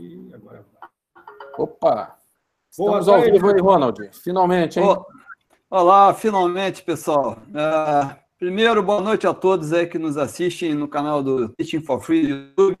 E 0.00 0.30
agora 0.32 0.64
Opa! 1.58 2.16
Estamos 2.70 3.04
Boa, 3.04 3.18
ao 3.18 3.22
vivo 3.22 3.50
aí, 3.50 3.60
Ronald. 3.60 4.10
Finalmente, 4.14 4.80
hein? 4.80 4.96
Olá, 5.68 6.14
finalmente, 6.14 6.82
pessoal. 6.82 7.42
Uh, 7.48 8.16
primeiro, 8.38 8.82
boa 8.82 9.02
noite 9.02 9.26
a 9.26 9.34
todos 9.34 9.74
aí 9.74 9.86
que 9.86 9.98
nos 9.98 10.16
assistem 10.16 10.72
no 10.74 10.88
canal 10.88 11.22
do 11.22 11.50
Teaching 11.50 11.82
for 11.82 12.00
Free 12.00 12.22
do 12.22 12.28
YouTube. 12.28 12.78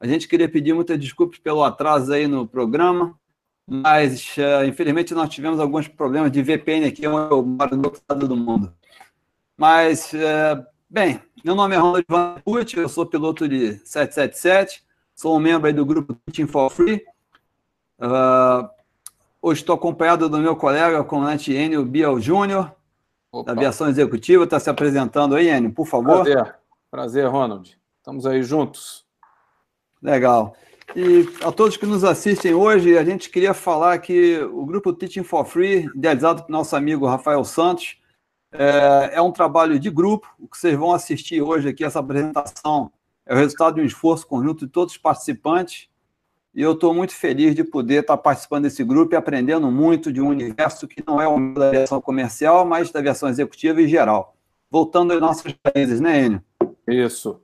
A 0.00 0.06
gente 0.06 0.26
queria 0.26 0.48
pedir 0.48 0.72
muitas 0.72 0.98
desculpas 0.98 1.38
pelo 1.38 1.62
atraso 1.62 2.10
aí 2.10 2.26
no 2.26 2.48
programa, 2.48 3.18
mas 3.66 4.34
uh, 4.38 4.64
infelizmente 4.66 5.12
nós 5.12 5.28
tivemos 5.28 5.60
alguns 5.60 5.88
problemas 5.88 6.32
de 6.32 6.42
VPN 6.42 6.86
aqui, 6.86 7.06
onde 7.06 7.34
eu 7.34 7.42
moro 7.44 7.76
no 7.76 7.84
outro 7.84 8.00
lado 8.08 8.26
do 8.26 8.34
mundo. 8.34 8.72
Mas, 9.58 10.10
uh, 10.14 10.64
bem, 10.88 11.20
meu 11.44 11.54
nome 11.54 11.74
é 11.74 11.78
Ronald 11.78 12.06
Van 12.08 12.36
Put, 12.42 12.78
eu 12.78 12.88
sou 12.88 13.04
piloto 13.04 13.46
de 13.46 13.74
777, 13.84 14.82
sou 15.22 15.36
um 15.36 15.40
membro 15.40 15.68
aí 15.68 15.72
do 15.72 15.86
grupo 15.86 16.16
Teaching 16.26 16.48
for 16.48 16.68
Free. 16.68 17.00
Uh, 17.96 18.68
hoje 19.40 19.60
estou 19.60 19.76
acompanhado 19.76 20.28
do 20.28 20.38
meu 20.38 20.56
colega, 20.56 21.04
comandante 21.04 21.52
Enio 21.52 21.84
Biel 21.84 22.20
Júnior, 22.20 22.72
da 23.46 23.52
aviação 23.52 23.88
executiva. 23.88 24.42
Está 24.42 24.58
se 24.58 24.68
apresentando 24.68 25.36
aí, 25.36 25.48
Enio, 25.48 25.70
por 25.70 25.86
favor. 25.86 26.24
Prazer, 26.24 26.56
prazer, 26.90 27.28
Ronald. 27.28 27.78
Estamos 27.98 28.26
aí 28.26 28.42
juntos. 28.42 29.06
Legal. 30.02 30.56
E 30.96 31.28
a 31.44 31.52
todos 31.52 31.76
que 31.76 31.86
nos 31.86 32.02
assistem 32.02 32.52
hoje, 32.52 32.98
a 32.98 33.04
gente 33.04 33.30
queria 33.30 33.54
falar 33.54 34.00
que 34.00 34.38
o 34.38 34.66
grupo 34.66 34.92
Teaching 34.92 35.22
for 35.22 35.44
Free, 35.44 35.88
idealizado 35.94 36.42
pelo 36.42 36.58
nosso 36.58 36.74
amigo 36.74 37.06
Rafael 37.06 37.44
Santos, 37.44 37.96
é, 38.50 39.12
é, 39.14 39.22
um 39.22 39.30
trabalho 39.30 39.78
de 39.78 39.88
grupo. 39.88 40.28
O 40.40 40.48
que 40.48 40.58
vocês 40.58 40.76
vão 40.76 40.90
assistir 40.92 41.40
hoje 41.40 41.68
aqui, 41.68 41.84
essa 41.84 42.00
apresentação, 42.00 42.90
é 43.26 43.34
o 43.34 43.36
resultado 43.36 43.76
de 43.76 43.80
um 43.80 43.84
esforço 43.84 44.26
conjunto 44.26 44.66
de 44.66 44.72
todos 44.72 44.94
os 44.94 44.98
participantes. 44.98 45.88
E 46.54 46.60
eu 46.60 46.72
estou 46.72 46.92
muito 46.92 47.14
feliz 47.14 47.54
de 47.54 47.64
poder 47.64 48.02
estar 48.02 48.16
participando 48.18 48.64
desse 48.64 48.84
grupo 48.84 49.14
e 49.14 49.16
aprendendo 49.16 49.70
muito 49.70 50.12
de 50.12 50.20
um 50.20 50.28
universo 50.28 50.86
que 50.86 51.02
não 51.06 51.20
é 51.20 51.26
o 51.26 51.54
da 51.54 51.68
aviação 51.68 52.00
comercial, 52.00 52.66
mas 52.66 52.90
da 52.90 53.00
aviação 53.00 53.28
executiva 53.28 53.80
em 53.80 53.88
geral. 53.88 54.36
Voltando 54.70 55.12
às 55.12 55.20
nossas 55.20 55.54
raízes, 55.64 56.00
né, 56.00 56.24
Enio? 56.24 56.44
Isso. 56.86 57.40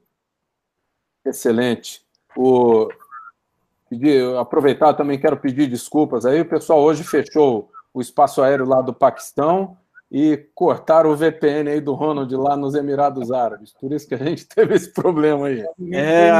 Excelente. 1.24 2.04
O... 2.36 2.88
Aproveitar 4.38 4.92
também 4.92 5.18
quero 5.18 5.38
pedir 5.38 5.66
desculpas 5.66 6.26
aí. 6.26 6.42
O 6.42 6.48
pessoal 6.48 6.80
hoje 6.82 7.02
fechou 7.02 7.70
o 7.94 8.02
espaço 8.02 8.42
aéreo 8.42 8.66
lá 8.66 8.82
do 8.82 8.92
Paquistão 8.92 9.76
e 10.10 10.36
cortaram 10.54 11.10
o 11.10 11.16
VPN 11.16 11.70
aí 11.70 11.80
do 11.80 11.92
Ronald 11.92 12.34
lá 12.34 12.56
nos 12.56 12.74
Emirados 12.74 13.30
Árabes. 13.30 13.72
Por 13.78 13.92
isso 13.92 14.08
que 14.08 14.14
a 14.14 14.18
gente 14.18 14.46
teve 14.48 14.74
esse 14.74 14.92
problema 14.92 15.48
aí. 15.48 15.64
É, 15.92 16.30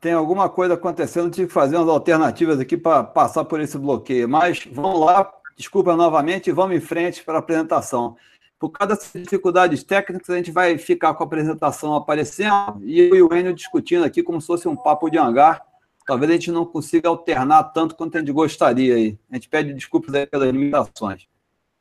tem 0.00 0.12
alguma 0.12 0.48
coisa 0.48 0.74
acontecendo, 0.74 1.30
tive 1.30 1.48
que 1.48 1.52
fazer 1.52 1.76
umas 1.76 1.88
alternativas 1.88 2.58
aqui 2.58 2.76
para 2.76 3.04
passar 3.04 3.44
por 3.44 3.60
esse 3.60 3.76
bloqueio. 3.76 4.28
Mas 4.28 4.66
vamos 4.72 5.00
lá, 5.00 5.30
desculpa 5.56 5.94
novamente, 5.94 6.48
e 6.48 6.52
vamos 6.52 6.76
em 6.76 6.80
frente 6.80 7.22
para 7.22 7.36
a 7.36 7.40
apresentação. 7.40 8.16
Por 8.58 8.70
causa 8.70 8.94
dessas 8.94 9.22
dificuldades 9.22 9.82
técnicas, 9.82 10.28
a 10.28 10.36
gente 10.36 10.50
vai 10.50 10.76
ficar 10.76 11.14
com 11.14 11.22
a 11.22 11.26
apresentação 11.26 11.94
aparecendo 11.94 12.78
e 12.82 13.00
eu 13.00 13.16
e 13.16 13.22
o 13.22 13.34
Enio 13.34 13.54
discutindo 13.54 14.04
aqui 14.04 14.22
como 14.22 14.40
se 14.40 14.46
fosse 14.46 14.68
um 14.68 14.76
papo 14.76 15.08
de 15.08 15.18
hangar. 15.18 15.62
Talvez 16.06 16.30
a 16.30 16.34
gente 16.34 16.50
não 16.50 16.66
consiga 16.66 17.08
alternar 17.08 17.64
tanto 17.64 17.94
quanto 17.94 18.16
a 18.16 18.20
gente 18.20 18.32
gostaria 18.32 18.96
aí. 18.96 19.18
A 19.30 19.34
gente 19.36 19.48
pede 19.48 19.72
desculpas 19.72 20.14
aí 20.14 20.26
pelas 20.26 20.50
limitações. 20.50 21.26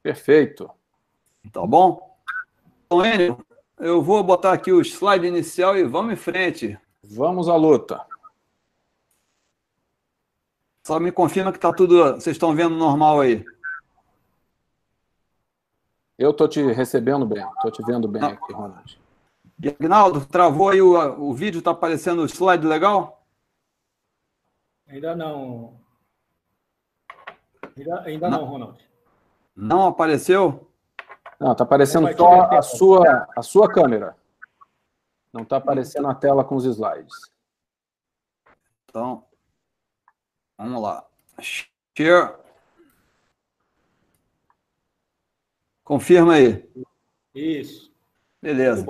Perfeito. 0.01 0.69
Tá 1.51 1.65
bom? 1.65 2.17
Então, 2.85 3.05
Enio, 3.05 3.45
eu 3.77 4.01
vou 4.01 4.23
botar 4.23 4.53
aqui 4.53 4.71
o 4.71 4.81
slide 4.81 5.25
inicial 5.25 5.77
e 5.77 5.83
vamos 5.83 6.13
em 6.13 6.17
frente. 6.17 6.77
Vamos 7.03 7.47
à 7.47 7.55
luta. 7.55 8.05
Só 10.85 10.99
me 10.99 11.11
confirma 11.11 11.51
que 11.51 11.57
está 11.57 11.71
tudo. 11.71 12.15
Vocês 12.15 12.35
estão 12.35 12.55
vendo 12.55 12.75
normal 12.75 13.21
aí. 13.21 13.45
Eu 16.17 16.31
estou 16.31 16.47
te 16.47 16.61
recebendo 16.73 17.25
bem, 17.25 17.45
estou 17.55 17.71
te 17.71 17.81
vendo 17.83 18.07
bem 18.07 18.21
Não. 18.21 18.29
aqui, 18.29 18.51
Ronald. 18.51 18.99
Agnaldo, 19.65 20.25
travou 20.25 20.69
aí 20.69 20.81
o, 20.81 20.97
o 21.21 21.33
vídeo, 21.33 21.59
está 21.59 21.71
aparecendo 21.71 22.21
o 22.21 22.25
slide 22.25 22.65
legal? 22.65 23.25
Ainda 24.87 25.15
não. 25.15 25.79
Ainda, 27.77 28.01
ainda 28.01 28.29
não. 28.29 28.39
não, 28.39 28.45
Ronald. 28.47 28.89
Não 29.55 29.87
apareceu? 29.87 30.68
Não, 31.39 31.53
está 31.53 31.63
aparecendo 31.63 32.13
só 32.17 32.41
a 32.51 32.61
sua, 32.61 33.27
a 33.35 33.41
sua 33.41 33.71
câmera. 33.71 34.15
Não 35.31 35.43
está 35.43 35.57
aparecendo 35.57 36.07
a 36.07 36.15
tela 36.15 36.43
com 36.43 36.55
os 36.55 36.65
slides. 36.65 37.15
Então, 38.85 39.23
vamos 40.57 40.81
lá. 40.81 41.05
Share. 41.39 42.35
Confirma 45.83 46.33
aí. 46.33 46.69
Isso. 47.33 47.89
Beleza. 48.41 48.85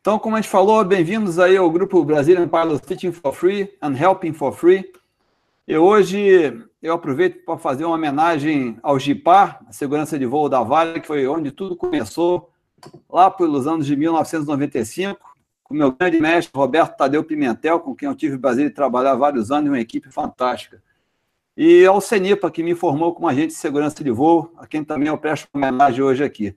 Então, 0.00 0.18
como 0.18 0.36
a 0.36 0.40
gente 0.40 0.50
falou, 0.50 0.84
bem-vindos 0.84 1.38
aí 1.38 1.56
ao 1.56 1.70
grupo 1.70 2.04
Brazilian 2.04 2.48
Pilots 2.48 2.86
Teaching 2.86 3.12
for 3.12 3.34
Free 3.34 3.76
and 3.82 3.94
Helping 3.96 4.32
for 4.32 4.52
Free. 4.52 4.92
E 5.66 5.76
hoje 5.76 6.64
eu 6.80 6.94
aproveito 6.94 7.44
para 7.44 7.58
fazer 7.58 7.84
uma 7.84 7.96
homenagem 7.96 8.78
ao 8.82 8.98
GIPAR, 8.98 9.64
a 9.66 9.72
segurança 9.72 10.18
de 10.18 10.24
voo 10.24 10.48
da 10.48 10.62
Vale, 10.62 11.00
que 11.00 11.06
foi 11.06 11.26
onde 11.26 11.50
tudo 11.50 11.74
começou, 11.74 12.50
lá 13.10 13.30
pelos 13.30 13.66
anos 13.66 13.86
de 13.86 13.96
1995 13.96 15.36
com 15.68 15.74
meu 15.74 15.90
grande 15.90 16.20
mestre 16.20 16.52
Roberto 16.56 16.96
Tadeu 16.96 17.24
Pimentel, 17.24 17.80
com 17.80 17.94
quem 17.94 18.08
eu 18.08 18.14
tive 18.14 18.36
o 18.36 18.40
prazer 18.40 18.68
de 18.68 18.74
trabalhar 18.74 19.16
vários 19.16 19.50
anos, 19.50 19.68
uma 19.68 19.80
equipe 19.80 20.08
fantástica. 20.12 20.80
E 21.56 21.84
ao 21.84 22.00
CENIPA, 22.00 22.50
que 22.52 22.62
me 22.62 22.74
formou 22.74 23.12
como 23.12 23.26
agente 23.26 23.48
de 23.48 23.54
segurança 23.54 24.04
de 24.04 24.10
voo, 24.12 24.52
a 24.58 24.66
quem 24.66 24.84
também 24.84 25.08
eu 25.08 25.18
presto 25.18 25.48
homenagem 25.52 26.04
hoje 26.04 26.22
aqui. 26.22 26.54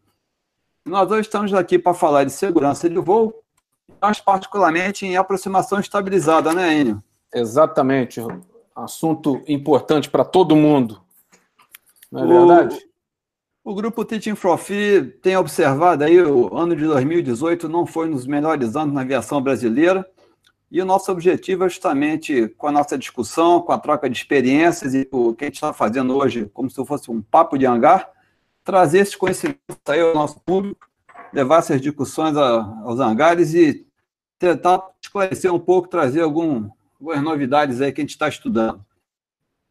Nós 0.86 1.10
hoje 1.10 1.22
estamos 1.22 1.52
aqui 1.56 1.80
para 1.80 1.96
falar 1.96 2.24
de 2.24 2.32
segurança 2.32 2.88
de 2.88 3.00
voo, 3.00 3.34
mas 4.00 4.20
particularmente 4.20 5.08
em 5.08 5.18
aproximação 5.18 5.80
estabilizada, 5.80 6.54
né, 6.54 6.78
Enio? 6.78 7.04
Exatamente. 7.34 8.22
Assunto 8.84 9.42
importante 9.48 10.10
para 10.10 10.24
todo 10.24 10.56
mundo. 10.56 11.02
Não 12.12 12.24
é 12.24 12.28
verdade? 12.28 12.90
O 13.64 13.76
grupo 13.76 14.04
Teaching 14.06 14.36
Free 14.36 15.04
tem 15.22 15.38
observado 15.38 16.04
aí 16.04 16.20
o 16.22 16.58
ano 16.58 16.76
de 16.76 16.86
2018 16.86 17.70
não 17.70 17.86
foi 17.86 18.08
um 18.08 18.12
dos 18.12 18.26
melhores 18.26 18.76
anos 18.76 18.94
na 18.94 19.02
aviação 19.02 19.42
brasileira. 19.42 20.10
E 20.72 20.82
o 20.82 20.86
nosso 20.86 21.12
objetivo 21.12 21.66
é 21.66 21.70
justamente, 21.70 22.48
com 22.50 22.68
a 22.68 22.72
nossa 22.72 22.98
discussão, 22.98 23.60
com 23.62 23.72
a 23.72 23.78
troca 23.78 24.10
de 24.10 24.16
experiências 24.16 24.94
e 24.94 25.08
o 25.12 25.34
que 25.34 25.44
a 25.44 25.48
gente 25.48 25.56
está 25.56 25.74
fazendo 25.74 26.16
hoje, 26.16 26.50
como 26.54 26.70
se 26.70 26.84
fosse 26.86 27.10
um 27.10 27.22
papo 27.22 27.58
de 27.58 27.66
hangar, 27.66 28.10
trazer 28.64 29.00
esses 29.00 29.16
conhecimentos 29.16 29.78
aí 29.88 30.00
ao 30.00 30.14
nosso 30.14 30.40
público, 30.42 30.88
levar 31.34 31.58
essas 31.58 31.82
discussões 31.82 32.38
aos 32.38 33.00
hangares 33.00 33.54
e 33.54 33.86
tentar 34.38 34.82
esclarecer 35.02 35.54
um 35.54 35.60
pouco, 35.60 35.88
trazer 35.88 36.22
algum, 36.22 36.70
algumas 37.00 37.24
novidades 37.24 37.82
aí 37.82 37.92
que 37.92 38.02
a 38.02 38.04
gente 38.04 38.12
está 38.12 38.28
estudando. 38.28 38.86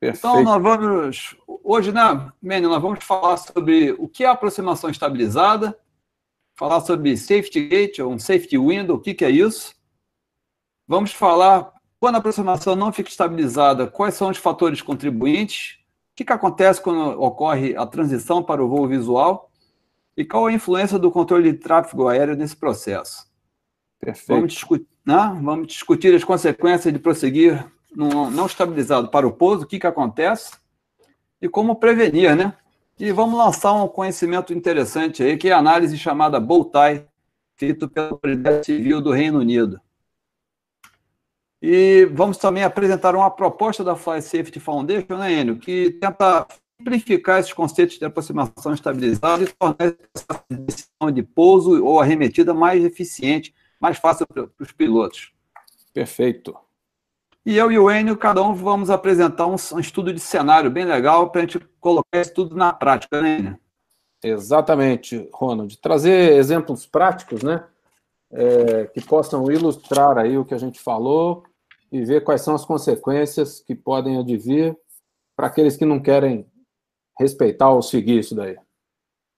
Perfeito. 0.00 0.26
Então, 0.26 0.42
nós 0.42 0.62
vamos. 0.62 1.36
Hoje, 1.62 1.92
né, 1.92 2.32
Menino, 2.40 2.68
nós 2.68 2.80
vamos 2.80 3.04
falar 3.04 3.36
sobre 3.36 3.92
o 3.92 4.08
que 4.08 4.24
é 4.24 4.28
aproximação 4.28 4.88
estabilizada, 4.88 5.78
falar 6.56 6.80
sobre 6.80 7.16
safety 7.16 7.68
gate, 7.68 7.98
ou 7.98 8.12
um 8.12 8.18
safety 8.18 8.56
window, 8.56 8.96
o 8.96 9.00
que, 9.00 9.12
que 9.12 9.24
é 9.24 9.30
isso. 9.30 9.74
Vamos 10.86 11.12
falar, 11.12 11.72
quando 12.00 12.14
a 12.14 12.18
aproximação 12.18 12.74
não 12.74 12.92
fica 12.92 13.10
estabilizada, 13.10 13.86
quais 13.86 14.14
são 14.14 14.30
os 14.30 14.38
fatores 14.38 14.80
contribuintes, 14.80 15.78
o 16.12 16.16
que, 16.16 16.24
que 16.24 16.32
acontece 16.32 16.80
quando 16.80 17.20
ocorre 17.20 17.76
a 17.76 17.84
transição 17.84 18.42
para 18.42 18.64
o 18.64 18.68
voo 18.68 18.86
visual 18.86 19.50
e 20.16 20.24
qual 20.24 20.46
a 20.46 20.52
influência 20.52 20.98
do 20.98 21.10
controle 21.10 21.52
de 21.52 21.58
tráfego 21.58 22.08
aéreo 22.08 22.36
nesse 22.36 22.56
processo. 22.56 23.28
Perfeito. 24.00 24.28
Vamos, 24.28 24.52
discutir, 24.52 24.88
né? 25.08 25.40
Vamos 25.42 25.68
discutir 25.68 26.14
as 26.14 26.22
consequências 26.22 26.92
de 26.92 27.00
prosseguir 27.00 27.64
não, 27.96 28.44
estabilizado 28.44 29.08
para 29.08 29.26
o 29.26 29.32
pouso, 29.32 29.64
o 29.64 29.66
que, 29.66 29.78
que 29.78 29.86
acontece 29.86 30.52
e 31.40 31.48
como 31.48 31.76
prevenir, 31.76 32.36
né? 32.36 32.52
E 32.98 33.10
vamos 33.10 33.38
lançar 33.38 33.72
um 33.72 33.88
conhecimento 33.88 34.52
interessante 34.52 35.22
aí, 35.22 35.38
que 35.38 35.48
é 35.48 35.52
a 35.52 35.58
análise 35.58 35.96
chamada 35.96 36.38
Bowtie, 36.38 37.06
feito 37.56 37.88
pela 37.88 38.10
Autoridade 38.10 38.66
Civil 38.66 39.00
do 39.00 39.10
Reino 39.10 39.38
Unido. 39.38 39.80
E 41.62 42.04
vamos 42.12 42.36
também 42.36 42.62
apresentar 42.62 43.16
uma 43.16 43.30
proposta 43.30 43.82
da 43.82 43.96
Fly 43.96 44.20
Safety 44.20 44.60
Foundation, 44.60 45.16
né, 45.16 45.32
Enio, 45.32 45.58
que 45.58 45.92
tenta 45.92 46.46
simplificar 46.76 47.40
esses 47.40 47.54
conceitos 47.54 47.98
de 47.98 48.04
aproximação 48.04 48.74
estabilizada 48.74 49.42
e 49.42 49.46
tornar 49.46 49.96
essa 50.14 50.44
decisão 50.50 51.10
de 51.10 51.22
pouso 51.22 51.82
ou 51.82 51.98
arremetida 51.98 52.52
mais 52.52 52.84
eficiente, 52.84 53.54
mais 53.80 53.98
fácil 53.98 54.26
para 54.26 54.48
os 54.58 54.72
pilotos. 54.72 55.32
Perfeito. 55.92 56.56
E 57.44 57.56
eu 57.56 57.72
e 57.72 57.78
o 57.78 57.90
Enio, 57.90 58.16
cada 58.16 58.42
um 58.42 58.54
vamos 58.54 58.90
apresentar 58.90 59.46
um, 59.46 59.56
um 59.72 59.78
estudo 59.78 60.12
de 60.12 60.20
cenário 60.20 60.70
bem 60.70 60.84
legal 60.84 61.30
para 61.30 61.40
a 61.40 61.44
gente 61.44 61.58
colocar 61.80 62.20
isso 62.20 62.34
tudo 62.34 62.54
na 62.54 62.72
prática, 62.72 63.22
né, 63.22 63.38
Enio? 63.38 63.58
Exatamente, 64.22 65.28
Ronald. 65.32 65.76
Trazer 65.78 66.32
exemplos 66.32 66.86
práticos, 66.86 67.42
né? 67.42 67.64
É, 68.30 68.86
que 68.88 69.00
possam 69.00 69.50
ilustrar 69.50 70.18
aí 70.18 70.36
o 70.36 70.44
que 70.44 70.52
a 70.52 70.58
gente 70.58 70.78
falou 70.78 71.44
e 71.90 72.04
ver 72.04 72.22
quais 72.22 72.42
são 72.42 72.54
as 72.54 72.64
consequências 72.64 73.60
que 73.60 73.74
podem 73.74 74.18
advir 74.18 74.76
para 75.34 75.46
aqueles 75.46 75.76
que 75.76 75.86
não 75.86 75.98
querem 75.98 76.46
respeitar 77.18 77.70
ou 77.70 77.80
seguir 77.80 78.18
isso 78.18 78.34
daí. 78.34 78.58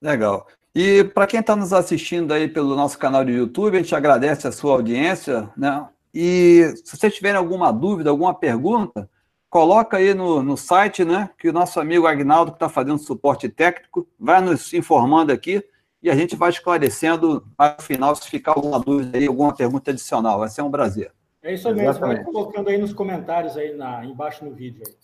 Legal. 0.02 0.46
E 0.74 1.04
para 1.04 1.26
quem 1.26 1.40
está 1.40 1.56
nos 1.56 1.72
assistindo 1.72 2.32
aí 2.32 2.46
pelo 2.48 2.76
nosso 2.76 2.98
canal 2.98 3.24
de 3.24 3.32
YouTube, 3.32 3.76
a 3.76 3.80
gente 3.80 3.94
agradece 3.94 4.46
a 4.46 4.52
sua 4.52 4.72
audiência, 4.72 5.50
né? 5.56 5.88
E 6.14 6.72
se 6.84 6.96
vocês 6.96 7.14
tiverem 7.14 7.38
alguma 7.38 7.72
dúvida, 7.72 8.10
alguma 8.10 8.34
pergunta, 8.34 9.08
coloca 9.48 9.96
aí 9.96 10.14
no, 10.14 10.42
no 10.42 10.56
site, 10.56 11.04
né? 11.04 11.30
Que 11.36 11.48
o 11.48 11.52
nosso 11.52 11.80
amigo 11.80 12.06
Agnaldo, 12.06 12.52
que 12.52 12.56
está 12.56 12.68
fazendo 12.68 12.98
suporte 12.98 13.48
técnico, 13.48 14.06
vai 14.18 14.40
nos 14.40 14.72
informando 14.72 15.32
aqui 15.32 15.64
e 16.02 16.08
a 16.08 16.14
gente 16.14 16.36
vai 16.36 16.50
esclarecendo 16.50 17.44
no 17.58 17.82
final 17.82 18.14
se 18.14 18.28
ficar 18.28 18.52
alguma 18.52 18.78
dúvida 18.78 19.18
aí, 19.18 19.26
alguma 19.26 19.54
pergunta 19.54 19.90
adicional. 19.90 20.38
Vai 20.38 20.48
ser 20.48 20.62
um 20.62 20.70
prazer. 20.70 21.12
É 21.42 21.54
isso 21.54 21.68
mesmo, 21.68 21.82
Exatamente. 21.82 22.24
vai 22.24 22.32
colocando 22.32 22.68
aí 22.68 22.78
nos 22.78 22.92
comentários 22.92 23.56
aí 23.56 23.74
na, 23.74 24.04
embaixo 24.04 24.44
no 24.44 24.52
vídeo. 24.52 24.82
Aí. 24.86 24.94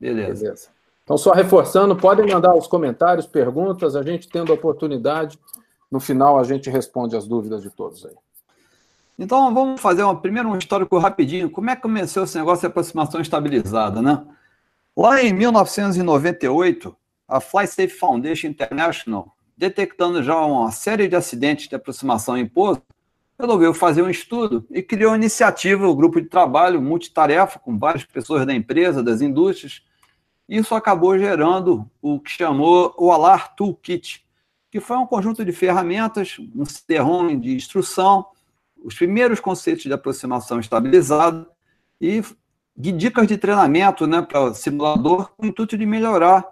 Beleza. 0.00 0.44
Beleza. 0.44 0.81
Então, 1.04 1.18
só 1.18 1.32
reforçando, 1.32 1.96
podem 1.96 2.26
mandar 2.26 2.54
os 2.54 2.66
comentários, 2.66 3.26
perguntas, 3.26 3.96
a 3.96 4.02
gente 4.02 4.28
tendo 4.28 4.52
a 4.52 4.54
oportunidade, 4.54 5.38
no 5.90 6.00
final 6.00 6.38
a 6.38 6.44
gente 6.44 6.70
responde 6.70 7.16
as 7.16 7.26
dúvidas 7.26 7.62
de 7.62 7.70
todos 7.70 8.06
aí. 8.06 8.14
Então, 9.18 9.52
vamos 9.52 9.80
fazer 9.80 10.02
uma, 10.02 10.18
primeiro 10.18 10.48
um 10.48 10.56
histórico 10.56 10.98
rapidinho. 10.98 11.50
Como 11.50 11.70
é 11.70 11.76
que 11.76 11.82
começou 11.82 12.24
esse 12.24 12.38
negócio 12.38 12.60
de 12.60 12.66
aproximação 12.66 13.20
estabilizada, 13.20 14.00
né? 14.00 14.24
Lá 14.96 15.22
em 15.22 15.32
1998, 15.32 16.94
a 17.28 17.40
FlySafe 17.40 17.88
Foundation 17.88 18.48
International, 18.48 19.34
detectando 19.56 20.22
já 20.22 20.36
uma 20.36 20.70
série 20.70 21.08
de 21.08 21.16
acidentes 21.16 21.68
de 21.68 21.74
aproximação 21.74 22.36
em 22.36 22.46
pouso, 22.46 22.82
resolveu 23.38 23.74
fazer 23.74 24.02
um 24.02 24.10
estudo 24.10 24.64
e 24.70 24.82
criou 24.82 25.10
uma 25.10 25.16
iniciativa, 25.16 25.88
um 25.88 25.94
grupo 25.94 26.20
de 26.20 26.28
trabalho 26.28 26.80
multitarefa 26.80 27.58
com 27.58 27.78
várias 27.78 28.04
pessoas 28.04 28.46
da 28.46 28.54
empresa, 28.54 29.02
das 29.02 29.20
indústrias. 29.20 29.82
Isso 30.48 30.74
acabou 30.74 31.18
gerando 31.18 31.88
o 32.00 32.20
que 32.20 32.30
chamou 32.30 32.94
o 32.98 33.10
ALAR 33.10 33.54
Toolkit, 33.54 34.24
que 34.70 34.80
foi 34.80 34.96
um 34.96 35.06
conjunto 35.06 35.44
de 35.44 35.52
ferramentas, 35.52 36.36
um 36.54 36.64
CD-ROM 36.64 37.38
de 37.38 37.54
instrução, 37.54 38.26
os 38.82 38.94
primeiros 38.94 39.40
conceitos 39.40 39.84
de 39.84 39.92
aproximação 39.92 40.58
estabilizada 40.58 41.46
e 42.00 42.22
dicas 42.76 43.26
de 43.26 43.36
treinamento 43.36 44.06
né, 44.06 44.22
para 44.22 44.40
o 44.40 44.54
simulador 44.54 45.30
com 45.36 45.44
o 45.44 45.48
intuito 45.48 45.76
de 45.76 45.86
melhorar 45.86 46.44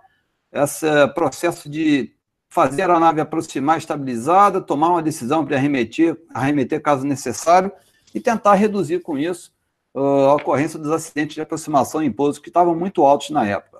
esse 0.52 0.87
processo 1.08 1.69
de 1.69 2.12
fazer 2.48 2.82
a 2.82 2.87
aeronave 2.87 3.20
aproximar 3.20 3.78
estabilizada, 3.78 4.60
tomar 4.60 4.88
uma 4.88 5.02
decisão 5.02 5.46
para 5.46 5.56
arremeter, 5.56 6.20
arremeter 6.34 6.82
caso 6.82 7.06
necessário 7.06 7.70
e 8.12 8.20
tentar 8.20 8.54
reduzir 8.54 9.00
com 9.00 9.16
isso 9.16 9.52
uh, 9.94 10.00
a 10.00 10.34
ocorrência 10.34 10.78
dos 10.78 10.90
acidentes 10.90 11.34
de 11.34 11.40
aproximação 11.40 12.02
em 12.02 12.10
pouso 12.10 12.40
que 12.40 12.48
estavam 12.48 12.75
muito 12.75 13.04
altos 13.04 13.31
na 13.31 13.46
época. 13.46 13.79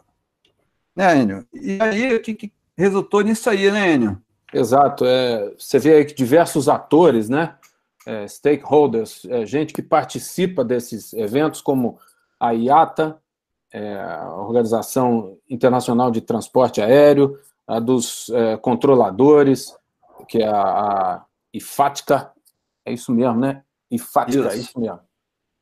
Né, 1.01 1.23
Enio? 1.23 1.47
E 1.55 1.79
aí, 1.81 2.15
o 2.15 2.21
que, 2.21 2.35
que 2.35 2.53
resultou 2.77 3.23
nisso 3.23 3.49
aí, 3.49 3.71
né, 3.71 3.95
Enio? 3.95 4.21
Exato. 4.53 5.07
É, 5.07 5.51
você 5.57 5.79
vê 5.79 5.95
aí 5.95 6.05
que 6.05 6.13
diversos 6.13 6.69
atores, 6.69 7.31
né, 7.31 7.55
é, 8.07 8.29
stakeholders, 8.29 9.25
é, 9.25 9.47
gente 9.47 9.73
que 9.73 9.81
participa 9.81 10.63
desses 10.63 11.15
eventos, 11.15 11.63
como 11.63 11.99
a 12.39 12.53
IATA, 12.53 13.19
é, 13.73 13.95
a 13.99 14.35
Organização 14.35 15.39
Internacional 15.49 16.11
de 16.11 16.21
Transporte 16.21 16.83
Aéreo, 16.83 17.39
a 17.67 17.81
dos 17.81 18.29
é, 18.31 18.59
controladores, 18.59 19.75
que 20.29 20.43
é 20.43 20.47
a, 20.47 20.61
a 20.61 21.25
IFATCA, 21.55 22.31
é 22.85 22.93
isso 22.93 23.11
mesmo, 23.11 23.41
né? 23.41 23.63
IFATCA, 23.91 24.31
isso. 24.31 24.49
é 24.49 24.57
isso 24.57 24.81
mesmo. 24.81 25.01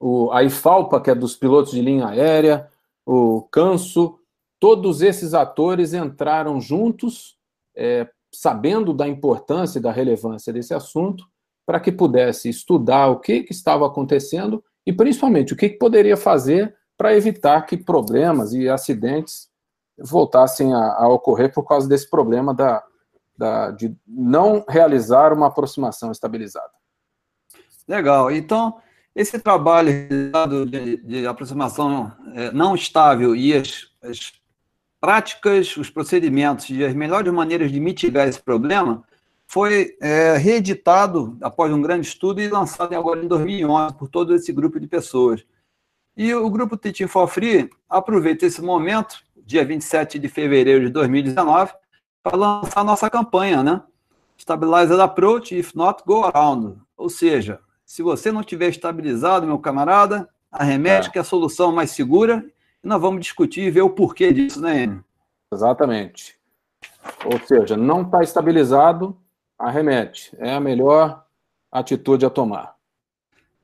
O, 0.01 0.33
a 0.33 0.43
IFALPA, 0.43 1.01
que 1.01 1.11
é 1.11 1.15
dos 1.15 1.37
pilotos 1.37 1.73
de 1.73 1.81
linha 1.81 2.09
aérea, 2.09 2.69
o 3.07 3.43
CANSO, 3.51 4.18
todos 4.61 5.03
esses 5.03 5.35
atores 5.35 5.95
entraram 5.95 6.61
juntos, 6.61 7.37
é, 7.77 8.09
sabendo 8.33 8.93
da 8.93 9.07
importância 9.07 9.79
e 9.79 9.83
da 9.83 9.93
relevância 9.93 10.53
desse 10.53 10.75
assunto, 10.75 11.25
para 11.65 11.81
que 11.81 11.93
pudesse 11.93 12.49
estudar 12.49 13.09
o 13.09 13.21
que, 13.21 13.43
que 13.43 13.53
estava 13.53 13.87
acontecendo 13.87 14.65
e, 14.87 14.93
principalmente, 14.93 15.53
o 15.53 15.57
que, 15.57 15.69
que 15.69 15.79
poderia 15.79 16.17
fazer 16.17 16.75
para 16.97 17.15
evitar 17.15 17.63
que 17.67 17.77
problemas 17.77 18.53
e 18.53 18.69
acidentes 18.69 19.49
voltassem 19.99 20.73
a, 20.73 20.95
a, 20.95 21.09
ocorrer 21.09 21.53
por 21.53 21.65
causa 21.65 21.89
desse 21.89 22.09
problema 22.09 22.55
da, 22.55 22.83
da, 23.37 23.71
de 23.71 23.95
não 24.07 24.65
realizar 24.69 25.33
uma 25.33 25.47
aproximação 25.47 26.11
estabilizada. 26.11 26.73
Legal. 27.87 28.31
Então, 28.31 28.81
esse 29.15 29.39
trabalho 29.39 30.09
de, 30.67 30.97
de 30.99 31.27
aproximação 31.27 32.13
é, 32.35 32.53
não 32.53 32.75
estável 32.75 33.35
e 33.35 33.55
as, 33.55 33.89
as 34.03 34.33
práticas, 35.01 35.77
os 35.77 35.91
procedimentos 35.91 36.69
e 36.71 36.85
as 36.85 36.95
melhores 36.95 37.33
maneiras 37.33 37.71
de 37.71 37.81
mitigar 37.81 38.29
esse 38.29 38.41
problema 38.41 39.05
foi 39.47 39.97
é, 40.01 40.37
reeditado 40.37 41.37
após 41.41 41.73
um 41.73 41.81
grande 41.81 42.07
estudo 42.07 42.41
e 42.41 42.49
lançado 42.49 42.95
agora 42.95 43.25
em 43.25 43.29
2011 43.29 43.95
por 43.95 44.09
todo 44.09 44.35
esse 44.35 44.53
grupo 44.53 44.79
de 44.79 44.87
pessoas. 44.87 45.45
E 46.17 46.35
o 46.35 46.51
grupo 46.51 46.77
Teaching 46.77 47.07
for 47.07 47.27
Free 47.29 47.71
aproveita 47.89 48.45
esse 48.45 48.61
momento, 48.61 49.23
dia 49.37 49.65
27 49.65 50.19
de 50.19 50.29
fevereiro 50.29 50.85
de 50.85 50.91
2019, 50.91 51.73
para 52.23 52.37
lançar 52.37 52.81
a 52.81 52.85
nossa 52.85 53.09
campanha, 53.09 53.63
né? 53.63 53.83
Stabilized 54.37 55.01
Approach, 55.01 55.57
if 55.57 55.75
not, 55.75 56.03
go 56.05 56.25
around. 56.25 56.77
Ou 56.97 57.09
seja, 57.09 57.61
se 57.87 58.03
você 58.03 58.31
não 58.31 58.43
tiver 58.43 58.69
estabilizado, 58.69 59.47
meu 59.47 59.59
camarada, 59.59 60.29
arremete 60.51 61.09
é. 61.09 61.11
que 61.11 61.19
é 61.19 61.21
a 61.21 61.25
solução 61.25 61.73
mais 61.73 61.93
segura 61.93 62.45
nós 62.83 63.01
vamos 63.01 63.21
discutir 63.21 63.63
e 63.63 63.71
ver 63.71 63.83
o 63.83 63.91
porquê 63.91 64.33
disso, 64.33 64.61
né, 64.61 64.85
Enio? 64.85 65.05
Exatamente. 65.53 66.39
Ou 67.25 67.39
seja, 67.47 67.77
não 67.77 68.03
está 68.03 68.23
estabilizado, 68.23 69.17
arremete. 69.59 70.37
É 70.39 70.55
a 70.55 70.61
melhor 70.61 71.25
atitude 71.71 72.25
a 72.25 72.31
tomar. 72.31 72.77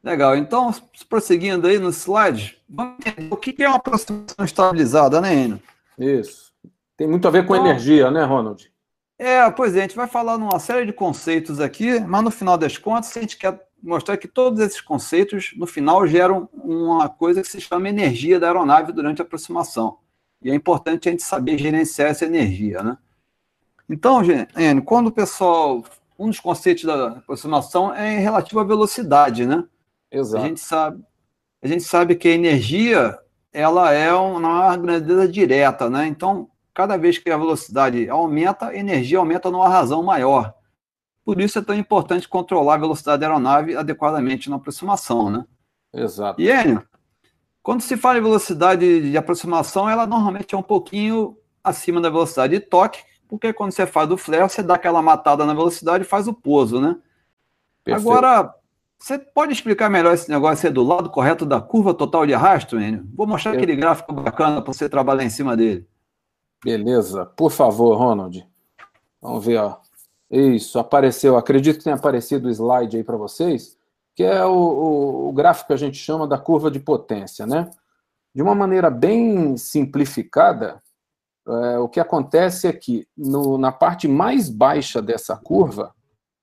Legal. 0.02 0.36
Então, 0.36 0.70
prosseguindo 1.08 1.66
aí 1.66 1.78
no 1.78 1.90
slide, 1.90 2.58
vamos 2.68 2.96
entender 3.06 3.32
o 3.32 3.36
que 3.36 3.62
é 3.62 3.68
uma 3.68 3.76
aproximação 3.76 4.44
estabilizada, 4.44 5.20
né, 5.20 5.34
Enio? 5.34 5.62
Isso. 5.98 6.52
Tem 6.96 7.06
muito 7.06 7.26
a 7.26 7.30
ver 7.30 7.46
com 7.46 7.54
então, 7.54 7.66
energia, 7.66 8.10
né, 8.10 8.22
Ronald? 8.24 8.70
É, 9.18 9.48
pois 9.50 9.74
é, 9.74 9.78
a 9.78 9.82
gente 9.82 9.96
vai 9.96 10.06
falar 10.06 10.36
numa 10.36 10.58
série 10.58 10.86
de 10.86 10.92
conceitos 10.92 11.60
aqui, 11.60 12.00
mas 12.00 12.22
no 12.22 12.30
final 12.30 12.58
das 12.58 12.76
contas, 12.76 13.16
a 13.16 13.20
gente 13.20 13.38
quer 13.38 13.58
mostrar 13.84 14.16
que 14.16 14.26
todos 14.26 14.60
esses 14.60 14.80
conceitos, 14.80 15.52
no 15.56 15.66
final, 15.66 16.06
geram 16.06 16.48
uma 16.54 17.08
coisa 17.08 17.42
que 17.42 17.48
se 17.48 17.60
chama 17.60 17.88
energia 17.88 18.40
da 18.40 18.46
aeronave 18.46 18.92
durante 18.92 19.20
a 19.20 19.24
aproximação. 19.24 19.98
E 20.42 20.50
é 20.50 20.54
importante 20.54 21.08
a 21.08 21.12
gente 21.12 21.22
saber 21.22 21.58
gerenciar 21.58 22.10
essa 22.10 22.24
energia, 22.24 22.82
né? 22.82 22.98
Então, 23.88 24.22
Enio, 24.56 24.82
quando 24.82 25.08
o 25.08 25.12
pessoal. 25.12 25.84
Um 26.16 26.28
dos 26.28 26.38
conceitos 26.38 26.84
da 26.84 27.08
aproximação 27.08 27.92
é 27.92 28.20
relativo 28.20 28.60
à 28.60 28.64
velocidade, 28.64 29.44
né? 29.44 29.64
Exato. 30.12 30.44
A 30.44 30.46
gente 30.46 30.60
sabe, 30.60 31.04
a 31.60 31.66
gente 31.66 31.82
sabe 31.82 32.14
que 32.14 32.28
a 32.28 32.32
energia 32.32 33.18
ela 33.52 33.92
é 33.92 34.12
uma 34.14 34.76
grandeza 34.76 35.26
direta, 35.26 35.90
né? 35.90 36.06
Então, 36.06 36.48
cada 36.72 36.96
vez 36.96 37.18
que 37.18 37.28
a 37.30 37.36
velocidade 37.36 38.08
aumenta, 38.08 38.68
a 38.68 38.76
energia 38.76 39.18
aumenta 39.18 39.50
numa 39.50 39.68
razão 39.68 40.04
maior. 40.04 40.54
Por 41.24 41.40
isso 41.40 41.58
é 41.58 41.62
tão 41.62 41.74
importante 41.74 42.28
controlar 42.28 42.74
a 42.74 42.78
velocidade 42.78 43.20
da 43.20 43.26
aeronave 43.26 43.74
adequadamente 43.74 44.50
na 44.50 44.56
aproximação, 44.56 45.30
né? 45.30 45.44
Exato. 45.92 46.40
E, 46.40 46.50
Enio, 46.50 46.82
quando 47.62 47.80
se 47.80 47.96
fala 47.96 48.18
em 48.18 48.22
velocidade 48.22 49.10
de 49.10 49.16
aproximação, 49.16 49.88
ela 49.88 50.06
normalmente 50.06 50.54
é 50.54 50.58
um 50.58 50.62
pouquinho 50.62 51.36
acima 51.62 52.00
da 52.00 52.10
velocidade 52.10 52.52
de 52.52 52.60
toque, 52.60 53.02
porque 53.26 53.54
quando 53.54 53.72
você 53.72 53.86
faz 53.86 54.10
o 54.10 54.18
flare, 54.18 54.42
você 54.42 54.62
dá 54.62 54.74
aquela 54.74 55.00
matada 55.00 55.46
na 55.46 55.54
velocidade 55.54 56.04
e 56.04 56.06
faz 56.06 56.28
o 56.28 56.34
pouso, 56.34 56.78
né? 56.78 56.96
Perfeito. 57.82 58.06
Agora, 58.06 58.54
você 58.98 59.18
pode 59.18 59.52
explicar 59.52 59.88
melhor 59.88 60.12
esse 60.12 60.30
negócio 60.30 60.66
aí 60.66 60.72
do 60.72 60.82
lado 60.82 61.08
correto 61.08 61.46
da 61.46 61.60
curva 61.60 61.94
total 61.94 62.26
de 62.26 62.34
arrasto, 62.34 62.78
Enio? 62.78 63.06
Vou 63.14 63.26
mostrar 63.26 63.52
Eu... 63.52 63.56
aquele 63.56 63.76
gráfico 63.76 64.12
bacana 64.12 64.60
para 64.60 64.72
você 64.72 64.88
trabalhar 64.88 65.24
em 65.24 65.30
cima 65.30 65.56
dele. 65.56 65.86
Beleza. 66.62 67.26
Por 67.36 67.50
favor, 67.50 67.96
Ronald. 67.96 68.46
Vamos 69.20 69.44
ver, 69.44 69.58
ó. 69.58 69.78
Isso, 70.36 70.80
apareceu. 70.80 71.36
Acredito 71.36 71.78
que 71.78 71.84
tenha 71.84 71.94
aparecido 71.94 72.48
o 72.48 72.50
slide 72.50 72.96
aí 72.96 73.04
para 73.04 73.16
vocês, 73.16 73.76
que 74.16 74.24
é 74.24 74.44
o, 74.44 74.50
o, 74.52 75.28
o, 75.28 75.32
gráfico 75.32 75.68
que 75.68 75.72
a 75.72 75.76
gente 75.76 75.96
chama 75.96 76.26
da 76.26 76.36
curva 76.36 76.72
de 76.72 76.80
potência, 76.80 77.46
né? 77.46 77.70
De 78.34 78.42
uma 78.42 78.52
maneira 78.52 78.90
bem 78.90 79.56
simplificada, 79.56 80.82
é, 81.46 81.78
o 81.78 81.88
que 81.88 82.00
acontece 82.00 82.66
é 82.66 82.72
que 82.72 83.06
no, 83.16 83.56
na 83.56 83.70
parte 83.70 84.08
mais 84.08 84.48
baixa 84.48 85.00
dessa 85.00 85.36
curva 85.36 85.94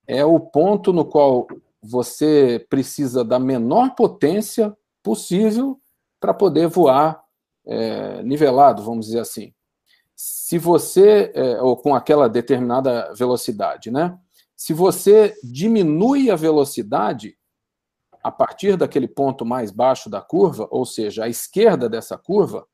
é 0.07 0.23
o 0.23 0.39
ponto 0.39 0.93
no 0.93 1.03
qual 1.03 1.45
você 1.83 2.65
precisa 2.69 3.25
da 3.25 3.39
menor 3.39 3.93
potência 3.93 4.73
possível 5.03 5.77
para 6.17 6.33
poder 6.33 6.67
voar 6.67 7.21
é, 7.67 8.23
nivelado, 8.23 8.83
vamos 8.83 9.07
dizer 9.07 9.19
assim. 9.19 9.53
Se 10.23 10.59
você, 10.59 11.31
é, 11.33 11.59
ou 11.63 11.75
com 11.75 11.95
aquela 11.95 12.29
determinada 12.29 13.11
velocidade, 13.15 13.89
né? 13.89 14.15
Se 14.55 14.71
você 14.71 15.35
diminui 15.43 16.29
a 16.29 16.35
velocidade, 16.35 17.35
a 18.23 18.31
partir 18.31 18.77
daquele 18.77 19.07
ponto 19.07 19.43
mais 19.43 19.71
baixo 19.71 20.11
da 20.11 20.21
curva, 20.21 20.67
ou 20.69 20.85
seja, 20.85 21.23
a 21.23 21.27
esquerda 21.27 21.89
dessa 21.89 22.19
curva, 22.19 22.67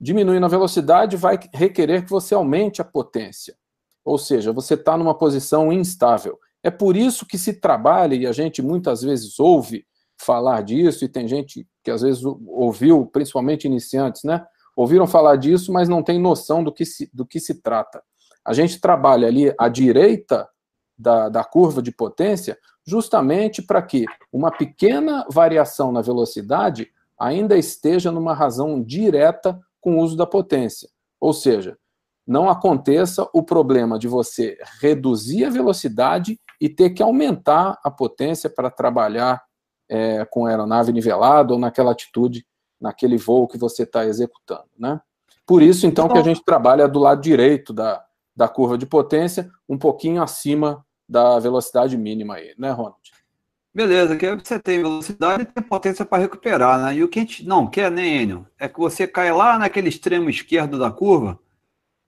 diminuindo 0.00 0.44
a 0.44 0.48
velocidade 0.48 1.16
vai 1.16 1.38
requerer 1.54 2.02
que 2.02 2.10
você 2.10 2.34
aumente 2.34 2.82
a 2.82 2.84
potência. 2.84 3.56
Ou 4.04 4.18
seja, 4.18 4.52
você 4.52 4.74
está 4.74 4.96
numa 4.96 5.16
posição 5.16 5.72
instável. 5.72 6.36
É 6.64 6.70
por 6.70 6.96
isso 6.96 7.24
que 7.24 7.38
se 7.38 7.60
trabalha, 7.60 8.16
e 8.16 8.26
a 8.26 8.32
gente 8.32 8.60
muitas 8.60 9.02
vezes 9.02 9.38
ouve 9.38 9.86
falar 10.20 10.62
disso, 10.64 11.04
e 11.04 11.08
tem 11.08 11.28
gente 11.28 11.64
que 11.84 11.92
às 11.92 12.02
vezes 12.02 12.24
ouviu, 12.24 13.06
principalmente 13.06 13.66
iniciantes, 13.68 14.24
né? 14.24 14.44
Ouviram 14.78 15.08
falar 15.08 15.34
disso, 15.34 15.72
mas 15.72 15.88
não 15.88 16.04
tem 16.04 16.20
noção 16.20 16.62
do 16.62 16.72
que 16.72 16.86
se, 16.86 17.10
do 17.12 17.26
que 17.26 17.40
se 17.40 17.60
trata. 17.60 18.00
A 18.44 18.52
gente 18.52 18.80
trabalha 18.80 19.26
ali 19.26 19.52
à 19.58 19.68
direita 19.68 20.48
da, 20.96 21.28
da 21.28 21.42
curva 21.42 21.82
de 21.82 21.90
potência, 21.90 22.56
justamente 22.86 23.60
para 23.60 23.82
que 23.82 24.04
uma 24.32 24.52
pequena 24.52 25.26
variação 25.32 25.90
na 25.90 26.00
velocidade 26.00 26.92
ainda 27.18 27.58
esteja 27.58 28.12
numa 28.12 28.32
razão 28.32 28.80
direta 28.80 29.58
com 29.80 29.96
o 29.96 30.00
uso 30.00 30.16
da 30.16 30.24
potência. 30.24 30.88
Ou 31.20 31.32
seja, 31.32 31.76
não 32.24 32.48
aconteça 32.48 33.28
o 33.34 33.42
problema 33.42 33.98
de 33.98 34.06
você 34.06 34.56
reduzir 34.80 35.44
a 35.44 35.50
velocidade 35.50 36.38
e 36.60 36.68
ter 36.68 36.90
que 36.90 37.02
aumentar 37.02 37.80
a 37.82 37.90
potência 37.90 38.48
para 38.48 38.70
trabalhar 38.70 39.42
é, 39.90 40.24
com 40.26 40.46
a 40.46 40.50
aeronave 40.50 40.92
nivelada 40.92 41.52
ou 41.52 41.58
naquela 41.58 41.90
atitude, 41.90 42.46
naquele 42.80 43.16
voo 43.16 43.48
que 43.48 43.58
você 43.58 43.82
está 43.82 44.06
executando. 44.06 44.68
Né? 44.78 45.00
Por 45.46 45.62
isso, 45.62 45.86
então, 45.86 46.08
que 46.08 46.18
a 46.18 46.22
gente 46.22 46.44
trabalha 46.44 46.86
do 46.86 46.98
lado 46.98 47.20
direito 47.20 47.72
da, 47.72 48.04
da 48.36 48.48
curva 48.48 48.76
de 48.76 48.86
potência, 48.86 49.50
um 49.68 49.78
pouquinho 49.78 50.22
acima 50.22 50.84
da 51.08 51.38
velocidade 51.38 51.96
mínima 51.96 52.34
aí, 52.34 52.54
né, 52.58 52.70
Ronald? 52.70 52.96
Beleza, 53.74 54.16
que 54.16 54.34
você 54.34 54.58
tem 54.58 54.82
velocidade 54.82 55.42
e 55.42 55.46
tem 55.46 55.62
potência 55.62 56.04
para 56.04 56.22
recuperar, 56.22 56.80
né? 56.80 56.96
E 56.96 57.04
o 57.04 57.08
que 57.08 57.20
a 57.20 57.22
gente 57.22 57.46
não 57.46 57.66
quer, 57.66 57.90
né, 57.90 58.06
Enio? 58.06 58.46
É 58.58 58.68
que 58.68 58.78
você 58.78 59.06
cai 59.06 59.32
lá 59.32 59.58
naquele 59.58 59.88
extremo 59.88 60.28
esquerdo 60.28 60.78
da 60.78 60.90
curva, 60.90 61.38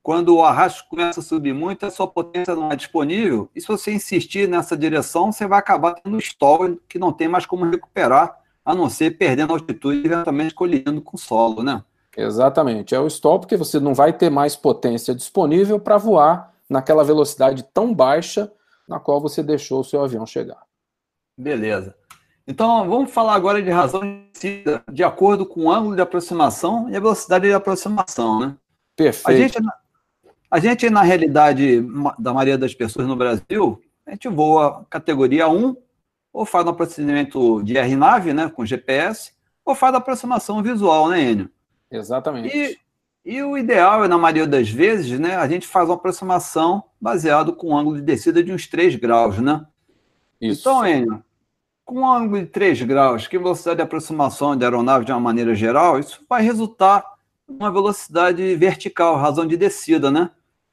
quando 0.03 0.35
o 0.35 0.43
arrasto 0.43 0.89
começa 0.89 1.21
a 1.21 1.23
subir 1.23 1.55
muito, 1.55 1.85
a 1.85 1.91
sua 1.91 2.09
potência 2.09 2.55
não 2.55 2.73
é 2.73 2.77
disponível, 2.77 3.51
e 3.55 3.61
se 3.61 3.69
você 3.69 3.93
insistir 3.93 4.49
nessa 4.49 4.77
direção, 4.77 5.31
você 5.31 5.47
vai 5.47 5.59
acabar 5.59 5.95
tendo 5.95 6.19
stall 6.19 6.77
que 6.89 6.99
não 6.99 7.13
tem 7.13 7.29
mais 7.29 7.45
como 7.45 7.69
recuperar, 7.69 8.40
a 8.65 8.75
não 8.75 8.89
ser 8.91 9.17
perdendo 9.17 9.53
altitude 9.53 10.01
e 10.01 10.07
eventualmente 10.07 10.55
colidindo 10.55 11.01
com 11.01 11.17
o 11.17 11.21
solo, 11.21 11.63
né? 11.63 11.83
Exatamente, 12.17 12.95
é 12.95 13.01
o 13.01 13.07
stall 13.07 13.41
porque 13.41 13.57
você 13.57 13.79
não 13.79 13.95
vai 13.95 14.13
ter 14.13 14.31
mais 14.31 14.57
potência 14.57 15.15
disponível 15.15 15.79
para 15.79 15.97
voar 15.97 16.53
naquela 16.69 17.05
velocidade 17.05 17.65
tão 17.73 17.95
baixa 17.95 18.51
na 18.89 18.99
qual 18.99 19.21
você 19.21 19.43
deixou 19.43 19.81
o 19.81 19.85
seu 19.85 20.03
avião 20.03 20.27
chegar. 20.27 20.63
Beleza. 21.39 21.95
Então, 22.47 22.89
vamos 22.89 23.13
falar 23.13 23.35
agora 23.35 23.63
de 23.63 23.71
razão 23.71 24.01
de 24.03 24.65
de 24.93 25.05
acordo 25.05 25.47
com 25.47 25.67
o 25.67 25.71
ângulo 25.71 25.95
de 25.95 26.03
aproximação 26.03 26.91
e 26.91 26.97
a 26.97 27.01
velocidade 27.01 27.47
de 27.47 27.55
aproximação, 27.55 28.41
né? 28.41 28.57
Perfeito. 28.97 29.29
A 29.29 29.37
gente, 29.37 29.59
a 30.51 30.59
gente, 30.59 30.91
na 30.91 31.03
realidade, 31.03 31.81
da 32.19 32.35
maioria 32.35 32.59
das 32.59 32.75
pessoas 32.75 33.07
no 33.07 33.15
Brasil, 33.15 33.81
a 34.05 34.11
gente 34.11 34.29
voa 34.29 34.85
categoria 34.91 35.49
1, 35.49 35.77
ou 36.33 36.45
faz 36.45 36.67
um 36.67 36.73
procedimento 36.73 37.63
de 37.63 37.77
RNAV, 37.77 38.33
né, 38.33 38.49
com 38.49 38.65
GPS, 38.65 39.33
ou 39.65 39.75
faz 39.75 39.95
a 39.95 39.99
aproximação 39.99 40.63
visual, 40.63 41.09
né, 41.09 41.23
Enio? 41.23 41.51
Exatamente. 41.91 42.57
E, 42.57 42.79
e 43.25 43.43
o 43.43 43.59
ideal 43.59 44.05
é, 44.05 44.09
na 44.09 44.17
maioria 44.17 44.47
das 44.47 44.69
vezes, 44.69 45.19
né, 45.19 45.37
a 45.37 45.47
gente 45.49 45.67
faz 45.67 45.89
uma 45.89 45.97
aproximação 45.97 46.85
baseado 47.01 47.55
com 47.55 47.71
um 47.71 47.77
ângulo 47.77 47.97
de 47.97 48.03
descida 48.03 48.43
de 48.43 48.53
uns 48.53 48.67
3 48.67 48.97
graus, 48.97 49.39
né? 49.39 49.67
Isso. 50.41 50.61
Então, 50.61 50.87
Enio, 50.87 51.23
com 51.85 52.01
um 52.01 52.13
ângulo 52.13 52.41
de 52.41 52.47
3 52.47 52.83
graus, 52.83 53.27
que 53.27 53.37
velocidade 53.37 53.77
de 53.77 53.83
aproximação 53.83 54.57
da 54.57 54.67
aeronave 54.67 55.05
de 55.05 55.13
uma 55.13 55.21
maneira 55.21 55.55
geral, 55.55 55.99
isso 55.99 56.25
vai 56.29 56.43
resultar 56.43 57.05
em 57.49 57.55
uma 57.55 57.71
velocidade 57.71 58.55
vertical, 58.55 59.17
razão 59.17 59.45
de 59.45 59.57
descida, 59.57 60.11
né? 60.11 60.31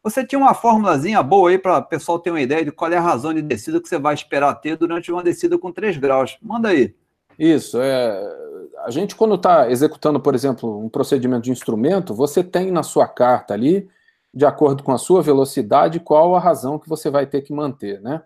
Você 0.08 0.26
tinha 0.26 0.40
uma 0.40 0.54
formulazinha 0.54 1.22
boa 1.22 1.50
aí 1.50 1.58
para 1.58 1.80
o 1.80 1.84
pessoal 1.84 2.18
ter 2.18 2.30
uma 2.30 2.40
ideia 2.40 2.64
de 2.64 2.72
qual 2.72 2.90
é 2.90 2.96
a 2.96 3.02
razão 3.02 3.34
de 3.34 3.42
descida 3.42 3.82
que 3.82 3.90
você 3.90 4.00
vai 4.00 4.14
esperar 4.14 4.56
ter 4.56 4.78
durante 4.78 5.12
uma 5.12 5.22
descida 5.22 5.60
com 5.60 5.70
3 5.70 5.98
graus. 5.98 6.38
Manda 6.42 6.70
aí. 6.70 6.96
Isso, 7.38 7.78
é. 7.82 8.48
A 8.86 8.90
gente, 8.90 9.18
quando 9.18 9.36
está 9.36 9.70
executando, 9.70 10.18
por 10.18 10.34
exemplo, 10.34 10.80
um 10.80 10.88
procedimento 10.88 11.42
de 11.42 11.52
instrumento, 11.52 12.14
você 12.14 12.42
tem 12.42 12.72
na 12.72 12.84
sua 12.84 13.06
carta 13.06 13.54
ali, 13.54 13.90
de 14.34 14.46
acordo 14.46 14.82
com 14.82 14.94
a 14.94 14.98
sua 14.98 15.22
velocidade, 15.22 16.00
qual 16.00 16.38
a 16.38 16.40
razão 16.40 16.80
que 16.80 16.88
você 16.88 17.10
vai 17.10 17.28
ter 17.28 17.42
que 17.42 17.52
manter, 17.52 18.00
né? 18.02 18.24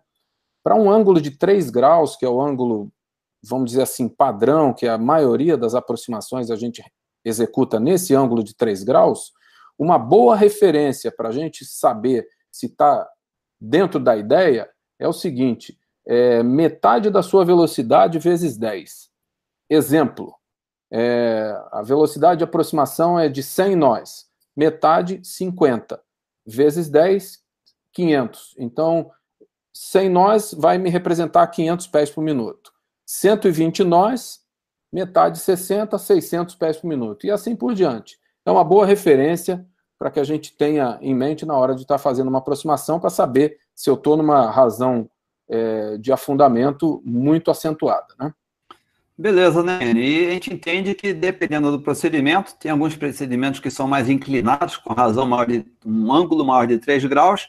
Para 0.63 0.75
um 0.75 0.87
ângulo 0.87 1.19
de 1.19 1.31
3 1.31 1.71
graus, 1.71 2.15
que 2.15 2.23
é 2.23 2.29
o 2.29 2.39
ângulo, 2.39 2.91
vamos 3.43 3.71
dizer 3.71 3.81
assim, 3.81 4.07
padrão, 4.07 4.71
que 4.71 4.87
a 4.87 4.99
maioria 4.99 5.57
das 5.57 5.73
aproximações 5.73 6.51
a 6.51 6.55
gente 6.55 6.83
executa 7.25 7.79
nesse 7.79 8.13
ângulo 8.13 8.43
de 8.43 8.55
3 8.55 8.83
graus, 8.83 9.31
uma 9.81 9.97
boa 9.97 10.35
referência 10.35 11.11
para 11.11 11.29
a 11.29 11.31
gente 11.31 11.65
saber 11.65 12.27
se 12.51 12.67
está 12.67 13.09
dentro 13.59 13.99
da 13.99 14.15
ideia 14.15 14.69
é 14.99 15.07
o 15.07 15.13
seguinte: 15.13 15.75
é 16.05 16.43
metade 16.43 17.09
da 17.09 17.23
sua 17.23 17.43
velocidade 17.43 18.19
vezes 18.19 18.57
10. 18.57 19.09
Exemplo: 19.67 20.35
é, 20.91 21.59
a 21.71 21.81
velocidade 21.81 22.37
de 22.37 22.43
aproximação 22.43 23.17
é 23.17 23.27
de 23.27 23.41
100 23.41 23.75
nós, 23.75 24.27
metade 24.55 25.19
50, 25.23 25.99
vezes 26.45 26.87
10, 26.87 27.39
500. 27.91 28.55
Então, 28.59 29.09
100 29.73 30.09
nós 30.11 30.53
vai 30.53 30.77
me 30.77 30.91
representar 30.91 31.47
500 31.47 31.87
pés 31.87 32.11
por 32.11 32.21
minuto. 32.21 32.71
120 33.03 33.83
nós, 33.83 34.41
metade 34.93 35.39
60, 35.39 35.97
600 35.97 36.53
pés 36.53 36.77
por 36.77 36.87
minuto. 36.87 37.25
E 37.25 37.31
assim 37.31 37.55
por 37.55 37.73
diante. 37.73 38.21
É 38.45 38.51
uma 38.51 38.63
boa 38.63 38.85
referência 38.85 39.67
para 40.01 40.09
que 40.09 40.19
a 40.19 40.23
gente 40.23 40.51
tenha 40.57 40.97
em 40.99 41.13
mente 41.13 41.45
na 41.45 41.55
hora 41.55 41.75
de 41.75 41.83
estar 41.83 41.93
tá 41.93 41.99
fazendo 41.99 42.27
uma 42.27 42.39
aproximação 42.39 42.99
para 42.99 43.11
saber 43.11 43.59
se 43.75 43.87
eu 43.87 43.93
estou 43.93 44.17
numa 44.17 44.49
razão 44.49 45.07
é, 45.47 45.95
de 45.99 46.11
afundamento 46.11 47.03
muito 47.05 47.51
acentuada. 47.51 48.07
Né? 48.19 48.33
Beleza, 49.15 49.61
né? 49.61 49.79
E 49.93 50.25
a 50.25 50.31
gente 50.31 50.51
entende 50.51 50.95
que, 50.95 51.13
dependendo 51.13 51.69
do 51.69 51.79
procedimento, 51.79 52.55
tem 52.55 52.71
alguns 52.71 52.95
procedimentos 52.95 53.59
que 53.59 53.69
são 53.69 53.87
mais 53.87 54.09
inclinados, 54.09 54.75
com 54.75 54.91
razão 54.91 55.27
maior 55.27 55.45
de 55.45 55.63
um 55.85 56.11
ângulo 56.11 56.43
maior 56.43 56.65
de 56.65 56.79
3 56.79 57.05
graus, 57.05 57.47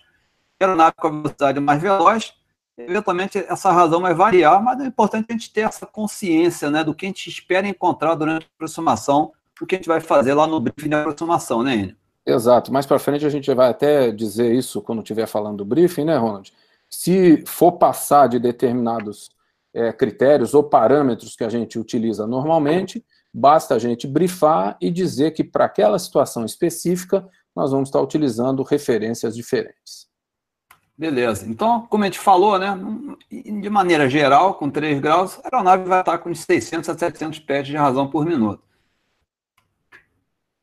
aeronave 0.60 0.94
com 0.98 1.06
a 1.06 1.10
velocidade 1.10 1.58
mais 1.58 1.80
veloz, 1.80 2.34
eventualmente 2.76 3.38
essa 3.38 3.72
razão 3.72 4.02
vai 4.02 4.12
variar, 4.12 4.62
mas 4.62 4.78
é 4.78 4.84
importante 4.84 5.24
a 5.30 5.32
gente 5.32 5.50
ter 5.50 5.62
essa 5.62 5.86
consciência 5.86 6.70
né, 6.70 6.84
do 6.84 6.94
que 6.94 7.06
a 7.06 7.08
gente 7.08 7.30
espera 7.30 7.66
encontrar 7.66 8.14
durante 8.14 8.44
a 8.44 8.48
aproximação, 8.56 9.32
o 9.58 9.64
que 9.64 9.74
a 9.74 9.78
gente 9.78 9.88
vai 9.88 10.00
fazer 10.00 10.34
lá 10.34 10.46
no 10.46 10.60
briefing 10.60 10.90
de 10.90 10.96
aproximação, 10.96 11.62
né, 11.62 11.76
Enio? 11.76 12.01
Exato. 12.24 12.72
Mais 12.72 12.86
para 12.86 12.98
frente 12.98 13.26
a 13.26 13.28
gente 13.28 13.52
vai 13.52 13.70
até 13.70 14.10
dizer 14.10 14.54
isso 14.54 14.80
quando 14.80 15.00
estiver 15.00 15.26
falando 15.26 15.58
do 15.58 15.64
briefing, 15.64 16.04
né, 16.04 16.16
Ronald? 16.16 16.52
Se 16.88 17.42
for 17.46 17.72
passar 17.72 18.28
de 18.28 18.38
determinados 18.38 19.30
é, 19.74 19.92
critérios 19.92 20.54
ou 20.54 20.62
parâmetros 20.62 21.34
que 21.34 21.44
a 21.44 21.48
gente 21.48 21.78
utiliza 21.78 22.26
normalmente, 22.26 23.04
basta 23.32 23.74
a 23.74 23.78
gente 23.78 24.06
brifar 24.06 24.76
e 24.80 24.90
dizer 24.90 25.32
que 25.32 25.42
para 25.42 25.64
aquela 25.64 25.98
situação 25.98 26.44
específica 26.44 27.26
nós 27.56 27.70
vamos 27.70 27.88
estar 27.88 28.00
utilizando 28.00 28.62
referências 28.62 29.34
diferentes. 29.34 30.10
Beleza. 30.96 31.46
Então, 31.48 31.86
como 31.88 32.04
a 32.04 32.06
gente 32.06 32.18
falou, 32.18 32.58
né, 32.58 32.78
de 33.30 33.70
maneira 33.70 34.08
geral, 34.08 34.54
com 34.54 34.70
3 34.70 35.00
graus, 35.00 35.40
a 35.42 35.48
aeronave 35.48 35.84
vai 35.84 36.00
estar 36.00 36.18
com 36.18 36.34
600 36.34 36.88
a 36.88 36.96
700 36.96 37.38
pés 37.40 37.66
de 37.66 37.76
razão 37.76 38.08
por 38.08 38.24
minuto. 38.24 38.62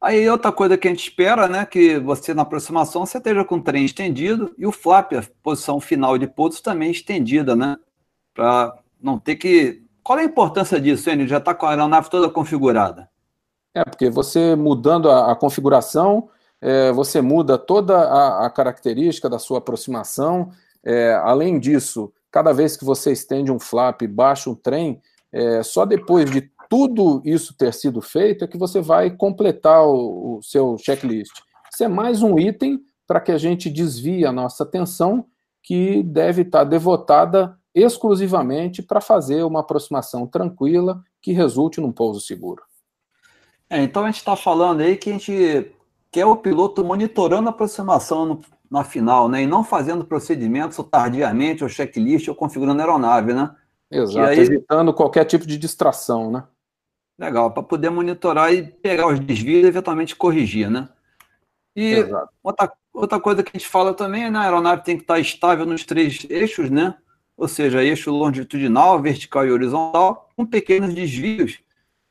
Aí 0.01 0.29
outra 0.29 0.51
coisa 0.51 0.77
que 0.77 0.87
a 0.87 0.91
gente 0.91 1.03
espera, 1.03 1.47
né, 1.47 1.65
que 1.65 1.99
você 1.99 2.33
na 2.33 2.43
aproximação 2.43 3.05
você 3.05 3.17
esteja 3.17 3.43
com 3.43 3.55
o 3.55 3.61
trem 3.61 3.83
estendido 3.83 4.53
e 4.57 4.65
o 4.65 4.71
flap, 4.71 5.13
a 5.13 5.23
posição 5.43 5.79
final 5.81 6.17
de 6.17 6.25
pouso 6.25 6.63
também 6.63 6.89
estendida, 6.89 7.55
né, 7.55 7.77
para 8.33 8.77
não 9.01 9.19
ter 9.19 9.35
que... 9.35 9.83
Qual 10.01 10.17
é 10.17 10.21
a 10.21 10.25
importância 10.25 10.79
disso, 10.79 11.09
Enio? 11.09 11.27
Já 11.27 11.37
está 11.37 11.53
com 11.53 11.65
a 11.65 11.71
aeronave 11.71 12.09
toda 12.09 12.29
configurada? 12.29 13.09
É, 13.75 13.83
porque 13.83 14.09
você 14.09 14.55
mudando 14.55 15.11
a, 15.11 15.31
a 15.31 15.35
configuração, 15.35 16.29
é, 16.61 16.91
você 16.91 17.21
muda 17.21 17.57
toda 17.57 17.97
a, 17.97 18.45
a, 18.45 18.49
característica 18.49 19.29
da 19.29 19.37
sua 19.37 19.59
aproximação. 19.59 20.51
É, 20.83 21.13
além 21.23 21.59
disso, 21.59 22.11
cada 22.31 22.53
vez 22.53 22.75
que 22.75 22.85
você 22.85 23.11
estende 23.11 23.51
um 23.51 23.59
flap, 23.59 24.01
baixa 24.07 24.49
um 24.49 24.55
trem, 24.55 25.01
é, 25.31 25.61
só 25.61 25.85
depois 25.85 26.31
de 26.31 26.49
tudo 26.69 27.21
isso 27.25 27.57
ter 27.57 27.73
sido 27.73 27.99
feito 27.99 28.45
é 28.45 28.47
que 28.47 28.57
você 28.57 28.79
vai 28.79 29.09
completar 29.09 29.83
o, 29.85 30.37
o 30.37 30.43
seu 30.43 30.77
checklist. 30.77 31.33
Isso 31.73 31.83
é 31.83 31.87
mais 31.87 32.21
um 32.21 32.37
item 32.37 32.79
para 33.07 33.19
que 33.19 33.31
a 33.31 33.37
gente 33.39 33.71
desvie 33.71 34.23
a 34.23 34.31
nossa 34.31 34.63
atenção, 34.63 35.25
que 35.63 36.03
deve 36.03 36.43
estar 36.43 36.63
devotada 36.63 37.57
exclusivamente 37.73 38.83
para 38.83 39.01
fazer 39.01 39.43
uma 39.43 39.61
aproximação 39.61 40.27
tranquila 40.27 41.01
que 41.21 41.31
resulte 41.31 41.81
num 41.81 41.91
pouso 41.91 42.21
seguro. 42.21 42.61
É, 43.67 43.81
então 43.81 44.03
a 44.03 44.05
gente 44.05 44.17
está 44.17 44.35
falando 44.35 44.81
aí 44.81 44.95
que 44.95 45.09
a 45.09 45.13
gente 45.13 45.71
que 46.11 46.19
é 46.19 46.25
o 46.25 46.35
piloto 46.35 46.83
monitorando 46.83 47.49
a 47.49 47.51
aproximação 47.51 48.25
no, 48.25 48.41
na 48.69 48.83
final, 48.83 49.29
né? 49.29 49.43
E 49.43 49.47
não 49.47 49.63
fazendo 49.63 50.05
procedimentos 50.05 50.77
ou 50.79 50.85
tardiamente, 50.85 51.63
ou 51.63 51.69
checklist, 51.69 52.27
ou 52.27 52.35
configurando 52.35 52.81
a 52.81 52.83
aeronave, 52.83 53.33
né? 53.33 53.55
Exato, 53.91 54.27
aí... 54.27 54.39
evitando 54.39 54.93
qualquer 54.93 55.25
tipo 55.25 55.45
de 55.45 55.57
distração, 55.57 56.31
né? 56.31 56.43
Legal, 57.19 57.51
para 57.51 57.61
poder 57.61 57.89
monitorar 57.89 58.53
e 58.53 58.63
pegar 58.63 59.07
os 59.07 59.19
desvios 59.19 59.65
e 59.65 59.67
eventualmente 59.67 60.15
corrigir, 60.15 60.71
né? 60.71 60.87
E 61.75 62.05
outra, 62.41 62.71
outra 62.93 63.19
coisa 63.19 63.43
que 63.43 63.51
a 63.53 63.59
gente 63.59 63.67
fala 63.67 63.93
também 63.93 64.23
é 64.23 64.31
né, 64.31 64.39
a 64.39 64.43
aeronave 64.43 64.85
tem 64.85 64.95
que 64.95 65.03
estar 65.03 65.19
estável 65.19 65.65
nos 65.65 65.83
três 65.83 66.25
eixos, 66.29 66.69
né? 66.69 66.95
Ou 67.35 67.45
seja, 67.45 67.83
eixo 67.83 68.09
longitudinal, 68.09 69.01
vertical 69.01 69.45
e 69.45 69.51
horizontal, 69.51 70.29
com 70.33 70.45
pequenos 70.45 70.93
desvios. 70.93 71.59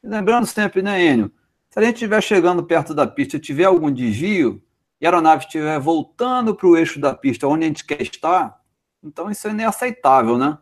E 0.05 0.07
lembrando 0.07 0.47
sempre, 0.47 0.83
né, 0.83 1.03
Enio? 1.03 1.33
Se 1.71 1.79
a 1.79 1.83
gente 1.83 1.95
estiver 1.95 2.23
chegando 2.23 2.62
perto 2.62 2.95
da 2.95 3.07
pista 3.07 3.37
e 3.37 3.41
tiver 3.41 3.65
algum 3.65 3.91
desvio, 3.91 4.62
e 5.00 5.07
a 5.07 5.09
aeronave 5.09 5.47
estiver 5.47 5.81
voltando 5.81 6.55
para 6.55 6.67
o 6.67 6.77
eixo 6.77 7.00
da 7.00 7.15
pista 7.15 7.49
onde 7.49 7.65
a 7.65 7.69
gente 7.69 7.87
quer 7.87 8.03
estar, 8.03 8.61
então 9.03 9.31
isso 9.31 9.49
é 9.49 9.53
inaceitável, 9.53 10.37
né? 10.37 10.59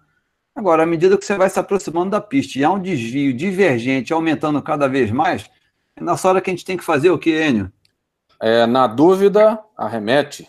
Agora, 0.57 0.85
à 0.85 0.87
medida 0.87 1.19
que 1.19 1.25
você 1.25 1.37
vai 1.37 1.51
se 1.51 1.61
aproximando 1.61 2.13
da 2.13 2.21
pista 2.21 2.59
e 2.59 2.65
há 2.65 2.71
um 2.71 2.81
desvio 2.81 3.35
divergente 3.35 4.15
aumentando 4.15 4.63
cada 4.63 4.89
vez 4.89 5.11
mais, 5.11 5.51
é 5.95 6.03
nessa 6.03 6.27
hora 6.27 6.41
que 6.41 6.49
a 6.49 6.53
gente 6.53 6.65
tem 6.65 6.79
que 6.79 6.85
fazer 6.85 7.11
o 7.11 7.19
que, 7.19 7.31
Enio? 7.31 7.71
É, 8.41 8.65
na 8.65 8.87
dúvida, 8.87 9.63
arremete. 9.77 10.49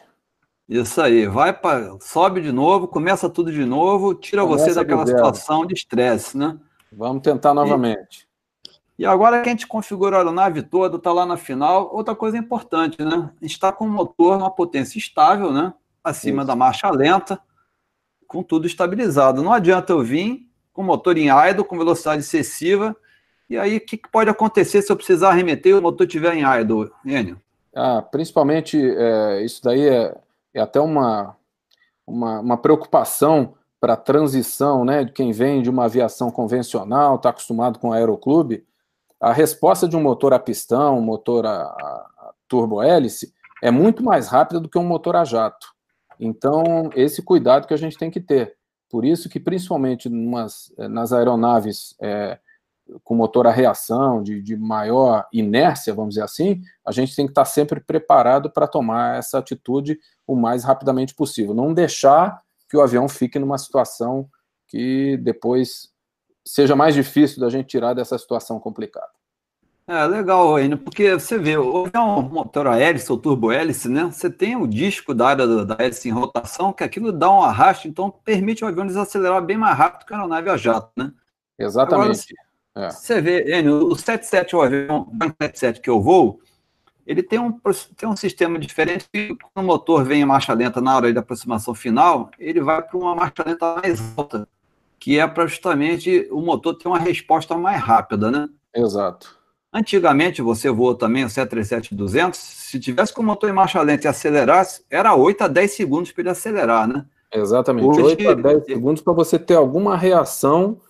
Isso 0.67 1.01
aí, 1.01 1.27
vai 1.27 1.51
para, 1.51 1.97
sobe 1.99 2.39
de 2.41 2.53
novo, 2.53 2.87
começa 2.87 3.29
tudo 3.29 3.51
de 3.51 3.65
novo, 3.65 4.13
tira 4.13 4.43
começa 4.43 4.65
você 4.65 4.73
daquela 4.73 5.05
situação 5.05 5.65
de 5.65 5.73
estresse, 5.73 6.37
né? 6.37 6.57
Vamos 6.91 7.21
tentar 7.21 7.53
novamente. 7.53 8.27
E 8.97 9.05
agora 9.05 9.41
que 9.41 9.49
a 9.49 9.51
gente 9.51 9.67
configura 9.67 10.15
a 10.15 10.19
aeronave 10.19 10.63
toda, 10.63 10.95
está 10.95 11.11
lá 11.11 11.25
na 11.25 11.37
final, 11.37 11.93
outra 11.93 12.15
coisa 12.15 12.37
importante, 12.37 13.01
né? 13.03 13.29
A 13.41 13.45
gente 13.45 13.53
está 13.53 13.73
com 13.73 13.85
o 13.85 13.89
motor 13.89 14.37
numa 14.37 14.49
potência 14.49 14.97
estável, 14.97 15.51
né? 15.51 15.73
Acima 16.01 16.41
Isso. 16.41 16.47
da 16.47 16.55
marcha 16.55 16.89
lenta, 16.89 17.39
com 18.27 18.43
tudo 18.43 18.67
estabilizado. 18.67 19.41
Não 19.41 19.53
adianta 19.53 19.93
eu 19.93 20.03
vir 20.03 20.47
com 20.73 20.81
o 20.81 20.85
motor 20.85 21.17
em 21.17 21.29
idle, 21.49 21.63
com 21.63 21.77
velocidade 21.77 22.21
excessiva, 22.21 22.95
e 23.49 23.57
aí 23.57 23.77
o 23.77 23.81
que, 23.81 23.97
que, 23.97 24.09
pode 24.09 24.29
acontecer 24.29 24.81
se 24.81 24.91
eu 24.91 24.95
precisar 24.95 25.29
arremeter 25.29 25.71
e 25.71 25.75
o 25.75 25.81
motor 25.81 26.05
estiver 26.05 26.35
em 26.35 26.43
idle, 26.61 26.91
Enio? 27.05 27.41
Ah, 27.73 28.01
principalmente, 28.01 28.77
é, 28.79 29.41
isso 29.43 29.63
daí 29.63 29.87
é, 29.87 30.15
é 30.53 30.59
até 30.59 30.79
uma, 30.79 31.35
uma, 32.05 32.39
uma 32.41 32.57
preocupação 32.57 33.53
para 33.79 33.93
a 33.93 33.97
transição, 33.97 34.83
né, 34.83 35.03
de 35.03 35.11
quem 35.11 35.31
vem 35.31 35.61
de 35.61 35.69
uma 35.69 35.85
aviação 35.85 36.29
convencional, 36.29 37.15
está 37.15 37.29
acostumado 37.29 37.79
com 37.79 37.93
aeroclube, 37.93 38.65
a 39.19 39.31
resposta 39.31 39.87
de 39.87 39.95
um 39.95 40.01
motor 40.01 40.33
a 40.33 40.39
pistão, 40.39 40.97
um 40.97 41.01
motor 41.01 41.45
a, 41.45 41.63
a 41.63 42.33
turbo-hélice, 42.47 43.33
é 43.61 43.71
muito 43.71 44.03
mais 44.03 44.27
rápida 44.27 44.59
do 44.59 44.69
que 44.69 44.77
um 44.77 44.85
motor 44.85 45.15
a 45.15 45.23
jato. 45.23 45.75
Então, 46.19 46.89
esse 46.95 47.21
cuidado 47.21 47.67
que 47.67 47.73
a 47.73 47.77
gente 47.77 47.97
tem 47.97 48.09
que 48.09 48.19
ter. 48.19 48.55
Por 48.89 49.05
isso 49.05 49.29
que, 49.29 49.39
principalmente 49.39 50.09
numas, 50.09 50.73
eh, 50.77 50.87
nas 50.87 51.11
aeronaves 51.11 51.95
é, 52.01 52.39
com 53.03 53.15
motor 53.15 53.47
a 53.47 53.51
reação, 53.51 54.23
de, 54.23 54.41
de, 54.41 54.55
maior 54.55 55.27
inércia, 55.31 55.93
vamos 55.93 56.15
dizer 56.15 56.23
assim, 56.23 56.61
a 56.85 56.91
gente 56.91 57.15
tem 57.15 57.25
que 57.25 57.31
estar 57.31 57.45
sempre 57.45 57.81
preparado 57.81 58.49
para 58.49 58.67
tomar 58.67 59.17
essa 59.17 59.39
atitude 59.39 59.99
o 60.25 60.35
mais 60.35 60.63
rapidamente 60.63 61.13
possível. 61.13 61.53
Não 61.53 61.73
deixar 61.73 62.41
que 62.69 62.77
o 62.77 62.81
avião 62.81 63.07
fique 63.07 63.37
numa 63.39 63.57
situação 63.57 64.29
que 64.67 65.17
depois 65.17 65.89
seja 66.45 66.75
mais 66.75 66.95
difícil 66.95 67.39
da 67.39 67.49
gente 67.49 67.67
tirar 67.67 67.93
dessa 67.93 68.17
situação 68.17 68.59
complicada. 68.59 69.09
É 69.89 70.05
legal, 70.05 70.59
Enio, 70.59 70.77
porque 70.77 71.13
você 71.13 71.37
vê, 71.37 71.57
o 71.57 71.85
avião 71.85 72.21
motor 72.21 72.67
a 72.67 72.77
hélice 72.77 73.09
ou 73.09 73.17
turbo 73.17 73.53
hélice, 73.53 73.87
né? 73.87 74.03
Você 74.03 74.29
tem 74.29 74.55
o 74.57 74.67
disco 74.67 75.13
da 75.13 75.29
área 75.29 75.65
da 75.65 75.77
hélice 75.79 76.09
em 76.09 76.11
rotação, 76.11 76.73
que 76.73 76.83
aquilo 76.83 77.09
dá 77.09 77.31
um 77.31 77.41
arrasto, 77.41 77.87
então 77.87 78.11
permite 78.11 78.65
o 78.65 78.67
avião 78.67 78.85
desacelerar 78.85 79.41
bem 79.41 79.55
mais 79.55 79.77
rápido 79.77 80.05
que 80.05 80.13
a 80.13 80.17
aeronave 80.17 80.49
a 80.49 80.57
jato, 80.57 80.91
né? 80.97 81.13
Exatamente. 81.57 82.35
Agora, 82.75 82.89
é. 82.89 82.91
Você 82.91 83.21
vê, 83.21 83.57
Enio, 83.57 83.87
o 83.87 83.95
77, 83.95 84.55
o 84.57 84.61
avião 84.61 85.09
77 85.37 85.79
que 85.79 85.89
eu 85.89 86.01
vou, 86.01 86.41
ele 87.05 87.23
tem 87.23 87.39
um, 87.39 87.57
tem 87.95 88.09
um 88.09 88.15
sistema 88.15 88.59
diferente 88.59 89.07
que 89.11 89.35
quando 89.35 89.63
o 89.63 89.67
motor 89.67 90.03
vem 90.03 90.21
em 90.21 90.25
marcha 90.25 90.53
lenta 90.53 90.81
na 90.81 90.97
hora 90.97 91.13
de 91.13 91.17
aproximação 91.17 91.73
final, 91.73 92.29
ele 92.37 92.59
vai 92.59 92.81
para 92.81 92.97
uma 92.97 93.15
marcha 93.15 93.41
lenta 93.45 93.75
mais 93.75 94.17
alta 94.17 94.47
que 94.99 95.19
é 95.19 95.27
para 95.27 95.47
justamente 95.47 96.27
o 96.31 96.41
motor 96.41 96.75
ter 96.75 96.87
uma 96.87 96.99
resposta 96.99 97.55
mais 97.55 97.81
rápida, 97.81 98.29
né? 98.31 98.49
Exato. 98.75 99.37
Antigamente, 99.77 100.41
você 100.41 100.71
voou 100.71 100.95
também 100.95 101.23
o 101.23 101.27
737-200, 101.27 102.33
se 102.33 102.79
tivesse 102.79 103.13
com 103.13 103.21
o 103.21 103.25
motor 103.25 103.47
em 103.47 103.53
marcha 103.53 103.79
lenta 103.79 104.07
e 104.07 104.09
acelerasse, 104.09 104.83
era 104.89 105.13
8 105.13 105.43
a 105.43 105.47
10 105.47 105.71
segundos 105.71 106.11
para 106.11 106.23
ele 106.23 106.29
acelerar, 106.31 106.87
né? 106.87 107.05
Exatamente, 107.31 107.85
Hoje, 107.85 108.01
8 108.01 108.29
a 108.29 108.33
10 108.33 108.65
segundos 108.65 109.01
para 109.03 109.13
você 109.13 109.37
ter 109.37 109.53
alguma 109.53 109.95
reação, 109.95 110.81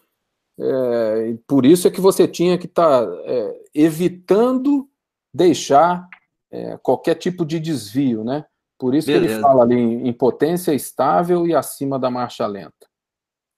é, 0.57 1.35
por 1.45 1.65
isso 1.65 1.85
é 1.85 1.91
que 1.91 1.99
você 1.99 2.25
tinha 2.29 2.57
que 2.57 2.65
estar 2.65 3.05
tá, 3.05 3.13
é, 3.25 3.61
evitando 3.75 4.87
deixar 5.33 6.07
é, 6.49 6.77
qualquer 6.81 7.15
tipo 7.15 7.45
de 7.45 7.59
desvio, 7.59 8.23
né? 8.23 8.45
Por 8.79 8.95
isso 8.95 9.07
Beleza. 9.07 9.25
que 9.25 9.33
ele 9.33 9.41
fala 9.41 9.63
ali 9.63 9.75
em, 9.75 10.07
em 10.07 10.13
potência 10.13 10.73
estável 10.73 11.45
e 11.45 11.53
acima 11.53 11.99
da 11.99 12.09
marcha 12.09 12.47
lenta. 12.47 12.87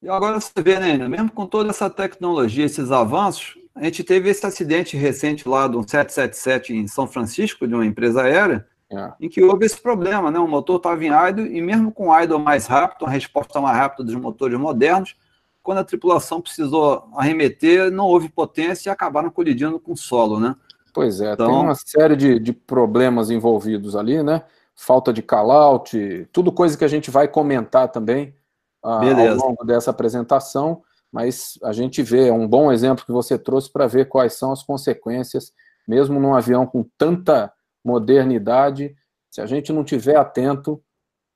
E 0.02 0.10
agora 0.10 0.40
você 0.40 0.60
vê, 0.64 0.80
né, 0.80 1.08
mesmo 1.08 1.32
com 1.32 1.46
toda 1.46 1.70
essa 1.70 1.88
tecnologia, 1.88 2.66
esses 2.66 2.92
avanços, 2.92 3.59
a 3.80 3.84
gente 3.86 4.04
teve 4.04 4.30
esse 4.30 4.46
acidente 4.46 4.98
recente 4.98 5.48
lá 5.48 5.66
do 5.68 5.78
777 5.78 6.74
em 6.74 6.88
São 6.88 7.08
Francisco, 7.08 7.66
de 7.66 7.74
uma 7.74 7.86
empresa 7.86 8.24
aérea, 8.24 8.68
é. 8.92 9.14
em 9.22 9.30
que 9.30 9.42
houve 9.42 9.66
esse 9.66 9.82
problema, 9.82 10.30
né? 10.30 10.38
O 10.38 10.48
motor 10.48 10.78
estava 10.78 11.04
em 11.04 11.12
idle 11.30 11.48
e 11.48 11.62
mesmo 11.62 11.92
com 11.92 12.14
idle 12.18 12.40
mais 12.40 12.68
rápido, 12.68 13.06
a 13.06 13.10
resposta 13.10 13.62
mais 13.62 13.78
rápida 13.78 14.04
dos 14.04 14.16
motores 14.16 14.60
modernos, 14.60 15.16
quando 15.64 15.78
a 15.78 15.84
tripulação 15.84 16.42
precisou 16.42 17.08
arremeter, 17.16 17.90
não 17.90 18.06
houve 18.06 18.28
potência 18.28 18.90
e 18.90 18.92
acabaram 18.92 19.30
colidindo 19.30 19.80
com 19.80 19.94
o 19.94 19.98
solo, 19.98 20.40
né? 20.40 20.56
Pois 20.94 21.22
é, 21.22 21.34
então, 21.34 21.48
tem 21.48 21.56
uma 21.56 21.76
série 21.76 22.16
de, 22.16 22.40
de 22.40 22.52
problemas 22.52 23.30
envolvidos 23.30 23.96
ali, 23.96 24.22
né? 24.22 24.44
Falta 24.76 25.14
de 25.14 25.22
call-out, 25.22 26.28
tudo 26.34 26.52
coisa 26.52 26.78
que 26.78 26.84
a 26.84 26.90
gente 26.90 27.10
vai 27.10 27.28
comentar 27.28 27.88
também 27.90 28.36
ao 28.82 29.36
longo 29.36 29.64
dessa 29.64 29.92
apresentação, 29.92 30.82
mas 31.12 31.58
a 31.64 31.72
gente 31.72 32.02
vê, 32.04 32.28
é 32.28 32.34
um 32.34 32.48
bom 32.48 32.72
exemplo 32.72 33.06
que 33.06 33.12
você 33.12 33.38
trouxe 33.38 33.72
para 33.72 33.88
ver 33.88 34.08
quais 34.08 34.34
são 34.34 34.52
as 34.52 34.64
consequências, 34.64 35.52
mesmo 35.88 36.20
num 36.20 36.36
avião 36.36 36.66
com 36.66 36.86
tanta 36.98 37.52
modernidade, 37.84 38.96
se 39.30 39.42
a 39.42 39.46
gente 39.46 39.72
não 39.74 39.84
tiver 39.84 40.16
atento, 40.16 40.82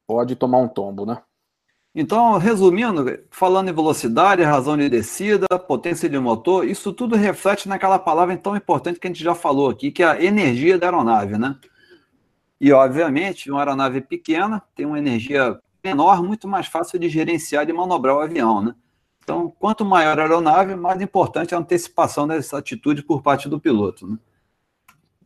pode 0.07 0.36
tomar 0.36 0.59
um 0.59 0.67
tombo, 0.67 1.05
né? 1.05 1.21
Então, 1.95 2.39
resumindo, 2.39 3.05
falando 3.29 3.69
em 3.69 3.73
velocidade, 3.73 4.41
razão 4.41 4.75
de 4.75 4.89
descida, 4.89 5.45
potência 5.67 6.09
de 6.09 6.17
motor, 6.17 6.67
isso 6.67 6.91
tudo 6.91 7.15
reflete 7.15 7.69
naquela 7.69 7.99
palavra 7.99 8.36
tão 8.36 8.55
importante 8.55 8.99
que 8.99 9.05
a 9.05 9.12
gente 9.12 9.23
já 9.23 9.36
falou 9.36 9.69
aqui, 9.69 9.91
que 9.91 10.01
é 10.01 10.07
a 10.07 10.23
energia 10.23 10.77
da 10.77 10.88
aeronave, 10.88 11.38
né? 11.38 11.55
E, 12.59 12.71
obviamente, 12.71 13.51
uma 13.51 13.59
aeronave 13.59 14.01
pequena 14.01 14.63
tem 14.75 14.88
uma 14.88 14.97
energia 14.97 15.59
menor, 15.83 16.23
muito 16.23 16.47
mais 16.47 16.65
fácil 16.65 16.97
de 16.97 17.09
gerenciar 17.09 17.69
e 17.69 17.73
manobrar 17.73 18.15
o 18.15 18.21
avião, 18.21 18.62
né? 18.63 18.75
Então, 19.23 19.53
quanto 19.57 19.86
maior 19.86 20.19
a 20.19 20.23
aeronave, 20.23 20.75
mais 20.75 21.01
importante 21.01 21.55
a 21.55 21.57
antecipação 21.57 22.27
dessa 22.27 22.57
atitude 22.57 23.03
por 23.03 23.21
parte 23.21 23.47
do 23.47 23.59
piloto. 23.59 24.05
Né? 24.05 24.17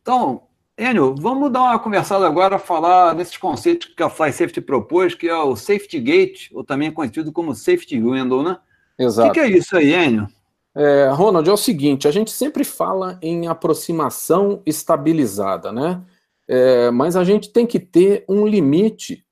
Então, 0.00 0.42
Enio, 0.78 1.16
vamos 1.18 1.50
dar 1.50 1.62
uma 1.62 1.78
conversada 1.78 2.24
agora, 2.24 2.58
falar 2.58 3.14
desses 3.14 3.36
conceitos 3.36 3.88
que 3.88 4.02
a 4.02 4.08
Fly 4.08 4.32
Safety 4.32 4.60
propôs, 4.60 5.14
que 5.14 5.28
é 5.28 5.36
o 5.36 5.56
Safety 5.56 5.98
Gate, 5.98 6.50
ou 6.52 6.62
também 6.62 6.92
conhecido 6.92 7.32
como 7.32 7.54
Safety 7.54 8.00
Window, 8.00 8.44
né? 8.44 8.58
Exato. 8.96 9.30
O 9.30 9.32
que, 9.32 9.40
que 9.40 9.46
é 9.46 9.58
isso 9.58 9.76
aí, 9.76 9.92
Enio? 9.92 10.28
É, 10.76 11.08
Ronald, 11.08 11.48
é 11.48 11.52
o 11.52 11.56
seguinte, 11.56 12.06
a 12.06 12.12
gente 12.12 12.30
sempre 12.30 12.62
fala 12.62 13.18
em 13.20 13.48
aproximação 13.48 14.62
estabilizada, 14.64 15.72
né? 15.72 16.00
É, 16.46 16.90
mas 16.92 17.16
a 17.16 17.24
gente 17.24 17.52
tem 17.52 17.66
que 17.66 17.80
ter 17.80 18.24
um 18.28 18.46
limite 18.46 19.24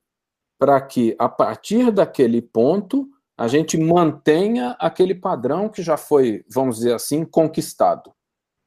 para 0.58 0.80
que, 0.80 1.14
a 1.16 1.28
partir 1.28 1.92
daquele 1.92 2.42
ponto, 2.42 3.08
a 3.36 3.48
gente 3.48 3.76
mantenha 3.76 4.76
aquele 4.78 5.14
padrão 5.14 5.68
que 5.68 5.82
já 5.82 5.96
foi, 5.96 6.44
vamos 6.48 6.76
dizer 6.76 6.94
assim, 6.94 7.24
conquistado. 7.24 8.12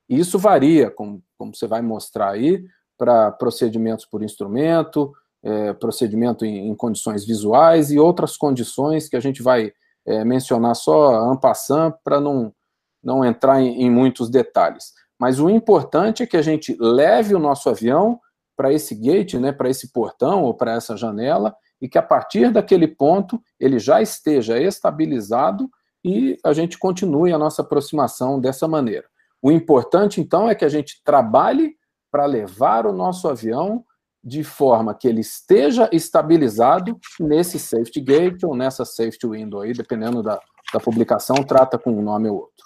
Isso 0.07 0.37
varia, 0.37 0.91
como, 0.91 1.23
como 1.37 1.55
você 1.55 1.67
vai 1.67 1.81
mostrar 1.81 2.31
aí, 2.31 2.63
para 2.97 3.31
procedimentos 3.31 4.05
por 4.05 4.21
instrumento, 4.21 5.11
é, 5.41 5.73
procedimento 5.73 6.45
em, 6.45 6.67
em, 6.67 6.75
condições 6.75 7.25
visuais 7.25 7.91
e 7.91 7.99
outras 7.99 8.35
condições 8.35 9.07
que 9.07 9.15
a 9.15 9.19
gente 9.19 9.41
vai 9.41 9.71
é, 10.05 10.25
mencionar 10.25 10.75
só 10.75 11.31
en 11.31 11.37
passant 11.37 11.93
para 12.03 12.19
não, 12.19 12.53
não 13.01 13.23
entrar 13.23 13.61
em, 13.61 13.83
em 13.83 13.89
muitos 13.89 14.29
detalhes. 14.29 14.93
Mas 15.17 15.39
o 15.39 15.49
importante 15.49 16.23
é 16.23 16.27
que 16.27 16.37
a 16.37 16.41
gente 16.41 16.75
leve 16.79 17.33
o 17.33 17.39
nosso 17.39 17.69
avião 17.69 18.19
para 18.55 18.73
esse 18.73 18.93
gate, 18.93 19.35
né, 19.35 19.51
para 19.51 19.69
esse 19.69 19.91
portão 19.93 20.43
ou 20.43 20.53
para 20.53 20.73
essa 20.73 20.97
janela, 20.97 21.55
e 21.81 21.87
que 21.87 21.97
a 21.97 22.03
partir 22.03 22.51
daquele 22.51 22.87
ponto 22.87 23.41
ele 23.59 23.79
já 23.79 24.01
esteja 24.01 24.59
estabilizado 24.59 25.69
e 26.03 26.37
a 26.43 26.53
gente 26.53 26.77
continue 26.77 27.33
a 27.33 27.37
nossa 27.37 27.61
aproximação 27.61 28.39
dessa 28.39 28.67
maneira. 28.67 29.07
O 29.41 29.51
importante, 29.51 30.19
então, 30.19 30.49
é 30.49 30.55
que 30.55 30.65
a 30.65 30.69
gente 30.69 31.01
trabalhe 31.03 31.75
para 32.11 32.25
levar 32.25 32.85
o 32.85 32.93
nosso 32.93 33.27
avião 33.27 33.85
de 34.23 34.43
forma 34.43 34.93
que 34.93 35.07
ele 35.07 35.21
esteja 35.21 35.89
estabilizado 35.93 36.99
nesse 37.19 37.57
safety 37.57 38.01
gate 38.01 38.43
ou 38.43 38.55
nessa 38.55 38.83
safety 38.83 39.27
window 39.27 39.61
aí, 39.61 39.71
dependendo 39.71 40.21
da, 40.21 40.39
da 40.73 40.79
publicação 40.79 41.37
trata 41.37 41.77
com 41.77 41.91
um 41.91 42.01
nome 42.01 42.27
ou 42.27 42.35
outro. 42.35 42.65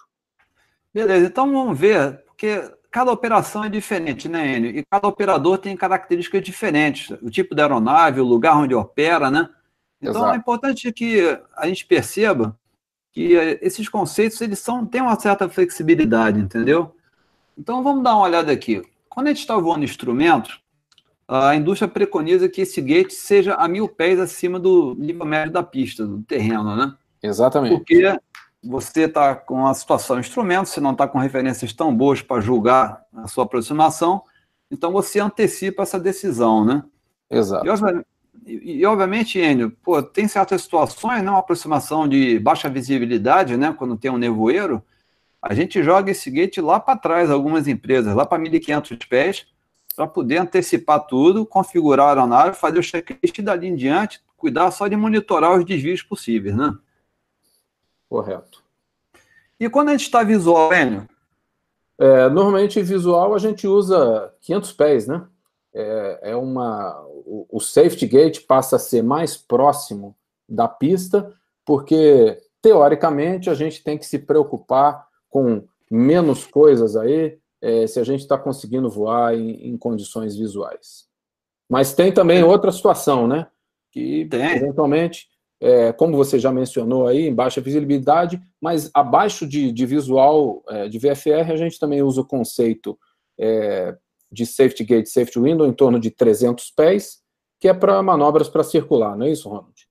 Beleza, 0.92 1.28
então 1.28 1.52
vamos 1.52 1.78
ver, 1.78 2.24
porque 2.26 2.62
cada 2.94 3.12
operação 3.12 3.64
é 3.64 3.70
diferente, 3.70 4.30
né, 4.30 4.56
Enio? 4.56 4.70
E 4.70 4.86
cada 4.86 5.08
operador 5.08 5.58
tem 5.58 5.76
características 5.76 6.44
diferentes. 6.44 7.10
O 7.24 7.30
tipo 7.30 7.56
da 7.56 7.64
aeronave, 7.64 8.22
o 8.22 8.24
lugar 8.24 8.56
onde 8.56 8.76
opera, 8.76 9.32
né? 9.32 9.50
Então 10.00 10.14
é 10.14 10.18
Exato. 10.18 10.36
é 10.36 10.38
importante 10.38 10.94
que 10.94 11.40
a 11.58 11.68
gente 11.68 11.88
perceba 11.88 12.56
que 13.12 13.36
eh, 13.36 13.58
esses 13.64 13.90
conceitos 13.90 14.40
eles 14.42 14.60
são, 14.60 14.86
têm 14.86 15.02
uma 15.02 15.20
certa 15.20 15.50
flexibilidade, 15.50 16.40
entendeu? 16.40 16.96
Então 17.58 17.82
vamos 17.82 18.04
dar 18.04 18.14
uma 18.14 18.26
olhada 18.26 18.52
aqui. 18.52 18.84
Quando 19.10 19.26
a 19.26 19.30
gente 19.32 19.40
está 19.40 19.58
voando 19.58 19.84
instrumento, 19.84 20.60
a 21.28 21.56
indústria 21.56 21.88
preconiza 21.88 22.48
que 22.48 22.62
esse 22.62 22.80
gate 22.80 23.12
seja 23.12 23.56
a 23.56 23.68
mil 23.68 23.90
pés 23.90 24.20
acima 24.20 24.60
do 24.60 24.94
nível 25.00 25.26
médio 25.26 25.52
da 25.52 25.64
pista, 25.64 26.06
do 26.06 26.22
terreno, 26.22 26.76
né? 26.76 26.94
Exatamente. 27.24 27.76
Porque 27.76 28.04
você 28.64 29.02
está 29.02 29.36
com 29.36 29.68
a 29.68 29.74
situação 29.74 30.20
instrumento, 30.20 30.68
você 30.68 30.80
não 30.80 30.92
está 30.92 31.08
com 31.08 31.18
referências 31.18 31.74
tão 31.74 31.96
boas 31.96 32.22
para 32.22 32.42
julgar 32.42 33.04
a 33.14 33.28
sua 33.28 33.44
aproximação, 33.44 34.24
então 34.72 34.92
você 34.92 35.20
antecipa 35.20 35.84
essa 35.84 36.00
decisão, 36.00 36.64
né? 36.64 36.84
Exato. 37.30 37.66
E, 38.46 38.80
e 38.80 38.86
obviamente, 38.86 39.40
Enio, 39.40 39.72
pô, 39.84 40.02
tem 40.02 40.28
certas 40.28 40.62
situações, 40.62 41.24
né, 41.24 41.30
uma 41.30 41.40
aproximação 41.40 42.08
de 42.08 42.40
baixa 42.40 42.70
visibilidade, 42.70 43.56
né, 43.58 43.74
quando 43.78 43.98
tem 43.98 44.12
um 44.12 44.18
nevoeiro, 44.18 44.84
a 45.42 45.54
gente 45.54 45.84
joga 45.84 46.12
esse 46.12 46.32
gate 46.32 46.58
lá 46.58 46.80
para 46.80 46.98
trás, 46.98 47.30
algumas 47.30 47.68
empresas, 47.68 48.16
lá 48.16 48.26
para 48.26 48.42
1.500 48.42 49.08
pés, 49.08 49.46
para 49.96 50.08
poder 50.08 50.38
antecipar 50.38 51.06
tudo, 51.06 51.46
configurar 51.46 52.08
a 52.08 52.10
aeronave, 52.10 52.56
fazer 52.56 52.80
o 52.80 52.84
checklist 52.84 53.38
e 53.38 53.42
dali 53.42 53.68
em 53.68 53.76
diante, 53.76 54.22
cuidar 54.38 54.72
só 54.72 54.88
de 54.88 54.96
monitorar 54.96 55.58
os 55.58 55.66
desvios 55.66 56.02
possíveis, 56.02 56.56
né? 56.56 56.74
Correto. 58.14 58.64
E 59.60 59.68
quando 59.68 59.90
a 59.90 59.94
gente 59.94 60.04
está 60.04 60.22
visual, 60.22 60.72
Enio? 60.72 61.10
É, 61.98 62.30
normalmente 62.30 62.80
visual 62.80 63.34
a 63.34 63.40
gente 63.40 63.66
usa 63.66 64.32
500 64.42 64.72
pés, 64.74 65.08
né? 65.08 65.26
É, 65.74 66.20
é 66.22 66.36
uma 66.36 67.04
o, 67.26 67.48
o 67.50 67.60
safety 67.60 68.06
gate 68.06 68.46
passa 68.46 68.76
a 68.76 68.80
ser 68.80 69.02
mais 69.02 69.36
próximo 69.36 70.16
da 70.48 70.68
pista, 70.68 71.34
porque 71.66 72.40
teoricamente 72.62 73.50
a 73.50 73.56
gente 73.56 73.84
tem 73.84 73.98
que 73.98 74.06
se 74.06 74.20
preocupar 74.20 75.08
com 75.28 75.64
menos 75.90 76.46
coisas 76.46 76.96
aí 76.96 77.40
é, 77.60 77.88
se 77.88 78.00
a 78.00 78.04
gente 78.04 78.20
está 78.20 78.38
conseguindo 78.38 78.92
voar 78.92 79.34
em, 79.34 79.70
em, 79.70 79.76
condições 79.76 80.36
visuais. 80.36 81.08
Mas 81.68 81.96
tem 81.96 82.12
também 82.12 82.44
outra 82.44 82.72
situação, 82.72 83.28
né? 83.28 83.48
Que 83.92 84.28
tem. 84.30 84.58
eventualmente 84.58 85.33
é, 85.64 85.94
como 85.94 86.18
você 86.18 86.38
já 86.38 86.52
mencionou 86.52 87.08
aí, 87.08 87.26
em 87.26 87.34
baixa 87.34 87.62
visibilidade, 87.62 88.42
mas 88.62 88.92
abaixo 88.94 89.48
de, 89.48 89.72
de 89.72 89.86
visual 89.86 90.62
é, 90.68 90.90
de 90.90 91.00
VFR, 91.00 91.54
a 91.54 91.56
gente 91.56 91.80
também 91.80 92.02
usa 92.02 92.20
o 92.20 92.26
conceito 92.26 93.00
é, 93.40 93.96
de 94.30 94.46
safety 94.46 94.84
gate, 94.84 95.08
safety 95.08 95.40
window, 95.40 95.66
em 95.66 95.72
torno 95.72 96.02
de 96.02 96.12
300 96.12 96.70
pés, 96.72 97.22
que 97.62 97.70
é 97.70 97.74
para 97.74 98.04
manobras 98.04 98.50
para 98.50 98.62
circular, 98.62 99.16
não 99.16 99.26
é 99.26 99.32
isso, 99.32 99.48
Ronald? 99.48 99.88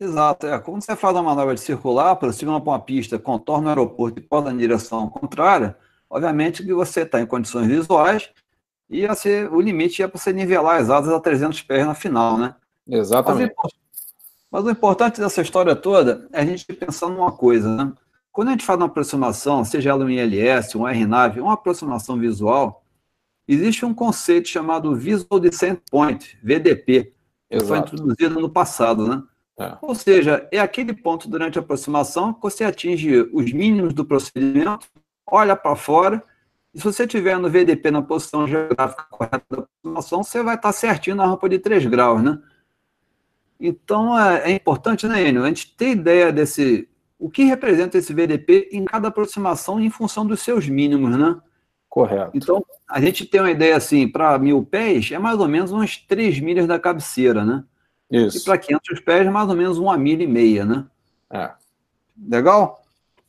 Exato, 0.00 0.46
é. 0.46 0.58
Quando 0.58 0.82
você 0.82 0.96
faz 0.96 1.14
uma 1.14 1.24
manobra 1.24 1.54
de 1.54 1.60
circular, 1.60 2.12
aproxima 2.12 2.58
para 2.58 2.72
uma 2.72 2.80
pista, 2.80 3.18
contorna 3.18 3.66
o 3.66 3.68
aeroporto 3.68 4.20
e 4.20 4.22
pode 4.22 4.46
na 4.46 4.58
direção 4.58 5.06
contrária, 5.10 5.76
obviamente 6.08 6.64
que 6.64 6.72
você 6.72 7.02
está 7.02 7.20
em 7.20 7.26
condições 7.26 7.66
visuais 7.66 8.30
e 8.88 9.14
ser, 9.14 9.52
o 9.52 9.60
limite 9.60 10.02
é 10.02 10.08
para 10.08 10.18
você 10.18 10.32
nivelar 10.32 10.80
as 10.80 10.88
asas 10.88 11.12
a 11.12 11.20
300 11.20 11.60
pés 11.60 11.86
na 11.86 11.94
final, 11.94 12.38
né? 12.38 12.54
Exatamente. 12.88 13.54
Mas 14.50 14.64
o 14.64 14.70
importante 14.70 15.20
dessa 15.20 15.40
história 15.42 15.76
toda 15.76 16.28
é 16.32 16.40
a 16.40 16.44
gente 16.44 16.64
pensar 16.72 17.08
numa 17.08 17.30
coisa, 17.30 17.74
né? 17.74 17.92
Quando 18.32 18.48
a 18.48 18.50
gente 18.52 18.64
faz 18.64 18.78
uma 18.78 18.86
aproximação, 18.86 19.64
seja 19.64 19.90
ela 19.90 20.04
um 20.04 20.10
ILS, 20.10 20.74
um 20.74 20.86
RNAV, 20.86 21.40
uma 21.40 21.54
aproximação 21.54 22.18
visual, 22.18 22.84
existe 23.46 23.84
um 23.84 23.92
conceito 23.92 24.48
chamado 24.48 24.94
Visual 24.94 25.40
Descent 25.40 25.80
Point, 25.90 26.38
VDP, 26.42 27.12
que 27.48 27.56
Exato. 27.56 27.68
foi 27.68 27.78
introduzido 27.78 28.40
no 28.40 28.48
passado, 28.48 29.06
né? 29.06 29.22
É. 29.58 29.76
Ou 29.82 29.94
seja, 29.94 30.48
é 30.50 30.58
aquele 30.58 30.94
ponto 30.94 31.28
durante 31.28 31.58
a 31.58 31.60
aproximação 31.60 32.32
que 32.32 32.40
você 32.40 32.64
atinge 32.64 33.28
os 33.32 33.52
mínimos 33.52 33.92
do 33.92 34.04
procedimento, 34.04 34.86
olha 35.26 35.54
para 35.54 35.76
fora, 35.76 36.22
e 36.72 36.78
se 36.78 36.84
você 36.84 37.04
estiver 37.04 37.36
no 37.38 37.50
VDP 37.50 37.90
na 37.90 38.00
posição 38.00 38.46
geográfica 38.46 39.04
correta 39.10 39.44
da 39.50 39.64
aproximação, 39.64 40.22
você 40.22 40.42
vai 40.42 40.54
estar 40.54 40.72
certinho 40.72 41.16
na 41.16 41.26
rampa 41.26 41.48
de 41.48 41.58
3 41.58 41.84
graus, 41.86 42.22
né? 42.22 42.38
Então, 43.60 44.18
é, 44.18 44.50
é 44.50 44.54
importante, 44.54 45.06
né, 45.06 45.28
Enio, 45.28 45.44
a 45.44 45.48
gente 45.48 45.74
ter 45.76 45.90
ideia 45.90 46.32
desse, 46.32 46.88
o 47.18 47.28
que 47.28 47.44
representa 47.44 47.98
esse 47.98 48.14
VDP 48.14 48.70
em 48.72 48.86
cada 48.86 49.08
aproximação 49.08 49.78
em 49.78 49.90
função 49.90 50.26
dos 50.26 50.40
seus 50.40 50.66
mínimos, 50.66 51.16
né? 51.16 51.38
Correto. 51.88 52.30
Então, 52.34 52.64
a 52.88 53.00
gente 53.00 53.26
tem 53.26 53.40
uma 53.40 53.50
ideia 53.50 53.76
assim, 53.76 54.08
para 54.08 54.38
mil 54.38 54.64
pés, 54.64 55.10
é 55.12 55.18
mais 55.18 55.38
ou 55.38 55.48
menos 55.48 55.72
umas 55.72 55.98
3 55.98 56.40
milhas 56.40 56.66
da 56.66 56.78
cabeceira, 56.78 57.44
né? 57.44 57.62
Isso. 58.10 58.38
E 58.38 58.44
para 58.44 58.56
500 58.56 59.00
pés, 59.00 59.30
mais 59.30 59.48
ou 59.48 59.56
menos 59.56 59.76
uma 59.76 59.96
milha 59.98 60.22
e 60.22 60.26
meia, 60.26 60.64
né? 60.64 60.86
É. 61.30 61.50
Legal? 62.28 62.82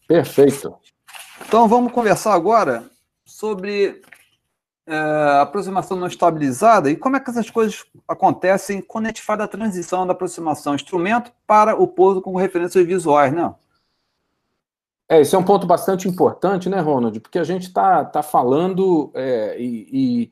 Perfeito. 0.08 0.74
Então, 1.46 1.67
vamos 1.67 1.91
conversar 1.91 2.34
agora 2.34 2.86
sobre 3.26 4.02
é, 4.88 5.39
aproximação 5.39 5.98
não 5.98 6.08
estabilizada 6.08 6.89
e 6.89 6.96
como 6.96 7.15
é 7.15 7.20
que 7.20 7.30
essas 7.30 7.50
coisas 7.50 7.86
acontecem 8.08 8.82
quando 8.82 9.06
a 9.06 9.08
gente 9.10 9.22
faz 9.22 9.39
a 9.39 9.48
transição 9.48 10.06
da 10.06 10.13
aproximação 10.13 10.76
instrumento 10.76 11.32
para 11.46 11.76
o 11.76 11.88
pouso 11.88 12.22
com 12.22 12.36
referências 12.36 12.86
visuais, 12.86 13.32
né? 13.32 13.54
É, 15.08 15.20
esse 15.20 15.36
é 15.36 15.38
um 15.38 15.44
ponto 15.44 15.67
bastante 15.67 16.08
importante, 16.08 16.70
né, 16.70 16.80
Ronald? 16.80 17.20
Porque 17.20 17.38
a 17.38 17.44
gente 17.44 17.63
está 17.63 18.06
tá 18.06 18.24
falando, 18.24 19.12
é, 19.13 19.60
e, 19.60 19.89
e, 19.91 20.32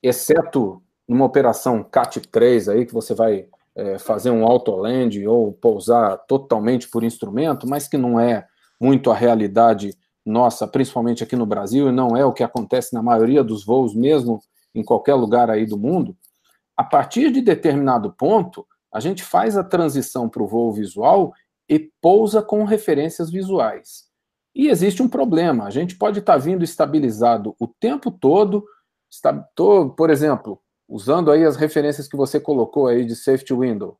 exceto 0.00 0.80
numa 1.08 1.24
operação 1.24 1.82
CAT-3 1.82 2.72
aí, 2.72 2.86
que 2.86 2.94
você 2.94 3.14
vai 3.14 3.48
é, 3.74 3.98
fazer 3.98 4.30
um 4.30 4.46
autoland 4.46 5.26
ou 5.26 5.52
pousar 5.52 6.18
totalmente 6.26 6.88
por 6.88 7.02
instrumento, 7.02 7.68
mas 7.68 7.88
que 7.88 7.98
não 7.98 8.18
é 8.18 8.46
muito 8.80 9.10
a 9.10 9.14
realidade 9.14 9.96
nossa, 10.26 10.66
principalmente 10.66 11.22
aqui 11.22 11.36
no 11.36 11.46
Brasil, 11.46 11.88
e 11.88 11.92
não 11.92 12.16
é 12.16 12.24
o 12.24 12.32
que 12.32 12.42
acontece 12.42 12.92
na 12.92 13.00
maioria 13.00 13.44
dos 13.44 13.64
voos, 13.64 13.94
mesmo 13.94 14.40
em 14.74 14.82
qualquer 14.82 15.14
lugar 15.14 15.48
aí 15.48 15.64
do 15.64 15.78
mundo, 15.78 16.16
a 16.76 16.82
partir 16.82 17.30
de 17.30 17.40
determinado 17.40 18.12
ponto, 18.12 18.66
a 18.92 18.98
gente 18.98 19.22
faz 19.22 19.56
a 19.56 19.62
transição 19.64 20.28
para 20.28 20.42
o 20.42 20.46
voo 20.46 20.72
visual 20.72 21.32
e 21.68 21.78
pousa 22.00 22.42
com 22.42 22.64
referências 22.64 23.30
visuais. 23.30 24.06
E 24.54 24.68
existe 24.68 25.02
um 25.02 25.08
problema, 25.08 25.64
a 25.64 25.70
gente 25.70 25.96
pode 25.96 26.18
estar 26.18 26.34
tá 26.34 26.38
vindo 26.38 26.64
estabilizado 26.64 27.54
o 27.60 27.68
tempo 27.68 28.10
todo, 28.10 28.64
está, 29.10 29.32
tô, 29.54 29.90
por 29.90 30.10
exemplo, 30.10 30.60
usando 30.88 31.30
aí 31.30 31.44
as 31.44 31.56
referências 31.56 32.08
que 32.08 32.16
você 32.16 32.40
colocou 32.40 32.88
aí 32.88 33.04
de 33.04 33.14
safety 33.14 33.54
window, 33.54 33.98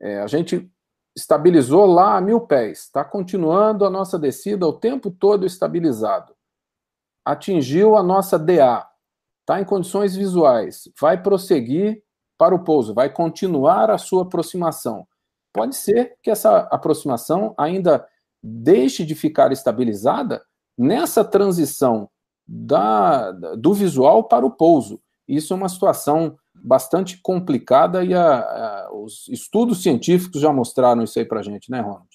é, 0.00 0.20
a 0.20 0.26
gente 0.26 0.70
estabilizou 1.18 1.84
lá 1.84 2.16
a 2.16 2.20
mil 2.20 2.40
pés, 2.40 2.84
está 2.84 3.04
continuando 3.04 3.84
a 3.84 3.90
nossa 3.90 4.18
descida 4.18 4.66
o 4.66 4.72
tempo 4.72 5.10
todo 5.10 5.44
estabilizado. 5.44 6.32
Atingiu 7.24 7.96
a 7.96 8.02
nossa 8.02 8.38
DA, 8.38 8.86
está 9.40 9.60
em 9.60 9.64
condições 9.64 10.14
visuais, 10.14 10.88
vai 10.98 11.20
prosseguir 11.20 12.02
para 12.38 12.54
o 12.54 12.62
pouso, 12.62 12.94
vai 12.94 13.10
continuar 13.12 13.90
a 13.90 13.98
sua 13.98 14.22
aproximação. 14.22 15.06
Pode 15.52 15.74
ser 15.74 16.16
que 16.22 16.30
essa 16.30 16.60
aproximação 16.70 17.52
ainda 17.58 18.06
deixe 18.40 19.04
de 19.04 19.16
ficar 19.16 19.50
estabilizada 19.50 20.40
nessa 20.76 21.24
transição 21.24 22.08
da, 22.46 23.32
do 23.32 23.74
visual 23.74 24.24
para 24.24 24.46
o 24.46 24.52
pouso. 24.52 25.00
Isso 25.26 25.52
é 25.52 25.56
uma 25.56 25.68
situação 25.68 26.38
bastante 26.62 27.18
complicada 27.22 28.04
e 28.04 28.14
a, 28.14 28.38
a, 28.38 28.90
os 28.92 29.28
estudos 29.28 29.82
científicos 29.82 30.40
já 30.40 30.52
mostraram 30.52 31.02
isso 31.02 31.18
aí 31.18 31.24
para 31.24 31.42
gente, 31.42 31.70
né, 31.70 31.80
Ronald? 31.80 32.08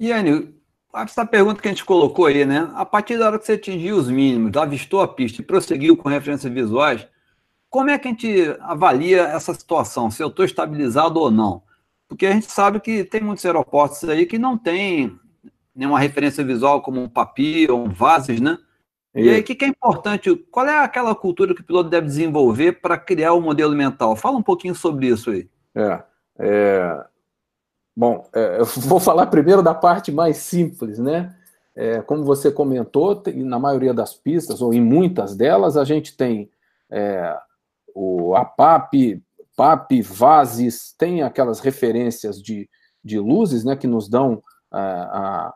E, 0.00 0.12
Anil, 0.12 0.54
essa 0.94 1.26
pergunta 1.26 1.60
que 1.60 1.68
a 1.68 1.70
gente 1.70 1.84
colocou 1.84 2.26
aí, 2.26 2.44
né? 2.44 2.70
A 2.74 2.84
partir 2.84 3.18
da 3.18 3.26
hora 3.26 3.38
que 3.38 3.46
você 3.46 3.52
atingiu 3.52 3.96
os 3.96 4.08
mínimos, 4.08 4.56
avistou 4.56 5.00
a 5.00 5.08
pista 5.08 5.40
e 5.40 5.44
prosseguiu 5.44 5.96
com 5.96 6.08
referências 6.08 6.52
visuais, 6.52 7.06
como 7.70 7.90
é 7.90 7.98
que 7.98 8.08
a 8.08 8.10
gente 8.10 8.56
avalia 8.60 9.22
essa 9.22 9.52
situação, 9.52 10.10
se 10.10 10.22
eu 10.22 10.28
estou 10.28 10.44
estabilizado 10.44 11.20
ou 11.20 11.30
não? 11.30 11.62
Porque 12.08 12.26
a 12.26 12.32
gente 12.32 12.50
sabe 12.50 12.80
que 12.80 13.04
tem 13.04 13.20
muitos 13.20 13.44
aeroportos 13.44 14.02
aí 14.04 14.24
que 14.24 14.38
não 14.38 14.56
tem 14.56 15.18
nenhuma 15.74 15.98
referência 15.98 16.42
visual 16.42 16.80
como 16.80 17.02
um 17.02 17.08
papi 17.08 17.70
ou 17.70 17.84
um 17.84 17.90
vases, 17.90 18.40
né? 18.40 18.58
E 19.18 19.30
aí, 19.30 19.40
o 19.40 19.44
que, 19.44 19.54
que, 19.54 19.64
é 19.64 19.68
importante? 19.68 20.34
Qual 20.50 20.66
é 20.66 20.78
aquela 20.78 21.14
cultura 21.14 21.54
que 21.54 21.60
o 21.60 21.64
piloto 21.64 21.90
deve 21.90 22.06
desenvolver 22.06 22.80
para 22.80 22.96
criar 22.96 23.32
o 23.32 23.38
um 23.38 23.42
modelo 23.42 23.74
mental? 23.74 24.14
Fala 24.14 24.36
um 24.36 24.42
pouquinho 24.42 24.74
sobre 24.74 25.08
isso 25.08 25.30
aí. 25.30 25.48
É, 25.74 26.02
é... 26.38 27.04
Bom, 27.96 28.28
é, 28.32 28.60
eu 28.60 28.64
vou 28.86 29.00
falar 29.00 29.26
primeiro 29.26 29.62
da 29.62 29.74
parte 29.74 30.12
mais 30.12 30.36
simples, 30.36 30.98
né? 30.98 31.34
É, 31.74 32.00
como 32.02 32.24
você 32.24 32.50
comentou, 32.50 33.22
na 33.36 33.58
maioria 33.58 33.94
das 33.94 34.14
pistas, 34.14 34.60
ou 34.60 34.74
em 34.74 34.80
muitas 34.80 35.36
delas, 35.36 35.76
a 35.76 35.84
gente 35.84 36.16
tem 36.16 36.50
é, 36.90 37.36
o 37.94 38.34
APAP, 38.34 39.22
PAP, 39.56 40.02
VASES, 40.02 40.94
tem 40.96 41.22
aquelas 41.22 41.60
referências 41.60 42.40
de, 42.42 42.68
de 43.04 43.18
luzes 43.18 43.64
né, 43.64 43.76
que 43.76 43.86
nos 43.86 44.08
dão 44.08 44.42
a, 44.70 44.80
a 44.80 45.54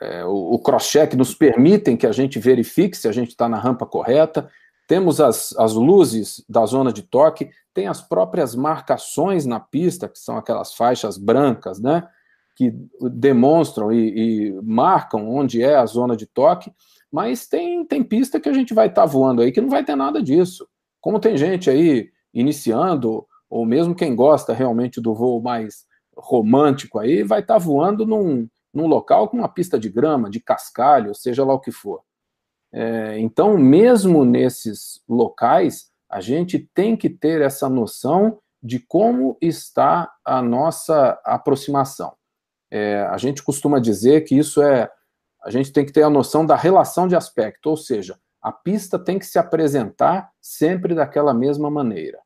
é, 0.00 0.24
o, 0.24 0.54
o 0.54 0.58
cross-check 0.58 1.14
nos 1.14 1.34
permitem 1.34 1.96
que 1.96 2.06
a 2.06 2.12
gente 2.12 2.38
verifique 2.38 2.96
se 2.96 3.08
a 3.08 3.12
gente 3.12 3.28
está 3.28 3.48
na 3.48 3.58
rampa 3.58 3.86
correta. 3.86 4.48
Temos 4.86 5.20
as, 5.20 5.54
as 5.58 5.74
luzes 5.74 6.44
da 6.48 6.64
zona 6.64 6.92
de 6.92 7.02
toque, 7.02 7.50
tem 7.74 7.88
as 7.88 8.00
próprias 8.00 8.54
marcações 8.54 9.44
na 9.44 9.60
pista, 9.60 10.08
que 10.08 10.18
são 10.18 10.36
aquelas 10.36 10.74
faixas 10.74 11.18
brancas, 11.18 11.80
né? 11.80 12.08
Que 12.56 12.72
demonstram 13.12 13.92
e, 13.92 14.48
e 14.48 14.62
marcam 14.62 15.28
onde 15.28 15.62
é 15.62 15.76
a 15.76 15.86
zona 15.86 16.16
de 16.16 16.26
toque, 16.26 16.72
mas 17.12 17.46
tem, 17.46 17.84
tem 17.84 18.02
pista 18.02 18.40
que 18.40 18.48
a 18.48 18.52
gente 18.52 18.74
vai 18.74 18.88
estar 18.88 19.02
tá 19.02 19.06
voando 19.06 19.42
aí 19.42 19.52
que 19.52 19.60
não 19.60 19.68
vai 19.68 19.84
ter 19.84 19.96
nada 19.96 20.22
disso. 20.22 20.66
Como 21.00 21.20
tem 21.20 21.36
gente 21.36 21.70
aí 21.70 22.10
iniciando, 22.32 23.26
ou 23.48 23.64
mesmo 23.64 23.94
quem 23.94 24.14
gosta 24.14 24.52
realmente 24.52 25.00
do 25.00 25.14
voo 25.14 25.40
mais 25.40 25.86
romântico 26.16 26.98
aí, 26.98 27.22
vai 27.22 27.40
estar 27.40 27.54
tá 27.54 27.58
voando 27.58 28.04
num, 28.04 28.48
num 28.72 28.86
local 28.86 29.28
com 29.28 29.36
uma 29.36 29.48
pista 29.48 29.78
de 29.78 29.88
grama, 29.88 30.30
de 30.30 30.40
cascalho, 30.40 31.14
seja 31.14 31.44
lá 31.44 31.54
o 31.54 31.60
que 31.60 31.70
for. 31.70 32.02
É, 32.72 33.18
então, 33.18 33.56
mesmo 33.56 34.24
nesses 34.24 35.02
locais, 35.08 35.90
a 36.08 36.20
gente 36.20 36.58
tem 36.74 36.96
que 36.96 37.08
ter 37.08 37.40
essa 37.40 37.68
noção 37.68 38.38
de 38.62 38.78
como 38.78 39.36
está 39.40 40.12
a 40.24 40.42
nossa 40.42 41.20
aproximação. 41.24 42.14
É, 42.70 43.02
a 43.10 43.16
gente 43.16 43.42
costuma 43.42 43.78
dizer 43.78 44.22
que 44.22 44.36
isso 44.36 44.62
é. 44.62 44.90
A 45.42 45.50
gente 45.50 45.72
tem 45.72 45.86
que 45.86 45.92
ter 45.92 46.02
a 46.02 46.10
noção 46.10 46.44
da 46.44 46.56
relação 46.56 47.06
de 47.06 47.14
aspecto, 47.14 47.70
ou 47.70 47.76
seja, 47.76 48.18
a 48.42 48.52
pista 48.52 48.98
tem 48.98 49.18
que 49.18 49.26
se 49.26 49.38
apresentar 49.38 50.30
sempre 50.40 50.94
daquela 50.94 51.32
mesma 51.32 51.70
maneira. 51.70 52.18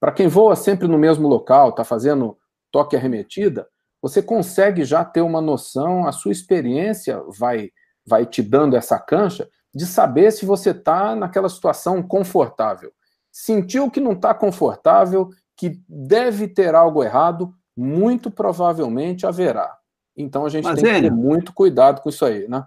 Para 0.00 0.12
quem 0.12 0.28
voa 0.28 0.56
sempre 0.56 0.88
no 0.88 0.98
mesmo 0.98 1.28
local, 1.28 1.70
está 1.70 1.84
fazendo 1.84 2.36
toque 2.70 2.96
arremetida, 2.96 3.68
você 4.04 4.20
consegue 4.20 4.84
já 4.84 5.02
ter 5.02 5.22
uma 5.22 5.40
noção, 5.40 6.06
a 6.06 6.12
sua 6.12 6.30
experiência 6.30 7.22
vai, 7.38 7.70
vai 8.06 8.26
te 8.26 8.42
dando 8.42 8.76
essa 8.76 8.98
cancha 8.98 9.48
de 9.74 9.86
saber 9.86 10.30
se 10.30 10.44
você 10.44 10.72
está 10.72 11.16
naquela 11.16 11.48
situação 11.48 12.02
confortável. 12.02 12.92
Sentiu 13.32 13.90
que 13.90 14.00
não 14.00 14.12
está 14.12 14.34
confortável, 14.34 15.30
que 15.56 15.80
deve 15.88 16.46
ter 16.48 16.74
algo 16.74 17.02
errado, 17.02 17.54
muito 17.74 18.30
provavelmente 18.30 19.26
haverá. 19.26 19.74
Então 20.14 20.44
a 20.44 20.50
gente 20.50 20.64
Mas, 20.64 20.82
tem 20.82 20.96
que 20.96 21.00
ter 21.00 21.10
muito 21.10 21.54
cuidado 21.54 22.02
com 22.02 22.10
isso 22.10 22.26
aí, 22.26 22.46
né? 22.46 22.66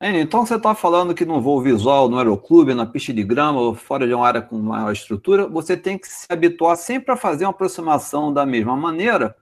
então 0.00 0.46
você 0.46 0.54
está 0.54 0.72
falando 0.72 1.16
que 1.16 1.24
no 1.24 1.42
voo 1.42 1.60
visual, 1.60 2.08
no 2.08 2.16
aeroclube, 2.16 2.74
na 2.74 2.86
pista 2.86 3.12
de 3.12 3.24
grama 3.24 3.60
ou 3.60 3.74
fora 3.74 4.06
de 4.06 4.14
uma 4.14 4.24
área 4.24 4.40
com 4.40 4.56
maior 4.56 4.92
estrutura, 4.92 5.48
você 5.48 5.76
tem 5.76 5.98
que 5.98 6.06
se 6.06 6.26
habituar 6.30 6.76
sempre 6.76 7.12
a 7.12 7.16
fazer 7.16 7.44
uma 7.44 7.50
aproximação 7.50 8.32
da 8.32 8.46
mesma 8.46 8.76
maneira 8.76 9.34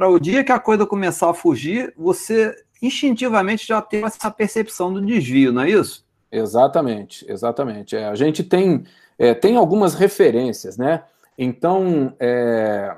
para 0.00 0.08
o 0.08 0.18
dia 0.18 0.42
que 0.42 0.50
a 0.50 0.58
coisa 0.58 0.86
começar 0.86 1.28
a 1.28 1.34
fugir, 1.34 1.92
você 1.94 2.56
instintivamente 2.80 3.66
já 3.66 3.82
tem 3.82 4.02
essa 4.02 4.30
percepção 4.30 4.90
do 4.90 4.98
desvio, 4.98 5.52
não 5.52 5.60
é 5.60 5.68
isso? 5.68 6.06
Exatamente, 6.32 7.30
exatamente. 7.30 7.94
É, 7.94 8.06
a 8.06 8.14
gente 8.14 8.42
tem, 8.42 8.84
é, 9.18 9.34
tem 9.34 9.58
algumas 9.58 9.92
referências, 9.92 10.78
né? 10.78 11.04
Então, 11.36 12.16
é, 12.18 12.96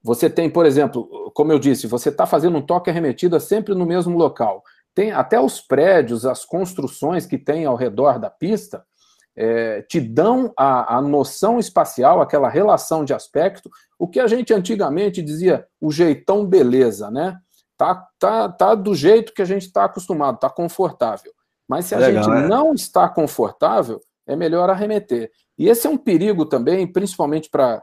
você 0.00 0.30
tem, 0.30 0.48
por 0.48 0.64
exemplo, 0.64 1.32
como 1.34 1.50
eu 1.50 1.58
disse, 1.58 1.88
você 1.88 2.08
está 2.08 2.24
fazendo 2.24 2.58
um 2.58 2.62
toque 2.62 2.88
arremetida 2.88 3.40
sempre 3.40 3.74
no 3.74 3.84
mesmo 3.84 4.16
local. 4.16 4.62
Tem 4.94 5.10
até 5.10 5.40
os 5.40 5.60
prédios, 5.60 6.24
as 6.24 6.44
construções 6.44 7.26
que 7.26 7.36
tem 7.36 7.64
ao 7.64 7.74
redor 7.74 8.20
da 8.20 8.30
pista, 8.30 8.86
é, 9.36 9.82
te 9.82 10.00
dão 10.00 10.52
a, 10.56 10.96
a 10.96 11.02
noção 11.02 11.58
espacial, 11.58 12.20
aquela 12.20 12.48
relação 12.48 13.04
de 13.04 13.14
aspecto, 13.14 13.70
o 13.98 14.08
que 14.08 14.20
a 14.20 14.26
gente 14.26 14.52
antigamente 14.52 15.22
dizia 15.22 15.66
o 15.80 15.90
jeitão 15.90 16.44
beleza, 16.44 17.10
né? 17.10 17.38
Tá, 17.76 18.06
tá, 18.18 18.48
tá 18.48 18.74
do 18.74 18.94
jeito 18.94 19.32
que 19.32 19.40
a 19.40 19.46
gente 19.46 19.66
está 19.66 19.84
acostumado, 19.84 20.38
tá 20.38 20.50
confortável. 20.50 21.32
Mas 21.66 21.86
se 21.86 21.94
a 21.94 21.98
Legal, 21.98 22.24
gente 22.24 22.44
é. 22.44 22.48
não 22.48 22.74
está 22.74 23.08
confortável, 23.08 24.00
é 24.26 24.36
melhor 24.36 24.68
arremeter. 24.68 25.30
E 25.56 25.68
esse 25.68 25.86
é 25.86 25.90
um 25.90 25.96
perigo 25.96 26.44
também, 26.44 26.90
principalmente 26.90 27.48
para 27.48 27.82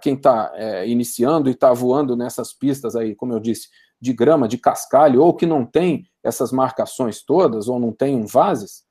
quem 0.00 0.14
está 0.14 0.52
é, 0.54 0.88
iniciando 0.88 1.48
e 1.48 1.52
está 1.52 1.72
voando 1.72 2.16
nessas 2.16 2.52
pistas 2.52 2.96
aí, 2.96 3.14
como 3.14 3.32
eu 3.32 3.40
disse, 3.40 3.68
de 4.00 4.12
grama, 4.12 4.48
de 4.48 4.58
cascalho, 4.58 5.22
ou 5.22 5.34
que 5.34 5.46
não 5.46 5.64
tem 5.64 6.04
essas 6.22 6.52
marcações 6.52 7.22
todas, 7.22 7.68
ou 7.68 7.78
não 7.78 7.92
tem 7.92 8.14
um 8.16 8.26
vases, 8.26 8.84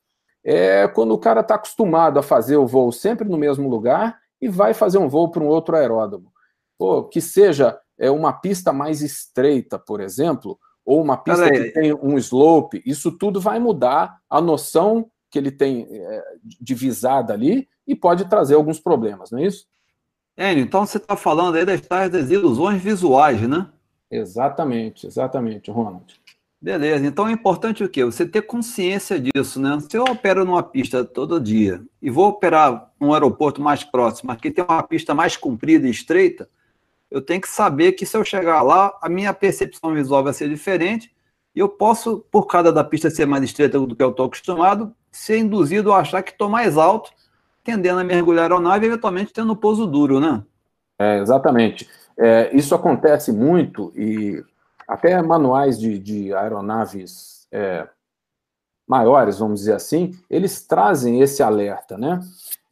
é 0.43 0.87
quando 0.87 1.13
o 1.13 1.17
cara 1.17 1.41
está 1.41 1.55
acostumado 1.55 2.19
a 2.19 2.23
fazer 2.23 2.57
o 2.57 2.67
voo 2.67 2.91
sempre 2.91 3.27
no 3.27 3.37
mesmo 3.37 3.69
lugar 3.69 4.19
e 4.41 4.49
vai 4.49 4.73
fazer 4.73 4.97
um 4.97 5.07
voo 5.07 5.31
para 5.31 5.43
um 5.43 5.47
outro 5.47 5.75
aeródromo. 5.75 6.31
Pô, 6.77 7.03
que 7.05 7.21
seja 7.21 7.79
é, 7.97 8.11
uma 8.11 8.33
pista 8.33 8.73
mais 8.73 9.01
estreita, 9.01 9.79
por 9.79 10.01
exemplo, 10.01 10.59
ou 10.85 11.01
uma 11.01 11.15
pista 11.15 11.49
que 11.49 11.71
tem 11.71 11.93
um 11.93 12.17
slope, 12.17 12.81
isso 12.85 13.11
tudo 13.17 13.39
vai 13.39 13.59
mudar 13.59 14.17
a 14.29 14.41
noção 14.41 15.09
que 15.31 15.39
ele 15.39 15.51
tem 15.51 15.87
é, 15.89 16.23
de 16.43 16.75
visada 16.75 17.33
ali 17.33 17.67
e 17.87 17.95
pode 17.95 18.25
trazer 18.25 18.55
alguns 18.55 18.79
problemas, 18.79 19.31
não 19.31 19.39
é 19.39 19.45
isso? 19.45 19.65
Enio, 20.37 20.63
então 20.63 20.85
você 20.85 20.97
está 20.97 21.15
falando 21.15 21.55
aí 21.55 21.65
das 21.65 21.81
tais 21.81 22.11
das 22.11 22.29
ilusões 22.29 22.81
visuais, 22.81 23.41
né? 23.47 23.69
Exatamente, 24.11 25.07
exatamente, 25.07 25.71
Ronald. 25.71 26.19
Beleza, 26.63 27.05
então 27.05 27.27
é 27.27 27.33
importante 27.33 27.83
o 27.83 27.89
quê? 27.89 28.05
Você 28.05 28.25
ter 28.25 28.43
consciência 28.43 29.19
disso, 29.19 29.59
né? 29.59 29.77
Se 29.81 29.97
eu 29.97 30.03
opero 30.05 30.45
numa 30.45 30.63
pista 30.63 31.03
todo 31.03 31.37
dia 31.37 31.83
e 32.01 32.09
vou 32.09 32.29
operar 32.29 32.89
num 32.97 33.13
aeroporto 33.13 33.61
mais 33.61 33.83
próximo, 33.83 34.31
aqui 34.31 34.49
tem 34.49 34.63
uma 34.63 34.81
pista 34.81 35.13
mais 35.13 35.35
comprida 35.35 35.85
e 35.85 35.91
estreita, 35.91 36.47
eu 37.11 37.21
tenho 37.21 37.41
que 37.41 37.49
saber 37.49 37.91
que 37.91 38.05
se 38.05 38.15
eu 38.15 38.23
chegar 38.23 38.61
lá, 38.61 38.97
a 39.01 39.09
minha 39.09 39.33
percepção 39.33 39.93
visual 39.93 40.23
vai 40.23 40.31
ser 40.31 40.47
diferente 40.47 41.13
e 41.53 41.59
eu 41.59 41.67
posso, 41.67 42.25
por 42.31 42.47
causa 42.47 42.71
da 42.71 42.81
pista 42.81 43.09
ser 43.09 43.25
mais 43.25 43.43
estreita 43.43 43.77
do 43.77 43.93
que 43.93 44.01
eu 44.01 44.11
estou 44.11 44.27
acostumado, 44.27 44.95
ser 45.11 45.39
induzido 45.39 45.91
a 45.91 45.97
achar 45.97 46.23
que 46.23 46.31
estou 46.31 46.47
mais 46.47 46.77
alto, 46.77 47.11
tendendo 47.61 47.99
a 47.99 48.05
mergulhar 48.05 48.43
a 48.43 48.55
aeronave 48.55 48.85
e 48.85 48.87
eventualmente 48.87 49.33
tendo 49.33 49.51
um 49.51 49.57
pouso 49.57 49.85
duro, 49.85 50.17
né? 50.17 50.41
É, 50.97 51.19
exatamente. 51.19 51.89
É, 52.17 52.55
isso 52.55 52.73
acontece 52.73 53.33
muito 53.33 53.91
e 53.97 54.41
até 54.87 55.21
manuais 55.21 55.79
de, 55.79 55.97
de 55.99 56.33
aeronaves 56.33 57.47
é, 57.51 57.87
maiores, 58.87 59.39
vamos 59.39 59.61
dizer 59.61 59.73
assim, 59.73 60.11
eles 60.29 60.65
trazem 60.65 61.21
esse 61.21 61.41
alerta, 61.41 61.97
né? 61.97 62.19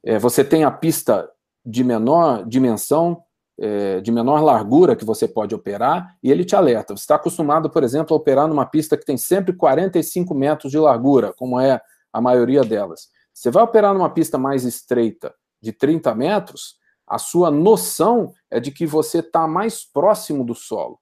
É, 0.03 0.17
você 0.19 0.43
tem 0.43 0.63
a 0.63 0.71
pista 0.71 1.29
de 1.65 1.83
menor 1.83 2.45
dimensão, 2.45 3.23
é, 3.59 4.01
de 4.01 4.11
menor 4.11 4.41
largura 4.41 4.95
que 4.95 5.05
você 5.05 5.27
pode 5.27 5.53
operar, 5.53 6.17
e 6.23 6.31
ele 6.31 6.43
te 6.43 6.55
alerta. 6.55 6.95
Você 6.95 7.01
está 7.01 7.15
acostumado, 7.15 7.69
por 7.69 7.83
exemplo, 7.83 8.15
a 8.15 8.19
operar 8.19 8.47
numa 8.47 8.65
pista 8.65 8.97
que 8.97 9.05
tem 9.05 9.17
sempre 9.17 9.53
45 9.53 10.33
metros 10.33 10.71
de 10.71 10.79
largura, 10.79 11.33
como 11.33 11.59
é 11.59 11.79
a 12.11 12.19
maioria 12.19 12.63
delas. 12.63 13.09
Você 13.33 13.49
vai 13.51 13.63
operar 13.63 13.93
numa 13.93 14.09
pista 14.09 14.37
mais 14.37 14.65
estreita, 14.65 15.33
de 15.61 15.71
30 15.71 16.13
metros, 16.15 16.75
a 17.07 17.19
sua 17.19 17.51
noção 17.51 18.33
é 18.49 18.59
de 18.59 18.71
que 18.71 18.87
você 18.87 19.19
está 19.19 19.47
mais 19.47 19.85
próximo 19.85 20.43
do 20.43 20.55
solo 20.55 20.99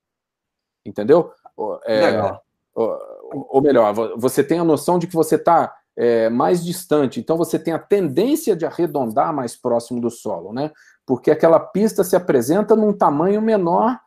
entendeu? 0.90 1.32
É, 1.86 2.20
ou, 2.74 3.48
ou, 3.50 3.62
melhor, 3.62 3.94
você 4.18 4.44
tem 4.44 4.60
a 4.60 4.64
noção 4.64 4.98
de 4.98 5.08
que 5.08 5.16
você 5.16 5.36
está 5.36 5.74
é, 5.96 6.30
mais 6.30 6.64
distante, 6.64 7.20
então 7.20 7.38
você 7.38 7.60
tem 7.60 7.74
a 7.74 7.80
tendência 7.80 8.56
de 8.56 8.66
arredondar 8.66 9.34
mais 9.34 9.56
próximo 9.56 10.00
do 10.00 10.10
solo, 10.10 10.54
né? 10.54 10.72
Porque 11.06 11.32
aquela 11.32 11.60
pista 11.60 12.04
se 12.04 12.16
apresenta 12.16 12.76
num 12.76 12.94
tamanho 12.94 13.42
menor 13.42 14.00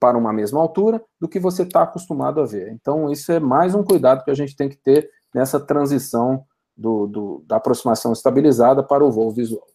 para 0.00 0.18
uma 0.18 0.32
mesma 0.32 0.60
altura 0.60 1.00
do 1.20 1.28
que 1.28 1.38
você 1.38 1.62
está 1.62 1.82
acostumado 1.82 2.40
a 2.40 2.44
ver. 2.44 2.72
Então, 2.72 3.08
isso 3.08 3.30
é 3.30 3.38
mais 3.38 3.72
um 3.72 3.84
cuidado 3.84 4.24
que 4.24 4.32
a 4.32 4.34
gente 4.34 4.56
tem 4.56 4.68
que 4.68 4.76
ter 4.76 5.08
nessa 5.32 5.60
transição 5.60 6.44
do, 6.76 7.06
do, 7.06 7.44
da 7.46 7.56
aproximação 7.56 8.12
estabilizada 8.12 8.82
para 8.82 9.04
o 9.04 9.12
voo 9.12 9.30
visual. 9.30 9.66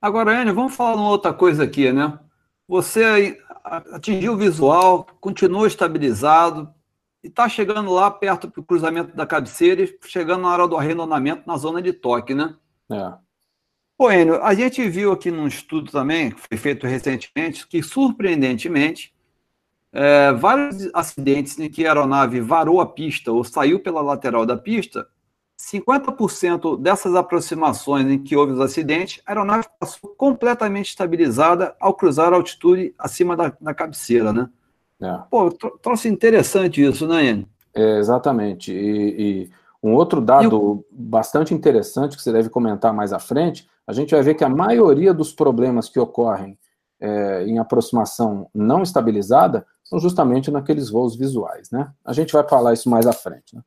Agora, 0.00 0.40
Enio, 0.40 0.54
vamos 0.54 0.76
falar 0.76 0.94
uma 0.94 1.10
outra 1.10 1.32
coisa 1.32 1.64
aqui, 1.64 1.90
né? 1.90 2.18
Você 2.68 3.36
atingiu 3.92 4.32
o 4.32 4.36
visual, 4.36 5.06
continuou 5.20 5.66
estabilizado 5.66 6.72
e 7.22 7.28
está 7.28 7.48
chegando 7.48 7.92
lá 7.92 8.10
perto 8.10 8.48
do 8.48 8.62
cruzamento 8.62 9.14
da 9.16 9.26
cabeceira 9.26 9.82
e 9.82 9.98
chegando 10.06 10.42
na 10.42 10.52
hora 10.52 10.68
do 10.68 10.76
arredondamento 10.76 11.42
na 11.46 11.56
zona 11.56 11.80
de 11.80 11.92
toque, 11.92 12.34
né? 12.34 12.56
É. 12.90 13.12
Pô, 13.96 14.12
Enio, 14.12 14.42
a 14.42 14.54
gente 14.54 14.88
viu 14.88 15.10
aqui 15.12 15.30
num 15.30 15.48
estudo 15.48 15.90
também, 15.90 16.30
que 16.30 16.40
foi 16.40 16.56
feito 16.56 16.86
recentemente, 16.86 17.66
que 17.66 17.82
surpreendentemente, 17.82 19.12
é, 19.92 20.32
vários 20.32 20.88
acidentes 20.94 21.58
em 21.58 21.68
que 21.68 21.84
a 21.84 21.90
aeronave 21.90 22.40
varou 22.40 22.80
a 22.80 22.86
pista 22.86 23.32
ou 23.32 23.42
saiu 23.42 23.80
pela 23.80 24.00
lateral 24.00 24.46
da 24.46 24.56
pista 24.56 25.08
50% 25.60 26.80
dessas 26.80 27.14
aproximações 27.14 28.06
em 28.06 28.18
que 28.18 28.36
houve 28.36 28.52
os 28.52 28.60
acidentes, 28.60 29.20
a 29.26 29.32
aeronave 29.32 29.66
passou 29.78 30.10
completamente 30.16 30.90
estabilizada 30.90 31.74
ao 31.80 31.94
cruzar 31.94 32.32
a 32.32 32.36
altitude 32.36 32.94
acima 32.98 33.36
da, 33.36 33.52
da 33.60 33.74
cabeceira, 33.74 34.32
né? 34.32 34.48
É. 35.00 35.18
Pô, 35.30 35.50
trouxe 35.82 36.08
interessante 36.08 36.82
isso, 36.82 37.06
né, 37.06 37.24
Ian? 37.24 37.44
É, 37.74 37.98
exatamente. 37.98 38.72
E, 38.72 39.44
e, 39.44 39.50
um 39.82 39.94
outro 39.94 40.20
dado 40.20 40.56
eu... 40.56 40.86
bastante 40.90 41.54
interessante 41.54 42.16
que 42.16 42.22
você 42.22 42.32
deve 42.32 42.48
comentar 42.48 42.92
mais 42.92 43.12
à 43.12 43.18
frente, 43.18 43.68
a 43.86 43.92
gente 43.92 44.10
vai 44.10 44.22
ver 44.22 44.34
que 44.34 44.44
a 44.44 44.48
maioria 44.48 45.14
dos 45.14 45.32
problemas 45.32 45.88
que 45.88 45.98
ocorrem 45.98 46.58
é, 47.00 47.44
em 47.46 47.58
aproximação 47.58 48.48
não 48.54 48.82
estabilizada 48.82 49.64
são 49.84 49.98
justamente 49.98 50.50
naqueles 50.50 50.90
voos 50.90 51.16
visuais, 51.16 51.70
né? 51.70 51.90
A 52.04 52.12
gente 52.12 52.32
vai 52.32 52.46
falar 52.46 52.74
isso 52.74 52.90
mais 52.90 53.06
à 53.06 53.12
frente, 53.12 53.54
né? 53.54 53.62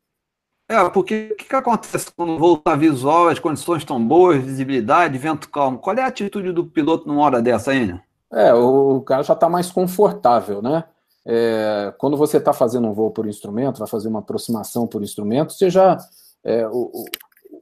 É, 0.71 0.89
porque 0.89 1.31
o 1.33 1.35
que, 1.35 1.43
que, 1.43 1.55
acontece 1.55 2.09
quando 2.15 2.39
voo 2.39 2.55
está 2.55 2.77
visual, 2.77 3.27
as 3.27 3.39
condições 3.39 3.79
estão 3.79 4.01
boas, 4.01 4.41
visibilidade, 4.41 5.17
vento 5.17 5.49
calmo? 5.49 5.77
Qual 5.77 5.93
é 5.97 6.01
a 6.01 6.07
atitude 6.07 6.53
do 6.53 6.65
piloto 6.65 7.05
numa 7.05 7.21
hora 7.21 7.41
dessa 7.41 7.73
né? 7.73 8.01
É, 8.31 8.53
o, 8.53 8.95
o 8.95 9.01
cara 9.01 9.21
já 9.21 9.33
está 9.33 9.49
mais 9.49 9.69
confortável, 9.69 10.61
né? 10.61 10.85
É, 11.25 11.93
quando 11.97 12.15
você 12.15 12.37
está 12.37 12.53
fazendo 12.53 12.87
um 12.87 12.93
voo 12.93 13.11
por 13.11 13.27
instrumento, 13.27 13.79
vai 13.79 13.87
fazer 13.87 14.07
uma 14.07 14.19
aproximação 14.19 14.87
por 14.87 15.03
instrumento, 15.03 15.51
você 15.51 15.69
já. 15.69 15.97
É, 16.41 16.65
o, 16.69 17.03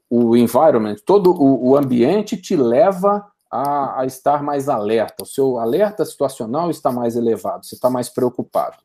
o 0.07 0.37
environment, 0.37 0.97
todo 1.03 1.31
o, 1.31 1.69
o 1.69 1.75
ambiente 1.75 2.37
te 2.37 2.55
leva 2.55 3.25
a, 3.51 4.01
a, 4.01 4.05
estar 4.05 4.43
mais 4.43 4.69
alerta. 4.69 5.23
O 5.23 5.25
seu 5.27 5.57
alerta 5.57 6.05
situacional 6.05 6.69
está 6.69 6.91
mais 6.91 7.15
elevado, 7.15 7.65
você 7.65 7.73
está 7.73 7.89
mais 7.89 8.07
preocupado. 8.07 8.77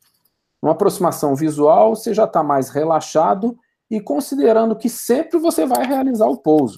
Uma 0.62 0.72
aproximação 0.72 1.36
visual, 1.36 1.94
você 1.94 2.14
já 2.14 2.24
está 2.24 2.42
mais 2.42 2.70
relaxado 2.70 3.58
e 3.90 4.00
considerando 4.00 4.76
que 4.76 4.88
sempre 4.88 5.38
você 5.38 5.66
vai 5.66 5.86
realizar 5.86 6.26
o 6.26 6.38
pouso. 6.38 6.76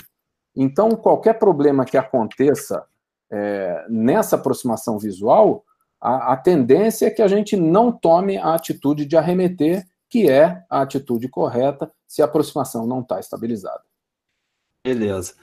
Então, 0.54 0.90
qualquer 0.90 1.34
problema 1.34 1.84
que 1.84 1.96
aconteça 1.96 2.84
é, 3.30 3.84
nessa 3.88 4.36
aproximação 4.36 4.98
visual, 4.98 5.64
a, 6.00 6.32
a 6.32 6.36
tendência 6.36 7.06
é 7.06 7.10
que 7.10 7.22
a 7.22 7.28
gente 7.28 7.56
não 7.56 7.92
tome 7.92 8.38
a 8.38 8.54
atitude 8.54 9.04
de 9.04 9.16
arremeter, 9.16 9.84
que 10.08 10.30
é 10.30 10.62
a 10.70 10.82
atitude 10.82 11.28
correta 11.28 11.90
se 12.06 12.22
a 12.22 12.24
aproximação 12.24 12.86
não 12.86 13.00
está 13.00 13.20
estabilizada. 13.20 13.82
Beleza. 14.84 15.34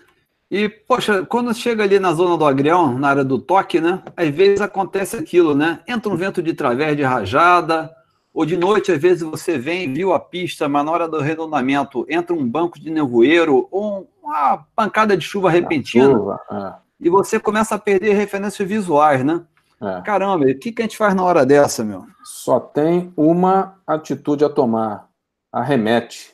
E, 0.50 0.70
poxa, 0.70 1.26
quando 1.26 1.54
chega 1.54 1.84
ali 1.84 2.00
na 2.00 2.14
zona 2.14 2.38
do 2.38 2.46
agrião, 2.46 2.98
na 2.98 3.10
área 3.10 3.24
do 3.24 3.40
toque, 3.40 3.82
né? 3.82 4.04
Às 4.16 4.30
vezes 4.30 4.62
acontece 4.62 5.16
aquilo, 5.16 5.56
né? 5.56 5.82
Entra 5.88 6.12
um 6.12 6.16
vento 6.16 6.42
de 6.42 6.54
través 6.54 6.96
de 6.96 7.04
rajada, 7.04 7.94
ou 8.34 8.46
de 8.46 8.58
noite, 8.58 8.92
às 8.92 9.00
vezes 9.00 9.22
você 9.22 9.60
vem, 9.60 9.94
viu 9.94 10.12
a 10.12 10.20
pista, 10.20 10.68
mas 10.68 10.84
na 10.84 10.92
hora 10.92 11.08
do 11.08 11.18
arredondamento 11.18 12.06
entra 12.10 12.36
um 12.36 12.50
banco 12.50 12.80
de 12.80 12.90
nevoeiro 12.90 13.68
ou 13.70 14.10
uma 14.24 14.66
pancada 14.76 15.16
de 15.16 15.24
chuva 15.24 15.52
repentina. 15.52 16.12
Chuva, 16.12 16.40
é. 16.52 16.74
E 17.00 17.10
você 17.10 17.40
começa 17.40 17.76
a 17.76 17.80
perder 17.80 18.14
referências 18.14 18.68
visuais, 18.68 19.24
né? 19.24 19.44
É. 19.80 20.02
Caramba, 20.02 20.46
o 20.46 20.58
que, 20.58 20.72
que 20.72 20.82
a 20.82 20.86
gente 20.86 20.98
faz 20.98 21.14
na 21.14 21.24
hora 21.24 21.46
dessa, 21.46 21.84
meu? 21.84 22.06
Só 22.24 22.60
tem 22.60 23.14
uma 23.16 23.76
atitude 23.86 24.44
a 24.44 24.50
tomar: 24.50 25.10
arremete. 25.52 26.34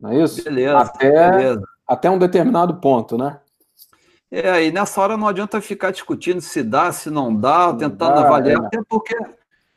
Não 0.00 0.10
é 0.10 0.22
isso? 0.22 0.42
Beleza. 0.42 0.78
Até, 0.78 1.30
beleza. 1.30 1.62
até 1.86 2.10
um 2.10 2.18
determinado 2.18 2.74
ponto, 2.76 3.16
né? 3.16 3.38
É, 4.32 4.64
e 4.64 4.72
nessa 4.72 5.00
hora 5.00 5.16
não 5.16 5.28
adianta 5.28 5.60
ficar 5.60 5.90
discutindo 5.90 6.40
se 6.40 6.62
dá, 6.62 6.90
se 6.90 7.10
não 7.10 7.34
dá, 7.34 7.72
tentando 7.72 8.14
dá, 8.14 8.20
avaliar, 8.20 8.62
é. 8.62 8.66
até 8.66 8.80
porque 8.88 9.16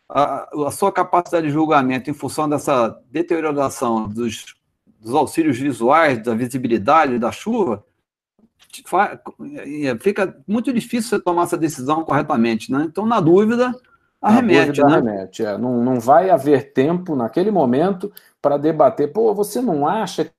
a, 0.10 0.50
a, 0.68 0.72
sua 0.72 0.92
capacidade 0.92 1.48
de 1.48 1.54
julgamento 1.54 2.10
em 2.10 2.14
função 2.14 2.48
dessa 2.48 3.00
deterioração 3.10 4.08
dos, 4.08 4.56
dos 5.00 5.14
auxílios 5.14 5.58
visuais, 5.58 6.22
da 6.22 6.36
visibilidade, 6.36 7.20
da 7.20 7.32
chuva, 7.32 7.84
fica 10.00 10.36
muito 10.48 10.74
difícil 10.74 11.10
você 11.10 11.20
tomar 11.20 11.44
essa 11.44 11.58
decisão 11.58 12.04
corretamente, 12.04 12.72
né? 12.72 12.86
Então, 12.88 13.06
na 13.06 13.20
dúvida, 13.20 13.74
arremete, 14.22 14.82
na 14.82 14.88
dúvida, 14.88 15.02
né? 15.02 15.12
Arremete, 15.12 15.46
é. 15.46 15.58
não, 15.58 15.84
não 15.84 16.00
vai 16.00 16.30
haver 16.30 16.74
tempo 16.74 17.16
naquele 17.16 17.52
momento 17.52 18.12
para 18.42 18.58
debater, 18.58 19.12
pô, 19.12 19.34
você 19.34 19.62
não 19.62 19.88
acha 19.88 20.26
que 20.26 20.32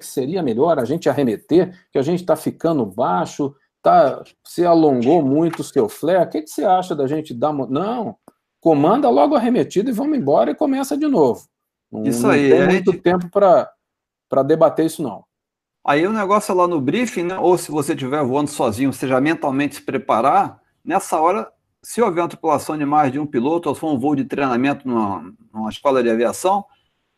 seria 0.00 0.42
melhor 0.42 0.78
a 0.78 0.84
gente 0.84 1.08
arremeter, 1.08 1.76
que 1.90 1.98
a 1.98 2.02
gente 2.02 2.20
está 2.20 2.36
ficando 2.36 2.84
baixo, 2.86 3.54
tá, 3.82 4.22
você 4.44 4.64
alongou 4.64 5.22
muito 5.22 5.60
o 5.60 5.64
seu 5.64 5.88
flare, 5.88 6.24
o 6.24 6.28
que, 6.28 6.42
que 6.42 6.50
você 6.50 6.64
acha 6.64 6.94
da 6.94 7.06
gente 7.06 7.34
dar... 7.34 7.52
Não, 7.52 8.16
comanda 8.62 9.10
logo 9.10 9.34
arremetido 9.34 9.90
e 9.90 9.92
vamos 9.92 10.16
embora 10.16 10.52
e 10.52 10.54
começa 10.54 10.96
de 10.96 11.08
novo. 11.08 11.44
Não, 11.90 12.04
isso 12.04 12.28
aí. 12.28 12.48
Não 12.48 12.56
tem 12.58 12.68
muito 12.68 12.92
gente... 12.92 13.02
tempo 13.02 13.28
para 13.28 14.42
debater 14.44 14.86
isso, 14.86 15.02
não. 15.02 15.24
Aí 15.84 16.06
o 16.06 16.12
negócio 16.12 16.52
é 16.52 16.54
lá 16.54 16.68
no 16.68 16.80
briefing, 16.80 17.24
né? 17.24 17.38
ou 17.38 17.58
se 17.58 17.72
você 17.72 17.92
estiver 17.92 18.22
voando 18.22 18.48
sozinho, 18.48 18.92
seja 18.92 19.20
mentalmente 19.20 19.74
se 19.74 19.82
preparar, 19.82 20.60
nessa 20.84 21.20
hora, 21.20 21.50
se 21.82 22.00
houver 22.00 22.22
uma 22.22 22.28
tripulação 22.28 22.78
de 22.78 22.84
mais 22.86 23.10
de 23.10 23.18
um 23.18 23.26
piloto, 23.26 23.68
ou 23.68 23.74
se 23.74 23.80
for 23.80 23.92
um 23.92 23.98
voo 23.98 24.14
de 24.14 24.24
treinamento 24.24 24.86
numa, 24.86 25.34
numa 25.52 25.68
escola 25.68 26.00
de 26.00 26.08
aviação, 26.08 26.64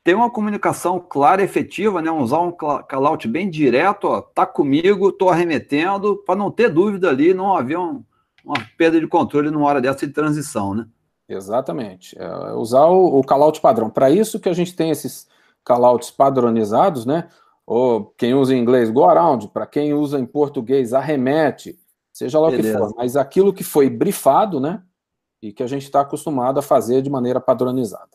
ter 0.03 0.15
uma 0.15 0.31
comunicação 0.31 0.99
clara 0.99 1.43
e 1.43 1.45
efetiva, 1.45 2.01
né? 2.01 2.11
usar 2.11 2.41
um 2.41 2.51
call-out 2.51 3.29
bem 3.29 3.51
direto, 3.51 4.05
ó, 4.05 4.23
tá 4.23 4.47
comigo, 4.47 5.13
tô 5.13 5.29
arremetendo, 5.29 6.17
para 6.25 6.37
não 6.37 6.51
ter 6.51 6.71
dúvida 6.71 7.11
ali, 7.11 7.35
não 7.35 7.55
haver 7.55 7.77
um, 7.77 8.03
uma 8.43 8.57
perda 8.79 8.99
de 8.99 9.07
controle 9.07 9.51
numa 9.51 9.67
hora 9.67 9.83
dessa 9.83 10.07
de 10.07 10.13
transição, 10.15 10.75
né? 10.75 10.87
Exatamente. 11.29 12.17
É 12.19 12.53
usar 12.53 12.87
o, 12.87 13.19
o 13.19 13.25
call-out 13.25 13.61
padrão. 13.61 13.89
Para 13.89 14.11
isso 14.11 14.39
que 14.39 14.49
a 14.49 14.53
gente 14.53 14.75
tem 14.75 14.91
esses 14.91 15.27
call-outs 15.65 16.11
padronizados, 16.11 17.07
né? 17.07 17.29
Ou 17.67 18.13
quem 18.19 18.35
usa 18.35 18.55
em 18.55 18.61
inglês, 18.61 18.91
go 18.91 19.05
around. 19.05 19.49
Para 19.49 19.67
quem 19.67 19.95
usa 19.95 20.19
em 20.19 20.27
português, 20.27 20.93
arremete. 20.93 21.79
Seja 22.13 22.39
lá 22.39 22.51
Beleza. 22.51 22.69
o 22.69 22.73
que 22.73 22.87
for. 22.87 22.97
Mas 22.97 23.17
aquilo 23.17 23.53
que 23.53 23.65
foi 23.65 23.89
brifado, 23.89 24.61
né? 24.61 24.83
E 25.43 25.53
que 25.53 25.63
a 25.63 25.67
gente 25.67 25.83
está 25.83 26.01
acostumado 26.01 26.59
a 26.59 26.63
fazer 26.63 27.03
de 27.03 27.11
maneira 27.11 27.41
padronizada. 27.41 28.15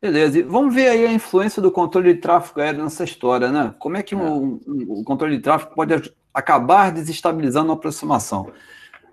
Beleza. 0.00 0.38
E 0.38 0.42
vamos 0.42 0.74
ver 0.74 0.88
aí 0.88 1.04
a 1.04 1.12
influência 1.12 1.60
do 1.60 1.70
controle 1.70 2.14
de 2.14 2.20
tráfego 2.20 2.60
aéreo 2.60 2.82
nessa 2.82 3.04
história, 3.04 3.50
né? 3.50 3.74
Como 3.78 3.96
é 3.96 4.02
que 4.02 4.14
é. 4.14 4.18
Um, 4.18 4.60
um, 4.66 5.00
o 5.00 5.04
controle 5.04 5.36
de 5.36 5.42
tráfego 5.42 5.74
pode 5.74 6.12
acabar 6.32 6.92
desestabilizando 6.92 7.70
a 7.70 7.74
aproximação? 7.74 8.50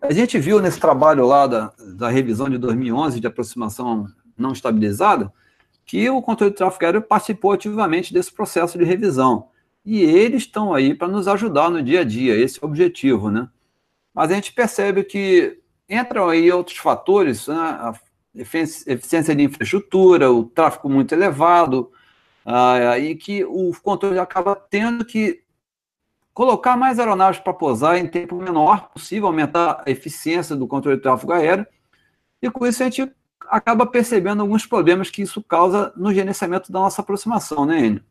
A 0.01 0.13
gente 0.13 0.37
viu 0.37 0.61
nesse 0.61 0.79
trabalho 0.79 1.25
lá 1.25 1.47
da, 1.47 1.73
da 1.95 2.09
revisão 2.09 2.49
de 2.49 2.57
2011 2.57 3.19
de 3.19 3.27
aproximação 3.27 4.07
não 4.37 4.51
estabilizada 4.51 5.31
que 5.85 6.09
o 6.09 6.21
controle 6.21 6.51
de 6.51 6.57
tráfego 6.57 6.85
aéreo 6.85 7.01
participou 7.01 7.53
ativamente 7.53 8.13
desse 8.13 8.31
processo 8.31 8.77
de 8.77 8.83
revisão. 8.83 9.47
E 9.85 10.01
eles 10.01 10.43
estão 10.43 10.73
aí 10.73 10.93
para 10.93 11.07
nos 11.07 11.27
ajudar 11.29 11.69
no 11.69 11.81
dia 11.81 12.01
a 12.01 12.03
dia, 12.03 12.35
esse 12.35 12.59
é 12.61 12.65
o 12.65 12.67
objetivo, 12.67 13.31
né? 13.31 13.47
Mas 14.13 14.29
a 14.29 14.35
gente 14.35 14.51
percebe 14.51 15.03
que 15.03 15.59
entram 15.89 16.27
aí 16.27 16.51
outros 16.51 16.77
fatores, 16.77 17.47
né? 17.47 17.55
a 17.55 17.93
eficiência 18.35 19.33
de 19.33 19.43
infraestrutura, 19.43 20.29
o 20.29 20.43
tráfego 20.43 20.89
muito 20.89 21.13
elevado, 21.13 21.89
uh, 22.45 22.99
e 22.99 23.15
que 23.15 23.45
o 23.45 23.71
controle 23.81 24.19
acaba 24.19 24.55
tendo 24.55 25.05
que 25.05 25.41
colocar 26.37 26.77
mais 26.77 26.99
aeronaves 26.99 27.39
para 27.39 27.51
pousar 27.51 27.97
em 27.97 28.05
tempo 28.05 28.35
menor 28.35 28.89
possível, 28.89 29.25
aumentar 29.25 29.83
a 29.83 29.89
eficiência 29.89 30.55
do 30.55 30.67
controle 30.67 30.97
de 30.97 31.01
tráfego 31.01 31.33
aéreo, 31.33 31.65
e 32.39 32.47
com 32.47 32.63
isso 32.67 32.83
a 32.83 32.85
gente 32.85 33.11
acaba 33.49 33.87
percebendo 33.87 34.43
alguns 34.43 34.63
problemas 34.63 35.09
que 35.09 35.23
isso 35.23 35.41
causa 35.41 35.91
no 35.97 36.13
gerenciamento 36.13 36.71
da 36.71 36.79
nossa 36.79 37.01
aproximação, 37.01 37.65
né, 37.65 37.83
Enio? 37.83 38.03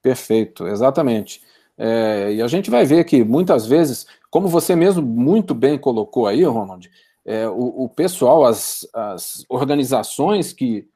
Perfeito, 0.00 0.68
exatamente. 0.68 1.42
É, 1.76 2.34
e 2.34 2.40
a 2.40 2.46
gente 2.46 2.70
vai 2.70 2.84
ver 2.84 3.02
que 3.02 3.24
muitas 3.24 3.66
vezes, 3.66 4.06
como 4.30 4.46
você 4.46 4.76
mesmo 4.76 5.02
muito 5.02 5.52
bem 5.52 5.76
colocou 5.76 6.28
aí, 6.28 6.44
Ronald, 6.44 6.88
é, 7.24 7.48
o, 7.48 7.86
o, 7.86 7.88
pessoal, 7.88 8.44
as, 8.44 8.86
as 8.94 9.44
organizações 9.48 10.52
que 10.52 10.86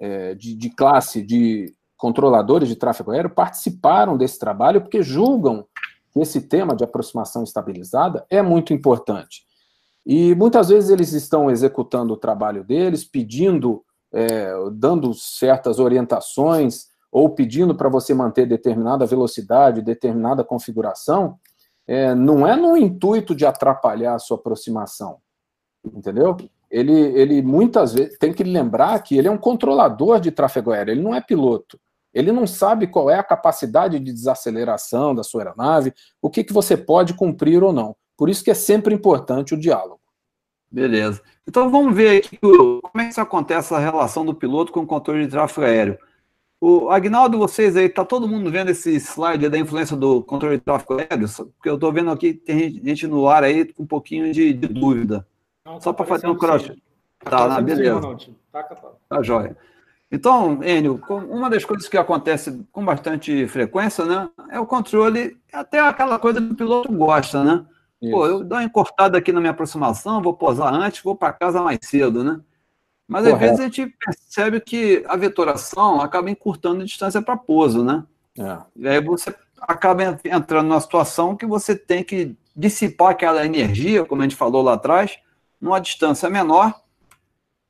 é, 0.00 0.34
de, 0.34 0.54
de 0.54 0.70
classe 0.70 1.20
de 1.20 1.74
controladores 1.98 2.68
de 2.68 2.76
tráfego 2.76 3.10
aéreo 3.10 3.28
participaram 3.28 4.16
desse 4.16 4.38
trabalho 4.38 4.80
porque 4.80 5.02
julgam 5.02 5.66
esse 6.22 6.40
tema 6.42 6.76
de 6.76 6.84
aproximação 6.84 7.42
estabilizada 7.42 8.24
é 8.30 8.40
muito 8.42 8.72
importante. 8.72 9.42
E 10.06 10.34
muitas 10.34 10.68
vezes 10.68 10.90
eles 10.90 11.12
estão 11.12 11.50
executando 11.50 12.12
o 12.12 12.16
trabalho 12.16 12.62
deles, 12.62 13.04
pedindo, 13.04 13.82
é, 14.12 14.52
dando 14.72 15.14
certas 15.14 15.78
orientações, 15.78 16.86
ou 17.10 17.30
pedindo 17.30 17.76
para 17.76 17.88
você 17.88 18.12
manter 18.12 18.44
determinada 18.44 19.06
velocidade, 19.06 19.80
determinada 19.80 20.42
configuração, 20.42 21.38
é, 21.86 22.12
não 22.12 22.44
é 22.44 22.56
no 22.56 22.76
intuito 22.76 23.34
de 23.34 23.46
atrapalhar 23.46 24.14
a 24.14 24.18
sua 24.18 24.36
aproximação, 24.36 25.18
entendeu? 25.84 26.36
Ele, 26.68 26.92
ele 26.92 27.40
muitas 27.40 27.94
vezes 27.94 28.18
tem 28.18 28.32
que 28.32 28.42
lembrar 28.42 29.00
que 29.00 29.16
ele 29.16 29.28
é 29.28 29.30
um 29.30 29.38
controlador 29.38 30.18
de 30.18 30.32
tráfego 30.32 30.72
aéreo, 30.72 30.92
ele 30.92 31.02
não 31.02 31.14
é 31.14 31.20
piloto. 31.20 31.78
Ele 32.14 32.30
não 32.30 32.46
sabe 32.46 32.86
qual 32.86 33.10
é 33.10 33.18
a 33.18 33.24
capacidade 33.24 33.98
de 33.98 34.12
desaceleração 34.12 35.14
da 35.14 35.24
sua 35.24 35.42
aeronave, 35.42 35.92
o 36.22 36.30
que, 36.30 36.44
que 36.44 36.52
você 36.52 36.76
pode 36.76 37.14
cumprir 37.14 37.62
ou 37.62 37.72
não. 37.72 37.96
Por 38.16 38.28
isso 38.28 38.44
que 38.44 38.50
é 38.50 38.54
sempre 38.54 38.94
importante 38.94 39.52
o 39.52 39.58
diálogo. 39.58 40.00
Beleza. 40.70 41.20
Então 41.46 41.68
vamos 41.68 41.94
ver 41.94 42.18
aqui 42.18 42.38
como 42.38 42.80
é 42.96 43.04
que 43.04 43.10
isso 43.10 43.20
acontece 43.20 43.74
a 43.74 43.78
relação 43.78 44.24
do 44.24 44.34
piloto 44.34 44.72
com 44.72 44.80
o 44.80 44.86
controle 44.86 45.24
de 45.24 45.30
tráfego 45.30 45.66
aéreo. 45.66 45.98
O 46.60 46.88
Agnaldo, 46.88 47.36
vocês 47.36 47.76
aí, 47.76 47.88
tá 47.88 48.04
todo 48.04 48.26
mundo 48.26 48.50
vendo 48.50 48.70
esse 48.70 48.98
slide 48.98 49.48
da 49.48 49.58
influência 49.58 49.96
do 49.96 50.22
controle 50.22 50.56
de 50.56 50.64
tráfego 50.64 50.94
aéreo? 50.94 51.28
Porque 51.28 51.68
eu 51.68 51.74
estou 51.74 51.92
vendo 51.92 52.10
aqui 52.10 52.32
tem 52.32 52.80
gente 52.82 53.06
no 53.06 53.28
ar 53.28 53.44
aí 53.44 53.72
com 53.72 53.82
um 53.82 53.86
pouquinho 53.86 54.32
de, 54.32 54.52
de 54.52 54.68
dúvida. 54.68 55.26
Não, 55.64 55.80
Só 55.80 55.92
tá 55.92 55.98
para 55.98 56.06
fazer 56.06 56.26
um 56.26 56.36
cross. 56.36 56.72
Tá, 57.20 57.48
tá, 57.48 57.60
beleza. 57.60 58.00
Tá, 58.50 58.62
tá 58.62 59.22
jóia. 59.22 59.56
Então, 60.14 60.62
Enio, 60.62 61.02
uma 61.28 61.50
das 61.50 61.64
coisas 61.64 61.88
que 61.88 61.98
acontece 61.98 62.64
com 62.70 62.84
bastante 62.84 63.48
frequência, 63.48 64.04
né, 64.04 64.28
é 64.48 64.60
o 64.60 64.66
controle, 64.66 65.36
até 65.52 65.80
aquela 65.80 66.20
coisa 66.20 66.40
que 66.40 66.52
o 66.52 66.54
piloto 66.54 66.92
gosta, 66.92 67.42
né? 67.42 67.66
Pô, 68.00 68.24
eu 68.24 68.44
dou 68.44 68.58
uma 68.58 68.64
encurtada 68.64 69.18
aqui 69.18 69.32
na 69.32 69.40
minha 69.40 69.50
aproximação, 69.50 70.22
vou 70.22 70.34
posar 70.34 70.72
antes, 70.72 71.02
vou 71.02 71.16
para 71.16 71.32
casa 71.32 71.60
mais 71.60 71.80
cedo, 71.82 72.22
né? 72.22 72.38
Mas 73.08 73.24
Correto. 73.24 73.34
às 73.36 73.40
vezes 73.40 73.60
a 73.60 73.64
gente 73.64 73.96
percebe 74.06 74.60
que 74.60 75.04
a 75.08 75.16
vetoração 75.16 76.00
acaba 76.00 76.30
encurtando 76.30 76.82
a 76.82 76.84
distância 76.84 77.20
para 77.20 77.36
pouso, 77.36 77.82
né? 77.82 78.04
É. 78.38 78.58
E 78.76 78.86
aí 78.86 79.02
você 79.02 79.34
acaba 79.60 80.20
entrando 80.24 80.68
numa 80.68 80.80
situação 80.80 81.34
que 81.34 81.46
você 81.46 81.74
tem 81.74 82.04
que 82.04 82.36
dissipar 82.54 83.10
aquela 83.10 83.44
energia, 83.44 84.04
como 84.04 84.22
a 84.22 84.24
gente 84.24 84.36
falou 84.36 84.62
lá 84.62 84.74
atrás, 84.74 85.18
numa 85.60 85.80
distância 85.80 86.30
menor, 86.30 86.72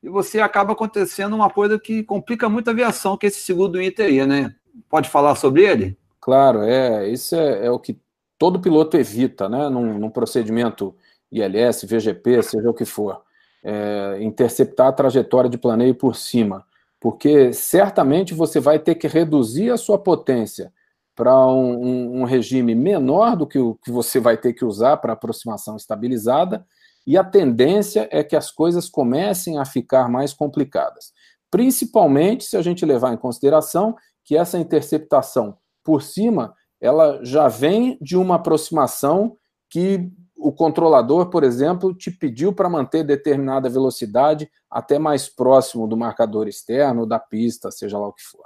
e 0.05 0.09
você 0.09 0.39
acaba 0.39 0.75
acontecendo 0.75 1.35
uma 1.35 1.49
coisa 1.49 1.79
que 1.79 2.03
complica 2.03 2.49
muito 2.49 2.69
a 2.69 2.73
aviação, 2.73 3.17
que 3.17 3.25
é 3.25 3.29
esse 3.29 3.41
segundo 3.41 3.81
item 3.81 4.07
aí, 4.07 4.27
né? 4.27 4.55
Pode 4.89 5.09
falar 5.09 5.35
sobre 5.35 5.65
ele? 5.65 5.99
Claro, 6.21 6.63
é. 6.63 7.09
Isso 7.09 7.35
é, 7.35 7.67
é 7.67 7.71
o 7.71 7.79
que 7.79 7.99
todo 8.39 8.61
piloto 8.61 8.99
evita, 8.99 9.49
né? 9.49 9.71
Num, 9.71 9.99
num 9.99 10.11
procedimento 10.11 10.95
ILS, 11.33 11.85
VGP, 11.85 12.43
seja 12.43 12.69
o 12.69 12.75
que 12.75 12.85
for 12.85 13.23
é, 13.65 14.19
interceptar 14.21 14.89
a 14.89 14.93
trajetória 14.93 15.49
de 15.49 15.57
planeio 15.57 15.95
por 15.95 16.15
cima, 16.15 16.67
porque 17.01 17.53
certamente 17.55 18.35
você 18.35 18.61
vai 18.61 18.79
ter 18.79 18.97
que 18.97 19.09
reduzir 19.09 19.71
a 19.71 19.79
sua 19.79 19.99
potência 19.99 20.71
para 21.17 21.35
um, 21.47 21.83
um, 21.83 22.21
um, 22.21 22.25
regime 22.25 22.75
menor 22.75 23.37
do 23.37 23.47
que 23.47 23.59
o 23.59 23.77
que 23.77 23.91
você 23.91 24.21
vai 24.21 24.37
ter 24.37 24.53
que 24.53 24.65
usar 24.65 24.99
para 24.99 25.15
aproximação 25.15 25.77
estabilizada, 25.77 26.67
e 27.07 27.19
a 27.19 27.25
tendência 27.25 28.09
é 28.11 28.25
que 28.25 28.37
as 28.37 28.51
coisas 28.51 28.89
comecem 28.89 29.59
a 29.59 29.65
ficar 29.65 30.09
mais 30.09 30.33
complicadas. 30.33 31.13
Principalmente 31.51 32.45
se 32.45 32.57
a 32.57 32.63
gente 32.63 32.85
levar 32.85 33.13
em 33.13 33.17
consideração 33.17 33.95
que 34.25 34.37
essa 34.37 34.59
interceptação 34.59 35.57
por 35.83 36.03
cima, 36.03 36.55
ela 36.81 37.21
já 37.23 37.47
vem 37.47 37.99
de 38.01 38.17
uma 38.17 38.37
aproximação 38.37 39.37
que 39.69 40.11
o 40.37 40.53
controlador, 40.53 41.31
por 41.31 41.45
exemplo, 41.45 41.95
te 41.95 42.11
pediu 42.11 42.53
para 42.53 42.69
manter 42.69 43.05
determinada 43.05 43.69
velocidade 43.69 44.51
até 44.71 44.99
mais 44.99 45.29
próximo 45.29 45.87
do 45.87 45.97
marcador 45.97 46.49
externo, 46.49 47.07
da 47.07 47.19
pista, 47.19 47.71
seja 47.71 47.99
lá 47.99 48.09
o 48.09 48.13
que 48.13 48.23
for. 48.23 48.45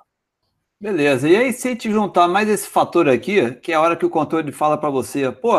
Beleza. 0.80 1.28
E 1.28 1.36
aí, 1.36 1.52
se 1.52 1.74
te 1.74 1.90
juntar 1.90 2.28
mais 2.28 2.48
esse 2.48 2.68
fator 2.68 3.08
aqui, 3.08 3.52
que 3.56 3.72
é 3.72 3.74
a 3.74 3.80
hora 3.80 3.96
que 3.96 4.06
o 4.06 4.10
controle 4.10 4.52
fala 4.52 4.78
para 4.78 4.90
você, 4.90 5.30
pô, 5.32 5.52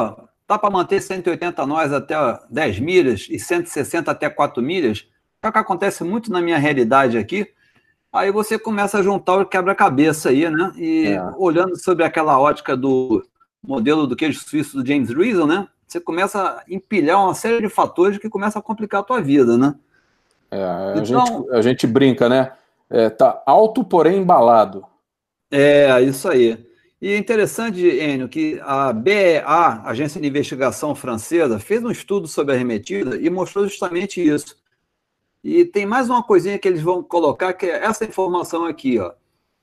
dá 0.50 0.58
para 0.58 0.70
manter 0.72 1.00
180 1.00 1.66
nós 1.68 1.94
até 1.94 2.16
10 2.50 2.80
milhas 2.80 3.28
e 3.30 3.40
160 3.40 4.10
até 4.10 4.30
4 4.30 4.62
milhas, 4.62 5.08
é 5.42 5.48
o 5.48 5.52
que 5.52 5.58
acontece 5.60 6.04
muito 6.04 6.32
na 6.32 6.42
minha 6.42 6.58
realidade 6.58 7.18
aqui. 7.18 7.48
Aí 8.12 8.32
você 8.32 8.58
começa 8.58 8.98
a 8.98 9.04
juntar 9.04 9.38
o 9.38 9.46
quebra-cabeça 9.46 10.30
aí, 10.30 10.50
né? 10.50 10.72
E 10.76 11.10
é. 11.10 11.24
olhando 11.38 11.78
sobre 11.78 12.04
aquela 12.04 12.40
ótica 12.40 12.76
do 12.76 13.24
modelo 13.62 14.08
do 14.08 14.16
queijo 14.16 14.40
suíço 14.40 14.82
do 14.82 14.86
James 14.86 15.12
Reason, 15.12 15.46
né? 15.46 15.68
você 15.90 16.00
começa 16.00 16.40
a 16.40 16.64
empilhar 16.70 17.24
uma 17.24 17.34
série 17.34 17.62
de 17.62 17.70
fatores 17.70 18.20
que 18.20 18.30
começam 18.30 18.60
a 18.60 18.64
complicar 18.64 19.02
a 19.02 19.04
tua 19.04 19.20
vida, 19.20 19.58
né? 19.58 19.74
É, 20.52 20.64
a, 20.64 20.94
então, 20.98 21.26
gente, 21.26 21.52
a 21.52 21.62
gente 21.62 21.88
brinca, 21.88 22.30
né? 22.30 22.52
É, 22.90 23.10
tá 23.10 23.42
alto, 23.46 23.84
porém 23.84 24.20
embalado. 24.20 24.86
É, 25.52 26.00
isso 26.02 26.30
aí. 26.30 26.69
E 27.02 27.14
é 27.14 27.18
interessante, 27.18 27.80
Enio, 27.82 28.28
que 28.28 28.60
a 28.62 28.92
BEA, 28.92 29.82
Agência 29.86 30.20
de 30.20 30.28
Investigação 30.28 30.94
Francesa, 30.94 31.58
fez 31.58 31.84
um 31.84 31.92
estudo 31.92 32.28
sobre 32.28 32.54
a 32.54 32.56
arremetida 32.56 33.18
e 33.18 33.30
mostrou 33.30 33.66
justamente 33.66 34.22
isso. 34.22 34.58
E 35.42 35.64
tem 35.64 35.86
mais 35.86 36.10
uma 36.10 36.22
coisinha 36.22 36.60
que 36.60 36.68
eles 36.68 36.82
vão 36.82 37.02
colocar, 37.02 37.54
que 37.54 37.66
é 37.66 37.86
essa 37.86 38.04
informação 38.04 38.66
aqui, 38.66 39.00
ó. 39.00 39.14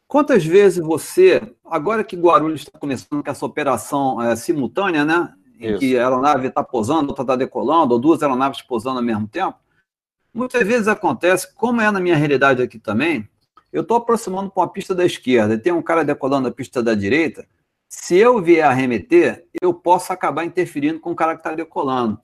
Quantas 0.08 0.44
vezes 0.44 0.78
você, 0.78 1.42
agora 1.64 2.04
que 2.04 2.16
Guarulhos 2.16 2.62
está 2.62 2.78
começando 2.78 3.22
com 3.22 3.30
essa 3.30 3.44
operação 3.44 4.22
é, 4.22 4.34
simultânea, 4.36 5.04
né? 5.04 5.34
em 5.58 5.78
que 5.78 5.98
a 5.98 6.02
aeronave 6.02 6.48
está 6.48 6.62
posando, 6.62 7.08
outra 7.08 7.22
está 7.22 7.36
decolando, 7.36 7.94
ou 7.94 8.00
duas 8.00 8.22
aeronaves 8.22 8.62
posando 8.62 8.98
ao 8.98 9.04
mesmo 9.04 9.26
tempo, 9.26 9.58
muitas 10.32 10.66
vezes 10.66 10.88
acontece, 10.88 11.52
como 11.54 11.80
é 11.80 11.90
na 11.90 12.00
minha 12.00 12.16
realidade 12.16 12.62
aqui 12.62 12.78
também, 12.78 13.28
eu 13.72 13.82
estou 13.82 13.96
aproximando 13.96 14.50
para 14.50 14.62
uma 14.62 14.72
pista 14.72 14.94
da 14.94 15.04
esquerda 15.04 15.54
e 15.54 15.58
tem 15.58 15.72
um 15.72 15.82
cara 15.82 16.04
decolando 16.04 16.48
a 16.48 16.52
pista 16.52 16.82
da 16.82 16.94
direita, 16.94 17.46
se 17.88 18.16
eu 18.16 18.42
vier 18.42 18.66
arremeter, 18.66 19.46
eu 19.60 19.72
posso 19.72 20.12
acabar 20.12 20.44
interferindo 20.44 21.00
com 21.00 21.12
o 21.12 21.16
cara 21.16 21.34
que 21.34 21.40
está 21.40 21.54
decolando. 21.54 22.20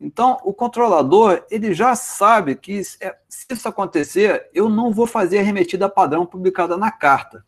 Então, 0.00 0.38
o 0.42 0.52
controlador, 0.52 1.44
ele 1.50 1.72
já 1.72 1.94
sabe 1.94 2.56
que 2.56 2.82
se 2.82 2.98
isso 3.50 3.68
acontecer, 3.68 4.48
eu 4.52 4.68
não 4.68 4.92
vou 4.92 5.06
fazer 5.06 5.38
a 5.38 5.40
arremetida 5.40 5.88
padrão 5.88 6.26
publicada 6.26 6.76
na 6.76 6.90
carta. 6.90 7.44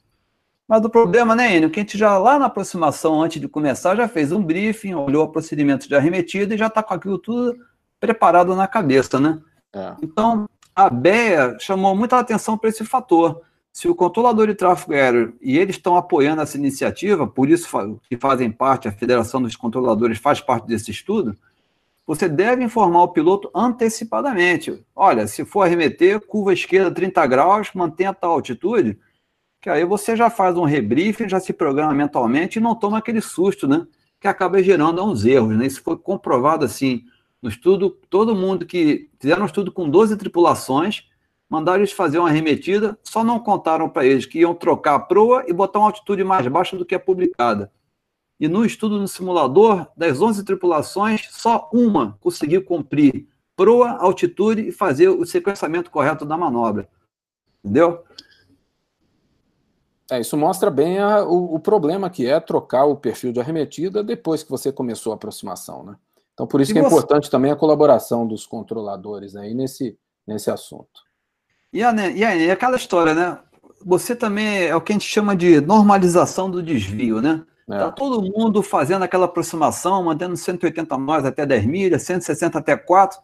Mas 0.66 0.84
o 0.84 0.88
problema, 0.88 1.34
né, 1.34 1.56
Enio, 1.56 1.68
que 1.68 1.80
a 1.80 1.82
gente 1.82 1.98
já 1.98 2.16
lá 2.16 2.38
na 2.38 2.46
aproximação, 2.46 3.20
antes 3.20 3.40
de 3.40 3.48
começar, 3.48 3.96
já 3.96 4.08
fez 4.08 4.32
um 4.32 4.42
briefing, 4.42 4.94
olhou 4.94 5.24
o 5.24 5.28
procedimento 5.28 5.88
de 5.88 5.94
arremetida 5.94 6.54
e 6.54 6.58
já 6.58 6.68
está 6.68 6.82
com 6.82 6.94
aquilo 6.94 7.18
tudo 7.18 7.58
preparado 8.00 8.54
na 8.54 8.66
cabeça, 8.66 9.18
né? 9.18 9.40
É. 9.72 9.94
Então, 10.02 10.48
a 10.74 10.90
BEA 10.90 11.56
chamou 11.60 11.94
muita 11.94 12.18
atenção 12.18 12.58
para 12.58 12.70
esse 12.70 12.84
fator. 12.84 13.42
Se 13.72 13.88
o 13.88 13.94
controlador 13.94 14.46
de 14.46 14.54
tráfego 14.54 14.92
aéreo 14.92 15.36
e 15.40 15.58
eles 15.58 15.76
estão 15.76 15.96
apoiando 15.96 16.42
essa 16.42 16.56
iniciativa, 16.56 17.26
por 17.26 17.48
isso 17.48 17.68
que 18.08 18.16
fazem 18.16 18.50
parte, 18.50 18.88
a 18.88 18.92
Federação 18.92 19.42
dos 19.42 19.56
Controladores 19.56 20.18
faz 20.18 20.40
parte 20.40 20.66
desse 20.66 20.90
estudo, 20.90 21.36
você 22.06 22.28
deve 22.28 22.62
informar 22.62 23.02
o 23.02 23.08
piloto 23.08 23.50
antecipadamente. 23.54 24.84
Olha, 24.94 25.26
se 25.26 25.44
for 25.44 25.62
arremeter, 25.62 26.20
curva 26.20 26.52
esquerda 26.52 26.90
30 26.90 27.26
graus, 27.26 27.70
mantenha 27.74 28.12
tal 28.12 28.32
altitude, 28.32 28.98
que 29.60 29.70
aí 29.70 29.84
você 29.84 30.14
já 30.14 30.28
faz 30.28 30.56
um 30.56 30.64
rebriefing, 30.64 31.28
já 31.28 31.40
se 31.40 31.52
programa 31.52 31.94
mentalmente 31.94 32.58
e 32.58 32.62
não 32.62 32.74
toma 32.74 32.98
aquele 32.98 33.22
susto, 33.22 33.66
né? 33.66 33.86
Que 34.20 34.28
acaba 34.28 34.62
gerando 34.62 35.02
uns 35.02 35.24
erros, 35.24 35.56
né? 35.56 35.66
Isso 35.66 35.82
foi 35.82 35.96
comprovado 35.96 36.64
assim 36.64 37.04
no 37.44 37.50
estudo, 37.50 37.90
todo 38.08 38.34
mundo 38.34 38.64
que 38.64 39.10
fizeram 39.20 39.42
um 39.42 39.46
estudo 39.46 39.70
com 39.70 39.86
12 39.86 40.16
tripulações, 40.16 41.06
mandaram 41.46 41.80
eles 41.80 41.92
fazer 41.92 42.18
uma 42.18 42.30
arremetida, 42.30 42.98
só 43.04 43.22
não 43.22 43.38
contaram 43.38 43.86
para 43.86 44.06
eles 44.06 44.24
que 44.24 44.38
iam 44.38 44.54
trocar 44.54 44.94
a 44.94 44.98
proa 44.98 45.44
e 45.46 45.52
botar 45.52 45.78
uma 45.78 45.88
altitude 45.88 46.24
mais 46.24 46.48
baixa 46.48 46.74
do 46.74 46.86
que 46.86 46.94
a 46.94 46.98
publicada. 46.98 47.70
E 48.40 48.48
no 48.48 48.64
estudo 48.64 48.98
no 48.98 49.06
simulador, 49.06 49.86
das 49.94 50.22
11 50.22 50.42
tripulações, 50.42 51.28
só 51.32 51.68
uma 51.70 52.16
conseguiu 52.18 52.64
cumprir 52.64 53.28
proa, 53.54 53.90
altitude 53.90 54.68
e 54.68 54.72
fazer 54.72 55.10
o 55.10 55.26
sequenciamento 55.26 55.90
correto 55.90 56.24
da 56.24 56.38
manobra. 56.38 56.88
Entendeu? 57.62 58.02
É, 60.10 60.18
isso 60.18 60.34
mostra 60.34 60.70
bem 60.70 60.98
a, 60.98 61.22
o, 61.24 61.56
o, 61.56 61.60
problema 61.60 62.08
que 62.08 62.26
é 62.26 62.40
trocar 62.40 62.86
o 62.86 62.96
perfil 62.96 63.32
de 63.32 63.40
arremetida 63.40 64.02
depois 64.02 64.42
que 64.42 64.50
você 64.50 64.72
começou 64.72 65.12
a 65.12 65.16
aproximação, 65.16 65.84
né? 65.84 65.96
Então, 66.34 66.46
por 66.46 66.60
isso 66.60 66.72
e 66.72 66.74
que 66.74 66.80
é 66.80 66.82
importante 66.82 67.30
também 67.30 67.50
a 67.50 67.56
colaboração 67.56 68.26
dos 68.26 68.44
controladores 68.44 69.36
aí 69.36 69.54
nesse, 69.54 69.96
nesse 70.26 70.50
assunto. 70.50 71.02
E, 71.72 71.82
a, 71.82 71.92
e, 72.10 72.24
a, 72.24 72.36
e 72.36 72.50
aquela 72.50 72.76
história, 72.76 73.14
né? 73.14 73.38
Você 73.86 74.14
também 74.14 74.64
é 74.66 74.74
o 74.74 74.80
que 74.80 74.92
a 74.92 74.94
gente 74.94 75.08
chama 75.08 75.36
de 75.36 75.60
normalização 75.60 76.50
do 76.50 76.62
desvio, 76.62 77.20
né? 77.20 77.44
É. 77.70 77.78
Tá 77.78 77.90
todo 77.90 78.22
mundo 78.22 78.62
fazendo 78.62 79.02
aquela 79.04 79.24
aproximação, 79.24 80.04
mantendo 80.04 80.36
180 80.36 80.98
nós 80.98 81.24
até 81.24 81.46
10 81.46 81.66
milhas, 81.66 82.02
160 82.02 82.58
até 82.58 82.76
4. 82.76 83.18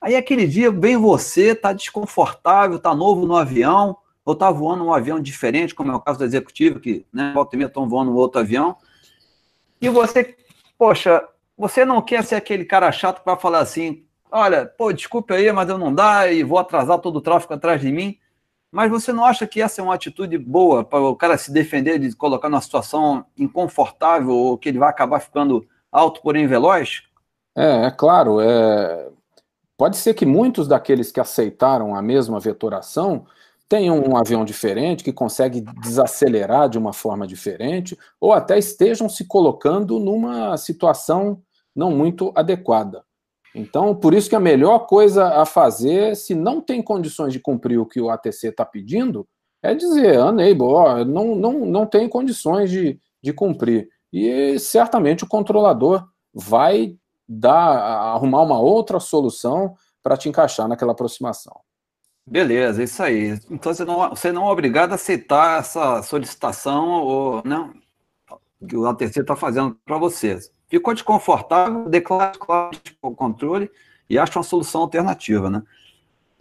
Aí 0.00 0.16
aquele 0.16 0.46
dia 0.46 0.70
vem 0.70 0.96
você, 0.96 1.54
tá 1.54 1.72
desconfortável, 1.72 2.78
tá 2.78 2.94
novo 2.94 3.26
no 3.26 3.36
avião, 3.36 3.96
ou 4.24 4.32
está 4.32 4.50
voando 4.50 4.84
um 4.84 4.94
avião 4.94 5.20
diferente, 5.20 5.74
como 5.74 5.92
é 5.92 5.94
o 5.94 6.00
caso 6.00 6.18
do 6.18 6.24
executivo, 6.24 6.80
que 6.80 7.04
né, 7.12 7.32
volta 7.34 7.54
e 7.54 7.58
meia 7.58 7.66
estão 7.66 7.88
voando 7.88 8.10
um 8.10 8.16
outro 8.16 8.40
avião, 8.40 8.76
e 9.80 9.88
você, 9.88 10.36
poxa, 10.78 11.22
você 11.56 11.84
não 11.84 12.00
quer 12.02 12.24
ser 12.24 12.34
aquele 12.34 12.64
cara 12.64 12.90
chato 12.92 13.20
que 13.20 13.26
vai 13.26 13.38
falar 13.38 13.60
assim, 13.60 14.04
olha, 14.30 14.66
pô, 14.66 14.92
desculpe 14.92 15.34
aí, 15.34 15.50
mas 15.52 15.68
eu 15.68 15.78
não 15.78 15.94
dá 15.94 16.30
e 16.30 16.42
vou 16.42 16.58
atrasar 16.58 16.98
todo 16.98 17.16
o 17.16 17.20
tráfego 17.20 17.54
atrás 17.54 17.80
de 17.80 17.92
mim, 17.92 18.18
mas 18.70 18.90
você 18.90 19.12
não 19.12 19.24
acha 19.24 19.46
que 19.46 19.60
essa 19.60 19.80
é 19.80 19.84
uma 19.84 19.94
atitude 19.94 20.38
boa 20.38 20.82
para 20.82 21.00
o 21.00 21.14
cara 21.14 21.36
se 21.36 21.52
defender 21.52 21.98
de 21.98 22.16
colocar 22.16 22.48
numa 22.48 22.60
situação 22.60 23.24
inconfortável 23.36 24.30
ou 24.30 24.56
que 24.56 24.70
ele 24.70 24.78
vai 24.78 24.88
acabar 24.88 25.20
ficando 25.20 25.66
alto, 25.90 26.22
porém 26.22 26.46
veloz? 26.46 27.02
É, 27.54 27.84
é 27.86 27.90
claro. 27.90 28.40
É... 28.40 29.10
Pode 29.76 29.98
ser 29.98 30.14
que 30.14 30.24
muitos 30.24 30.66
daqueles 30.66 31.12
que 31.12 31.20
aceitaram 31.20 31.94
a 31.94 32.00
mesma 32.00 32.40
vetoração 32.40 33.26
tem 33.72 33.90
um 33.90 34.18
avião 34.18 34.44
diferente, 34.44 35.02
que 35.02 35.14
consegue 35.14 35.62
desacelerar 35.80 36.68
de 36.68 36.76
uma 36.76 36.92
forma 36.92 37.26
diferente, 37.26 37.96
ou 38.20 38.34
até 38.34 38.58
estejam 38.58 39.08
se 39.08 39.26
colocando 39.26 39.98
numa 39.98 40.58
situação 40.58 41.40
não 41.74 41.90
muito 41.90 42.30
adequada. 42.34 43.02
Então, 43.54 43.94
por 43.94 44.12
isso 44.12 44.28
que 44.28 44.36
a 44.36 44.40
melhor 44.40 44.80
coisa 44.80 45.40
a 45.40 45.46
fazer, 45.46 46.14
se 46.16 46.34
não 46.34 46.60
tem 46.60 46.82
condições 46.82 47.32
de 47.32 47.40
cumprir 47.40 47.78
o 47.78 47.86
que 47.86 47.98
o 47.98 48.10
ATC 48.10 48.48
está 48.48 48.62
pedindo, 48.62 49.26
é 49.62 49.74
dizer, 49.74 50.18
unable, 50.18 50.64
ó, 50.64 51.02
não, 51.02 51.34
não, 51.34 51.64
não 51.64 51.86
tem 51.86 52.06
condições 52.10 52.70
de, 52.70 53.00
de 53.22 53.32
cumprir. 53.32 53.88
E 54.12 54.58
certamente 54.58 55.24
o 55.24 55.28
controlador 55.28 56.06
vai 56.34 56.94
dar, 57.26 58.12
arrumar 58.12 58.42
uma 58.42 58.60
outra 58.60 59.00
solução 59.00 59.74
para 60.02 60.18
te 60.18 60.28
encaixar 60.28 60.68
naquela 60.68 60.92
aproximação. 60.92 61.58
Beleza, 62.26 62.82
isso 62.82 63.02
aí. 63.02 63.38
Então 63.50 63.74
você 63.74 63.84
não, 63.84 64.10
você 64.10 64.32
não 64.32 64.46
é 64.46 64.50
obrigado 64.50 64.92
a 64.92 64.94
aceitar 64.94 65.60
essa 65.60 66.02
solicitação 66.02 66.88
ou 67.02 67.42
não, 67.44 67.74
que 68.66 68.76
o 68.76 68.86
ATC 68.86 69.20
está 69.20 69.34
fazendo 69.36 69.76
para 69.84 69.98
você. 69.98 70.38
ficou 70.68 70.94
desconfortável, 70.94 71.88
declara 71.88 72.32
o 73.02 73.14
controle 73.14 73.70
e 74.08 74.18
acha 74.18 74.38
uma 74.38 74.44
solução 74.44 74.82
alternativa, 74.82 75.50
né? 75.50 75.62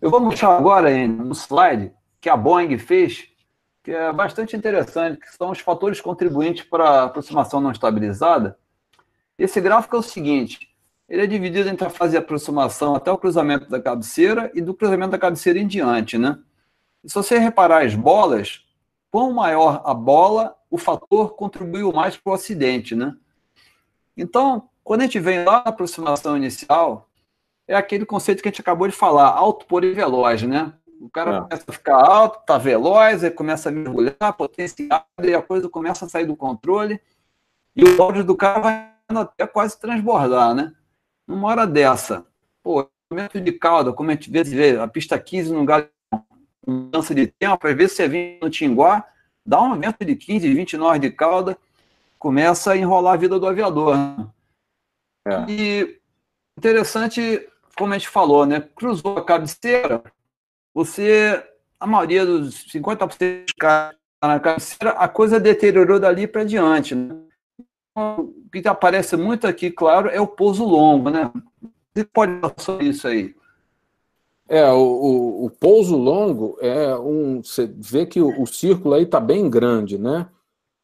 Eu 0.02 0.10
vou 0.10 0.20
mostrar 0.20 0.58
agora 0.58 0.90
no 1.08 1.34
slide 1.34 1.94
que 2.20 2.30
a 2.30 2.38
Boeing 2.38 2.78
fez, 2.78 3.28
que 3.84 3.92
é 3.92 4.12
bastante 4.14 4.56
interessante, 4.56 5.20
que 5.20 5.36
são 5.36 5.52
os 5.52 5.60
fatores 5.60 6.00
contribuintes 6.00 6.64
para 6.64 6.90
a 6.90 7.04
aproximação 7.06 7.60
não 7.60 7.72
estabilizada. 7.72 8.58
Esse 9.38 9.60
gráfico 9.60 9.96
é 9.96 10.00
o 10.00 10.04
seguinte, 10.04 10.71
ele 11.12 11.24
é 11.24 11.28
dividido 11.28 11.68
entre 11.68 11.86
a 11.86 11.90
fase 11.90 12.12
de 12.12 12.18
aproximação 12.18 12.96
até 12.96 13.12
o 13.12 13.18
cruzamento 13.18 13.70
da 13.70 13.82
cabeceira 13.82 14.50
e 14.56 14.62
do 14.62 14.74
cruzamento 14.74 15.12
da 15.12 15.20
cabeceira 15.20 15.60
em 15.60 15.68
diante, 15.68 16.18
né? 16.18 16.40
E 17.04 17.10
se 17.10 17.16
você 17.16 17.38
reparar 17.38 17.86
as 17.86 17.94
bolas, 17.94 18.66
quanto 19.12 19.36
maior 19.36 19.82
a 19.84 19.94
bola, 19.94 20.56
o 20.70 20.78
fator 20.78 21.36
contribuiu 21.36 21.92
mais 21.92 22.16
para 22.16 22.32
o 22.32 22.34
acidente, 22.34 22.96
né? 22.96 23.14
Então, 24.16 24.70
quando 24.86 25.02
a 25.02 25.04
gente 25.04 25.20
vem 25.20 25.44
lá 25.44 25.62
na 25.66 25.72
aproximação 25.72 26.38
inicial, 26.38 27.10
é 27.68 27.76
aquele 27.76 28.06
conceito 28.06 28.42
que 28.42 28.48
a 28.48 28.52
gente 28.52 28.62
acabou 28.62 28.88
de 28.88 28.96
falar, 28.96 29.32
alto, 29.32 29.66
por 29.66 29.84
e 29.84 29.92
veloz, 29.92 30.44
né? 30.44 30.72
O 31.02 31.10
cara 31.10 31.36
é. 31.36 31.42
começa 31.42 31.66
a 31.68 31.74
ficar 31.74 31.96
alto, 31.96 32.46
tá 32.46 32.58
veloz, 32.58 33.22
aí 33.22 33.32
começa 33.32 33.68
a 33.68 33.72
mergulhar, 33.72 34.34
potenciado, 34.38 35.04
e 35.22 35.36
a 35.36 35.42
coisa 35.42 35.68
começa 35.68 36.06
a 36.06 36.10
sair 36.10 36.26
do 36.26 36.38
controle, 36.38 37.02
e 37.76 37.84
o 37.84 38.02
áudio 38.02 38.24
do 38.24 38.38
cara 38.38 38.62
vai 38.62 38.92
até 39.10 39.46
quase 39.46 39.78
transbordar, 39.78 40.56
né? 40.56 40.72
Numa 41.32 41.48
hora 41.48 41.66
dessa, 41.66 42.26
pô, 42.62 42.90
momento 43.10 43.40
de 43.40 43.54
cauda, 43.54 43.94
como 43.94 44.12
a 44.12 44.14
gente 44.14 44.30
vê, 44.30 44.78
a 44.78 44.86
pista 44.86 45.18
15 45.18 45.54
no 45.54 45.64
galho, 45.64 45.88
mudança 46.68 47.16
de 47.16 47.28
tempo, 47.28 47.66
às 47.66 47.74
vezes 47.74 47.96
você 47.96 48.06
vem 48.06 48.38
no 48.42 48.50
Tinguá, 48.50 49.06
dá 49.46 49.62
um 49.62 49.80
vento 49.80 50.04
de 50.04 50.14
15, 50.14 50.54
20 50.54 50.76
nós 50.76 51.00
de 51.00 51.10
cauda, 51.10 51.58
começa 52.20 52.74
a 52.74 52.78
enrolar 52.78 53.14
a 53.14 53.18
vida 53.18 53.40
do 53.40 53.48
aviador. 53.48 53.96
Né? 53.96 54.28
É. 55.26 55.46
E 55.50 56.02
interessante, 56.58 57.48
como 57.78 57.94
a 57.94 57.98
gente 57.98 58.10
falou, 58.10 58.46
né? 58.46 58.60
Cruzou 58.76 59.18
a 59.18 59.24
cabeceira, 59.24 60.04
você, 60.74 61.42
a 61.80 61.88
maioria 61.88 62.26
dos 62.26 62.68
50% 62.68 63.46
dos 63.46 63.54
caras 63.58 63.96
na 64.22 64.38
cabeceira, 64.38 64.92
a 64.92 65.08
coisa 65.08 65.40
deteriorou 65.40 65.98
dali 65.98 66.28
para 66.28 66.44
diante. 66.44 66.94
Né? 66.94 67.16
O 67.96 68.34
que 68.52 68.68
aparece 68.68 69.18
muito 69.18 69.48
aqui, 69.48 69.70
claro, 69.70 70.10
é 70.10 70.20
o 70.20 70.28
pouso 70.28 70.64
longo, 70.64 71.10
né? 71.10 71.32
Você 71.94 72.06
pode 72.06 72.40
falar 72.40 72.54
sobre 72.58 72.88
isso 72.88 73.08
aí? 73.08 73.36
É, 74.48 74.70
o, 74.72 74.78
o, 74.78 75.46
o 75.46 75.50
pouso 75.50 75.96
longo 75.96 76.58
é 76.62 76.96
um. 76.98 77.42
Você 77.44 77.74
vê 77.78 78.06
que 78.06 78.22
o, 78.22 78.42
o 78.42 78.46
círculo 78.46 78.96
aí 78.96 79.04
está 79.04 79.20
bem 79.20 79.50
grande, 79.50 79.98
né? 79.98 80.28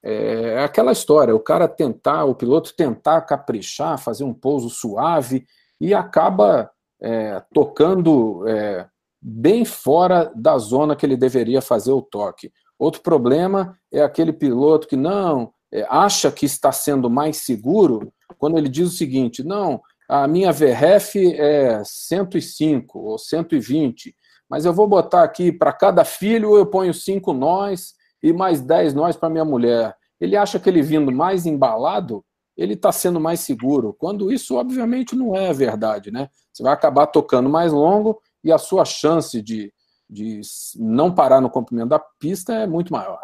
É, 0.01 0.53
é 0.53 0.63
aquela 0.63 0.91
história, 0.91 1.35
o 1.35 1.39
cara 1.39 1.67
tentar, 1.67 2.23
o 2.23 2.35
piloto 2.35 2.73
tentar 2.73 3.21
caprichar, 3.21 3.97
fazer 3.97 4.23
um 4.23 4.33
pouso 4.33 4.69
suave 4.69 5.45
e 5.81 5.93
acaba 5.93 6.71
é, 7.01 7.43
tocando 7.53 8.47
é, 8.47 8.87
bem 9.21 9.65
fora 9.65 10.31
da 10.35 10.57
zona 10.57 10.95
que 10.95 11.05
ele 11.05 11.17
deveria 11.17 11.61
fazer 11.61 11.91
o 11.91 12.01
toque. 12.01 12.51
Outro 12.79 13.01
problema 13.01 13.77
é 13.91 14.01
aquele 14.01 14.31
piloto 14.31 14.87
que 14.87 14.95
não, 14.95 15.51
acha 15.89 16.31
que 16.31 16.45
está 16.45 16.71
sendo 16.71 17.09
mais 17.09 17.37
seguro 17.37 18.13
quando 18.37 18.57
ele 18.57 18.69
diz 18.69 18.87
o 18.87 18.95
seguinte: 18.95 19.43
não, 19.43 19.81
a 20.07 20.27
minha 20.27 20.51
VRF 20.51 21.35
é 21.35 21.81
105 21.83 22.97
ou 22.97 23.17
120, 23.17 24.15
mas 24.49 24.65
eu 24.65 24.73
vou 24.73 24.87
botar 24.87 25.23
aqui 25.23 25.51
para 25.51 25.73
cada 25.73 26.05
filho 26.05 26.55
eu 26.55 26.65
ponho 26.65 26.93
cinco 26.93 27.33
nós 27.33 27.93
e 28.23 28.31
mais 28.31 28.61
10 28.61 28.93
nós 28.93 29.17
para 29.17 29.29
minha 29.29 29.45
mulher. 29.45 29.95
Ele 30.19 30.35
acha 30.35 30.59
que 30.59 30.69
ele 30.69 30.81
vindo 30.81 31.11
mais 31.11 31.45
embalado, 31.45 32.23
ele 32.55 32.73
está 32.73 32.91
sendo 32.91 33.19
mais 33.19 33.41
seguro, 33.41 33.93
quando 33.93 34.31
isso 34.31 34.55
obviamente 34.55 35.15
não 35.15 35.35
é 35.35 35.53
verdade, 35.53 36.09
né? 36.09 36.29
Você 36.51 36.63
vai 36.63 36.73
acabar 36.73 37.05
tocando 37.07 37.49
mais 37.49 37.71
longo 37.71 38.19
e 38.43 38.51
a 38.51 38.57
sua 38.57 38.83
chance 38.83 39.41
de, 39.41 39.71
de 40.09 40.41
não 40.75 41.13
parar 41.13 41.39
no 41.39 41.49
comprimento 41.49 41.89
da 41.89 41.99
pista 41.99 42.53
é 42.53 42.65
muito 42.65 42.91
maior. 42.91 43.19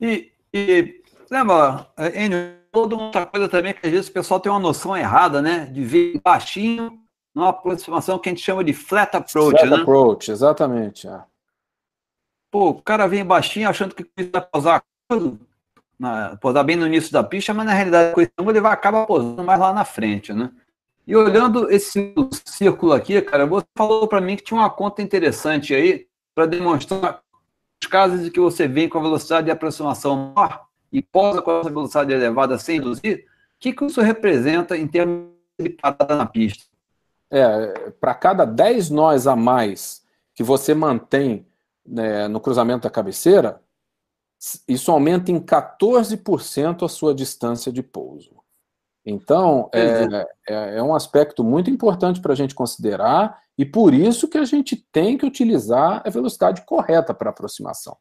E, 0.00 0.32
e 0.52 1.01
Lembra, 1.30 1.86
Enio, 2.14 2.62
toda 2.72 2.96
outra 2.96 3.26
coisa 3.26 3.48
também 3.48 3.74
que 3.74 3.86
às 3.86 3.92
vezes 3.92 4.08
o 4.08 4.12
pessoal 4.12 4.40
tem 4.40 4.50
uma 4.50 4.58
noção 4.58 4.96
errada, 4.96 5.42
né? 5.42 5.66
De 5.66 5.84
vir 5.84 6.20
baixinho 6.22 6.98
numa 7.34 7.50
aproximação 7.50 8.18
que 8.18 8.28
a 8.28 8.32
gente 8.32 8.44
chama 8.44 8.64
de 8.64 8.72
flat 8.72 9.14
approach, 9.16 9.58
flat 9.58 9.70
né? 9.70 9.82
approach, 9.82 10.30
exatamente. 10.30 11.06
É. 11.06 11.20
Pô, 12.50 12.70
o 12.70 12.82
cara 12.82 13.06
vem 13.06 13.24
baixinho 13.24 13.68
achando 13.68 13.94
que 13.94 14.06
vai 14.30 14.40
posar 14.40 14.82
na, 15.98 16.36
posar 16.36 16.64
bem 16.64 16.76
no 16.76 16.86
início 16.86 17.12
da 17.12 17.22
pista, 17.22 17.54
mas 17.54 17.66
na 17.66 17.72
realidade 17.72 18.14
com 18.14 18.50
ele 18.50 18.60
vai 18.60 18.72
acabar 18.72 19.06
posando 19.06 19.42
mais 19.42 19.60
lá 19.60 19.72
na 19.72 19.84
frente, 19.84 20.32
né? 20.32 20.50
E 21.06 21.16
olhando 21.16 21.70
esse 21.70 22.14
círculo 22.44 22.92
aqui, 22.92 23.20
cara, 23.22 23.44
você 23.44 23.66
falou 23.76 24.06
para 24.06 24.20
mim 24.20 24.36
que 24.36 24.44
tinha 24.44 24.60
uma 24.60 24.70
conta 24.70 25.02
interessante 25.02 25.74
aí 25.74 26.06
para 26.34 26.46
demonstrar 26.46 27.20
os 27.82 27.88
casos 27.88 28.26
em 28.26 28.30
que 28.30 28.38
você 28.38 28.68
vem 28.68 28.88
com 28.88 28.98
a 28.98 29.02
velocidade 29.02 29.46
de 29.46 29.50
aproximação 29.50 30.32
maior 30.34 30.71
e 30.92 31.00
posa 31.00 31.40
com 31.40 31.60
essa 31.60 31.70
velocidade 31.70 32.12
elevada 32.12 32.58
sem 32.58 32.76
induzir, 32.76 33.24
o 33.24 33.58
que, 33.58 33.72
que 33.72 33.84
isso 33.84 34.00
representa 34.00 34.76
em 34.76 34.86
termos 34.86 35.28
de 35.58 35.70
parada 35.70 36.14
na 36.14 36.26
pista? 36.26 36.64
É, 37.30 37.90
para 37.92 38.14
cada 38.14 38.44
10 38.44 38.90
nós 38.90 39.26
a 39.26 39.34
mais 39.34 40.02
que 40.34 40.42
você 40.42 40.74
mantém 40.74 41.46
né, 41.86 42.28
no 42.28 42.40
cruzamento 42.40 42.82
da 42.82 42.90
cabeceira, 42.90 43.60
isso 44.68 44.90
aumenta 44.90 45.30
em 45.30 45.40
14% 45.40 46.84
a 46.84 46.88
sua 46.88 47.14
distância 47.14 47.72
de 47.72 47.82
pouso. 47.82 48.42
Então, 49.04 49.70
é, 49.72 50.04
é, 50.48 50.76
é 50.78 50.82
um 50.82 50.94
aspecto 50.94 51.42
muito 51.42 51.70
importante 51.70 52.20
para 52.20 52.32
a 52.32 52.36
gente 52.36 52.54
considerar 52.54 53.40
e 53.56 53.64
por 53.64 53.94
isso 53.94 54.28
que 54.28 54.38
a 54.38 54.44
gente 54.44 54.76
tem 54.92 55.16
que 55.16 55.26
utilizar 55.26 56.02
a 56.04 56.10
velocidade 56.10 56.62
correta 56.66 57.14
para 57.14 57.30
aproximação 57.30 57.96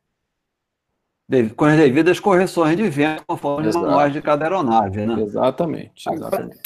com 1.55 1.65
as 1.65 1.77
devidas 1.77 2.19
correções 2.19 2.75
de 2.75 2.89
vento, 2.89 3.23
conforme 3.25 3.67
os 3.67 3.75
manuais 3.75 4.13
de 4.13 4.21
cada 4.21 4.45
aeronave. 4.45 5.05
Né? 5.05 5.21
Exatamente, 5.21 6.09
exatamente. 6.09 6.59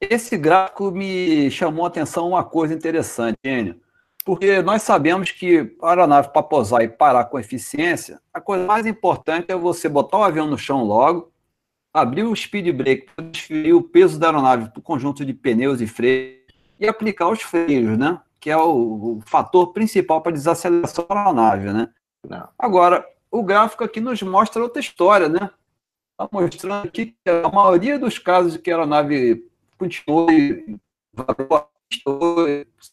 Esse 0.00 0.36
gráfico 0.36 0.90
me 0.90 1.50
chamou 1.50 1.84
a 1.84 1.88
atenção 1.88 2.28
uma 2.28 2.42
coisa 2.42 2.74
interessante, 2.74 3.38
Enio, 3.44 3.80
porque 4.24 4.60
nós 4.62 4.82
sabemos 4.82 5.30
que 5.30 5.76
a 5.80 5.90
aeronave 5.90 6.32
para 6.32 6.42
pousar 6.42 6.82
e 6.82 6.88
parar 6.88 7.26
com 7.26 7.38
eficiência, 7.38 8.20
a 8.32 8.40
coisa 8.40 8.64
mais 8.64 8.86
importante 8.86 9.50
é 9.50 9.56
você 9.56 9.88
botar 9.88 10.18
o 10.18 10.24
avião 10.24 10.46
no 10.46 10.58
chão 10.58 10.82
logo, 10.84 11.32
abrir 11.94 12.24
o 12.24 12.34
speed 12.34 12.74
brake 12.74 13.06
para 13.14 13.24
transferir 13.24 13.76
o 13.76 13.82
peso 13.82 14.18
da 14.18 14.28
aeronave 14.28 14.70
para 14.70 14.80
o 14.80 14.82
conjunto 14.82 15.24
de 15.24 15.34
pneus 15.34 15.80
e 15.80 15.86
freios 15.86 16.42
e 16.80 16.88
aplicar 16.88 17.28
os 17.28 17.42
freios, 17.42 17.96
né? 17.98 18.20
Que 18.40 18.50
é 18.50 18.56
o, 18.56 19.18
o 19.18 19.22
fator 19.26 19.72
principal 19.72 20.20
para 20.20 20.32
desaceleração 20.32 21.06
da 21.08 21.16
aeronave, 21.16 21.72
né? 21.72 21.88
Não. 22.28 22.48
Agora, 22.58 23.04
o 23.32 23.42
gráfico 23.42 23.82
aqui 23.82 23.98
nos 23.98 24.22
mostra 24.22 24.62
outra 24.62 24.78
história, 24.78 25.28
né? 25.28 25.50
Está 26.12 26.28
mostrando 26.30 26.86
aqui 26.86 27.06
que 27.06 27.30
a 27.30 27.48
maioria 27.48 27.98
dos 27.98 28.18
casos 28.18 28.58
que 28.58 28.70
a 28.70 28.74
aeronave 28.74 29.50
continuou 29.78 30.30
e 30.30 30.78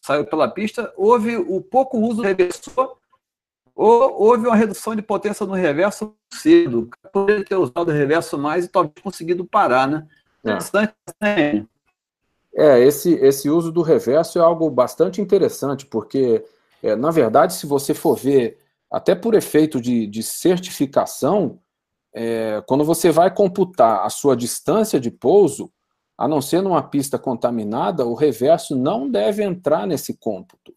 saiu 0.02 0.24
pela 0.24 0.48
pista, 0.48 0.92
houve 0.96 1.36
o 1.36 1.60
pouco 1.60 1.98
uso 1.98 2.16
do 2.16 2.22
reversor 2.22 2.96
ou 3.74 4.22
houve 4.22 4.46
uma 4.46 4.56
redução 4.56 4.96
de 4.96 5.02
potência 5.02 5.46
no 5.46 5.54
reverso 5.54 6.14
cedo. 6.32 6.88
Poderia 7.12 7.44
ter 7.44 7.56
usado 7.56 7.88
o 7.88 7.92
reverso 7.92 8.36
mais 8.38 8.64
e 8.64 8.68
talvez 8.68 8.94
conseguido 9.02 9.44
parar, 9.44 9.86
né? 9.86 10.06
É. 10.44 10.58
né? 11.20 11.66
É, 12.54 12.80
esse, 12.80 13.14
esse 13.14 13.48
uso 13.48 13.70
do 13.70 13.82
reverso 13.82 14.38
é 14.38 14.42
algo 14.42 14.68
bastante 14.68 15.20
interessante, 15.20 15.86
porque, 15.86 16.44
é, 16.82 16.96
na 16.96 17.10
verdade, 17.10 17.54
se 17.54 17.66
você 17.66 17.94
for 17.94 18.16
ver 18.16 18.58
até 18.90 19.14
por 19.14 19.34
efeito 19.34 19.80
de, 19.80 20.06
de 20.06 20.22
certificação, 20.22 21.60
é, 22.12 22.62
quando 22.66 22.84
você 22.84 23.10
vai 23.10 23.32
computar 23.32 24.04
a 24.04 24.10
sua 24.10 24.36
distância 24.36 24.98
de 24.98 25.10
pouso, 25.10 25.72
a 26.18 26.26
não 26.26 26.42
ser 26.42 26.60
numa 26.60 26.82
pista 26.82 27.18
contaminada, 27.18 28.04
o 28.04 28.14
reverso 28.14 28.76
não 28.76 29.08
deve 29.08 29.42
entrar 29.42 29.86
nesse 29.86 30.14
cômputo. 30.14 30.74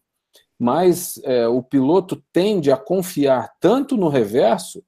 Mas 0.58 1.20
é, 1.24 1.46
o 1.48 1.62
piloto 1.62 2.22
tende 2.32 2.70
a 2.70 2.76
confiar 2.76 3.52
tanto 3.60 3.96
no 3.96 4.08
reverso 4.08 4.82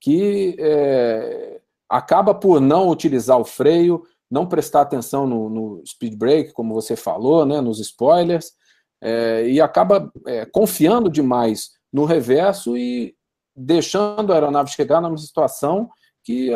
que 0.00 0.56
é, 0.58 1.60
acaba 1.88 2.34
por 2.34 2.60
não 2.60 2.88
utilizar 2.88 3.38
o 3.38 3.44
freio, 3.44 4.04
não 4.30 4.46
prestar 4.46 4.80
atenção 4.80 5.26
no, 5.26 5.48
no 5.48 5.82
speed 5.86 6.16
brake, 6.16 6.52
como 6.52 6.74
você 6.74 6.96
falou, 6.96 7.46
né, 7.46 7.60
nos 7.60 7.78
spoilers, 7.78 8.52
é, 9.00 9.46
e 9.46 9.60
acaba 9.60 10.10
é, 10.26 10.44
confiando 10.46 11.10
demais 11.10 11.70
no 11.94 12.04
reverso 12.04 12.76
e 12.76 13.14
deixando 13.54 14.32
a 14.32 14.34
aeronave 14.34 14.72
chegar 14.72 15.00
numa 15.00 15.16
situação 15.16 15.88
que 16.24 16.50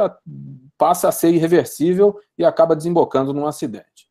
passa 0.76 1.08
a 1.08 1.12
ser 1.12 1.32
irreversível 1.32 2.18
e 2.36 2.44
acaba 2.44 2.74
desembocando 2.74 3.32
num 3.32 3.46
acidente. 3.46 4.08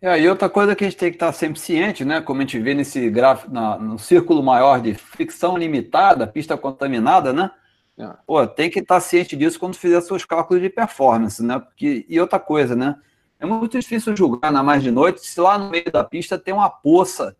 É, 0.00 0.18
e 0.18 0.26
outra 0.26 0.48
coisa 0.48 0.74
que 0.74 0.84
a 0.84 0.88
gente 0.88 0.96
tem 0.96 1.10
que 1.10 1.16
estar 1.16 1.32
sempre 1.32 1.60
ciente, 1.60 2.02
né, 2.02 2.22
como 2.22 2.40
a 2.40 2.42
gente 2.44 2.58
vê 2.60 2.72
nesse 2.72 3.10
gráfico, 3.10 3.52
na, 3.52 3.78
no 3.78 3.98
círculo 3.98 4.42
maior 4.42 4.80
de 4.80 4.94
fricção 4.94 5.58
limitada, 5.58 6.26
pista 6.26 6.56
contaminada, 6.56 7.30
né? 7.30 7.50
É. 7.98 8.08
Pô, 8.26 8.46
tem 8.46 8.70
que 8.70 8.78
estar 8.78 9.00
ciente 9.00 9.36
disso 9.36 9.58
quando 9.58 9.74
fizer 9.74 10.00
seus 10.00 10.24
cálculos 10.24 10.62
de 10.62 10.70
performance, 10.70 11.42
né? 11.42 11.58
Porque, 11.58 12.06
e 12.08 12.18
outra 12.18 12.38
coisa, 12.38 12.74
né? 12.74 12.96
É 13.38 13.44
muito 13.44 13.78
difícil 13.78 14.16
julgar 14.16 14.50
na 14.50 14.62
mais 14.62 14.82
de 14.82 14.90
noite 14.90 15.20
se 15.20 15.38
lá 15.40 15.58
no 15.58 15.68
meio 15.68 15.92
da 15.92 16.04
pista 16.04 16.38
tem 16.38 16.54
uma 16.54 16.70
poça. 16.70 17.36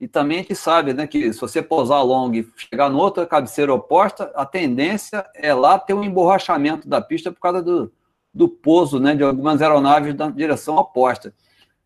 E 0.00 0.08
também 0.08 0.38
a 0.38 0.40
gente 0.40 0.54
sabe 0.54 0.94
né, 0.94 1.06
que 1.06 1.30
se 1.32 1.38
você 1.38 1.62
pousar 1.62 2.02
long 2.02 2.32
e 2.32 2.48
chegar 2.56 2.88
no 2.88 2.98
outra 2.98 3.26
cabeceira 3.26 3.74
oposta, 3.74 4.32
a 4.34 4.46
tendência 4.46 5.28
é 5.34 5.52
lá 5.52 5.78
ter 5.78 5.92
um 5.92 6.02
emborrachamento 6.02 6.88
da 6.88 7.02
pista 7.02 7.30
por 7.30 7.40
causa 7.40 7.62
do, 7.62 7.92
do 8.32 8.48
pouso 8.48 8.98
né, 8.98 9.14
de 9.14 9.22
algumas 9.22 9.60
aeronaves 9.60 10.14
na 10.14 10.30
direção 10.30 10.76
oposta. 10.76 11.34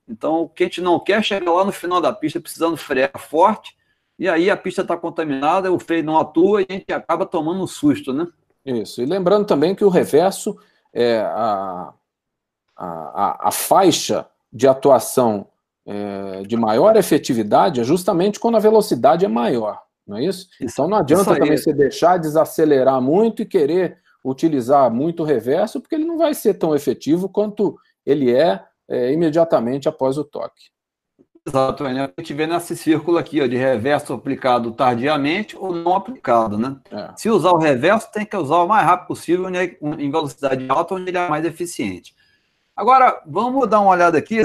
Então, 0.08 0.42
o 0.42 0.48
que 0.48 0.62
a 0.62 0.66
gente 0.66 0.80
não 0.80 1.00
quer 1.00 1.18
é 1.18 1.22
chegar 1.22 1.50
lá 1.50 1.64
no 1.64 1.72
final 1.72 2.00
da 2.00 2.12
pista 2.12 2.40
precisando 2.40 2.76
frear 2.76 3.18
forte, 3.18 3.76
e 4.16 4.28
aí 4.28 4.48
a 4.48 4.56
pista 4.56 4.82
está 4.82 4.96
contaminada, 4.96 5.72
o 5.72 5.78
freio 5.78 6.04
não 6.04 6.16
atua 6.16 6.62
e 6.62 6.66
a 6.68 6.72
gente 6.72 6.92
acaba 6.92 7.26
tomando 7.26 7.62
um 7.62 7.66
susto, 7.66 8.12
né? 8.12 8.28
Isso. 8.64 9.02
E 9.02 9.06
lembrando 9.06 9.44
também 9.44 9.74
que 9.74 9.84
o 9.84 9.88
reverso, 9.88 10.56
é 10.92 11.18
a, 11.18 11.92
a, 12.76 13.48
a 13.48 13.50
faixa 13.50 14.26
de 14.52 14.68
atuação 14.68 15.48
é, 15.86 16.42
de 16.42 16.56
maior 16.56 16.96
efetividade 16.96 17.80
é 17.80 17.84
justamente 17.84 18.40
quando 18.40 18.56
a 18.56 18.60
velocidade 18.60 19.24
é 19.24 19.28
maior, 19.28 19.78
não 20.06 20.16
é 20.16 20.24
isso? 20.24 20.48
isso 20.60 20.74
então 20.74 20.88
não 20.88 20.98
adianta 20.98 21.34
também 21.34 21.56
você 21.56 21.72
deixar 21.72 22.18
desacelerar 22.18 23.00
muito 23.00 23.42
e 23.42 23.46
querer 23.46 23.98
utilizar 24.24 24.90
muito 24.90 25.22
o 25.22 25.26
reverso, 25.26 25.80
porque 25.80 25.94
ele 25.94 26.06
não 26.06 26.16
vai 26.16 26.32
ser 26.32 26.54
tão 26.54 26.74
efetivo 26.74 27.28
quanto 27.28 27.76
ele 28.06 28.34
é, 28.34 28.62
é 28.88 29.12
imediatamente 29.12 29.88
após 29.88 30.16
o 30.16 30.24
toque. 30.24 30.72
Exato, 31.46 31.84
né? 31.84 32.10
a 32.16 32.20
gente 32.20 32.32
vê 32.32 32.46
nesse 32.46 32.74
círculo 32.74 33.18
aqui 33.18 33.42
ó, 33.42 33.46
de 33.46 33.56
reverso 33.56 34.14
aplicado 34.14 34.72
tardiamente 34.72 35.54
ou 35.54 35.74
não 35.74 35.94
aplicado, 35.94 36.56
né? 36.56 36.78
É. 36.90 37.10
Se 37.16 37.28
usar 37.28 37.50
o 37.50 37.58
reverso, 37.58 38.10
tem 38.10 38.24
que 38.24 38.34
usar 38.34 38.56
o 38.56 38.66
mais 38.66 38.86
rápido 38.86 39.08
possível 39.08 39.50
né, 39.50 39.76
em 39.98 40.10
velocidade 40.10 40.66
alta, 40.70 40.94
onde 40.94 41.10
ele 41.10 41.18
é 41.18 41.28
mais 41.28 41.44
eficiente. 41.44 42.14
Agora, 42.74 43.22
vamos 43.26 43.68
dar 43.68 43.80
uma 43.80 43.90
olhada 43.90 44.16
aqui 44.16 44.40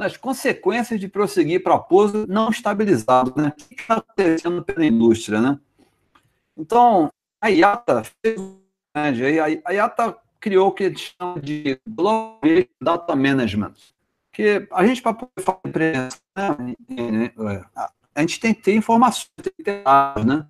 nas 0.00 0.16
consequências 0.16 0.98
de 0.98 1.06
prosseguir 1.06 1.62
para 1.62 1.78
pouso 1.78 2.26
não 2.26 2.48
estabilizado, 2.48 3.34
né? 3.36 3.52
O 3.54 3.68
que 3.68 3.82
está 3.82 3.96
acontecendo 3.96 4.64
pela 4.64 4.86
indústria, 4.86 5.42
né? 5.42 5.60
Então, 6.56 7.12
a 7.38 7.50
IATA 7.50 8.02
fez 8.22 8.40
a 8.94 9.72
IATA 9.72 10.16
criou 10.40 10.68
o 10.68 10.72
que 10.72 10.84
eles 10.84 11.14
chamam 11.20 11.38
de 11.38 11.78
Global 11.86 12.40
Data 12.80 13.14
Management, 13.14 13.74
que 14.32 14.66
a 14.72 14.86
gente, 14.86 15.02
para 15.02 15.12
poder 15.12 15.42
fazer 15.42 15.60
prevenção, 15.70 16.76
né, 16.88 17.30
a 18.14 18.20
gente 18.22 18.40
tem 18.40 18.54
que 18.54 18.62
ter 18.62 18.74
informações, 18.74 19.30
tem 19.42 19.52
que 19.56 19.62
ter 19.62 19.84
dados, 19.84 20.24
né? 20.24 20.46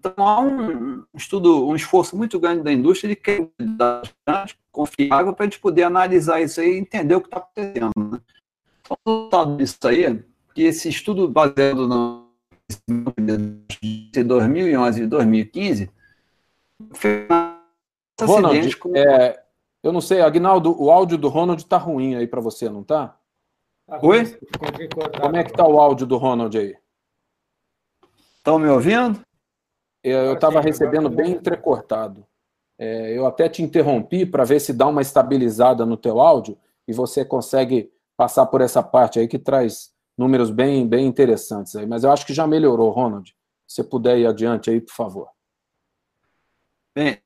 Então, 0.00 0.26
há 0.26 0.40
um 0.40 1.04
estudo, 1.14 1.68
um 1.68 1.76
esforço 1.76 2.16
muito 2.16 2.40
grande 2.40 2.62
da 2.62 2.72
indústria 2.72 3.10
de 3.10 3.16
criar 3.16 3.46
dados 4.26 4.56
confiável 4.72 5.34
para 5.34 5.44
a 5.44 5.48
gente 5.48 5.60
poder 5.60 5.82
analisar 5.82 6.40
isso 6.40 6.60
aí 6.60 6.74
e 6.74 6.78
entender 6.78 7.14
o 7.14 7.20
que 7.20 7.28
está 7.28 7.38
acontecendo. 7.38 7.92
Né? 7.96 8.20
Resultado 9.06 9.56
disso 9.56 9.78
aí 9.84 10.04
é 10.04 10.22
que 10.54 10.62
esse 10.62 10.88
estudo 10.88 11.28
baseado 11.28 11.86
no 11.86 12.26
de 13.18 14.24
2011 14.24 15.02
e 15.02 15.06
2015 15.06 15.90
fez 16.94 17.28
Ronald, 18.20 18.76
com... 18.76 18.96
é, 18.96 19.42
eu 19.82 19.92
não 19.92 20.00
sei, 20.00 20.20
Agnaldo, 20.20 20.74
o 20.82 20.90
áudio 20.90 21.16
do 21.16 21.28
Ronald 21.28 21.62
está 21.62 21.76
ruim 21.76 22.16
aí 22.16 22.26
para 22.26 22.40
você, 22.40 22.68
não 22.68 22.80
está? 22.80 23.16
Oi? 24.02 24.38
Como 25.20 25.36
é 25.36 25.44
que 25.44 25.50
está 25.50 25.66
o 25.66 25.78
áudio 25.78 26.06
do 26.06 26.16
Ronald 26.16 26.56
aí? 26.58 26.76
Estão 28.38 28.58
me 28.58 28.68
ouvindo? 28.68 29.20
Eu 30.02 30.34
estava 30.34 30.60
recebendo 30.60 31.08
bem 31.08 31.32
entrecortado. 31.32 32.26
É, 32.78 33.16
eu 33.16 33.26
até 33.26 33.48
te 33.48 33.62
interrompi 33.62 34.26
para 34.26 34.44
ver 34.44 34.60
se 34.60 34.72
dá 34.72 34.86
uma 34.86 35.02
estabilizada 35.02 35.86
no 35.86 35.96
teu 35.96 36.20
áudio 36.20 36.58
e 36.86 36.92
você 36.92 37.24
consegue 37.24 37.92
passar 38.16 38.46
por 38.46 38.60
essa 38.60 38.82
parte 38.82 39.18
aí 39.18 39.28
que 39.28 39.38
traz 39.38 39.92
números 40.16 40.50
bem, 40.50 40.86
bem 40.86 41.06
interessantes 41.06 41.76
aí. 41.76 41.86
Mas 41.86 42.04
eu 42.04 42.10
acho 42.10 42.26
que 42.26 42.32
já 42.32 42.46
melhorou, 42.46 42.90
Ronald. 42.90 43.34
Se 43.66 43.76
você 43.76 43.84
puder 43.84 44.18
ir 44.18 44.26
adiante 44.26 44.70
aí, 44.70 44.80
por 44.80 44.92
favor. 44.92 45.28
Bem, 46.94 47.18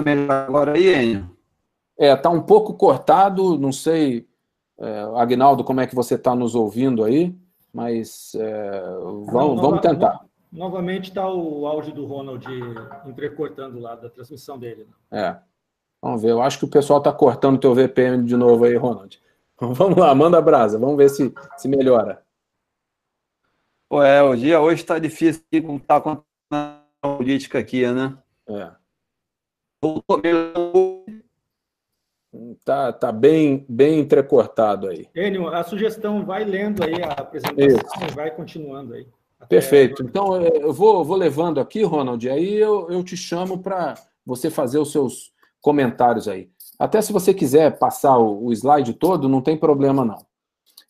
melhor 0.00 0.30
agora 0.30 0.72
aí, 0.72 0.94
Enio? 0.94 1.36
É, 1.98 2.14
tá 2.16 2.30
um 2.30 2.40
pouco 2.40 2.74
cortado, 2.74 3.58
não 3.58 3.72
sei, 3.72 4.26
é, 4.78 5.00
Agnaldo, 5.16 5.64
como 5.64 5.80
é 5.80 5.86
que 5.86 5.94
você 5.94 6.14
está 6.14 6.34
nos 6.34 6.54
ouvindo 6.54 7.02
aí, 7.02 7.36
mas 7.72 8.34
é, 8.36 8.80
vamos, 9.26 9.32
não, 9.32 9.56
vamos 9.56 9.80
tentar. 9.80 10.24
Novamente 10.50 11.08
está 11.08 11.28
o 11.28 11.66
áudio 11.66 11.92
do 11.92 12.06
Ronald 12.06 12.46
entrecortando 13.04 13.78
lá 13.80 13.96
da 13.96 14.08
transmissão 14.08 14.58
dele. 14.58 14.86
Né? 15.10 15.20
É. 15.20 15.38
Vamos 16.00 16.22
ver. 16.22 16.30
Eu 16.30 16.40
acho 16.40 16.58
que 16.58 16.64
o 16.64 16.70
pessoal 16.70 17.00
está 17.00 17.12
cortando 17.12 17.56
o 17.56 17.60
teu 17.60 17.74
VPN 17.74 18.24
de 18.24 18.36
novo 18.36 18.64
aí, 18.64 18.74
Ronald. 18.76 19.20
Vamos 19.60 19.98
lá, 19.98 20.14
manda 20.14 20.40
brasa. 20.40 20.78
Vamos 20.78 20.96
ver 20.96 21.08
se, 21.08 21.32
se 21.56 21.68
melhora. 21.68 22.22
Pô, 23.88 24.02
é, 24.02 24.22
o 24.22 24.36
dia 24.36 24.60
hoje 24.60 24.82
está 24.82 24.98
difícil 24.98 25.42
como 25.62 25.78
está 25.78 25.96
acontecendo 25.96 26.26
a 26.52 27.16
política 27.16 27.58
aqui, 27.58 27.86
né? 27.90 28.16
É. 28.48 28.70
Voltou 29.82 30.20
Tá, 32.64 32.92
tá 32.92 33.10
bem, 33.10 33.64
bem 33.68 33.98
entrecortado 34.00 34.88
aí. 34.88 35.08
Enio, 35.14 35.48
a 35.48 35.64
sugestão 35.64 36.24
vai 36.24 36.44
lendo 36.44 36.84
aí 36.84 37.02
a 37.02 37.12
apresentação 37.12 37.66
Isso. 37.66 38.04
e 38.10 38.14
vai 38.14 38.30
continuando 38.30 38.94
aí. 38.94 39.06
Perfeito. 39.48 40.02
Então, 40.02 40.36
é, 40.36 40.48
eu 40.58 40.72
vou, 40.72 41.04
vou 41.04 41.16
levando 41.16 41.58
aqui, 41.58 41.82
Ronald, 41.82 42.28
aí 42.28 42.54
eu, 42.54 42.90
eu 42.90 43.02
te 43.02 43.16
chamo 43.16 43.58
para 43.58 43.94
você 44.26 44.50
fazer 44.50 44.78
os 44.78 44.92
seus 44.92 45.32
comentários 45.60 46.28
aí. 46.28 46.50
Até 46.78 47.02
se 47.02 47.12
você 47.12 47.34
quiser 47.34 47.78
passar 47.78 48.18
o, 48.18 48.52
slide 48.52 48.94
todo, 48.94 49.28
não 49.28 49.42
tem 49.42 49.56
problema 49.56 50.04
não. 50.04 50.24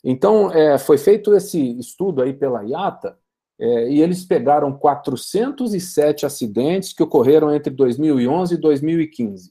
Então, 0.04 0.52
é, 0.52 0.78
foi 0.78 0.98
feito 0.98 1.34
esse 1.34 1.78
estudo 1.78 2.22
aí 2.22 2.32
pela 2.32 2.62
IATA, 2.62 3.18
é, 3.60 3.90
e 3.90 4.00
eles 4.00 4.24
pegaram 4.24 4.76
407 4.78 6.24
acidentes 6.24 6.92
que 6.92 7.02
ocorreram 7.02 7.52
entre 7.52 7.72
2011 7.72 8.54
e 8.54 8.58
2015. 8.58 9.50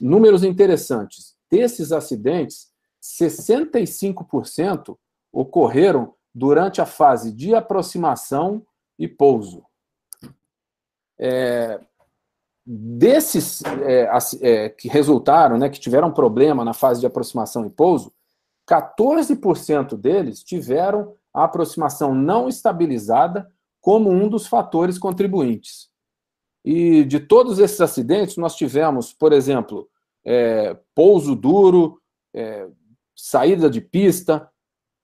Números 0.00 0.44
interessantes. 0.44 1.34
Desses 1.50 1.90
acidentes, 1.90 2.68
65% 3.02 4.96
ocorreram 5.32 6.14
durante 6.32 6.80
a 6.80 6.86
fase 6.86 7.32
de 7.32 7.54
aproximação 7.54 8.64
e 8.96 9.08
pouso. 9.08 9.64
É, 11.18 11.80
desses 12.66 13.62
é, 13.64 14.10
é, 14.42 14.68
que 14.68 14.88
resultaram, 14.88 15.58
né, 15.58 15.68
que 15.68 15.80
tiveram 15.80 16.12
problema 16.12 16.64
na 16.64 16.74
fase 16.74 17.00
de 17.00 17.06
aproximação 17.06 17.66
e 17.66 17.70
pouso, 17.70 18.12
14% 18.68 19.96
deles 19.96 20.42
tiveram 20.42 21.14
a 21.34 21.44
aproximação 21.44 22.14
não 22.14 22.48
estabilizada 22.48 23.50
como 23.80 24.10
um 24.10 24.28
dos 24.28 24.46
fatores 24.46 24.98
contribuintes. 24.98 25.88
E 26.64 27.04
de 27.04 27.18
todos 27.18 27.58
esses 27.58 27.80
acidentes, 27.80 28.36
nós 28.36 28.54
tivemos, 28.54 29.12
por 29.12 29.32
exemplo, 29.32 29.88
é, 30.24 30.76
pouso 30.94 31.34
duro, 31.34 32.00
é, 32.34 32.68
saída 33.16 33.70
de 33.70 33.80
pista, 33.80 34.48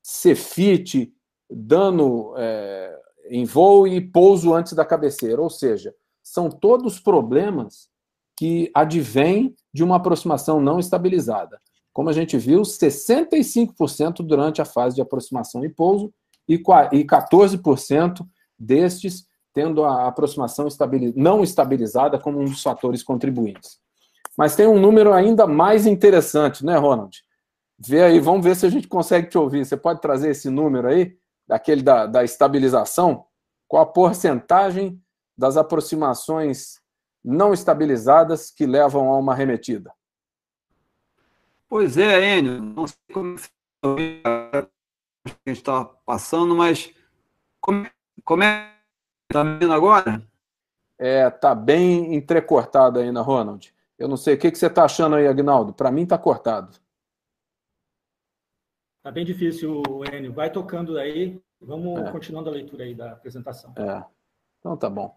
cefite, 0.02 1.12
dano 1.50 2.34
é, 2.36 3.00
em 3.30 3.44
voo 3.44 3.86
e 3.86 4.00
pouso 4.00 4.54
antes 4.54 4.74
da 4.74 4.84
cabeceira. 4.84 5.40
Ou 5.40 5.50
seja, 5.50 5.94
são 6.26 6.50
todos 6.50 6.98
problemas 6.98 7.88
que 8.36 8.70
advêm 8.74 9.54
de 9.72 9.84
uma 9.84 9.96
aproximação 9.96 10.60
não 10.60 10.78
estabilizada. 10.78 11.60
Como 11.92 12.10
a 12.10 12.12
gente 12.12 12.36
viu, 12.36 12.62
65% 12.62 14.16
durante 14.26 14.60
a 14.60 14.64
fase 14.64 14.96
de 14.96 15.02
aproximação 15.02 15.64
e 15.64 15.68
pouso 15.68 16.12
e 16.48 16.58
14% 16.58 18.26
destes 18.58 19.26
tendo 19.54 19.84
a 19.84 20.06
aproximação 20.06 20.68
não 21.14 21.42
estabilizada 21.42 22.18
como 22.18 22.40
um 22.40 22.44
dos 22.44 22.62
fatores 22.62 23.02
contribuintes. 23.02 23.78
Mas 24.36 24.54
tem 24.54 24.66
um 24.66 24.78
número 24.78 25.12
ainda 25.12 25.46
mais 25.46 25.86
interessante, 25.86 26.64
né, 26.64 26.76
Ronald? 26.76 27.22
Vê 27.78 28.02
aí, 28.02 28.20
vamos 28.20 28.44
ver 28.44 28.54
se 28.56 28.66
a 28.66 28.70
gente 28.70 28.86
consegue 28.86 29.28
te 29.28 29.38
ouvir. 29.38 29.64
Você 29.64 29.76
pode 29.76 30.00
trazer 30.00 30.30
esse 30.30 30.50
número 30.50 30.88
aí? 30.88 31.16
daquele 31.46 31.82
da, 31.82 32.06
da 32.06 32.24
estabilização, 32.24 33.24
qual 33.68 33.82
a 33.82 33.86
porcentagem 33.86 35.00
das 35.36 35.56
aproximações 35.56 36.80
não 37.24 37.52
estabilizadas 37.52 38.50
que 38.50 38.66
levam 38.66 39.10
a 39.10 39.18
uma 39.18 39.34
remetida? 39.34 39.92
Pois 41.68 41.96
é, 41.96 42.38
Enio, 42.38 42.62
não 42.62 42.86
sei 42.86 42.98
como 43.12 43.36
a 44.24 45.28
gente 45.46 45.58
está 45.58 45.84
passando, 45.84 46.54
mas 46.54 46.94
como, 47.60 47.88
como 48.24 48.44
é 48.44 48.76
está 49.28 49.42
vendo 49.42 49.72
agora? 49.72 50.22
É, 50.98 51.28
tá 51.28 51.54
bem 51.54 52.14
entrecortado 52.14 52.98
ainda, 52.98 53.20
Ronald. 53.20 53.74
Eu 53.98 54.08
não 54.08 54.16
sei, 54.16 54.34
o 54.34 54.38
que, 54.38 54.50
que 54.50 54.58
você 54.58 54.66
está 54.66 54.84
achando 54.84 55.16
aí, 55.16 55.26
Agnaldo? 55.26 55.72
Para 55.72 55.90
mim 55.90 56.02
está 56.02 56.16
cortado. 56.16 56.78
Tá 59.02 59.10
bem 59.10 59.24
difícil, 59.24 59.82
Enio. 60.12 60.32
Vai 60.32 60.50
tocando 60.50 60.98
aí. 60.98 61.40
Vamos 61.60 62.00
é. 62.00 62.12
continuando 62.12 62.50
a 62.50 62.52
leitura 62.52 62.84
aí 62.84 62.94
da 62.94 63.12
apresentação. 63.12 63.72
É. 63.76 64.04
Então 64.58 64.76
tá 64.76 64.90
bom. 64.90 65.14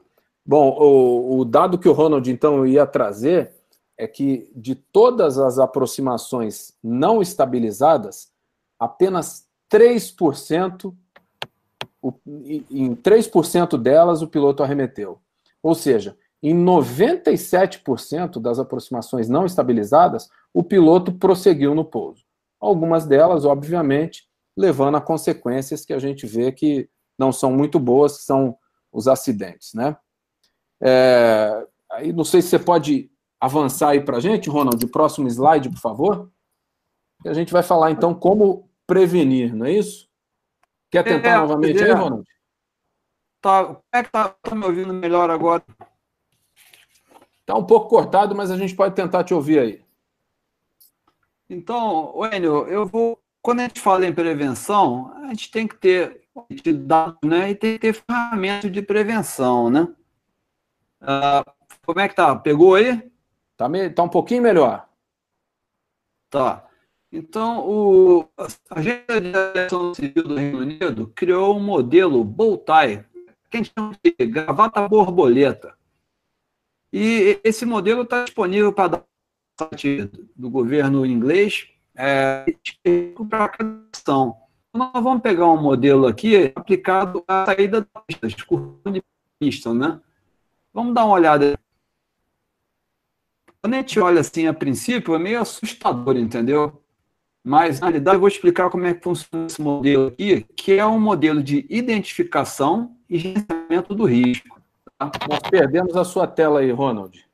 Bom, 0.50 0.76
o, 0.80 1.42
o, 1.42 1.46
dado 1.46 1.78
que 1.78 1.88
o 1.88 1.94
Ronald 1.94 2.28
então 2.32 2.66
ia 2.66 2.84
trazer 2.84 3.52
é 3.96 4.08
que 4.08 4.52
de 4.56 4.74
todas 4.74 5.38
as 5.38 5.60
aproximações 5.60 6.74
não 6.84 7.22
estabilizadas, 7.22 8.32
apenas 8.80 9.46
3%, 9.72 10.92
em 12.72 12.96
3% 12.96 13.78
delas 13.78 14.24
o 14.24 14.28
piloto 14.28 14.64
arremeteu. 14.64 15.20
Ou 15.62 15.76
seja, 15.76 16.18
em 16.42 16.56
97% 16.56 18.42
das 18.42 18.58
aproximações 18.58 19.30
não 19.30 19.46
estabilizadas, 19.46 20.32
o 20.52 20.64
piloto 20.64 21.14
prosseguiu 21.14 21.76
no 21.76 21.86
pouso. 21.86 22.24
Algumas 22.60 23.06
delas, 23.06 23.46
obviamente, 23.46 24.28
levando 24.58 24.98
a 24.98 25.02
consequências 25.02 25.86
que 25.86 25.94
a 25.94 26.00
gente 26.00 26.26
vê 26.26 26.52
que 26.52 26.90
não 27.20 27.32
são 27.32 27.52
muito 27.52 27.80
boas, 27.80 28.18
que 28.18 28.24
são 28.24 28.58
os 28.92 29.08
acidentes, 29.08 29.76
né? 29.76 29.96
É, 30.82 31.66
aí 31.92 32.14
não 32.14 32.24
sei 32.24 32.42
se 32.42 32.50
você 32.50 32.60
pode 32.60 33.12
avançar 33.40 33.90
aí 33.90 34.02
para 34.02 34.18
a 34.18 34.20
gente, 34.20 34.50
Ronald, 34.50 34.86
próximo 34.88 35.28
slide, 35.28 35.70
por 35.70 35.80
favor. 35.80 36.32
E 37.24 37.30
a 37.30 37.34
gente 37.34 37.52
vai 37.52 37.64
falar 37.64 37.92
então 37.92 38.14
como 38.14 38.70
prevenir, 38.86 39.56
não 39.56 39.66
é 39.66 39.74
isso? 39.74 40.08
Quer 40.90 41.04
tentar 41.04 41.30
é, 41.30 41.38
novamente 41.38 41.82
é. 41.82 41.86
aí, 41.86 41.92
Ronald? 41.92 42.26
Tá, 43.42 43.66
como 43.66 43.82
é 43.94 44.04
que 44.04 44.12
tá, 44.12 44.30
tá 44.30 44.56
me 44.56 44.66
ouvindo 44.66 44.94
melhor 44.94 45.30
agora? 45.30 45.64
Tá 47.46 47.56
um 47.56 47.64
pouco 47.64 47.88
cortado, 47.88 48.36
mas 48.36 48.52
a 48.52 48.58
gente 48.58 48.76
pode 48.76 48.96
tentar 48.96 49.24
te 49.24 49.34
ouvir 49.34 49.60
aí. 49.60 49.86
Então, 51.50 52.14
Enio, 52.32 52.68
eu 52.68 52.86
vou. 52.86 53.20
Quando 53.42 53.62
a 53.62 53.64
gente 53.64 53.80
fala 53.80 54.06
em 54.06 54.14
prevenção, 54.14 55.12
a 55.16 55.28
gente 55.30 55.50
tem 55.50 55.68
que 55.68 55.76
ter 55.78 56.22
dados, 56.74 57.18
né? 57.24 57.50
E 57.50 57.56
tem 57.56 57.74
que 57.74 57.80
ter 57.80 57.94
ferramentas 57.94 58.72
de 58.72 58.82
prevenção, 58.82 59.70
né? 59.70 59.88
Ah, 61.02 61.46
como 61.86 62.00
é 62.00 62.08
que 62.08 62.16
tá? 62.16 62.36
Pegou 62.36 62.76
aí? 62.76 63.12
Tá, 63.56 63.68
me... 63.68 63.90
tá 63.90 64.04
um 64.04 64.10
pouquinho 64.10 64.44
melhor. 64.44 64.88
Tá. 66.30 66.68
Então, 67.12 67.68
o, 67.68 68.30
a 68.38 68.48
Agência 68.80 69.20
de 69.20 69.36
Aviação 69.36 69.94
Civil 69.94 70.24
do 70.24 70.36
Reino 70.36 70.60
Unido 70.60 71.12
criou 71.16 71.58
um 71.58 71.60
modelo 71.60 72.24
Bowtie, 72.24 73.04
que 73.50 73.58
a 73.58 73.58
gente 73.58 73.74
chama 73.76 73.96
de 74.04 74.26
gravata 74.28 74.88
borboleta. 74.88 75.76
E 76.94 77.40
esse 77.44 77.66
modelo 77.66 78.04
está 78.04 78.24
disponível 78.24 78.72
para 78.72 79.04
site 79.60 80.10
do 80.36 80.50
governo 80.50 81.06
inglês 81.06 81.68
é, 81.96 82.46
para 83.30 83.52
ação. 83.94 84.38
Nós 84.74 84.92
vamos 84.94 85.22
pegar 85.22 85.48
um 85.48 85.62
modelo 85.62 86.08
aqui 86.08 86.52
aplicado 86.56 87.24
à 87.28 87.46
saída 87.46 87.82
da 87.82 88.02
pista, 88.02 88.28
de 88.28 89.04
pista, 89.40 89.74
né? 89.74 90.00
Vamos 90.74 90.94
dar 90.94 91.06
uma 91.06 91.16
olhada. 91.16 91.60
Quando 93.62 93.74
a 93.74 93.78
gente 93.78 94.00
olha 94.00 94.22
assim 94.22 94.48
a 94.48 94.54
princípio, 94.54 95.16
é 95.16 95.20
meio 95.20 95.42
assustador, 95.42 96.16
entendeu? 96.16 96.82
Mas, 97.44 97.80
na 97.80 97.88
realidade, 97.88 98.16
eu 98.16 98.20
vou 98.20 98.28
explicar 98.28 98.70
como 98.70 98.86
é 98.86 98.94
que 98.94 99.04
funciona 99.04 99.48
esse 99.48 99.62
modelo 99.62 100.08
aqui, 100.08 100.44
que 100.56 100.74
é 100.74 100.86
um 100.86 101.00
modelo 101.00 101.42
de 101.42 101.66
identificação 101.70 102.96
e 103.10 103.18
gerenciamento 103.18 103.96
do 103.96 104.06
risco. 104.06 104.62
Tá? 104.98 105.12
Nós 105.28 105.40
perdemos 105.50 105.96
a 105.96 106.04
sua 106.04 106.28
tela 106.28 106.60
aí, 106.60 106.72
Ronald. 106.72 107.28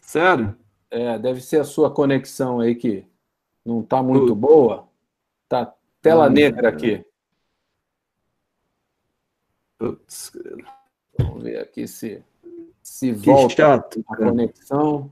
Sério? 0.00 0.56
É, 0.90 1.18
deve 1.18 1.40
ser 1.40 1.60
a 1.60 1.64
sua 1.64 1.90
conexão 1.90 2.60
aí 2.60 2.74
que 2.74 3.06
não 3.64 3.80
está 3.80 4.02
muito 4.02 4.34
boa. 4.34 4.88
Tá 5.48 5.74
tela 6.00 6.28
negra 6.28 6.68
aqui. 6.68 7.04
Putz. 9.78 10.32
Vamos 11.26 11.42
ver 11.42 11.58
aqui 11.58 11.86
se, 11.88 12.22
se 12.82 13.12
volta 13.12 13.54
chato, 13.54 14.04
a 14.08 14.16
conexão. 14.16 15.10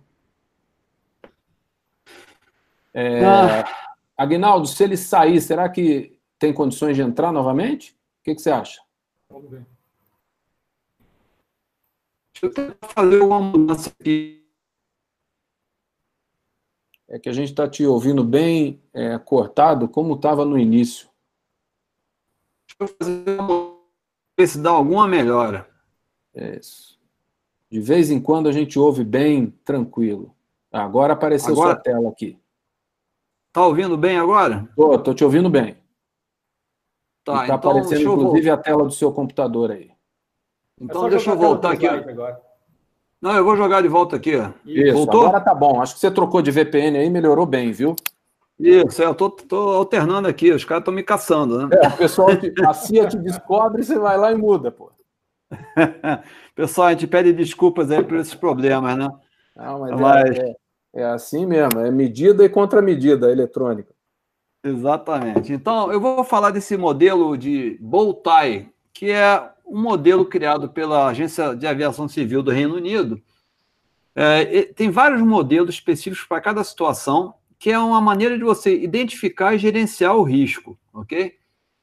É, 2.95 3.25
ah. 3.25 3.65
Agnaldo, 4.17 4.67
se 4.67 4.85
ele 4.85 4.97
sair, 4.97 5.41
será 5.41 5.69
que 5.69 6.19
tem 6.39 6.53
condições 6.53 6.97
de 6.97 7.03
entrar 7.03 7.33
novamente? 7.33 7.93
O 8.21 8.25
que, 8.25 8.35
que 8.35 8.43
você 8.43 8.51
acha? 8.51 8.81
Vamos 9.29 9.51
ver. 9.51 9.67
Deixa 12.35 12.47
eu 12.47 12.53
tentar 12.53 12.89
fazer 12.89 13.21
uma 13.21 13.41
mudança 13.41 13.91
aqui. 13.99 14.45
É 17.09 17.19
que 17.19 17.29
a 17.29 17.33
gente 17.33 17.51
está 17.51 17.69
te 17.69 17.85
ouvindo 17.85 18.25
bem 18.25 18.83
é, 18.93 19.19
cortado, 19.19 19.89
como 19.89 20.15
estava 20.15 20.45
no 20.45 20.59
início. 20.59 21.09
Deixa 22.67 22.93
eu 22.93 22.97
fazer 22.99 23.41
uma... 23.41 23.77
ver 24.39 24.47
se 24.47 24.59
dá 24.59 24.71
alguma 24.71 25.07
melhora. 25.07 25.72
É 26.35 26.57
isso. 26.57 26.99
De 27.71 27.81
vez 27.81 28.11
em 28.11 28.21
quando 28.21 28.49
a 28.49 28.53
gente 28.53 28.79
ouve 28.79 29.05
bem 29.05 29.51
tranquilo. 29.65 30.35
Agora 30.71 31.13
apareceu 31.13 31.53
agora... 31.53 31.75
sua 31.75 31.83
tela 31.83 32.09
aqui. 32.09 32.39
Tá 33.53 33.67
ouvindo 33.67 33.97
bem 33.97 34.19
agora? 34.19 34.69
Tô, 34.75 34.99
tô 34.99 35.15
te 35.15 35.25
ouvindo 35.25 35.51
bem. 35.51 35.77
Tá, 37.25 37.39
tá 37.39 37.45
então, 37.45 37.55
aparecendo, 37.55 38.01
inclusive, 38.01 38.51
a 38.51 38.57
tela 38.57 38.85
do 38.85 38.91
seu 38.91 39.13
computador 39.13 39.71
aí. 39.71 39.91
Então, 40.81 41.07
é 41.07 41.11
deixa 41.11 41.31
eu 41.31 41.37
voltar 41.37 41.73
aqui. 41.73 41.87
Agora. 41.87 42.41
Não, 43.21 43.37
eu 43.37 43.45
vou 43.45 43.57
jogar 43.57 43.83
de 43.83 43.89
volta 43.89 44.17
aqui. 44.17 44.33
Isso, 44.67 44.97
Voltou? 44.97 45.27
agora 45.27 45.41
tá 45.41 45.55
bom. 45.55 45.81
Acho 45.81 45.95
que 45.95 46.01
você 46.01 46.11
trocou 46.11 46.43
de 46.43 46.51
VPN 46.51 46.99
aí, 46.99 47.09
melhorou 47.09 47.47
bem, 47.47 47.71
viu? 47.71 47.95
Isso, 48.59 49.01
é, 49.01 49.07
eu 49.07 49.15
tô, 49.15 49.31
tô 49.31 49.57
alternando 49.71 50.27
aqui, 50.27 50.51
os 50.51 50.65
caras 50.65 50.83
estão 50.83 50.93
me 50.93 51.03
caçando, 51.03 51.67
né? 51.67 51.77
É, 51.81 51.89
o 51.89 51.97
pessoal, 51.97 52.37
te, 52.37 52.53
a 52.65 52.75
CIA 52.75 53.09
te 53.09 53.17
descobre, 53.19 53.85
você 53.85 53.99
vai 53.99 54.19
lá 54.19 54.33
e 54.33 54.35
muda, 54.35 54.71
pô. 54.73 54.91
pessoal, 56.55 56.89
a 56.89 56.93
gente 56.93 57.07
pede 57.07 57.33
desculpas 57.33 57.91
aí 57.91 58.03
por 58.03 58.19
esses 58.19 58.35
problemas, 58.35 58.97
né? 58.97 59.09
Não, 59.57 59.81
mas, 59.81 60.01
mas... 60.01 60.39
É, 60.39 60.55
é 60.95 61.05
assim 61.05 61.47
mesmo, 61.47 61.81
é 61.81 61.91
medida 61.91 62.45
e 62.45 62.49
contramedida 62.49 63.31
eletrônica. 63.31 63.93
Exatamente. 64.65 65.53
Então, 65.53 65.93
eu 65.93 66.01
vou 66.01 66.23
falar 66.23 66.51
desse 66.51 66.77
modelo 66.77 67.37
de 67.37 67.77
Bowtie, 67.81 68.69
que 68.93 69.11
é 69.11 69.51
um 69.67 69.81
modelo 69.81 70.25
criado 70.25 70.69
pela 70.69 71.09
Agência 71.09 71.57
de 71.57 71.67
Aviação 71.67 72.07
Civil 72.07 72.43
do 72.43 72.51
Reino 72.51 72.77
Unido. 72.77 73.21
É, 74.15 74.65
tem 74.65 74.91
vários 74.91 75.23
modelos 75.23 75.75
específicos 75.75 76.27
para 76.27 76.41
cada 76.41 76.63
situação, 76.63 77.35
que 77.59 77.71
é 77.71 77.79
uma 77.79 78.01
maneira 78.01 78.37
de 78.37 78.45
você 78.45 78.77
identificar 78.77 79.55
e 79.55 79.59
gerenciar 79.59 80.17
o 80.17 80.23
risco, 80.23 80.79
ok? 80.93 81.35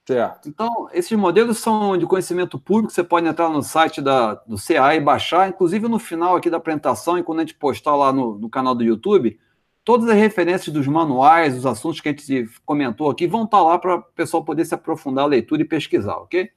Certo. 0.10 0.50
Então, 0.50 0.90
esses 0.92 1.16
modelos 1.16 1.60
são 1.60 1.96
de 1.96 2.04
conhecimento 2.08 2.58
público, 2.58 2.92
você 2.92 3.04
pode 3.04 3.28
entrar 3.28 3.48
no 3.48 3.62
site 3.62 4.02
da, 4.02 4.34
do 4.34 4.56
CA 4.58 4.96
e 4.96 5.00
baixar, 5.00 5.48
inclusive 5.48 5.88
no 5.88 6.00
final 6.00 6.36
aqui 6.36 6.50
da 6.50 6.58
apresentação, 6.58 7.20
e 7.20 7.22
quando 7.22 7.38
a 7.38 7.42
gente 7.44 7.54
postar 7.54 7.96
lá 7.96 8.12
no, 8.12 8.36
no 8.40 8.50
canal 8.50 8.74
do 8.74 8.84
YouTube, 8.84 9.40
todas 9.84 10.10
as 10.10 10.16
referências 10.16 10.74
dos 10.74 10.88
manuais, 10.88 11.56
os 11.56 11.64
assuntos 11.64 12.02
que 12.02 12.10
a 12.10 12.12
gente 12.12 12.50
comentou 12.66 13.08
aqui, 13.08 13.28
vão 13.28 13.44
estar 13.44 13.62
lá 13.62 13.78
para 13.78 13.98
o 13.98 14.02
pessoal 14.02 14.44
poder 14.44 14.66
se 14.66 14.74
aprofundar 14.74 15.26
a 15.26 15.28
leitura 15.28 15.62
e 15.62 15.66
pesquisar, 15.66 16.18
ok? 16.18 16.50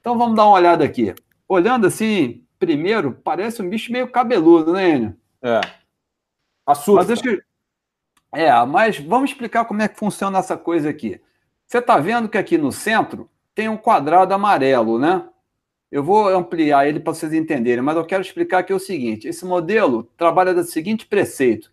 Então 0.00 0.18
vamos 0.18 0.34
dar 0.34 0.46
uma 0.46 0.56
olhada 0.56 0.84
aqui. 0.84 1.14
Olhando 1.48 1.86
assim, 1.86 2.42
primeiro, 2.58 3.12
parece 3.22 3.62
um 3.62 3.70
bicho 3.70 3.92
meio 3.92 4.10
cabeludo, 4.10 4.72
né, 4.72 4.96
Enio? 4.96 5.16
É. 5.40 5.60
Assusta. 6.66 6.94
Mas 6.94 7.06
deixa... 7.06 7.44
É, 8.32 8.52
mas 8.64 8.98
vamos 8.98 9.30
explicar 9.30 9.66
como 9.66 9.82
é 9.82 9.86
que 9.86 9.96
funciona 9.96 10.40
essa 10.40 10.56
coisa 10.56 10.90
aqui. 10.90 11.20
Você 11.70 11.78
está 11.78 11.98
vendo 11.98 12.28
que 12.28 12.36
aqui 12.36 12.58
no 12.58 12.72
centro 12.72 13.30
tem 13.54 13.68
um 13.68 13.76
quadrado 13.76 14.34
amarelo, 14.34 14.98
né? 14.98 15.24
Eu 15.88 16.02
vou 16.02 16.28
ampliar 16.28 16.88
ele 16.88 16.98
para 16.98 17.14
vocês 17.14 17.32
entenderem, 17.32 17.80
mas 17.80 17.96
eu 17.96 18.04
quero 18.04 18.22
explicar 18.22 18.58
aqui 18.58 18.74
o 18.74 18.80
seguinte: 18.80 19.28
esse 19.28 19.44
modelo 19.44 20.02
trabalha 20.16 20.52
do 20.52 20.64
seguinte 20.64 21.06
preceito. 21.06 21.70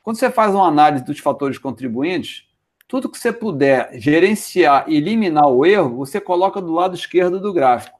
Quando 0.00 0.16
você 0.16 0.30
faz 0.30 0.54
uma 0.54 0.68
análise 0.68 1.04
dos 1.04 1.18
fatores 1.18 1.58
contribuintes, 1.58 2.44
tudo 2.86 3.08
que 3.08 3.18
você 3.18 3.32
puder 3.32 3.90
gerenciar 3.94 4.84
e 4.86 4.96
eliminar 4.96 5.48
o 5.48 5.66
erro, 5.66 5.96
você 5.96 6.20
coloca 6.20 6.62
do 6.62 6.72
lado 6.72 6.94
esquerdo 6.94 7.40
do 7.40 7.52
gráfico. 7.52 7.98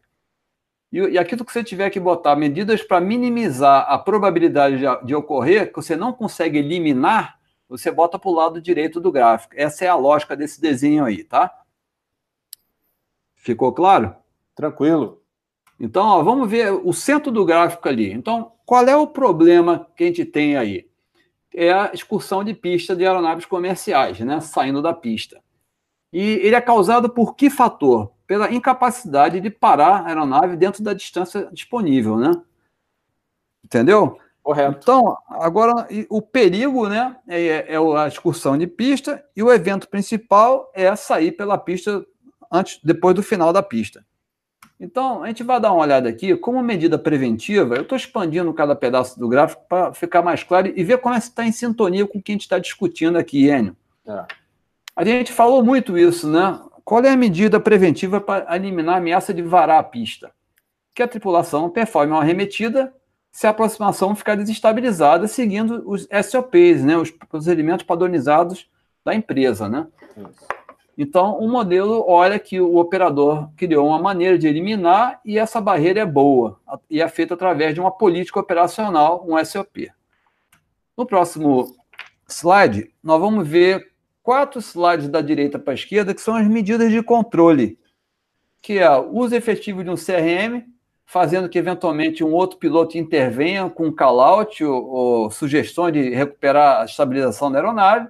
E, 0.92 0.98
e 1.00 1.18
aquilo 1.18 1.44
que 1.44 1.52
você 1.52 1.64
tiver 1.64 1.90
que 1.90 1.98
botar 1.98 2.36
medidas 2.36 2.84
para 2.84 3.00
minimizar 3.00 3.84
a 3.88 3.98
probabilidade 3.98 4.78
de, 4.78 5.06
de 5.06 5.12
ocorrer, 5.12 5.70
que 5.70 5.76
você 5.76 5.96
não 5.96 6.12
consegue 6.12 6.58
eliminar, 6.58 7.41
você 7.72 7.90
bota 7.90 8.18
para 8.18 8.30
o 8.30 8.34
lado 8.34 8.60
direito 8.60 9.00
do 9.00 9.10
gráfico. 9.10 9.54
Essa 9.56 9.86
é 9.86 9.88
a 9.88 9.94
lógica 9.94 10.36
desse 10.36 10.60
desenho 10.60 11.04
aí, 11.04 11.24
tá? 11.24 11.62
Ficou 13.34 13.72
claro? 13.72 14.14
Tranquilo. 14.54 15.22
Então, 15.80 16.06
ó, 16.06 16.22
vamos 16.22 16.50
ver 16.50 16.70
o 16.70 16.92
centro 16.92 17.32
do 17.32 17.44
gráfico 17.44 17.88
ali. 17.88 18.12
Então, 18.12 18.52
qual 18.66 18.86
é 18.86 18.94
o 18.94 19.06
problema 19.06 19.88
que 19.96 20.04
a 20.04 20.06
gente 20.06 20.24
tem 20.24 20.56
aí? 20.56 20.86
É 21.54 21.72
a 21.72 21.90
excursão 21.94 22.44
de 22.44 22.52
pista 22.52 22.94
de 22.94 23.06
aeronaves 23.06 23.46
comerciais, 23.46 24.20
né? 24.20 24.40
Saindo 24.40 24.82
da 24.82 24.92
pista. 24.92 25.42
E 26.12 26.20
ele 26.20 26.54
é 26.54 26.60
causado 26.60 27.08
por 27.08 27.34
que 27.34 27.48
fator? 27.48 28.12
Pela 28.26 28.52
incapacidade 28.52 29.40
de 29.40 29.50
parar 29.50 30.02
a 30.02 30.08
aeronave 30.08 30.56
dentro 30.56 30.82
da 30.82 30.92
distância 30.92 31.48
disponível, 31.50 32.18
né? 32.18 32.32
Entendeu? 33.64 34.18
Correto. 34.42 34.78
Então, 34.82 35.16
agora, 35.28 35.86
o 36.10 36.20
perigo 36.20 36.88
né, 36.88 37.16
é, 37.28 37.74
é 37.74 37.76
a 37.76 38.08
excursão 38.08 38.58
de 38.58 38.66
pista 38.66 39.24
e 39.36 39.42
o 39.42 39.52
evento 39.52 39.88
principal 39.88 40.70
é 40.74 40.94
sair 40.96 41.32
pela 41.32 41.56
pista 41.56 42.04
antes, 42.50 42.80
depois 42.82 43.14
do 43.14 43.22
final 43.22 43.52
da 43.52 43.62
pista. 43.62 44.04
Então, 44.80 45.22
a 45.22 45.28
gente 45.28 45.44
vai 45.44 45.60
dar 45.60 45.72
uma 45.72 45.82
olhada 45.82 46.08
aqui, 46.08 46.36
como 46.36 46.60
medida 46.60 46.98
preventiva, 46.98 47.76
eu 47.76 47.82
estou 47.82 47.94
expandindo 47.94 48.52
cada 48.52 48.74
pedaço 48.74 49.16
do 49.16 49.28
gráfico 49.28 49.62
para 49.68 49.94
ficar 49.94 50.22
mais 50.22 50.42
claro 50.42 50.72
e 50.74 50.82
ver 50.82 50.98
como 50.98 51.14
é 51.14 51.18
que 51.18 51.26
está 51.26 51.46
em 51.46 51.52
sintonia 51.52 52.04
com 52.04 52.18
o 52.18 52.22
que 52.22 52.32
a 52.32 52.34
gente 52.34 52.42
está 52.42 52.58
discutindo 52.58 53.16
aqui, 53.16 53.48
Enio. 53.48 53.76
É. 54.04 54.24
A 54.96 55.04
gente 55.04 55.32
falou 55.32 55.64
muito 55.64 55.96
isso, 55.96 56.28
né? 56.28 56.60
Qual 56.84 57.00
é 57.04 57.10
a 57.10 57.16
medida 57.16 57.60
preventiva 57.60 58.20
para 58.20 58.56
eliminar 58.56 58.96
a 58.96 58.98
ameaça 58.98 59.32
de 59.32 59.40
varar 59.40 59.78
a 59.78 59.84
pista? 59.84 60.32
Que 60.92 61.02
a 61.02 61.06
tripulação 61.06 61.70
performe 61.70 62.12
uma 62.12 62.20
arremetida 62.20 62.92
se 63.32 63.46
a 63.46 63.50
aproximação 63.50 64.14
ficar 64.14 64.36
desestabilizada, 64.36 65.26
seguindo 65.26 65.82
os 65.86 66.06
SOPs, 66.22 66.84
né? 66.84 66.96
os 66.98 67.10
procedimentos 67.10 67.84
padronizados 67.84 68.70
da 69.02 69.14
empresa, 69.14 69.68
né? 69.68 69.86
Isso. 70.16 70.62
Então, 70.96 71.38
o 71.38 71.48
modelo 71.48 72.04
olha 72.06 72.38
que 72.38 72.60
o 72.60 72.76
operador 72.76 73.48
criou 73.56 73.88
uma 73.88 73.98
maneira 73.98 74.38
de 74.38 74.46
eliminar 74.46 75.20
e 75.24 75.38
essa 75.38 75.60
barreira 75.60 76.00
é 76.00 76.06
boa 76.06 76.60
e 76.88 77.00
é 77.00 77.08
feita 77.08 77.32
através 77.32 77.74
de 77.74 77.80
uma 77.80 77.90
política 77.90 78.38
operacional, 78.38 79.24
um 79.26 79.42
SOP. 79.42 79.90
No 80.96 81.06
próximo 81.06 81.74
slide, 82.28 82.92
nós 83.02 83.18
vamos 83.18 83.48
ver 83.48 83.90
quatro 84.22 84.60
slides 84.60 85.08
da 85.08 85.22
direita 85.22 85.58
para 85.58 85.72
a 85.72 85.74
esquerda 85.74 86.14
que 86.14 86.20
são 86.20 86.36
as 86.36 86.46
medidas 86.46 86.90
de 86.92 87.02
controle, 87.02 87.78
que 88.60 88.78
é 88.78 88.90
o 88.90 89.16
uso 89.16 89.34
efetivo 89.34 89.82
de 89.82 89.88
um 89.88 89.96
CRM, 89.96 90.62
fazendo 91.12 91.46
que 91.46 91.58
eventualmente 91.58 92.24
um 92.24 92.32
outro 92.32 92.56
piloto 92.56 92.96
intervenha 92.96 93.68
com 93.68 93.88
um 93.88 93.94
call-out 93.94 94.64
ou, 94.64 94.86
ou 94.86 95.30
sugestões 95.30 95.92
de 95.92 96.08
recuperar 96.08 96.80
a 96.80 96.84
estabilização 96.86 97.52
da 97.52 97.58
aeronave, 97.58 98.08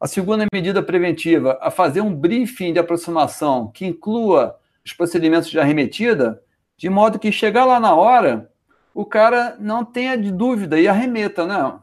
a 0.00 0.06
segunda 0.06 0.46
medida 0.50 0.82
preventiva, 0.82 1.58
a 1.60 1.70
fazer 1.70 2.00
um 2.00 2.14
briefing 2.14 2.72
de 2.72 2.78
aproximação 2.78 3.70
que 3.70 3.84
inclua 3.84 4.58
os 4.82 4.94
procedimentos 4.94 5.50
de 5.50 5.60
arremetida, 5.60 6.42
de 6.74 6.88
modo 6.88 7.18
que 7.18 7.30
chegar 7.30 7.66
lá 7.66 7.78
na 7.78 7.94
hora, 7.94 8.50
o 8.94 9.04
cara 9.04 9.54
não 9.60 9.84
tenha 9.84 10.16
de 10.16 10.32
dúvida 10.32 10.80
e 10.80 10.88
arremeta, 10.88 11.46
né? 11.46 11.78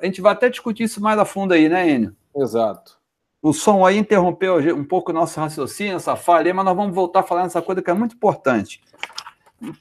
A 0.00 0.06
gente 0.06 0.20
vai 0.20 0.34
até 0.34 0.48
discutir 0.48 0.84
isso 0.84 1.02
mais 1.02 1.18
a 1.18 1.24
fundo 1.24 1.52
aí, 1.52 1.68
né, 1.68 1.90
Enio? 1.90 2.14
Exato. 2.36 2.96
O 3.42 3.52
som 3.52 3.84
aí 3.84 3.96
interrompeu 3.96 4.56
um 4.74 4.84
pouco 4.84 5.10
o 5.10 5.14
nosso 5.14 5.38
raciocínio, 5.38 5.96
essa 5.96 6.16
falha, 6.16 6.52
mas 6.54 6.64
nós 6.64 6.76
vamos 6.76 6.94
voltar 6.94 7.20
a 7.20 7.22
falar 7.22 7.42
nessa 7.42 7.62
coisa 7.62 7.82
que 7.82 7.90
é 7.90 7.94
muito 7.94 8.16
importante. 8.16 8.80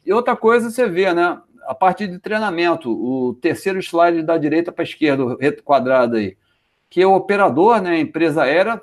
E 0.06 0.14
outra 0.14 0.36
coisa 0.36 0.70
você 0.70 0.88
vê, 0.88 1.14
né? 1.14 1.40
A 1.68 1.74
parte 1.74 2.08
de 2.08 2.20
treinamento, 2.20 2.92
o 2.92 3.34
terceiro 3.36 3.80
slide 3.80 4.22
da 4.22 4.38
direita 4.38 4.72
para 4.72 4.84
a 4.84 4.88
esquerda, 4.88 5.26
o 5.26 5.64
quadrado 5.64 6.16
aí 6.16 6.38
que 6.96 7.04
o 7.06 7.14
operador, 7.14 7.82
né, 7.82 7.92
a 7.92 8.00
empresa 8.00 8.44
aérea, 8.44 8.82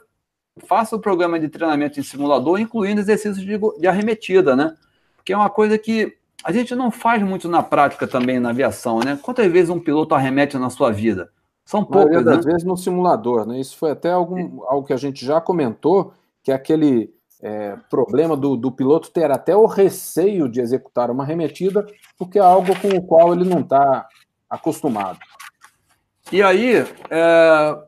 faça 0.67 0.95
o 0.95 1.01
programa 1.01 1.41
de 1.41 1.49
treinamento 1.49 1.99
em 1.99 2.03
simulador, 2.03 2.61
incluindo 2.61 3.01
exercícios 3.01 3.39
de, 3.39 3.59
de 3.81 3.87
arremetida, 3.87 4.55
né? 4.55 4.77
Que 5.25 5.33
é 5.33 5.37
uma 5.37 5.49
coisa 5.49 5.79
que 5.79 6.15
a 6.45 6.53
gente 6.53 6.75
não 6.75 6.91
faz 6.91 7.23
muito 7.23 7.49
na 7.49 7.63
prática 7.63 8.07
também 8.07 8.39
na 8.39 8.51
aviação, 8.51 9.01
né? 9.01 9.19
Quantas 9.23 9.51
vezes 9.51 9.71
um 9.71 9.81
piloto 9.81 10.15
arremete 10.15 10.59
na 10.59 10.69
sua 10.69 10.93
vida? 10.93 11.31
São 11.65 11.83
poucas, 11.85 12.23
né? 12.23 12.39
vezes 12.45 12.65
no 12.65 12.77
simulador, 12.77 13.47
né? 13.47 13.59
Isso 13.59 13.79
foi 13.79 13.93
até 13.93 14.11
algum, 14.11 14.63
algo 14.65 14.87
que 14.87 14.93
a 14.93 14.99
gente 14.99 15.25
já 15.25 15.41
comentou, 15.41 16.13
que 16.43 16.53
é 16.53 16.55
aquele 16.55 17.15
é, 17.43 17.77
problema 17.91 18.37
do, 18.37 18.57
do, 18.57 18.71
piloto 18.71 19.11
ter 19.11 19.31
até 19.31 19.57
o 19.57 19.67
receio 19.67 20.49
de 20.49 20.61
executar 20.61 21.11
uma 21.11 21.25
arremetida, 21.25 21.85
porque 22.17 22.39
é 22.39 22.43
algo 22.43 22.79
com 22.81 22.89
o 22.89 23.03
qual 23.03 23.35
ele 23.35 23.45
não 23.45 23.61
está 23.61 24.07
acostumado. 24.49 25.19
E 26.31 26.41
aí, 26.41 26.77
é, 27.11 27.79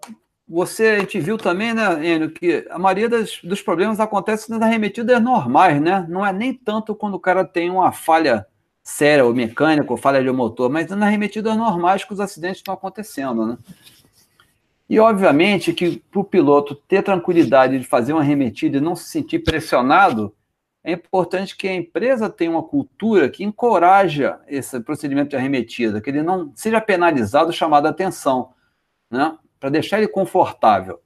você, 0.46 0.88
a 0.88 0.98
gente 0.98 1.20
viu 1.20 1.38
também, 1.38 1.72
né, 1.72 2.05
Enio, 2.05 2.30
que 2.30 2.66
a 2.68 2.78
maioria 2.78 3.09
das, 3.09 3.40
dos 3.42 3.62
problemas 3.62 4.00
acontece 4.00 4.50
nas 4.50 4.61
arremetidas 4.61 5.22
normais, 5.22 5.80
né? 5.80 6.05
Não 6.09 6.26
é 6.26 6.32
nem 6.32 6.52
tanto 6.52 6.94
quando 6.94 7.14
o 7.14 7.20
cara 7.20 7.44
tem 7.44 7.70
uma 7.70 7.92
falha 7.92 8.46
séria, 8.82 9.24
ou 9.24 9.32
mecânica, 9.32 9.90
ou 9.90 9.96
falha 9.96 10.22
de 10.22 10.30
motor, 10.30 10.68
mas 10.68 10.90
nas 10.90 11.00
arremetidas 11.00 11.57
normais 11.57 12.05
que 12.05 12.12
os 12.12 12.20
acidentes 12.20 12.59
estão 12.59 12.74
acontecendo, 12.74 13.46
né? 13.46 13.59
E, 14.89 14.99
obviamente, 15.01 15.72
que 15.72 15.99
para 16.11 16.20
o 16.20 16.24
piloto 16.24 16.74
ter 16.74 17.03
tranquilidade 17.03 17.78
de 17.78 17.85
fazer 17.85 18.12
uma 18.12 18.20
arremetida 18.20 18.78
e 18.78 18.80
não 18.80 18.95
se 18.95 19.05
sentir 19.05 19.41
pressionado, 19.41 20.35
é 20.82 20.93
importante 20.93 21.57
que 21.57 21.66
a 21.66 21.74
empresa 21.74 22.28
tenha 22.28 22.51
uma 22.51 22.62
cultura 22.62 23.30
que 23.30 23.43
encoraja 23.43 24.39
esse 24.47 24.78
procedimento 24.80 25.30
de 25.30 25.37
arremetida, 25.37 26.01
que 26.01 26.11
ele 26.11 26.22
não 26.22 26.53
seja 26.55 26.80
penalizado, 26.80 27.51
chamado 27.53 27.87
a 27.87 27.91
atenção, 27.91 28.53
né? 29.11 29.39
para 29.59 29.70
deixar 29.70 29.97
ele 29.97 30.09
confortável. 30.09 31.01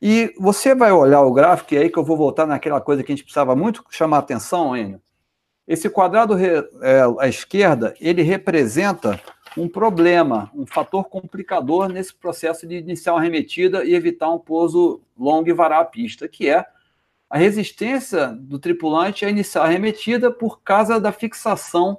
E 0.00 0.32
você 0.38 0.72
vai 0.72 0.92
olhar 0.92 1.20
o 1.22 1.32
gráfico, 1.32 1.74
e 1.74 1.76
é 1.76 1.80
aí 1.80 1.90
que 1.90 1.98
eu 1.98 2.04
vou 2.04 2.16
voltar 2.16 2.46
naquela 2.46 2.80
coisa 2.80 3.02
que 3.02 3.12
a 3.12 3.14
gente 3.14 3.24
precisava 3.24 3.56
muito 3.56 3.84
chamar 3.90 4.18
atenção, 4.18 4.76
Enio. 4.76 5.02
Esse 5.66 5.90
quadrado 5.90 6.36
é, 6.38 7.02
à 7.18 7.28
esquerda, 7.28 7.94
ele 8.00 8.22
representa 8.22 9.20
um 9.56 9.68
problema, 9.68 10.50
um 10.54 10.66
fator 10.66 11.04
complicador 11.04 11.88
nesse 11.88 12.14
processo 12.14 12.66
de 12.66 12.76
iniciar 12.76 13.14
uma 13.14 13.20
arremetida 13.20 13.84
e 13.84 13.94
evitar 13.94 14.30
um 14.30 14.38
pouso 14.38 15.00
longo 15.18 15.48
e 15.48 15.52
varar 15.52 15.80
a 15.80 15.84
pista, 15.84 16.28
que 16.28 16.48
é 16.48 16.64
a 17.28 17.38
resistência 17.38 18.28
do 18.28 18.58
tripulante 18.58 19.24
a 19.24 19.30
iniciar 19.30 19.62
a 19.62 19.64
arremetida 19.66 20.30
por 20.30 20.62
causa 20.62 21.00
da 21.00 21.12
fixação 21.12 21.98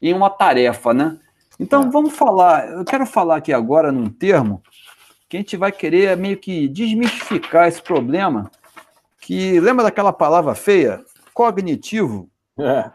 em 0.00 0.12
uma 0.12 0.28
tarefa, 0.28 0.92
né? 0.92 1.18
Então 1.58 1.84
é. 1.84 1.90
vamos 1.90 2.14
falar, 2.14 2.68
eu 2.70 2.84
quero 2.84 3.06
falar 3.06 3.36
aqui 3.36 3.52
agora 3.52 3.90
num 3.90 4.10
termo 4.10 4.62
que 5.28 5.36
a 5.36 5.40
gente 5.40 5.56
vai 5.56 5.72
querer 5.72 6.16
meio 6.16 6.36
que 6.36 6.68
desmistificar 6.68 7.66
esse 7.66 7.82
problema, 7.82 8.50
que 9.20 9.58
lembra 9.58 9.84
daquela 9.84 10.12
palavra 10.12 10.54
feia? 10.54 11.04
Cognitivo. 11.34 12.30
É. 12.58 12.90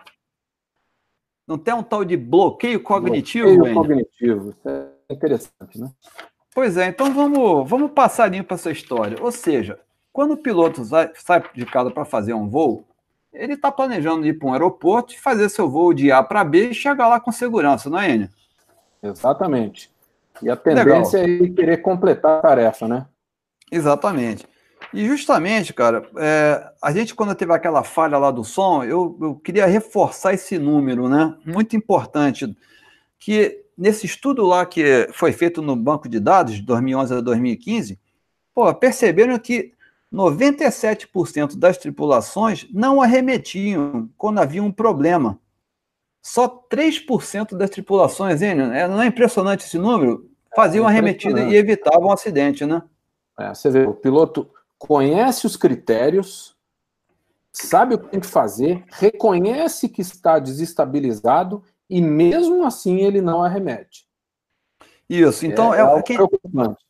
Não 1.47 1.57
tem 1.57 1.73
um 1.73 1.83
tal 1.83 2.05
de 2.05 2.15
bloqueio 2.15 2.81
cognitivo? 2.81 3.55
Bloqueio 3.55 3.75
cognitivo, 3.75 4.49
isso 4.51 4.69
é 4.69 5.13
interessante, 5.13 5.79
né? 5.79 5.91
Pois 6.53 6.77
é, 6.77 6.87
então 6.87 7.13
vamos, 7.13 7.69
vamos 7.69 7.91
passar 7.91 8.27
limpo 8.27 8.53
essa 8.53 8.71
história. 8.71 9.17
Ou 9.21 9.31
seja, 9.31 9.79
quando 10.11 10.31
o 10.31 10.37
piloto 10.37 10.83
sai 10.83 11.43
de 11.53 11.65
casa 11.65 11.89
para 11.91 12.05
fazer 12.05 12.33
um 12.33 12.49
voo, 12.49 12.85
ele 13.33 13.53
está 13.53 13.71
planejando 13.71 14.27
ir 14.27 14.37
para 14.37 14.49
um 14.49 14.53
aeroporto 14.53 15.13
e 15.13 15.19
fazer 15.19 15.47
seu 15.49 15.69
voo 15.69 15.93
de 15.93 16.11
A 16.11 16.21
para 16.21 16.43
B 16.43 16.69
e 16.69 16.73
chegar 16.73 17.07
lá 17.07 17.19
com 17.19 17.31
segurança, 17.31 17.89
não 17.89 17.99
é, 17.99 18.11
Enio? 18.11 18.29
Exatamente. 19.01 19.89
E 20.41 20.49
a 20.49 20.55
tendência 20.55 21.21
Legal. 21.21 21.45
é 21.45 21.49
querer 21.49 21.77
completar 21.77 22.39
a 22.39 22.41
tarefa, 22.41 22.87
né? 22.87 23.05
Exatamente. 23.71 24.45
E 24.93 25.05
justamente, 25.05 25.73
cara, 25.73 26.03
é, 26.17 26.71
a 26.81 26.91
gente, 26.91 27.15
quando 27.15 27.33
teve 27.33 27.53
aquela 27.53 27.83
falha 27.83 28.17
lá 28.17 28.29
do 28.29 28.43
som, 28.43 28.83
eu, 28.83 29.17
eu 29.21 29.35
queria 29.35 29.65
reforçar 29.65 30.33
esse 30.33 30.59
número, 30.59 31.07
né? 31.07 31.35
Muito 31.45 31.75
importante, 31.75 32.53
que 33.17 33.63
nesse 33.77 34.05
estudo 34.05 34.45
lá 34.45 34.65
que 34.65 35.07
foi 35.13 35.31
feito 35.31 35.61
no 35.61 35.75
banco 35.75 36.09
de 36.09 36.19
dados, 36.19 36.55
de 36.55 36.61
2011 36.63 37.13
a 37.13 37.21
2015, 37.21 37.99
pô, 38.53 38.73
perceberam 38.75 39.39
que 39.39 39.73
97% 40.13 41.57
das 41.57 41.77
tripulações 41.77 42.67
não 42.71 43.01
arremetiam 43.01 44.09
quando 44.17 44.39
havia 44.39 44.61
um 44.61 44.71
problema. 44.71 45.39
Só 46.21 46.47
3% 46.47 47.55
das 47.55 47.69
tripulações, 47.69 48.41
hein, 48.41 48.59
é, 48.73 48.87
não 48.87 49.01
é 49.01 49.07
impressionante 49.07 49.65
esse 49.65 49.77
número? 49.77 50.29
Faziam 50.53 50.85
é 50.85 50.89
arremetida 50.89 51.41
e 51.43 51.55
evitavam 51.55 52.09
um 52.09 52.11
acidente, 52.11 52.65
né? 52.65 52.83
É, 53.39 53.53
você 53.53 53.69
vê, 53.69 53.85
o 53.85 53.93
piloto 53.93 54.49
conhece 54.81 55.45
os 55.45 55.55
critérios, 55.55 56.55
sabe 57.51 57.93
o 57.93 57.99
que 57.99 58.09
tem 58.09 58.19
que 58.19 58.25
fazer, 58.25 58.83
reconhece 58.89 59.87
que 59.87 60.01
está 60.01 60.39
desestabilizado 60.39 61.63
e 61.87 62.01
mesmo 62.01 62.65
assim 62.65 62.97
ele 62.97 63.21
não 63.21 63.43
arremete. 63.43 64.07
Isso, 65.07 65.45
então 65.45 65.71
é, 65.71 65.81
é, 65.81 65.99
é 65.99 66.01
preocupante. 66.01 66.83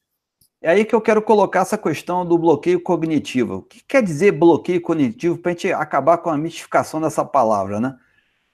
É 0.61 0.71
aí 0.71 0.85
que 0.85 0.95
eu 0.95 1.01
quero 1.01 1.21
colocar 1.21 1.61
essa 1.61 1.77
questão 1.77 2.25
do 2.25 2.37
bloqueio 2.37 2.81
cognitivo. 2.81 3.55
O 3.55 3.61
que 3.63 3.83
quer 3.83 4.01
dizer 4.01 4.31
bloqueio 4.31 4.79
cognitivo 4.79 5.37
para 5.37 5.51
a 5.51 5.53
gente 5.53 5.73
acabar 5.73 6.19
com 6.19 6.29
a 6.29 6.37
mistificação 6.37 7.01
dessa 7.01 7.25
palavra, 7.25 7.81
né? 7.81 7.97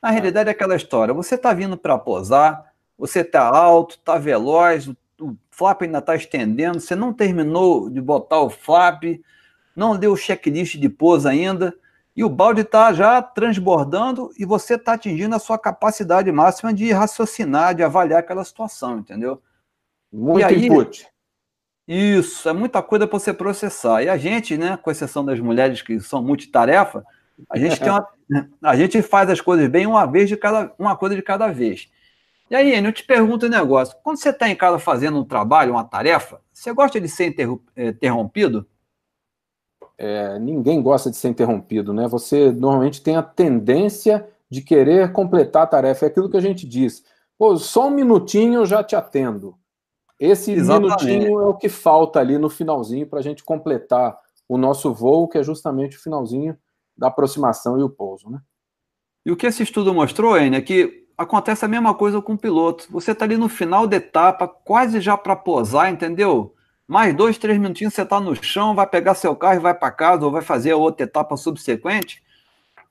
Na 0.01 0.09
realidade 0.09 0.49
é 0.49 0.51
aquela 0.51 0.75
história, 0.75 1.13
você 1.13 1.35
está 1.35 1.53
vindo 1.53 1.77
para 1.77 1.97
posar, 1.97 2.73
você 2.97 3.19
está 3.19 3.47
alto, 3.47 3.97
está 3.97 4.17
veloz, 4.17 4.87
o 4.87 4.97
flap 5.57 5.81
ainda 5.81 5.97
está 5.97 6.15
estendendo, 6.15 6.79
você 6.79 6.95
não 6.95 7.11
terminou 7.11 7.89
de 7.89 7.99
botar 7.99 8.39
o 8.41 8.49
flap, 8.49 9.03
não 9.75 9.97
deu 9.97 10.13
o 10.13 10.17
checklist 10.17 10.77
de 10.77 10.87
pouso 10.87 11.27
ainda, 11.27 11.73
e 12.15 12.23
o 12.23 12.29
balde 12.29 12.61
está 12.61 12.93
já 12.93 13.21
transbordando 13.21 14.31
e 14.37 14.45
você 14.45 14.75
está 14.75 14.93
atingindo 14.93 15.35
a 15.35 15.39
sua 15.39 15.57
capacidade 15.57 16.31
máxima 16.31 16.73
de 16.73 16.91
raciocinar, 16.91 17.73
de 17.73 17.83
avaliar 17.83 18.19
aquela 18.19 18.43
situação, 18.43 18.99
entendeu? 18.99 19.41
Muito 20.11 20.45
aí, 20.45 20.67
input. 20.67 21.07
Isso, 21.87 22.47
é 22.49 22.53
muita 22.53 22.81
coisa 22.83 23.07
para 23.07 23.19
você 23.19 23.33
processar. 23.33 24.03
E 24.03 24.09
a 24.09 24.17
gente, 24.17 24.57
né, 24.57 24.77
com 24.77 24.91
exceção 24.91 25.23
das 25.25 25.39
mulheres 25.39 25.81
que 25.81 25.99
são 25.99 26.23
multitarefa, 26.23 27.03
a 27.49 27.57
gente 27.57 27.79
tem 27.79 27.89
uma, 27.89 28.07
a 28.61 28.75
gente 28.75 29.01
faz 29.01 29.29
as 29.29 29.41
coisas 29.41 29.67
bem 29.69 29.87
uma 29.87 30.05
vez 30.05 30.27
de 30.27 30.37
cada, 30.37 30.73
uma 30.77 30.95
coisa 30.97 31.15
de 31.15 31.21
cada 31.21 31.47
vez. 31.47 31.89
E 32.49 32.55
aí, 32.55 32.73
Enio, 32.73 32.89
eu 32.89 32.93
te 32.93 33.03
pergunto 33.03 33.45
um 33.45 33.49
negócio. 33.49 33.97
Quando 34.03 34.17
você 34.17 34.29
está 34.29 34.49
em 34.49 34.55
casa 34.55 34.79
fazendo 34.79 35.19
um 35.19 35.25
trabalho, 35.25 35.73
uma 35.73 35.83
tarefa, 35.83 36.41
você 36.51 36.71
gosta 36.73 36.99
de 36.99 37.09
ser 37.09 37.35
eh, 37.75 37.87
interrompido? 37.87 38.67
é, 39.97 40.37
ninguém 40.37 40.81
gosta 40.81 41.09
de 41.09 41.17
ser 41.17 41.29
interrompido, 41.29 41.91
né? 41.91 42.07
Você 42.07 42.51
normalmente 42.51 43.01
tem 43.01 43.15
a 43.15 43.23
tendência 43.23 44.27
de 44.49 44.61
querer 44.61 45.11
completar 45.11 45.63
a 45.63 45.67
tarefa. 45.67 46.05
É 46.05 46.09
aquilo 46.09 46.29
que 46.29 46.37
a 46.37 46.41
gente 46.41 46.67
diz. 46.67 47.03
Pô, 47.37 47.57
só 47.57 47.87
um 47.87 47.91
minutinho 47.91 48.61
eu 48.61 48.65
já 48.65 48.83
te 48.83 48.95
atendo. 48.95 49.57
Esse 50.19 50.51
Exatamente. 50.51 51.05
minutinho 51.05 51.41
é 51.41 51.45
o 51.45 51.53
que 51.55 51.69
falta 51.69 52.19
ali 52.19 52.37
no 52.37 52.49
finalzinho 52.49 53.07
para 53.07 53.19
a 53.19 53.23
gente 53.23 53.43
completar 53.43 54.17
o 54.47 54.57
nosso 54.57 54.93
voo, 54.93 55.27
que 55.27 55.37
é 55.37 55.43
justamente 55.43 55.97
o 55.97 56.01
finalzinho 56.01 56.57
da 56.95 57.07
aproximação 57.07 57.79
e 57.79 57.83
o 57.83 57.89
pouso, 57.89 58.29
né? 58.29 58.39
E 59.25 59.31
o 59.31 59.35
que 59.35 59.45
esse 59.45 59.61
estudo 59.61 59.93
mostrou, 59.93 60.37
Enio, 60.37 60.57
é 60.57 60.61
que 60.61 61.06
acontece 61.17 61.65
a 61.65 61.67
mesma 61.67 61.93
coisa 61.93 62.21
com 62.21 62.33
o 62.33 62.37
piloto. 62.37 62.87
Você 62.91 63.11
está 63.11 63.25
ali 63.25 63.37
no 63.37 63.49
final 63.49 63.87
da 63.87 63.97
etapa, 63.97 64.47
quase 64.47 65.01
já 65.01 65.17
para 65.17 65.35
posar, 65.35 65.91
entendeu? 65.91 66.53
Mais 66.87 67.13
dois, 67.13 67.37
três 67.37 67.57
minutinhos 67.57 67.93
você 67.93 68.03
está 68.03 68.19
no 68.19 68.35
chão, 68.41 68.75
vai 68.75 68.87
pegar 68.87 69.15
seu 69.15 69.35
carro 69.35 69.55
e 69.55 69.59
vai 69.59 69.73
para 69.73 69.91
casa, 69.91 70.23
ou 70.25 70.31
vai 70.31 70.41
fazer 70.41 70.71
a 70.71 70.77
outra 70.77 71.05
etapa 71.05 71.35
subsequente. 71.35 72.23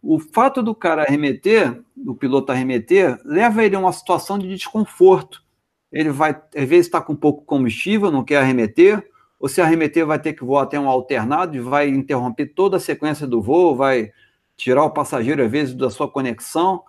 O 0.03 0.19
fato 0.19 0.63
do 0.63 0.75
cara 0.75 1.03
arremeter, 1.03 1.83
do 1.97 2.15
piloto 2.15 2.53
arremeter, 2.53 3.19
leva 3.25 3.65
ele 3.65 3.77
a 3.77 3.79
uma 3.79 3.93
situação 3.93 4.39
de 4.39 4.49
desconforto. 4.49 5.43
Ele 5.91 6.11
vai, 6.11 6.31
às 6.55 6.69
vezes, 6.69 6.87
está 6.87 7.01
com 7.01 7.17
pouco 7.17 7.45
combustível, 7.45 8.11
não 8.11 8.25
quer 8.25 8.39
arremeter, 8.39 9.03
ou 9.39 9.49
se 9.49 9.61
arremeter, 9.61 10.05
vai 10.05 10.19
ter 10.19 10.33
que 10.33 10.45
voar 10.45 10.65
até 10.65 10.79
um 10.79 10.89
alternado 10.89 11.57
e 11.57 11.61
vai 11.61 11.89
interromper 11.89 12.47
toda 12.47 12.77
a 12.77 12.81
sequência 12.81 13.27
do 13.27 13.41
voo, 13.41 13.77
vai 13.77 14.11
tirar 14.57 14.85
o 14.85 14.91
passageiro, 14.91 15.43
às 15.43 15.51
vezes, 15.51 15.75
da 15.75 15.91
sua 15.91 16.09
conexão. 16.09 16.83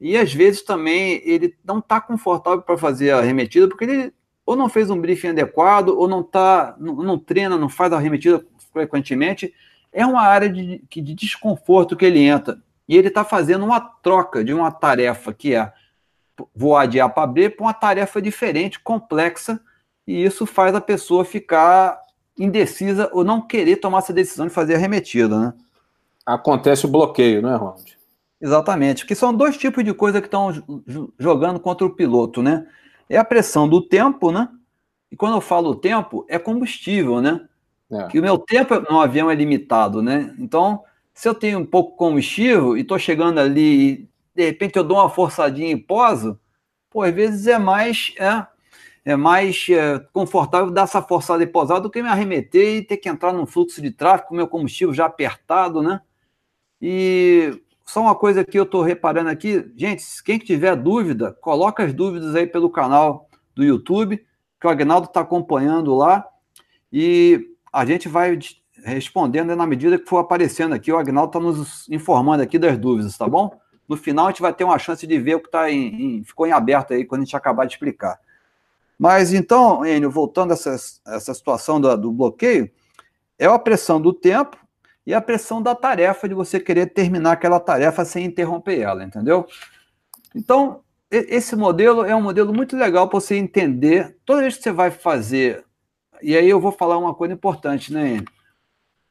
E 0.00 0.16
às 0.16 0.32
vezes 0.32 0.62
também 0.62 1.20
ele 1.24 1.54
não 1.64 1.78
está 1.78 2.00
confortável 2.00 2.62
para 2.62 2.78
fazer 2.78 3.10
a 3.10 3.18
arremetida, 3.18 3.68
porque 3.68 3.84
ele 3.84 4.12
ou 4.46 4.56
não 4.56 4.68
fez 4.68 4.90
um 4.90 5.00
briefing 5.00 5.28
adequado, 5.28 5.90
ou 5.90 6.08
não 6.08 6.22
tá, 6.22 6.74
não, 6.78 6.96
não 6.96 7.18
treina, 7.18 7.56
não 7.56 7.68
faz 7.68 7.92
a 7.92 7.96
arremetida 7.96 8.44
frequentemente. 8.72 9.54
É 9.92 10.04
uma 10.04 10.22
área 10.22 10.48
de, 10.48 10.82
de 10.90 11.14
desconforto 11.14 11.96
que 11.96 12.04
ele 12.04 12.20
entra. 12.20 12.58
E 12.88 12.96
ele 12.96 13.08
está 13.08 13.22
fazendo 13.22 13.64
uma 13.64 13.78
troca 13.78 14.42
de 14.42 14.52
uma 14.52 14.72
tarefa 14.72 15.32
que 15.32 15.54
é 15.54 15.72
voar 16.54 16.88
de 16.88 16.98
A 16.98 17.08
para 17.08 17.26
B 17.26 17.50
para 17.50 17.64
uma 17.64 17.74
tarefa 17.74 18.20
diferente, 18.20 18.80
complexa, 18.80 19.60
e 20.06 20.24
isso 20.24 20.46
faz 20.46 20.74
a 20.74 20.80
pessoa 20.80 21.24
ficar 21.24 22.00
indecisa 22.36 23.08
ou 23.12 23.22
não 23.22 23.40
querer 23.40 23.76
tomar 23.76 23.98
essa 23.98 24.12
decisão 24.12 24.46
de 24.46 24.52
fazer 24.52 24.74
a 24.74 24.76
arremetida, 24.78 25.38
né? 25.38 25.54
Acontece 26.24 26.86
o 26.86 26.88
bloqueio, 26.88 27.42
não 27.42 27.52
é, 27.52 27.56
Ronald? 27.56 27.99
Exatamente, 28.40 29.04
que 29.04 29.14
são 29.14 29.34
dois 29.34 29.56
tipos 29.56 29.84
de 29.84 29.92
coisa 29.92 30.20
que 30.20 30.26
estão 30.26 30.50
jogando 31.18 31.60
contra 31.60 31.86
o 31.86 31.94
piloto, 31.94 32.42
né? 32.42 32.66
É 33.08 33.18
a 33.18 33.24
pressão 33.24 33.68
do 33.68 33.82
tempo, 33.82 34.32
né? 34.32 34.48
E 35.10 35.16
quando 35.16 35.34
eu 35.34 35.40
falo 35.42 35.74
tempo, 35.74 36.24
é 36.28 36.38
combustível, 36.38 37.20
né? 37.20 37.46
É. 37.90 38.06
Que 38.06 38.18
o 38.18 38.22
meu 38.22 38.38
tempo 38.38 38.80
no 38.90 39.00
avião 39.00 39.30
é 39.30 39.34
limitado, 39.34 40.00
né? 40.00 40.34
Então, 40.38 40.82
se 41.12 41.28
eu 41.28 41.34
tenho 41.34 41.58
um 41.58 41.66
pouco 41.66 41.90
de 41.92 41.98
combustível 41.98 42.76
e 42.76 42.80
estou 42.80 42.98
chegando 42.98 43.38
ali 43.40 43.92
e 43.92 44.08
de 44.34 44.44
repente 44.46 44.76
eu 44.76 44.84
dou 44.84 44.96
uma 44.96 45.10
forçadinha 45.10 45.70
e 45.72 45.76
poso, 45.76 46.38
pô, 46.90 47.02
às 47.02 47.14
vezes 47.14 47.46
é 47.46 47.58
mais 47.58 48.14
é, 48.18 48.46
é 49.04 49.16
mais 49.16 49.66
é, 49.68 49.98
confortável 50.12 50.70
dar 50.70 50.82
essa 50.84 51.02
forçada 51.02 51.42
e 51.42 51.46
posar 51.46 51.80
do 51.80 51.90
que 51.90 52.02
me 52.02 52.08
arremeter 52.08 52.76
e 52.78 52.82
ter 52.82 52.96
que 52.96 53.08
entrar 53.08 53.32
num 53.34 53.46
fluxo 53.46 53.82
de 53.82 53.90
tráfego 53.90 54.30
com 54.30 54.36
meu 54.36 54.48
combustível 54.48 54.94
já 54.94 55.06
apertado, 55.06 55.82
né? 55.82 56.00
E 56.80 57.52
só 57.90 58.02
uma 58.02 58.14
coisa 58.14 58.44
que 58.44 58.56
eu 58.56 58.62
estou 58.62 58.82
reparando 58.82 59.30
aqui, 59.30 59.68
gente, 59.76 60.04
quem 60.22 60.38
tiver 60.38 60.76
dúvida, 60.76 61.32
coloca 61.40 61.82
as 61.82 61.92
dúvidas 61.92 62.36
aí 62.36 62.46
pelo 62.46 62.70
canal 62.70 63.28
do 63.52 63.64
YouTube, 63.64 64.24
que 64.60 64.66
o 64.66 64.70
Agnaldo 64.70 65.08
está 65.08 65.22
acompanhando 65.22 65.92
lá, 65.96 66.24
e 66.92 67.48
a 67.72 67.84
gente 67.84 68.08
vai 68.08 68.38
respondendo 68.84 69.56
na 69.56 69.66
medida 69.66 69.98
que 69.98 70.08
for 70.08 70.18
aparecendo 70.18 70.72
aqui. 70.72 70.92
O 70.92 70.98
Agnaldo 70.98 71.30
está 71.30 71.40
nos 71.40 71.88
informando 71.88 72.44
aqui 72.44 72.60
das 72.60 72.78
dúvidas, 72.78 73.18
tá 73.18 73.26
bom? 73.26 73.58
No 73.88 73.96
final 73.96 74.26
a 74.26 74.30
gente 74.30 74.42
vai 74.42 74.52
ter 74.52 74.62
uma 74.62 74.78
chance 74.78 75.04
de 75.04 75.18
ver 75.18 75.34
o 75.34 75.40
que 75.40 75.50
tá 75.50 75.68
em, 75.68 76.18
em, 76.18 76.24
ficou 76.24 76.46
em 76.46 76.52
aberto 76.52 76.94
aí 76.94 77.04
quando 77.04 77.22
a 77.22 77.24
gente 77.24 77.36
acabar 77.36 77.66
de 77.66 77.72
explicar. 77.72 78.20
Mas 78.96 79.32
então, 79.32 79.84
Enio, 79.84 80.12
voltando 80.12 80.52
a 80.52 80.54
essa, 80.54 80.76
essa 81.08 81.34
situação 81.34 81.80
do, 81.80 81.96
do 81.96 82.12
bloqueio, 82.12 82.70
é 83.36 83.46
a 83.46 83.58
pressão 83.58 84.00
do 84.00 84.12
tempo 84.12 84.56
e 85.06 85.14
a 85.14 85.20
pressão 85.20 85.62
da 85.62 85.74
tarefa 85.74 86.28
de 86.28 86.34
você 86.34 86.60
querer 86.60 86.86
terminar 86.86 87.32
aquela 87.32 87.58
tarefa 87.58 88.04
sem 88.04 88.24
interromper 88.24 88.80
ela, 88.80 89.02
entendeu? 89.02 89.46
Então, 90.34 90.82
esse 91.10 91.56
modelo 91.56 92.04
é 92.04 92.14
um 92.14 92.22
modelo 92.22 92.54
muito 92.54 92.76
legal 92.76 93.08
para 93.08 93.18
você 93.18 93.36
entender. 93.36 94.16
Toda 94.24 94.42
vez 94.42 94.56
que 94.56 94.62
você 94.62 94.70
vai 94.70 94.90
fazer, 94.90 95.64
e 96.22 96.36
aí 96.36 96.48
eu 96.48 96.60
vou 96.60 96.70
falar 96.70 96.98
uma 96.98 97.14
coisa 97.14 97.34
importante, 97.34 97.92
né, 97.92 98.10
Enio? 98.10 98.24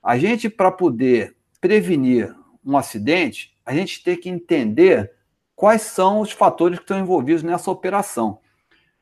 A 0.02 0.18
gente, 0.18 0.50
para 0.50 0.72
poder 0.72 1.36
prevenir 1.60 2.34
um 2.66 2.78
acidente, 2.78 3.54
a 3.66 3.74
gente 3.74 4.02
tem 4.02 4.16
que 4.16 4.30
entender 4.30 5.12
quais 5.56 5.82
são 5.82 6.22
os 6.22 6.32
fatores 6.32 6.80
que 6.80 6.86
estão 6.86 7.00
envolvidos 7.00 7.44
nessa 7.44 7.70
operação. 7.70 8.40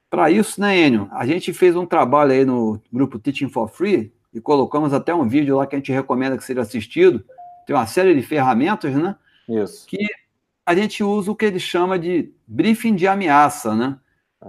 Para 0.10 0.32
isso, 0.32 0.60
né, 0.60 0.76
Enio, 0.76 1.08
a 1.12 1.26
gente 1.28 1.54
fez 1.54 1.76
um 1.76 1.86
trabalho 1.86 2.32
aí 2.32 2.44
no 2.44 2.82
grupo 2.92 3.20
Teaching 3.20 3.50
for 3.50 3.68
Free, 3.68 4.12
e 4.38 4.42
colocamos 4.42 4.94
até 4.94 5.16
um 5.16 5.28
vídeo 5.28 5.58
lá 5.58 5.66
que 5.66 5.76
a 5.76 5.80
gente 5.80 5.92
recomenda 5.92 6.38
que 6.38 6.44
seja 6.44 6.62
assistido. 6.62 7.26
Tem 7.66 7.76
uma 7.76 7.88
série 7.88 8.14
de 8.14 8.22
ferramentas, 8.22 8.94
né? 8.94 9.16
Isso. 9.50 9.88
Que 9.88 9.98
a 10.64 10.76
gente 10.76 11.04
usa 11.04 11.32
o 11.32 11.36
que 11.36 11.46
ele 11.46 11.60
chama 11.60 11.98
de 11.98 12.32
briefing 12.46 12.94
de 12.94 13.08
ameaça, 13.08 13.74
né? 13.74 13.98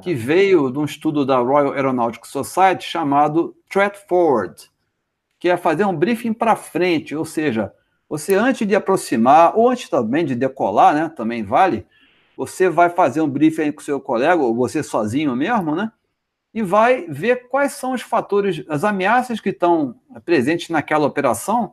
Que 0.02 0.12
veio 0.12 0.70
de 0.70 0.78
um 0.78 0.84
estudo 0.84 1.24
da 1.24 1.38
Royal 1.38 1.72
Aeronautical 1.72 2.28
Society 2.28 2.84
chamado 2.84 3.56
Threat 3.70 3.98
Forward, 4.06 4.70
que 5.40 5.48
é 5.48 5.56
fazer 5.56 5.86
um 5.86 5.96
briefing 5.96 6.34
para 6.34 6.54
frente, 6.54 7.16
ou 7.16 7.24
seja, 7.24 7.72
você 8.06 8.34
antes 8.34 8.68
de 8.68 8.74
aproximar, 8.74 9.56
ou 9.56 9.70
antes 9.70 9.88
também 9.88 10.26
de 10.26 10.34
decolar, 10.34 10.94
né? 10.94 11.08
Também 11.08 11.42
vale, 11.42 11.86
você 12.36 12.68
vai 12.68 12.90
fazer 12.90 13.22
um 13.22 13.28
briefing 13.28 13.72
com 13.72 13.80
o 13.80 13.84
seu 13.84 13.98
colega, 13.98 14.42
ou 14.42 14.54
você 14.54 14.82
sozinho 14.82 15.34
mesmo, 15.34 15.74
né? 15.74 15.90
E 16.58 16.62
vai 16.62 17.06
ver 17.08 17.46
quais 17.48 17.74
são 17.74 17.92
os 17.92 18.02
fatores, 18.02 18.64
as 18.68 18.82
ameaças 18.82 19.40
que 19.40 19.50
estão 19.50 19.94
presentes 20.24 20.70
naquela 20.70 21.06
operação. 21.06 21.70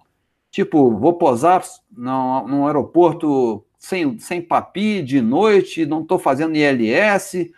Tipo, 0.51 0.95
vou 0.95 1.13
posar 1.13 1.63
num 1.91 2.67
aeroporto 2.67 3.65
sem, 3.79 4.19
sem 4.19 4.39
papi, 4.39 5.01
de 5.01 5.21
noite, 5.21 5.87
não 5.87 6.03
estou 6.03 6.19
fazendo 6.19 6.55
ILS. 6.55 7.49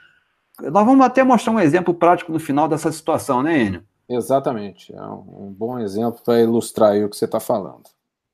Nós 0.72 0.86
vamos 0.86 1.06
até 1.06 1.22
mostrar 1.22 1.52
um 1.52 1.60
exemplo 1.60 1.94
prático 1.94 2.32
no 2.32 2.40
final 2.40 2.66
dessa 2.66 2.94
situação, 2.94 3.44
né, 3.44 3.60
Enio? 3.60 3.84
Exatamente. 4.08 4.96
É 4.96 5.04
um, 5.04 5.54
bom 5.54 5.78
exemplo 5.80 6.22
para 6.24 6.40
ilustrar 6.40 6.92
aí 6.92 7.04
o 7.04 7.10
que 7.10 7.18
você 7.18 7.26
está 7.26 7.42
falando. 7.42 7.90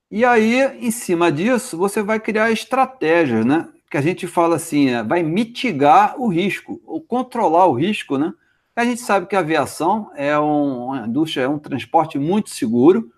E 0.08 0.24
aí, 0.24 0.62
em 0.80 0.92
cima 0.92 1.32
disso, 1.32 1.76
você 1.76 2.00
vai 2.00 2.20
criar 2.20 2.52
estratégias, 2.52 3.44
né? 3.44 3.68
Que 3.90 3.96
a 3.96 4.00
gente 4.00 4.28
fala 4.28 4.54
assim, 4.54 4.90
é, 4.90 5.02
vai 5.02 5.24
mitigar 5.24 6.14
o 6.16 6.28
risco, 6.28 6.80
ou 6.86 7.00
controlar 7.00 7.66
o 7.66 7.72
risco, 7.72 8.16
né? 8.16 8.32
A 8.76 8.84
gente 8.84 9.00
sabe 9.00 9.26
que 9.26 9.36
a 9.36 9.38
aviação 9.38 10.10
é 10.16 10.36
um, 10.38 10.86
uma 10.86 11.06
indústria, 11.06 11.42
é 11.44 11.48
um 11.48 11.58
transporte 11.60 12.18
muito 12.18 12.50
seguro, 12.50 13.12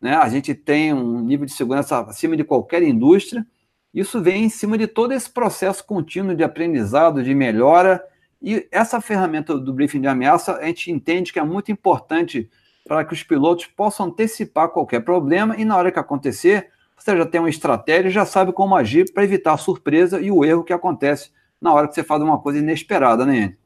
né? 0.00 0.16
A 0.16 0.28
gente 0.28 0.54
tem 0.54 0.92
um 0.92 1.20
nível 1.20 1.46
de 1.46 1.52
segurança 1.52 2.00
acima 2.00 2.36
de 2.36 2.42
qualquer 2.42 2.82
indústria. 2.82 3.46
Isso 3.94 4.20
vem 4.20 4.44
em 4.44 4.48
cima 4.48 4.76
de 4.76 4.88
todo 4.88 5.12
esse 5.12 5.30
processo 5.30 5.84
contínuo 5.84 6.34
de 6.34 6.42
aprendizado, 6.42 7.22
de 7.22 7.34
melhora. 7.34 8.04
E 8.42 8.66
essa 8.72 9.00
ferramenta 9.00 9.56
do 9.56 9.72
briefing 9.72 10.00
de 10.00 10.08
ameaça, 10.08 10.56
a 10.56 10.66
gente 10.66 10.90
entende 10.90 11.32
que 11.32 11.38
é 11.38 11.44
muito 11.44 11.70
importante 11.70 12.50
para 12.84 13.04
que 13.04 13.12
os 13.12 13.22
pilotos 13.22 13.66
possam 13.66 14.06
antecipar 14.06 14.70
qualquer 14.70 15.00
problema 15.00 15.54
e 15.56 15.64
na 15.64 15.76
hora 15.76 15.92
que 15.92 15.98
acontecer, 15.98 16.70
você 16.96 17.16
já 17.16 17.26
tem 17.26 17.40
uma 17.40 17.50
estratégia 17.50 18.08
e 18.08 18.12
já 18.12 18.24
sabe 18.24 18.52
como 18.52 18.74
agir 18.74 19.12
para 19.12 19.22
evitar 19.22 19.52
a 19.52 19.58
surpresa 19.58 20.20
e 20.20 20.30
o 20.30 20.44
erro 20.44 20.64
que 20.64 20.72
acontece 20.72 21.30
na 21.60 21.72
hora 21.72 21.86
que 21.86 21.94
você 21.94 22.02
faz 22.02 22.22
uma 22.22 22.40
coisa 22.40 22.58
inesperada, 22.58 23.26
né, 23.26 23.56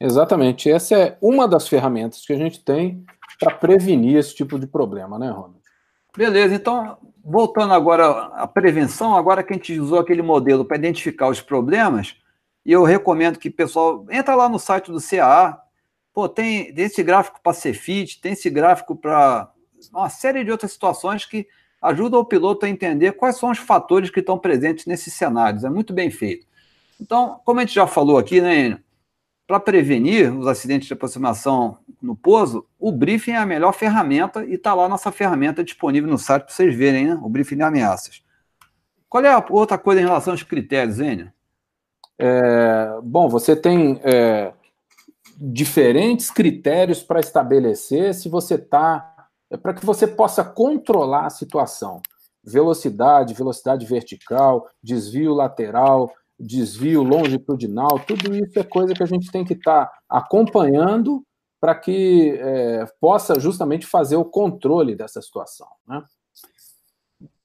Exatamente. 0.00 0.70
Essa 0.70 0.94
é 0.96 1.18
uma 1.20 1.48
das 1.48 1.68
ferramentas 1.68 2.24
que 2.24 2.32
a 2.32 2.36
gente 2.36 2.62
tem 2.62 3.04
para 3.38 3.54
prevenir 3.54 4.16
esse 4.16 4.34
tipo 4.34 4.58
de 4.58 4.66
problema, 4.66 5.18
né, 5.18 5.30
Ronald? 5.30 5.56
Beleza, 6.16 6.54
então, 6.54 6.96
voltando 7.22 7.74
agora 7.74 8.06
à 8.34 8.46
prevenção, 8.46 9.14
agora 9.14 9.42
que 9.42 9.52
a 9.52 9.56
gente 9.56 9.78
usou 9.78 9.98
aquele 9.98 10.22
modelo 10.22 10.64
para 10.64 10.78
identificar 10.78 11.28
os 11.28 11.40
problemas, 11.40 12.16
eu 12.64 12.82
recomendo 12.84 13.38
que 13.38 13.48
o 13.48 13.52
pessoal 13.52 14.06
entra 14.10 14.34
lá 14.34 14.48
no 14.48 14.58
site 14.58 14.90
do 14.90 15.00
CAA, 15.00 15.60
pô, 16.12 16.28
tem, 16.28 16.72
tem 16.74 16.86
esse 16.86 17.02
gráfico 17.02 17.40
para 17.42 17.52
Cefit, 17.52 18.20
tem 18.20 18.32
esse 18.32 18.48
gráfico 18.48 18.96
para 18.96 19.52
uma 19.92 20.08
série 20.08 20.42
de 20.42 20.50
outras 20.50 20.72
situações 20.72 21.26
que 21.26 21.46
ajudam 21.82 22.20
o 22.20 22.24
piloto 22.24 22.64
a 22.64 22.68
entender 22.68 23.12
quais 23.12 23.36
são 23.36 23.50
os 23.50 23.58
fatores 23.58 24.08
que 24.10 24.20
estão 24.20 24.38
presentes 24.38 24.86
nesses 24.86 25.12
cenários. 25.12 25.64
É 25.64 25.70
muito 25.70 25.92
bem 25.92 26.10
feito. 26.10 26.46
Então, 26.98 27.40
como 27.44 27.60
a 27.60 27.62
gente 27.62 27.74
já 27.74 27.86
falou 27.86 28.16
aqui, 28.16 28.40
né, 28.40 28.58
Enio? 28.58 28.85
Para 29.46 29.60
prevenir 29.60 30.36
os 30.36 30.46
acidentes 30.46 30.88
de 30.88 30.94
aproximação 30.94 31.78
no 32.02 32.16
pouso, 32.16 32.66
o 32.78 32.90
briefing 32.90 33.32
é 33.32 33.36
a 33.36 33.46
melhor 33.46 33.72
ferramenta 33.72 34.44
e 34.44 34.54
está 34.54 34.74
lá 34.74 34.88
nossa 34.88 35.12
ferramenta 35.12 35.62
disponível 35.62 36.10
no 36.10 36.18
site 36.18 36.44
para 36.44 36.52
vocês 36.52 36.74
verem, 36.74 37.06
né? 37.06 37.20
o 37.22 37.28
briefing 37.28 37.56
de 37.56 37.62
ameaças. 37.62 38.22
Qual 39.08 39.24
é 39.24 39.32
a 39.32 39.44
outra 39.50 39.78
coisa 39.78 40.00
em 40.00 40.04
relação 40.04 40.32
aos 40.32 40.42
critérios, 40.42 40.98
Enio? 40.98 41.32
É, 42.18 42.98
bom, 43.02 43.28
você 43.28 43.54
tem 43.54 44.00
é, 44.02 44.52
diferentes 45.38 46.30
critérios 46.30 47.02
para 47.02 47.20
estabelecer 47.20 48.14
se 48.14 48.28
você 48.28 48.54
está 48.54 49.16
é 49.50 49.56
para 49.56 49.74
que 49.74 49.86
você 49.86 50.06
possa 50.06 50.44
controlar 50.44 51.26
a 51.26 51.30
situação. 51.30 52.00
Velocidade, 52.42 53.34
velocidade 53.34 53.86
vertical, 53.86 54.68
desvio 54.82 55.34
lateral, 55.34 56.12
desvio 56.38 57.02
longitudinal, 57.02 57.98
tudo 58.06 58.34
isso 58.34 58.58
é 58.58 58.62
coisa 58.62 58.94
que 58.94 59.02
a 59.02 59.06
gente 59.06 59.30
tem 59.30 59.44
que 59.44 59.54
estar 59.54 59.86
tá 59.86 59.98
acompanhando 60.08 61.24
para 61.60 61.74
que 61.74 62.38
é, 62.38 62.84
possa 63.00 63.40
justamente 63.40 63.86
fazer 63.86 64.16
o 64.16 64.24
controle 64.24 64.94
dessa 64.94 65.20
situação. 65.22 65.66
Né? 65.86 66.02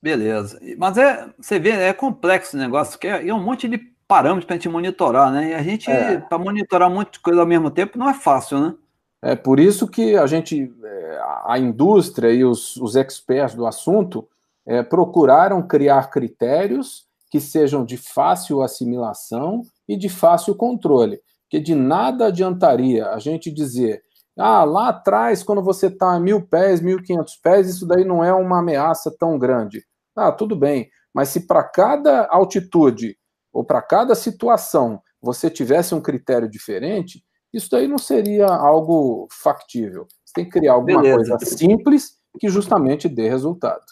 Beleza. 0.01 0.59
Mas 0.77 0.97
é, 0.97 1.29
você 1.39 1.59
vê, 1.59 1.69
é 1.69 1.93
complexo 1.93 2.57
o 2.57 2.59
negócio, 2.59 2.99
que 2.99 3.07
é, 3.07 3.27
é 3.27 3.33
um 3.33 3.41
monte 3.41 3.67
de 3.67 3.77
parâmetros 4.07 4.45
para 4.45 4.55
a 4.55 4.57
gente 4.57 4.67
monitorar, 4.67 5.31
né? 5.31 5.51
E 5.51 5.53
a 5.53 5.63
gente, 5.63 5.89
é. 5.89 6.17
para 6.17 6.37
monitorar 6.37 6.91
de 7.09 7.19
coisa 7.19 7.39
ao 7.39 7.47
mesmo 7.47 7.71
tempo, 7.71 7.97
não 7.97 8.09
é 8.09 8.13
fácil, 8.13 8.59
né? 8.59 8.75
É 9.21 9.35
por 9.35 9.59
isso 9.59 9.87
que 9.87 10.17
a 10.17 10.25
gente, 10.25 10.73
é, 10.83 11.21
a 11.45 11.57
indústria 11.59 12.31
e 12.31 12.43
os, 12.43 12.75
os 12.77 12.95
experts 12.95 13.55
do 13.55 13.67
assunto 13.67 14.27
é, 14.65 14.81
procuraram 14.81 15.65
criar 15.65 16.09
critérios 16.09 17.05
que 17.31 17.39
sejam 17.39 17.85
de 17.85 17.95
fácil 17.95 18.61
assimilação 18.61 19.61
e 19.87 19.95
de 19.95 20.09
fácil 20.09 20.53
controle. 20.53 21.21
Que 21.49 21.59
de 21.59 21.73
nada 21.73 22.27
adiantaria 22.27 23.07
a 23.07 23.19
gente 23.19 23.49
dizer, 23.49 24.03
ah, 24.37 24.65
lá 24.65 24.89
atrás, 24.89 25.41
quando 25.41 25.63
você 25.63 25.87
está 25.87 26.13
a 26.13 26.19
mil 26.19 26.45
pés, 26.45 26.81
mil 26.81 27.01
quinhentos 27.01 27.37
pés, 27.37 27.69
isso 27.69 27.87
daí 27.87 28.03
não 28.03 28.21
é 28.21 28.33
uma 28.33 28.59
ameaça 28.59 29.09
tão 29.17 29.39
grande. 29.39 29.85
Ah, 30.13 30.31
tudo 30.31 30.57
bem, 30.57 30.89
mas 31.13 31.29
se 31.29 31.47
para 31.47 31.63
cada 31.63 32.27
altitude 32.27 33.17
ou 33.53 33.63
para 33.63 33.81
cada 33.81 34.13
situação 34.13 35.01
você 35.21 35.49
tivesse 35.49 35.95
um 35.95 36.01
critério 36.01 36.49
diferente, 36.49 37.23
isso 37.53 37.69
daí 37.71 37.87
não 37.87 37.97
seria 37.97 38.47
algo 38.47 39.27
factível. 39.31 40.05
Você 40.25 40.33
tem 40.33 40.45
que 40.45 40.51
criar 40.51 40.73
alguma 40.73 41.01
Beleza. 41.01 41.37
coisa 41.37 41.45
simples 41.45 42.17
que 42.39 42.49
justamente 42.49 43.07
dê 43.07 43.29
resultado. 43.29 43.85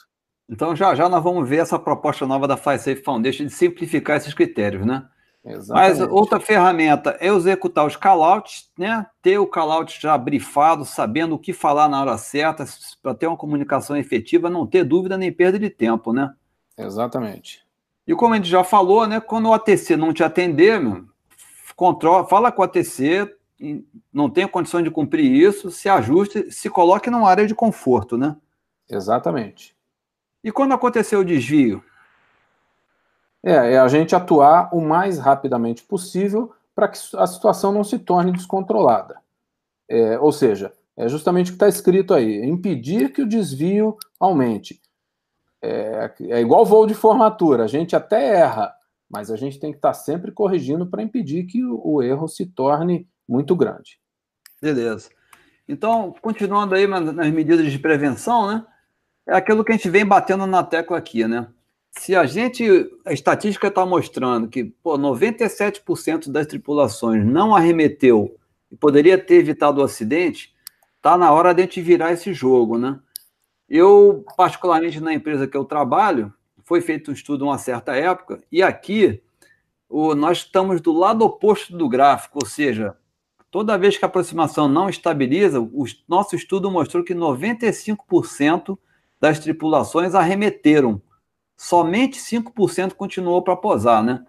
Então, 0.50 0.76
já 0.76 0.96
já 0.96 1.08
nós 1.08 1.24
vamos 1.24 1.48
ver 1.48 1.58
essa 1.58 1.78
proposta 1.78 2.26
nova 2.26 2.48
da 2.48 2.58
FiSafe 2.58 3.04
Foundation 3.04 3.46
de 3.46 3.54
simplificar 3.54 4.18
esses 4.18 4.34
critérios, 4.34 4.86
né? 4.86 5.08
Exatamente. 5.46 6.00
Mas 6.00 6.12
outra 6.12 6.40
ferramenta 6.40 7.16
é 7.20 7.28
executar 7.28 7.86
os 7.86 7.96
callouts, 7.96 8.70
né? 8.78 9.06
Ter 9.22 9.38
o 9.38 9.48
callout 9.48 10.02
já 10.02 10.18
brifado, 10.18 10.84
sabendo 10.84 11.36
o 11.36 11.40
que 11.40 11.54
falar 11.54 11.88
na 11.88 12.02
hora 12.02 12.18
certa, 12.18 12.66
para 13.02 13.14
ter 13.14 13.28
uma 13.28 13.38
comunicação 13.38 13.96
efetiva, 13.96 14.50
não 14.50 14.68
ter 14.68 14.84
dúvida 14.84 15.18
nem 15.18 15.32
perda 15.32 15.58
de 15.58 15.70
tempo, 15.70 16.12
né? 16.12 16.34
Exatamente. 16.78 17.64
E 18.06 18.16
como 18.16 18.34
a 18.34 18.38
gente 18.38 18.50
já 18.50 18.64
falou, 18.64 19.08
né? 19.08 19.20
Quando 19.22 19.50
o 19.50 19.54
ATC 19.54 19.96
não 19.96 20.12
te 20.12 20.24
atender, 20.24 20.82
meu, 20.82 21.06
controla, 21.76 22.26
fala 22.26 22.52
com 22.52 22.62
o 22.62 22.66
ATC, 22.66 23.34
não 24.12 24.30
tem 24.30 24.48
condição 24.48 24.82
de 24.82 24.90
cumprir 24.90 25.32
isso, 25.32 25.70
se 25.70 25.88
ajuste, 25.88 26.52
se 26.52 26.70
coloque 26.70 27.10
numa 27.10 27.30
área 27.30 27.46
de 27.46 27.54
conforto, 27.56 28.18
né? 28.18 28.36
Exatamente. 28.90 29.78
E 30.44 30.52
quando 30.52 30.74
aconteceu 30.74 31.20
o 31.20 31.26
desvio? 31.26 31.84
É, 33.44 33.74
é 33.74 33.80
a 33.80 33.88
gente 33.88 34.16
atuar 34.16 34.74
o 34.74 34.82
mais 34.82 35.18
rapidamente 35.18 35.84
possível 35.84 36.54
para 36.76 36.88
que 36.88 36.98
a 37.16 37.28
situação 37.28 37.72
não 37.72 37.84
se 37.84 38.00
torne 38.00 38.32
descontrolada. 38.32 39.20
É, 39.88 40.20
ou 40.20 40.32
seja, 40.32 40.72
é 40.96 41.08
justamente 41.08 41.48
o 41.48 41.52
que 41.52 41.56
está 41.56 41.68
escrito 41.68 42.14
aí: 42.14 42.46
impedir 42.46 43.12
que 43.12 43.22
o 43.22 43.28
desvio 43.28 43.98
aumente. 44.20 44.82
É, 45.62 46.14
é 46.22 46.40
igual 46.40 46.66
voo 46.66 46.88
de 46.88 46.94
formatura, 46.94 47.66
a 47.66 47.68
gente 47.68 47.96
até 47.96 48.38
erra, 48.38 48.74
mas 49.10 49.30
a 49.30 49.36
gente 49.36 49.60
tem 49.60 49.72
que 49.72 49.78
estar 49.78 49.90
tá 49.90 49.94
sempre 49.94 50.32
corrigindo 50.32 50.88
para 50.88 51.04
impedir 51.04 51.46
que 51.46 51.64
o, 51.64 51.82
o 51.84 52.02
erro 52.02 52.28
se 52.28 52.46
torne 52.46 53.08
muito 53.28 53.56
grande. 53.56 54.00
Beleza. 54.62 55.10
Então, 55.68 56.14
continuando 56.22 56.76
aí 56.76 56.88
nas 56.88 57.30
medidas 57.30 57.72
de 57.72 57.78
prevenção, 57.78 58.48
né? 58.48 58.66
É 59.30 59.36
aquilo 59.36 59.64
que 59.64 59.72
a 59.72 59.76
gente 59.76 59.90
vem 59.90 60.04
batendo 60.04 60.48
na 60.48 60.64
tecla 60.64 60.98
aqui, 60.98 61.28
né? 61.28 61.48
Se 61.92 62.16
a 62.16 62.26
gente, 62.26 62.66
a 63.06 63.14
estatística 63.14 63.68
está 63.68 63.86
mostrando 63.86 64.48
que 64.48 64.64
pô, 64.64 64.98
97% 64.98 66.32
das 66.32 66.48
tripulações 66.48 67.24
não 67.24 67.56
arremeteu 67.56 68.36
e 68.72 68.76
poderia 68.76 69.20
ter 69.20 69.36
evitado 69.36 69.82
o 69.82 69.84
acidente, 69.84 70.56
tá 71.00 71.16
na 71.16 71.32
hora 71.32 71.54
de 71.54 71.62
a 71.62 71.66
gente 71.66 71.80
virar 71.80 72.12
esse 72.12 72.34
jogo, 72.34 72.80
né? 72.80 73.00
Eu, 73.70 74.26
particularmente 74.36 75.00
na 75.00 75.14
empresa 75.14 75.48
que 75.48 75.56
eu 75.56 75.64
trabalho, 75.64 76.34
foi 76.64 76.82
feito 76.82 77.12
um 77.12 77.14
estudo 77.14 77.46
uma 77.46 77.60
certa 77.60 77.96
época, 77.96 78.42
e 78.52 78.64
aqui 78.64 79.22
o, 79.88 80.16
nós 80.16 80.40
estamos 80.40 80.82
do 80.82 80.92
lado 80.92 81.24
oposto 81.24 81.78
do 81.78 81.88
gráfico, 81.88 82.40
ou 82.42 82.48
seja, 82.48 82.98
toda 83.52 83.78
vez 83.78 83.96
que 83.96 84.04
a 84.04 84.08
aproximação 84.08 84.68
não 84.68 84.90
estabiliza, 84.90 85.60
o 85.62 85.86
nosso 86.08 86.36
estudo 86.36 86.72
mostrou 86.72 87.04
que 87.04 87.14
95% 87.14 88.76
das 89.20 89.40
tripulações 89.40 90.16
arremeteram. 90.16 91.02
Somente 91.58 92.20
5% 92.20 92.94
continuou 92.94 93.42
para 93.42 93.56
posar, 93.56 94.04
né? 94.04 94.24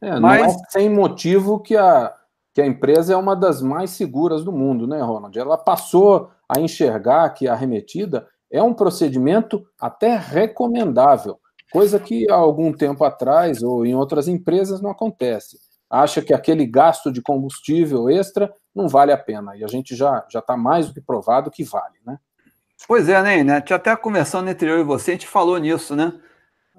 É, 0.00 0.18
Mas... 0.18 0.40
Não 0.40 0.48
é 0.48 0.70
sem 0.70 0.90
motivo 0.90 1.60
que 1.60 1.76
a, 1.76 2.14
que 2.54 2.60
a 2.60 2.66
empresa 2.66 3.12
é 3.12 3.16
uma 3.16 3.36
das 3.36 3.62
mais 3.62 3.90
seguras 3.90 4.42
do 4.42 4.52
mundo, 4.52 4.86
né, 4.86 5.00
Ronald? 5.00 5.38
Ela 5.38 5.56
passou 5.56 6.30
a 6.48 6.60
enxergar 6.60 7.30
que 7.30 7.46
a 7.46 7.52
arremetida 7.52 8.26
é 8.50 8.62
um 8.62 8.74
procedimento 8.74 9.66
até 9.80 10.16
recomendável, 10.16 11.38
coisa 11.72 11.98
que 11.98 12.30
há 12.30 12.34
algum 12.34 12.70
tempo 12.70 13.02
atrás 13.02 13.62
ou 13.62 13.86
em 13.86 13.94
outras 13.94 14.28
empresas 14.28 14.82
não 14.82 14.90
acontece. 14.90 15.58
Acha 15.88 16.20
que 16.20 16.34
aquele 16.34 16.66
gasto 16.66 17.10
de 17.10 17.22
combustível 17.22 18.10
extra 18.10 18.52
não 18.74 18.88
vale 18.88 19.12
a 19.12 19.16
pena. 19.16 19.56
E 19.56 19.64
a 19.64 19.66
gente 19.66 19.96
já 19.96 20.24
está 20.34 20.56
mais 20.56 20.88
do 20.88 20.94
que 20.94 21.00
provado 21.00 21.50
que 21.50 21.64
vale, 21.64 21.96
né? 22.06 22.18
Pois 22.86 23.08
é, 23.08 23.22
né? 23.22 23.42
né? 23.44 23.60
Tinha 23.60 23.76
até 23.76 23.94
conversando 23.96 24.48
entre 24.48 24.68
eu 24.68 24.80
e 24.80 24.84
você, 24.84 25.12
a 25.12 25.14
gente 25.14 25.26
falou 25.26 25.58
nisso, 25.58 25.94
né? 25.96 26.12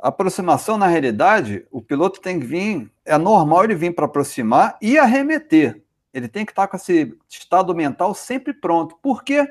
A 0.02 0.10
aproximação, 0.10 0.78
na 0.78 0.88
realidade, 0.88 1.66
o 1.72 1.82
piloto 1.82 2.20
tem 2.20 2.40
que 2.40 2.46
vir, 2.46 2.92
é 3.06 3.18
normal 3.18 3.64
ele 3.64 3.76
vir 3.76 3.96
para 3.96 4.06
aproximar 4.06 4.78
e 4.82 4.98
arremeter. 4.98 5.82
Ele 6.14 6.28
tem 6.28 6.46
que 6.46 6.52
estar 6.52 6.68
com 6.68 6.76
esse 6.76 7.18
estado 7.30 7.74
mental 7.74 8.14
sempre 8.14 8.54
pronto, 8.54 8.98
porque 9.02 9.48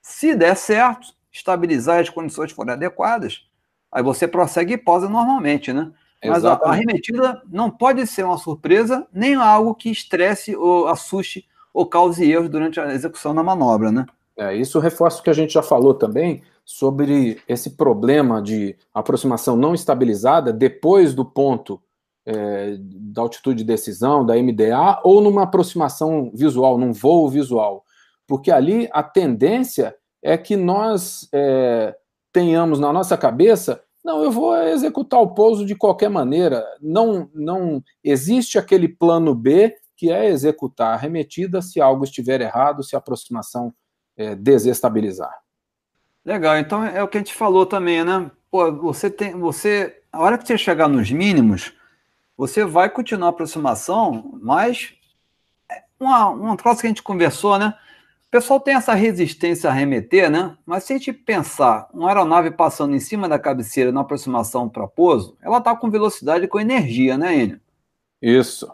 se 0.00 0.34
der 0.34 0.56
certo, 0.56 1.08
estabilizar 1.32 2.00
as 2.00 2.08
condições 2.08 2.52
forem 2.52 2.72
adequadas, 2.72 3.46
aí 3.90 4.02
você 4.02 4.28
prossegue 4.28 4.74
e 4.74 4.78
posa 4.78 5.08
normalmente, 5.08 5.72
né? 5.72 5.90
Mas 6.24 6.44
a, 6.44 6.54
a 6.54 6.70
arremetida 6.70 7.42
não 7.48 7.70
pode 7.70 8.06
ser 8.06 8.24
uma 8.24 8.38
surpresa, 8.38 9.06
nem 9.12 9.34
algo 9.34 9.74
que 9.74 9.90
estresse 9.90 10.56
ou 10.56 10.88
assuste 10.88 11.46
ou 11.74 11.86
cause 11.86 12.24
erros 12.24 12.48
durante 12.48 12.80
a 12.80 12.92
execução 12.92 13.34
da 13.34 13.42
manobra, 13.42 13.92
né? 13.92 14.06
É, 14.38 14.54
isso 14.54 14.78
reforça 14.78 15.20
o 15.20 15.22
que 15.22 15.30
a 15.30 15.34
gente 15.34 15.54
já 15.54 15.62
falou 15.62 15.94
também 15.94 16.42
sobre 16.64 17.40
esse 17.48 17.70
problema 17.70 18.42
de 18.42 18.76
aproximação 18.92 19.56
não 19.56 19.74
estabilizada 19.74 20.52
depois 20.52 21.14
do 21.14 21.24
ponto 21.24 21.80
é, 22.26 22.76
da 22.78 23.22
altitude 23.22 23.58
de 23.58 23.64
decisão, 23.64 24.26
da 24.26 24.34
MDA, 24.34 25.00
ou 25.04 25.20
numa 25.20 25.44
aproximação 25.44 26.30
visual, 26.34 26.76
num 26.76 26.92
voo 26.92 27.28
visual. 27.30 27.84
Porque 28.26 28.50
ali 28.50 28.88
a 28.92 29.02
tendência 29.02 29.94
é 30.20 30.36
que 30.36 30.56
nós 30.56 31.28
é, 31.32 31.94
tenhamos 32.32 32.80
na 32.80 32.92
nossa 32.92 33.16
cabeça, 33.16 33.80
não, 34.04 34.22
eu 34.22 34.30
vou 34.30 34.56
executar 34.56 35.20
o 35.20 35.34
pouso 35.34 35.64
de 35.64 35.74
qualquer 35.74 36.08
maneira. 36.08 36.64
Não, 36.80 37.28
não 37.34 37.82
existe 38.04 38.58
aquele 38.58 38.88
plano 38.88 39.34
B 39.34 39.74
que 39.96 40.12
é 40.12 40.26
executar 40.28 40.94
a 40.94 40.96
remetida 40.96 41.62
se 41.62 41.80
algo 41.80 42.04
estiver 42.04 42.40
errado, 42.40 42.84
se 42.84 42.94
a 42.94 42.98
aproximação 42.98 43.74
é, 44.16 44.34
desestabilizar. 44.34 45.32
Legal, 46.24 46.58
então 46.58 46.84
é 46.84 47.02
o 47.02 47.08
que 47.08 47.18
a 47.18 47.20
gente 47.20 47.34
falou 47.34 47.64
também, 47.64 48.04
né? 48.04 48.30
Pô, 48.50 48.72
você 48.72 49.08
tem, 49.10 49.38
você, 49.38 50.02
a 50.10 50.20
hora 50.20 50.36
que 50.36 50.46
você 50.46 50.58
chegar 50.58 50.88
nos 50.88 51.10
mínimos, 51.10 51.72
você 52.36 52.64
vai 52.64 52.90
continuar 52.90 53.28
a 53.28 53.30
aproximação, 53.30 54.38
mas 54.42 54.94
é 55.70 55.82
uma, 55.98 56.28
uma 56.30 56.56
troça 56.56 56.80
que 56.80 56.86
a 56.86 56.90
gente 56.90 57.02
conversou, 57.02 57.58
né? 57.58 57.74
O 58.26 58.30
pessoal 58.30 58.58
tem 58.58 58.74
essa 58.74 58.92
resistência 58.92 59.70
a 59.70 59.72
remeter, 59.72 60.28
né? 60.28 60.56
Mas 60.66 60.84
se 60.84 60.92
a 60.92 60.98
gente 60.98 61.12
pensar 61.12 61.88
uma 61.94 62.08
aeronave 62.08 62.50
passando 62.50 62.94
em 62.94 63.00
cima 63.00 63.28
da 63.28 63.38
cabeceira 63.38 63.92
na 63.92 64.00
aproximação 64.00 64.68
para 64.68 64.86
pouso, 64.86 65.36
ela 65.40 65.58
está 65.58 65.76
com 65.76 65.90
velocidade 65.90 66.44
e 66.44 66.48
com 66.48 66.58
energia, 66.58 67.16
né, 67.16 67.36
Enio? 67.36 67.60
Isso. 68.20 68.70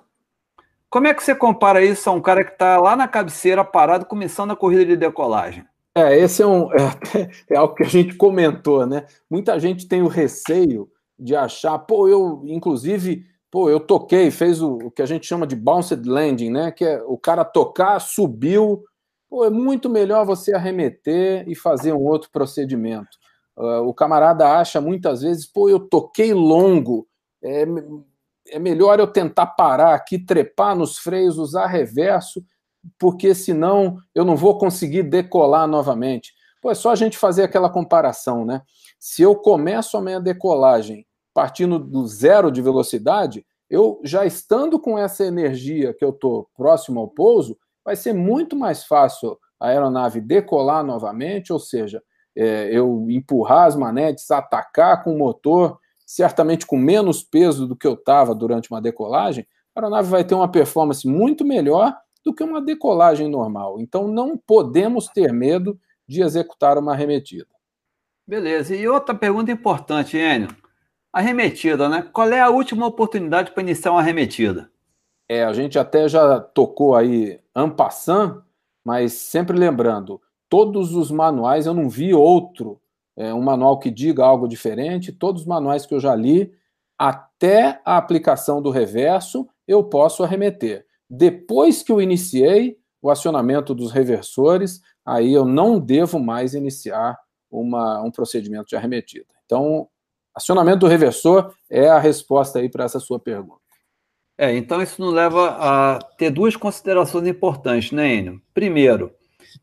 Como 0.93 1.07
é 1.07 1.15
que 1.15 1.25
você 1.25 1.35
compara 1.35 1.83
isso 1.83 2.11
a 2.11 2.13
um 2.13 2.21
cara 2.21 2.45
que 2.45 2.53
está 2.53 2.79
lá 2.79 2.95
na 2.95 3.09
cabeceira 3.09 3.65
parado 3.65 4.05
começando 4.05 4.51
a 4.51 4.57
corrida 4.57 4.85
de 4.85 4.95
decolagem? 4.95 5.65
É, 5.95 6.19
esse 6.19 6.43
é, 6.43 6.47
um, 6.47 6.69
é, 6.77 7.31
é, 7.49 7.57
algo 7.57 7.75
que 7.75 7.83
a 7.83 7.89
gente 7.89 8.15
comentou, 8.15 8.87
né? 8.87 9.07
Muita 9.31 9.59
gente 9.59 9.89
tem 9.89 10.03
o 10.03 10.07
receio 10.07 10.91
de 11.19 11.35
achar, 11.35 11.79
pô, 11.79 12.09
eu, 12.09 12.43
inclusive, 12.45 13.25
pô, 13.51 13.71
eu 13.71 13.81
toquei, 13.81 14.31
fez 14.31 14.61
o, 14.61 14.75
o 14.75 14.91
que 14.91 15.01
a 15.01 15.07
gente 15.07 15.27
chama 15.27 15.47
de 15.47 15.57
bounced 15.57 16.07
landing, 16.07 16.51
né? 16.51 16.71
Que 16.71 16.85
é 16.85 17.03
o 17.07 17.17
cara 17.17 17.43
tocar, 17.43 17.99
subiu. 17.99 18.85
Pô, 19.31 19.47
é 19.47 19.51
muito 19.51 19.89
melhor 19.89 20.27
você 20.27 20.55
arremeter 20.55 21.49
e 21.49 21.55
fazer 21.55 21.95
um 21.95 22.03
outro 22.03 22.29
procedimento. 22.31 23.17
Uh, 23.57 23.81
o 23.81 23.95
camarada 23.95 24.47
acha 24.47 24.79
muitas 24.79 25.23
vezes, 25.23 25.47
pô, 25.47 25.71
eu 25.71 25.81
toquei 25.81 26.35
longo, 26.35 27.09
é, 27.43 27.65
é 28.53 28.59
melhor 28.59 29.01
eu 29.01 29.07
tentar 29.07 29.47
parar 29.47 29.95
aqui, 29.95 30.19
trepar 30.19 30.77
nos 30.77 30.99
freios, 30.99 31.39
usar 31.39 31.67
reverso, 31.67 32.45
porque 32.99 33.35
senão 33.35 33.99
eu 34.15 34.25
não 34.25 34.37
vou 34.37 34.59
conseguir 34.59 35.03
decolar 35.03 35.67
novamente. 35.67 36.33
Pô, 36.61 36.71
é 36.71 36.75
só 36.75 36.91
a 36.91 36.95
gente 36.95 37.19
fazer 37.19 37.43
aquela 37.43 37.71
comparação, 37.71 38.45
né? 38.45 38.63
Se 38.99 39.23
eu 39.23 39.35
começo 39.35 39.97
a 39.97 40.01
minha 40.01 40.21
decolagem 40.21 41.07
partindo 41.35 41.79
do 41.79 42.07
zero 42.07 42.51
de 42.51 42.61
velocidade, 42.61 43.45
eu 43.69 44.01
já 44.05 44.27
estando 44.27 44.79
com 44.79 44.99
essa 44.99 45.25
energia 45.25 45.95
que 45.95 46.05
eu 46.05 46.11
estou 46.11 46.49
próximo 46.55 47.01
ao 47.01 47.09
pouso, 47.09 47.57
vai 47.85 47.97
ser 47.97 48.13
muito 48.13 48.55
mais 48.55 48.85
fácil 48.85 49.39
a 49.59 49.69
aeronave 49.69 50.21
decolar 50.21 50.85
novamente, 50.85 51.53
ou 51.53 51.59
seja, 51.59 52.03
é, 52.37 52.69
eu 52.71 53.07
empurrar 53.09 53.67
as 53.67 53.77
manetes, 53.77 54.31
atacar 54.31 55.03
com 55.03 55.15
o 55.15 55.19
motor, 55.19 55.79
certamente 56.15 56.67
com 56.67 56.77
menos 56.77 57.23
peso 57.23 57.67
do 57.67 57.75
que 57.75 57.87
eu 57.87 57.95
estava 57.95 58.35
durante 58.35 58.71
uma 58.71 58.83
decolagem, 58.83 59.47
a 59.75 59.81
aeronave 59.81 60.11
vai 60.11 60.23
ter 60.23 60.35
uma 60.35 60.51
performance 60.51 61.09
muito 61.09 61.43
melhor 61.43 61.97
do 62.23 62.35
que 62.35 62.45
uma 62.45 62.61
decolagem 62.61 63.31
normal. 63.31 63.81
Então, 63.81 64.07
não 64.07 64.37
podemos 64.37 65.07
ter 65.07 65.33
medo 65.33 65.81
de 66.07 66.21
executar 66.21 66.77
uma 66.77 66.93
arremetida. 66.93 67.49
Beleza. 68.27 68.77
E 68.77 68.87
outra 68.87 69.15
pergunta 69.15 69.51
importante, 69.51 70.19
Enio. 70.19 70.49
Arremetida, 71.11 71.89
né? 71.89 72.07
Qual 72.13 72.29
é 72.29 72.41
a 72.41 72.51
última 72.51 72.87
oportunidade 72.87 73.53
para 73.53 73.63
iniciar 73.63 73.93
uma 73.93 74.01
arremetida? 74.01 74.71
É, 75.27 75.45
a 75.45 75.53
gente 75.55 75.79
até 75.79 76.09
já 76.11 76.39
tocou 76.41 76.95
aí 76.95 77.41
ampassant, 77.57 78.43
mas 78.85 79.15
sempre 79.15 79.57
lembrando, 79.59 80.21
todos 80.47 80.95
os 80.95 81.11
manuais, 81.11 81.65
eu 81.65 81.73
não 81.73 81.89
vi 81.89 82.13
outro, 82.13 82.79
é, 83.17 83.33
um 83.33 83.43
manual 83.43 83.79
que 83.79 83.91
diga 83.91 84.25
algo 84.25 84.49
diferente, 84.49 85.13
todos 85.13 85.43
os 85.43 85.47
manuais 85.47 85.87
que 85.87 85.95
eu 85.95 86.01
já 86.01 86.15
li, 86.15 86.53
até 86.99 87.81
a 87.85 87.97
aplicação 87.97 88.63
do 88.63 88.71
reverso, 88.71 89.49
eu 89.67 89.83
posso 89.85 90.23
arremeter. 90.23 90.87
Depois 91.09 91.83
que 91.83 91.93
eu 91.93 92.01
iniciei 92.01 92.79
o 93.01 93.11
acionamento 93.11 93.75
dos 93.75 93.91
reversores, 93.91 94.81
aí 95.05 95.33
eu 95.33 95.45
não 95.45 95.79
devo 95.79 96.19
mais 96.19 96.55
iniciar 96.55 97.19
uma, 97.51 98.01
um 98.03 98.11
procedimento 98.11 98.69
de 98.69 98.77
arremetida. 98.77 99.27
Então, 99.45 99.89
acionamento 100.35 100.79
do 100.81 100.87
reversor 100.87 101.53
é 101.69 101.89
a 101.89 101.99
resposta 101.99 102.61
aí 102.61 102.69
para 102.69 102.85
essa 102.85 103.01
sua 103.01 103.19
pergunta. 103.19 103.61
É, 104.39 104.57
então 104.57 104.81
isso 104.81 105.01
nos 105.01 105.13
leva 105.13 105.57
a 105.59 105.99
ter 106.17 106.31
duas 106.31 106.57
considerações 106.57 107.27
importantes, 107.29 107.93
né, 107.93 108.15
Enio? 108.15 108.41
Primeiro, 108.55 109.13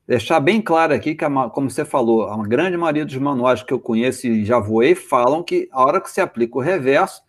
deixar 0.07 0.39
bem 0.39 0.61
claro 0.61 0.93
aqui 0.93 1.15
que, 1.15 1.25
como 1.53 1.69
você 1.69 1.85
falou, 1.85 2.27
a 2.27 2.37
grande 2.47 2.77
maioria 2.77 3.05
dos 3.05 3.15
manuais 3.17 3.63
que 3.63 3.73
eu 3.73 3.79
conheço 3.79 4.27
e 4.27 4.45
já 4.45 4.59
voei 4.59 4.95
falam 4.95 5.43
que 5.43 5.69
a 5.71 5.83
hora 5.83 6.01
que 6.01 6.09
você 6.09 6.21
aplica 6.21 6.57
o 6.57 6.61
reverso, 6.61 7.21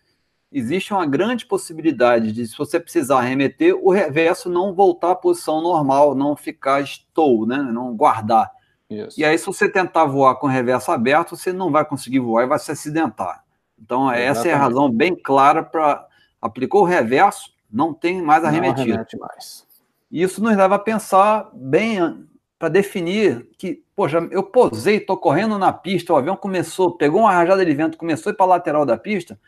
existe 0.51 0.93
uma 0.93 1.05
grande 1.05 1.45
possibilidade 1.45 2.31
de, 2.31 2.45
se 2.45 2.57
você 2.57 2.79
precisar 2.79 3.21
remeter, 3.21 3.73
o 3.75 3.89
reverso 3.91 4.49
não 4.49 4.73
voltar 4.73 5.11
à 5.11 5.15
posição 5.15 5.61
normal, 5.61 6.13
não 6.13 6.35
ficar 6.35 6.81
estou, 6.81 7.45
né? 7.45 7.57
não 7.57 7.95
guardar. 7.95 8.51
Isso. 8.89 9.19
E 9.19 9.23
aí, 9.23 9.37
se 9.37 9.45
você 9.45 9.69
tentar 9.69 10.03
voar 10.05 10.35
com 10.35 10.47
o 10.47 10.49
reverso 10.49 10.91
aberto, 10.91 11.37
você 11.37 11.53
não 11.53 11.71
vai 11.71 11.85
conseguir 11.85 12.19
voar 12.19 12.43
e 12.43 12.47
vai 12.47 12.59
se 12.59 12.71
acidentar. 12.71 13.43
Então, 13.81 14.11
Exatamente. 14.11 14.29
essa 14.29 14.47
é 14.49 14.53
a 14.53 14.57
razão 14.57 14.91
bem 14.91 15.15
clara 15.15 15.63
para. 15.63 16.05
Aplicou 16.41 16.81
o 16.81 16.85
reverso, 16.85 17.53
não 17.71 17.93
tem 17.93 18.21
mais 18.21 18.43
arremetido. 18.43 18.97
Não 18.97 19.19
mais. 19.19 19.65
Isso 20.11 20.43
nos 20.43 20.57
leva 20.57 20.75
a 20.75 20.79
pensar 20.79 21.49
bem 21.53 22.27
para 22.61 22.69
definir 22.69 23.49
que, 23.57 23.83
poxa, 23.95 24.19
eu 24.29 24.43
posei, 24.43 24.97
estou 24.97 25.17
correndo 25.17 25.57
na 25.57 25.73
pista, 25.73 26.13
o 26.13 26.15
avião 26.15 26.37
começou, 26.37 26.95
pegou 26.95 27.21
uma 27.21 27.31
rajada 27.31 27.65
de 27.65 27.73
vento, 27.73 27.97
começou 27.97 28.29
a 28.29 28.33
ir 28.33 28.35
para 28.35 28.45
a 28.45 28.49
lateral 28.49 28.85
da 28.85 28.95
pista. 28.95 29.39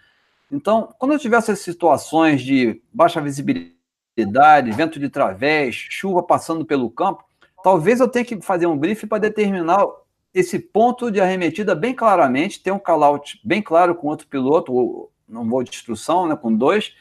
Então, 0.52 0.92
quando 0.98 1.12
eu 1.12 1.20
tiver 1.20 1.38
essas 1.38 1.60
situações 1.60 2.42
de 2.42 2.82
baixa 2.92 3.22
visibilidade, 3.22 4.72
vento 4.72 5.00
de 5.00 5.10
través, 5.10 5.76
chuva 5.76 6.24
passando 6.24 6.66
pelo 6.66 6.90
campo, 6.90 7.24
talvez 7.64 8.00
eu 8.00 8.08
tenha 8.08 8.26
que 8.26 8.42
fazer 8.42 8.66
um 8.66 8.76
briefing 8.76 9.06
para 9.06 9.20
determinar 9.20 9.86
esse 10.34 10.58
ponto 10.58 11.12
de 11.12 11.22
arremetida 11.22 11.76
bem 11.76 11.94
claramente, 11.94 12.64
ter 12.64 12.72
um 12.72 12.80
call-out 12.80 13.40
bem 13.46 13.62
claro 13.62 13.94
com 13.94 14.08
outro 14.08 14.26
piloto, 14.26 14.74
ou 14.74 15.12
num 15.30 15.48
voo 15.48 15.64
de 15.64 15.70
instrução, 15.70 16.26
né, 16.26 16.36
com 16.36 16.52
dois, 16.52 16.96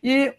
e 0.00 0.32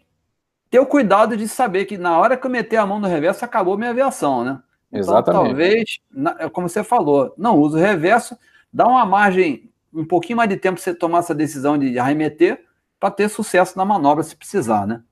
ter 0.70 0.80
o 0.80 0.86
cuidado 0.86 1.36
de 1.36 1.46
saber 1.46 1.84
que 1.84 1.98
na 1.98 2.18
hora 2.18 2.38
que 2.38 2.46
eu 2.46 2.50
meter 2.50 2.78
a 2.78 2.86
mão 2.86 2.98
no 2.98 3.06
reverso, 3.06 3.44
acabou 3.44 3.76
minha 3.76 3.90
aviação, 3.90 4.42
né? 4.42 4.62
Então, 4.90 5.00
Exatamente. 5.00 6.00
talvez, 6.12 6.50
como 6.52 6.68
você 6.68 6.82
falou, 6.82 7.32
não 7.38 7.58
uso 7.58 7.76
o 7.76 7.80
reverso, 7.80 8.36
dá 8.72 8.86
uma 8.86 9.06
margem, 9.06 9.70
um 9.94 10.04
pouquinho 10.04 10.36
mais 10.36 10.48
de 10.48 10.56
tempo 10.56 10.74
para 10.74 10.84
você 10.84 10.94
tomar 10.94 11.20
essa 11.20 11.34
decisão 11.34 11.78
de 11.78 11.98
arremeter, 11.98 12.64
para 12.98 13.10
ter 13.10 13.28
sucesso 13.28 13.78
na 13.78 13.84
manobra 13.84 14.22
se 14.22 14.36
precisar, 14.36 14.86
né? 14.86 15.02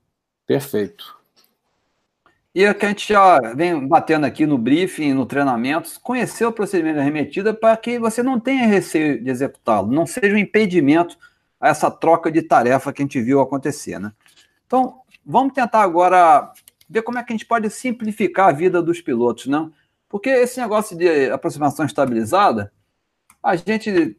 Perfeito. 0.45 1.17
E 2.53 2.63
é 2.65 2.73
que 2.73 2.85
a 2.85 2.89
gente 2.89 3.07
já 3.07 3.39
vem 3.55 3.87
batendo 3.87 4.25
aqui 4.25 4.45
no 4.45 4.57
briefing, 4.57 5.13
no 5.13 5.25
treinamento, 5.25 5.99
conhecer 6.01 6.45
o 6.45 6.51
procedimento 6.51 6.95
de 6.95 7.01
arremetida 7.01 7.53
para 7.53 7.77
que 7.77 7.99
você 7.99 8.21
não 8.21 8.39
tenha 8.39 8.67
receio 8.67 9.23
de 9.23 9.29
executá-lo, 9.29 9.91
não 9.91 10.05
seja 10.05 10.35
um 10.35 10.37
impedimento 10.37 11.17
a 11.59 11.69
essa 11.69 11.91
troca 11.91 12.31
de 12.31 12.41
tarefa 12.41 12.91
que 12.91 13.01
a 13.01 13.05
gente 13.05 13.21
viu 13.21 13.39
acontecer, 13.39 13.99
né? 13.99 14.11
Então, 14.65 15.01
vamos 15.25 15.53
tentar 15.53 15.81
agora 15.81 16.51
ver 16.89 17.03
como 17.03 17.19
é 17.19 17.23
que 17.23 17.31
a 17.31 17.35
gente 17.35 17.45
pode 17.45 17.69
simplificar 17.69 18.49
a 18.49 18.51
vida 18.51 18.81
dos 18.81 18.99
pilotos, 18.99 19.45
né? 19.45 19.69
Porque 20.07 20.29
esse 20.29 20.59
negócio 20.59 20.97
de 20.97 21.29
aproximação 21.29 21.85
estabilizada, 21.85 22.73
a 23.43 23.55
gente 23.55 24.17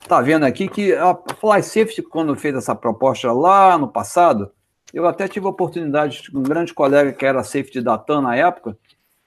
está 0.00 0.20
vendo 0.22 0.44
aqui 0.44 0.68
que 0.68 0.94
a 0.94 1.14
Fly 1.38 1.62
Safety, 1.62 2.02
quando 2.02 2.34
fez 2.34 2.54
essa 2.54 2.74
proposta 2.74 3.30
lá 3.30 3.76
no 3.76 3.88
passado, 3.88 4.50
eu 4.92 5.06
até 5.06 5.28
tive 5.28 5.46
a 5.46 5.50
oportunidade, 5.50 6.30
um 6.34 6.42
grande 6.42 6.72
colega 6.72 7.12
que 7.12 7.26
era 7.26 7.44
safety 7.44 7.82
da 7.82 7.98
TAM 7.98 8.22
na 8.22 8.34
época, 8.34 8.78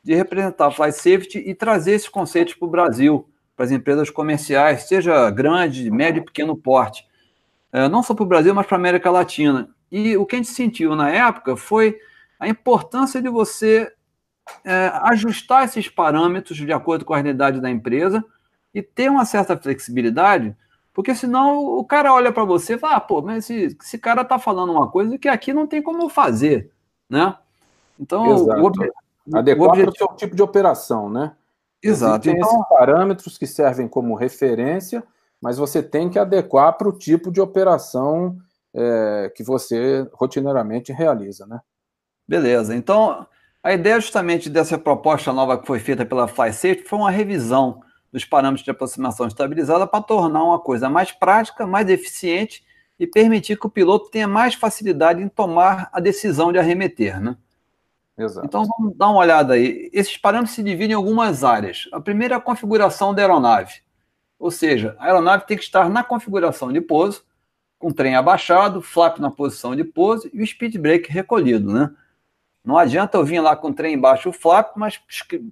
de 0.04 0.16
representar 0.16 0.68
a 0.68 0.72
Fly 0.72 0.92
Safety 0.92 1.38
e 1.38 1.54
trazer 1.54 1.92
esses 1.92 2.10
conceitos 2.10 2.56
para 2.56 2.68
o 2.68 2.72
Brasil, 2.72 3.30
para 3.56 3.66
as 3.66 3.72
empresas 3.72 4.10
comerciais, 4.10 4.88
seja 4.88 5.30
grande, 5.30 5.92
médio 5.92 6.22
e 6.22 6.26
pequeno 6.26 6.58
porte. 6.58 7.06
É, 7.72 7.88
não 7.88 8.02
só 8.02 8.16
para 8.16 8.24
o 8.24 8.28
Brasil, 8.28 8.56
mas 8.56 8.66
para 8.66 8.76
a 8.76 8.80
América 8.80 9.12
Latina. 9.12 9.70
E 9.92 10.18
o 10.18 10.26
que 10.26 10.36
a 10.36 10.40
gente 10.40 10.50
sentiu 10.50 10.96
na 10.96 11.12
época 11.12 11.56
foi 11.56 11.98
a 12.42 12.50
importância 12.50 13.22
de 13.22 13.30
você 13.30 13.90
é, 14.66 14.92
ajustar 15.04 15.64
esses 15.64 15.88
parâmetros 15.88 16.58
de 16.58 16.74
acordo 16.74 17.06
com 17.06 17.14
a 17.14 17.18
realidade 17.18 17.62
da 17.62 17.70
empresa 17.70 18.22
e 18.74 18.82
ter 18.82 19.10
uma 19.10 19.24
certa 19.24 19.56
flexibilidade 19.56 20.56
porque 20.94 21.16
senão 21.16 21.60
o 21.60 21.86
cara 21.86 22.14
olha 22.14 22.32
para 22.32 22.44
você 22.44 22.74
e 22.74 22.78
fala, 22.78 22.96
ah, 22.98 23.02
pô, 23.02 23.22
mas 23.22 23.50
esse, 23.50 23.78
esse 23.82 23.98
cara 23.98 24.26
tá 24.26 24.38
falando 24.38 24.74
uma 24.74 24.90
coisa 24.90 25.18
que 25.18 25.28
aqui 25.28 25.54
não 25.54 25.66
tem 25.66 25.82
como 25.82 26.10
fazer, 26.10 26.72
né? 27.10 27.36
Então, 28.00 28.24
o, 28.26 28.66
ob... 28.66 28.76
adequar 29.34 29.70
o 29.70 29.72
objetivo... 29.72 29.90
ao 29.90 30.10
seu 30.10 30.18
tipo 30.18 30.36
de 30.36 30.42
operação, 30.42 31.10
né? 31.10 31.34
Exato. 31.82 32.28
Existem 32.28 32.36
então... 32.36 32.50
esses 32.50 32.70
parâmetros 32.70 33.38
que 33.38 33.48
servem 33.48 33.88
como 33.88 34.16
referência, 34.16 35.04
mas 35.42 35.58
você 35.58 35.82
tem 35.82 36.10
que 36.10 36.20
adequar 36.20 36.78
para 36.78 36.90
o 36.90 36.98
tipo 36.98 37.32
de 37.32 37.40
operação 37.40 38.38
é, 38.74 39.32
que 39.34 39.44
você 39.44 40.08
rotineiramente 40.14 40.92
realiza, 40.92 41.46
né? 41.46 41.62
Beleza. 42.32 42.74
Então, 42.74 43.28
a 43.62 43.74
ideia 43.74 44.00
justamente 44.00 44.50
dessa 44.50 44.78
proposta 44.78 45.34
nova 45.34 45.58
que 45.58 45.68
foi 45.68 45.82
feita 45.82 46.06
pela 46.06 46.30
FlySafe 46.30 46.86
foi 46.88 46.98
uma 46.98 47.12
revisão 47.12 47.82
dos 48.10 48.24
parâmetros 48.24 48.64
de 48.64 48.72
aproximação 48.72 49.28
estabilizada 49.28 49.86
para 49.86 50.02
tornar 50.02 50.42
uma 50.42 50.58
coisa 50.58 50.90
mais 50.90 51.12
prática, 51.12 51.68
mais 51.68 51.90
eficiente 51.90 52.64
e 52.98 53.06
permitir 53.06 53.60
que 53.60 53.68
o 53.68 53.70
piloto 53.70 54.10
tenha 54.10 54.30
mais 54.30 54.54
facilidade 54.56 55.22
em 55.22 55.28
tomar 55.28 55.90
a 55.92 56.00
decisão 56.00 56.54
de 56.54 56.58
arremeter, 56.58 57.20
né? 57.20 57.36
Exato. 58.18 58.48
Então 58.48 58.64
vamos 58.64 58.96
dar 58.96 59.10
uma 59.10 59.20
olhada 59.20 59.56
aí. 59.56 59.90
Esses 59.92 60.16
parâmetros 60.16 60.56
se 60.56 60.64
dividem 60.64 60.92
em 60.92 60.96
algumas 60.96 61.44
áreas. 61.44 61.90
A 61.92 62.00
primeira 62.00 62.36
é 62.36 62.38
a 62.38 62.42
configuração 62.42 63.14
da 63.14 63.22
aeronave. 63.22 63.82
Ou 64.40 64.52
seja, 64.52 64.96
a 65.00 65.08
aeronave 65.08 65.46
tem 65.46 65.58
que 65.58 65.64
estar 65.66 65.90
na 65.90 66.02
configuração 66.02 66.72
de 66.72 66.80
pouso, 66.80 67.26
com 67.78 67.90
o 67.90 67.94
trem 67.94 68.16
abaixado, 68.16 68.82
flap 68.82 69.20
na 69.20 69.30
posição 69.30 69.76
de 69.76 69.84
pouso 69.84 70.30
e 70.34 70.42
o 70.42 70.48
speed 70.48 70.78
brake 70.78 71.12
recolhido, 71.12 71.74
né? 71.74 71.94
Não 72.64 72.78
adianta 72.78 73.18
eu 73.18 73.26
vir 73.26 73.40
lá 73.40 73.56
com 73.56 73.70
o 73.70 73.74
trem 73.74 73.96
embaixo 73.96 74.30
o 74.30 74.34
flap, 74.34 74.76
mas 74.76 75.02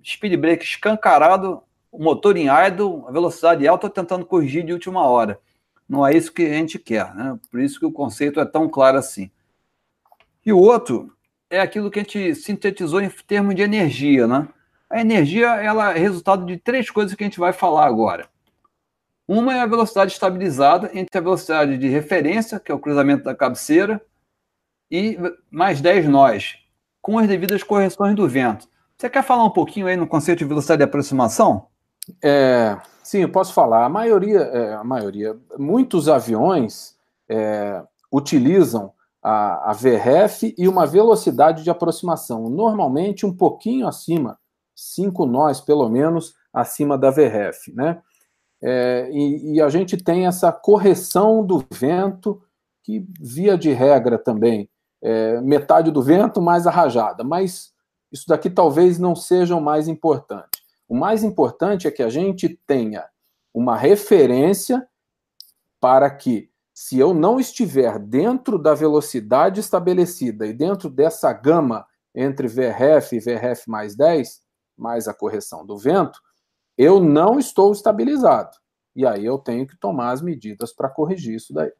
speed 0.06 0.40
brake 0.40 0.64
escancarado 0.64 1.64
o 1.92 2.02
motor 2.04 2.38
em 2.38 2.48
idle, 2.68 3.04
a 3.08 3.12
velocidade 3.12 3.68
alta, 3.68 3.90
tentando 3.90 4.26
corrigir 4.26 4.64
de 4.64 4.74
última 4.74 5.06
hora. 5.06 5.40
Não 5.88 6.06
é 6.06 6.16
isso 6.16 6.32
que 6.32 6.46
a 6.46 6.54
gente 6.54 6.78
quer, 6.78 7.14
né? 7.16 7.40
Por 7.50 7.60
isso 7.60 7.80
que 7.80 7.86
o 7.86 7.92
conceito 7.92 8.40
é 8.40 8.46
tão 8.46 8.70
claro 8.70 8.98
assim. 8.98 9.32
E 10.46 10.54
o 10.54 10.60
outro 10.60 11.12
é 11.50 11.60
aquilo 11.60 11.90
que 11.90 12.00
a 12.00 12.04
gente 12.04 12.36
sintetizou 12.36 13.02
em 13.02 13.10
termos 13.10 13.56
de 13.56 13.64
energia, 13.64 14.28
né? 14.28 14.48
A 14.88 15.02
energia 15.02 15.48
ela 15.56 15.92
é 15.92 15.98
resultado 15.98 16.46
de 16.46 16.58
três 16.58 16.92
coisas 16.92 17.16
que 17.16 17.24
a 17.24 17.28
gente 17.28 17.40
vai 17.40 17.54
falar 17.54 17.86
agora. 17.88 18.30
Uma 19.28 19.56
é 19.56 19.60
a 19.62 19.68
velocidade 19.68 20.12
estabilizada 20.12 20.90
entre 20.94 21.18
a 21.18 21.22
velocidade 21.22 21.78
de 21.78 21.88
referência, 21.88 22.60
que 22.60 22.72
é 22.72 22.76
o 22.76 22.80
cruzamento 22.80 23.24
da 23.24 23.36
cabeceira, 23.36 24.02
e 24.90 25.18
mais 25.52 25.82
10 25.82 26.08
nós, 26.08 26.58
com 27.02 27.18
as 27.18 27.28
devidas 27.28 27.64
correções 27.64 28.16
do 28.16 28.28
vento. 28.28 28.68
Você 28.98 29.10
quer 29.10 29.24
falar 29.24 29.46
um 29.46 29.50
pouquinho 29.50 29.88
aí 29.88 29.96
no 29.96 30.08
conceito 30.08 30.40
de 30.40 30.46
velocidade 30.46 30.80
de 30.80 30.84
aproximação? 30.84 31.68
É, 32.22 32.78
sim, 33.04 33.20
eu 33.20 33.30
posso 33.32 33.54
falar. 33.54 33.86
A 33.86 33.90
maioria, 33.90 34.40
é, 34.40 34.74
a 34.74 34.84
maioria, 34.84 35.38
muitos 35.58 36.10
aviões 36.10 36.96
é, 37.30 37.82
utilizam 38.12 38.92
a, 39.22 39.72
a 39.72 39.74
VRF 39.74 40.54
e 40.58 40.68
uma 40.68 40.86
velocidade 40.86 41.64
de 41.64 41.70
aproximação, 41.70 42.50
normalmente 42.50 43.26
um 43.26 43.36
pouquinho 43.36 43.88
acima, 43.88 44.38
5 44.76 45.26
nós 45.26 45.62
pelo 45.62 45.88
menos, 45.90 46.34
acima 46.54 46.98
da 46.98 47.12
VRF, 47.12 47.74
né? 47.74 48.02
É, 48.62 49.10
e, 49.12 49.54
e, 49.54 49.62
a 49.62 49.70
gente 49.70 49.96
tem 49.96 50.28
essa 50.28 50.52
correção 50.52 51.46
do 51.46 51.64
vento, 51.72 52.42
que 52.84 53.06
via 53.18 53.58
de 53.58 53.72
regra 53.72 54.18
também, 54.18 54.70
é, 55.02 55.40
metade 55.42 55.92
do 55.92 56.02
vento 56.02 56.42
mais 56.42 56.68
a 56.68 56.72
rajada, 56.72 57.24
mas 57.24 57.74
isso 58.12 58.28
daqui 58.28 58.50
talvez 58.50 58.98
não 58.98 59.16
seja 59.16 59.56
o 59.56 59.62
mais 59.62 59.88
importante. 59.88 60.64
O 60.88 60.96
mais 60.96 61.24
importante 61.24 61.88
é 61.88 61.92
que 61.92 62.02
a 62.02 62.10
gente 62.10 62.60
tenha 62.66 63.08
uma 63.54 63.78
referência 63.78 64.88
para 65.80 66.10
que, 66.10 66.50
se 66.74 66.98
eu 66.98 67.14
não 67.14 67.40
estiver 67.40 68.00
dentro 68.00 68.58
da 68.58 68.74
velocidade 68.74 69.60
estabelecida 69.60 70.46
e 70.48 70.54
dentro 70.54 70.90
dessa 70.90 71.32
gama 71.32 71.86
entre 72.14 72.48
VRF 72.48 73.16
e 73.16 73.20
VRF 73.20 73.70
mais 73.70 73.96
10, 73.96 74.42
mais 74.78 75.08
a 75.08 75.14
correção 75.14 75.66
do 75.66 75.78
vento, 75.78 76.20
eu 76.78 77.00
não 77.00 77.38
estou 77.38 77.72
estabilizado. 77.72 78.58
E 78.96 79.06
aí 79.06 79.26
eu 79.26 79.38
tenho 79.38 79.68
que 79.68 79.78
tomar 79.78 80.12
as 80.12 80.22
medidas 80.22 80.74
para 80.74 80.90
corrigir 80.90 81.36
isso 81.36 81.54
daí. 81.54 81.72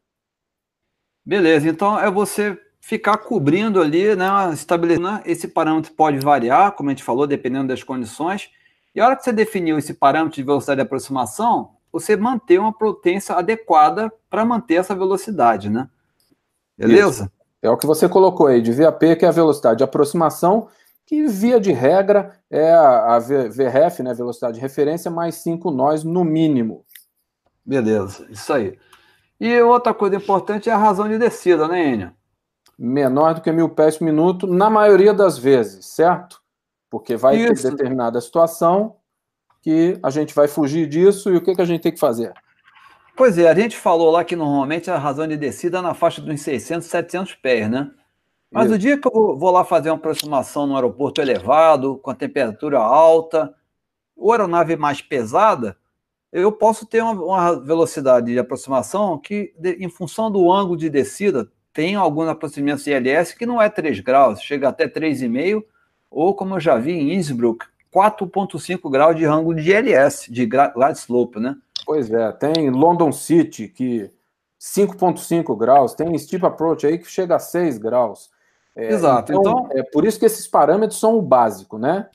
Beleza, 1.24 1.68
então 1.68 1.98
é 1.98 2.10
você 2.10 2.58
ficar 2.80 3.18
cobrindo 3.18 3.80
ali, 3.80 4.16
né, 4.16 4.26
estabelecendo, 4.52 5.10
né, 5.10 5.22
esse 5.26 5.46
parâmetro 5.46 5.92
pode 5.92 6.18
variar, 6.18 6.72
como 6.72 6.88
a 6.88 6.92
gente 6.92 7.04
falou, 7.04 7.26
dependendo 7.26 7.68
das 7.68 7.82
condições, 7.82 8.50
e 8.94 9.00
a 9.00 9.06
hora 9.06 9.16
que 9.16 9.22
você 9.22 9.32
definiu 9.32 9.78
esse 9.78 9.94
parâmetro 9.94 10.36
de 10.36 10.42
velocidade 10.42 10.78
de 10.78 10.82
aproximação, 10.82 11.72
você 11.92 12.16
manter 12.16 12.58
uma 12.58 12.72
potência 12.72 13.34
adequada 13.34 14.12
para 14.28 14.44
manter 14.44 14.74
essa 14.74 14.94
velocidade, 14.94 15.68
né? 15.68 15.88
Beleza? 16.76 17.24
Isso. 17.24 17.32
É 17.62 17.68
o 17.68 17.76
que 17.76 17.86
você 17.86 18.08
colocou 18.08 18.46
aí, 18.46 18.62
de 18.62 18.72
VAP, 18.72 19.16
que 19.16 19.24
é 19.24 19.28
a 19.28 19.32
velocidade 19.32 19.78
de 19.78 19.84
aproximação, 19.84 20.68
que 21.04 21.26
via 21.26 21.60
de 21.60 21.72
regra 21.72 22.38
é 22.48 22.72
a, 22.72 23.16
a 23.16 23.18
VRF, 23.18 24.02
né, 24.02 24.14
velocidade 24.14 24.54
de 24.54 24.60
referência, 24.60 25.10
mais 25.10 25.34
5 25.36 25.70
nós 25.70 26.02
no 26.02 26.24
mínimo. 26.24 26.84
Beleza, 27.64 28.26
isso 28.30 28.52
aí. 28.52 28.78
E 29.38 29.60
outra 29.60 29.92
coisa 29.92 30.16
importante 30.16 30.70
é 30.70 30.72
a 30.72 30.78
razão 30.78 31.08
de 31.08 31.18
descida, 31.18 31.68
né, 31.68 31.92
Enio? 31.92 32.12
Menor 32.82 33.34
do 33.34 33.42
que 33.42 33.52
mil 33.52 33.68
pés 33.68 33.98
por 33.98 34.04
minuto, 34.04 34.46
na 34.46 34.70
maioria 34.70 35.12
das 35.12 35.36
vezes, 35.36 35.84
certo? 35.84 36.40
Porque 36.88 37.14
vai 37.14 37.36
isso. 37.36 37.62
ter 37.62 37.72
determinada 37.72 38.20
situação 38.20 38.96
que 39.60 39.98
a 40.02 40.08
gente 40.08 40.34
vai 40.34 40.48
fugir 40.48 40.88
disso 40.88 41.30
e 41.30 41.36
o 41.36 41.42
que, 41.42 41.54
que 41.54 41.60
a 41.60 41.66
gente 41.66 41.82
tem 41.82 41.92
que 41.92 42.00
fazer? 42.00 42.32
Pois 43.14 43.36
é, 43.36 43.50
a 43.50 43.54
gente 43.54 43.76
falou 43.76 44.10
lá 44.10 44.24
que 44.24 44.34
normalmente 44.34 44.90
a 44.90 44.96
razão 44.96 45.26
de 45.28 45.36
descida 45.36 45.78
é 45.78 45.82
na 45.82 45.92
faixa 45.92 46.22
dos 46.22 46.40
600, 46.40 46.86
700 46.88 47.34
pés, 47.34 47.70
né? 47.70 47.90
Mas 48.50 48.66
Isso. 48.66 48.74
o 48.74 48.78
dia 48.78 48.98
que 48.98 49.06
eu 49.06 49.36
vou 49.36 49.50
lá 49.50 49.62
fazer 49.62 49.90
uma 49.90 49.96
aproximação 49.96 50.66
no 50.66 50.74
aeroporto 50.74 51.20
elevado, 51.20 51.98
com 51.98 52.10
a 52.10 52.14
temperatura 52.14 52.78
alta, 52.78 53.54
ou 54.16 54.32
aeronave 54.32 54.74
mais 54.74 55.02
pesada, 55.02 55.76
eu 56.32 56.50
posso 56.50 56.86
ter 56.86 57.02
uma, 57.02 57.12
uma 57.12 57.60
velocidade 57.60 58.32
de 58.32 58.38
aproximação 58.38 59.18
que, 59.18 59.54
de, 59.58 59.74
em 59.74 59.88
função 59.88 60.30
do 60.30 60.50
ângulo 60.50 60.76
de 60.76 60.88
descida, 60.88 61.50
tem 61.80 61.94
alguns 61.94 62.28
aproximamentos 62.28 62.84
de 62.84 62.90
ILS 62.90 63.32
que 63.32 63.46
não 63.46 63.60
é 63.60 63.70
3 63.70 64.00
graus, 64.00 64.42
chega 64.42 64.68
até 64.68 64.86
3,5, 64.86 65.64
ou 66.10 66.34
como 66.34 66.56
eu 66.56 66.60
já 66.60 66.76
vi 66.76 66.92
em 66.92 67.14
Innsbruck, 67.14 67.64
4,5 67.90 68.90
graus 68.90 69.16
de 69.16 69.24
ângulo 69.24 69.56
de 69.56 69.70
ILS, 69.70 70.26
de 70.28 70.44
glide 70.44 70.98
slope, 70.98 71.40
né? 71.40 71.56
Pois 71.86 72.12
é, 72.12 72.32
tem 72.32 72.68
London 72.68 73.10
City 73.10 73.66
que 73.66 74.10
5,5 74.60 75.56
graus, 75.56 75.94
tem 75.94 76.18
Steep 76.18 76.44
Approach 76.44 76.86
aí 76.86 76.98
que 76.98 77.10
chega 77.10 77.36
a 77.36 77.38
6 77.38 77.78
graus. 77.78 78.28
É, 78.76 78.92
Exato. 78.92 79.32
Então, 79.32 79.66
então, 79.66 79.68
é 79.72 79.82
por 79.82 80.04
isso 80.04 80.18
que 80.18 80.26
esses 80.26 80.46
parâmetros 80.46 81.00
são 81.00 81.16
o 81.16 81.22
básico, 81.22 81.78
né? 81.78 82.10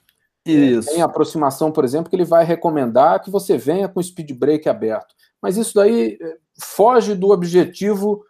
É, 0.46 0.52
isso. 0.52 0.92
Tem 0.92 1.02
aproximação, 1.02 1.72
por 1.72 1.84
exemplo, 1.84 2.08
que 2.08 2.16
ele 2.16 2.24
vai 2.24 2.46
recomendar 2.46 3.20
que 3.20 3.32
você 3.32 3.58
venha 3.58 3.90
com 3.90 4.00
o 4.00 4.04
speed 4.04 4.32
brake 4.34 4.70
aberto. 4.70 5.16
Mas 5.42 5.58
isso 5.58 5.74
daí 5.74 6.20
é, 6.22 6.38
foge 6.56 7.16
do 7.16 7.32
objetivo 7.32 8.24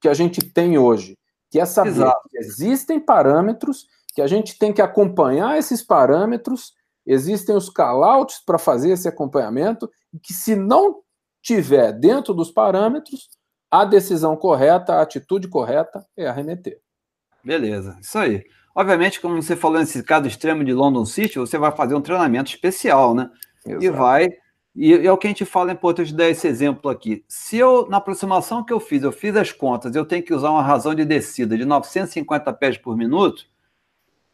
que 0.00 0.08
a 0.08 0.14
gente 0.14 0.40
tem 0.40 0.78
hoje, 0.78 1.18
que 1.50 1.60
é 1.60 1.64
saber 1.64 1.90
Exato. 1.90 2.28
que 2.28 2.38
existem 2.38 3.00
parâmetros, 3.00 3.86
que 4.14 4.22
a 4.22 4.26
gente 4.26 4.58
tem 4.58 4.72
que 4.72 4.82
acompanhar 4.82 5.58
esses 5.58 5.82
parâmetros, 5.82 6.74
existem 7.04 7.54
os 7.54 7.70
callouts 7.70 8.42
para 8.44 8.58
fazer 8.58 8.90
esse 8.90 9.06
acompanhamento, 9.08 9.90
e 10.12 10.18
que 10.18 10.32
se 10.32 10.56
não 10.56 11.02
tiver 11.42 11.92
dentro 11.92 12.34
dos 12.34 12.50
parâmetros, 12.50 13.28
a 13.70 13.84
decisão 13.84 14.36
correta, 14.36 14.94
a 14.94 15.02
atitude 15.02 15.48
correta 15.48 16.04
é 16.16 16.26
arremeter. 16.26 16.80
Beleza, 17.44 17.96
isso 18.00 18.18
aí. 18.18 18.44
Obviamente, 18.74 19.20
como 19.20 19.40
você 19.40 19.56
falou 19.56 19.78
nesse 19.78 20.02
caso 20.02 20.26
extremo 20.26 20.64
de 20.64 20.72
London 20.72 21.04
City, 21.04 21.38
você 21.38 21.56
vai 21.56 21.70
fazer 21.72 21.94
um 21.94 22.00
treinamento 22.00 22.50
especial, 22.50 23.14
né? 23.14 23.30
Exato. 23.64 23.84
E 23.84 23.90
vai. 23.90 24.28
E, 24.76 24.92
é 24.92 25.10
o 25.10 25.16
que 25.16 25.26
a 25.26 25.30
gente 25.30 25.44
fala, 25.44 25.70
é 25.70 25.74
importante 25.74 26.14
dar 26.14 26.28
esse 26.28 26.46
exemplo 26.46 26.90
aqui. 26.90 27.24
Se 27.26 27.56
eu, 27.56 27.88
na 27.88 27.96
aproximação 27.96 28.62
que 28.62 28.72
eu 28.72 28.78
fiz, 28.78 29.02
eu 29.02 29.10
fiz 29.10 29.34
as 29.34 29.50
contas, 29.50 29.96
eu 29.96 30.04
tenho 30.04 30.22
que 30.22 30.34
usar 30.34 30.50
uma 30.50 30.62
razão 30.62 30.94
de 30.94 31.04
descida 31.04 31.56
de 31.56 31.64
950 31.64 32.52
pés 32.52 32.76
por 32.76 32.96
minuto, 32.96 33.46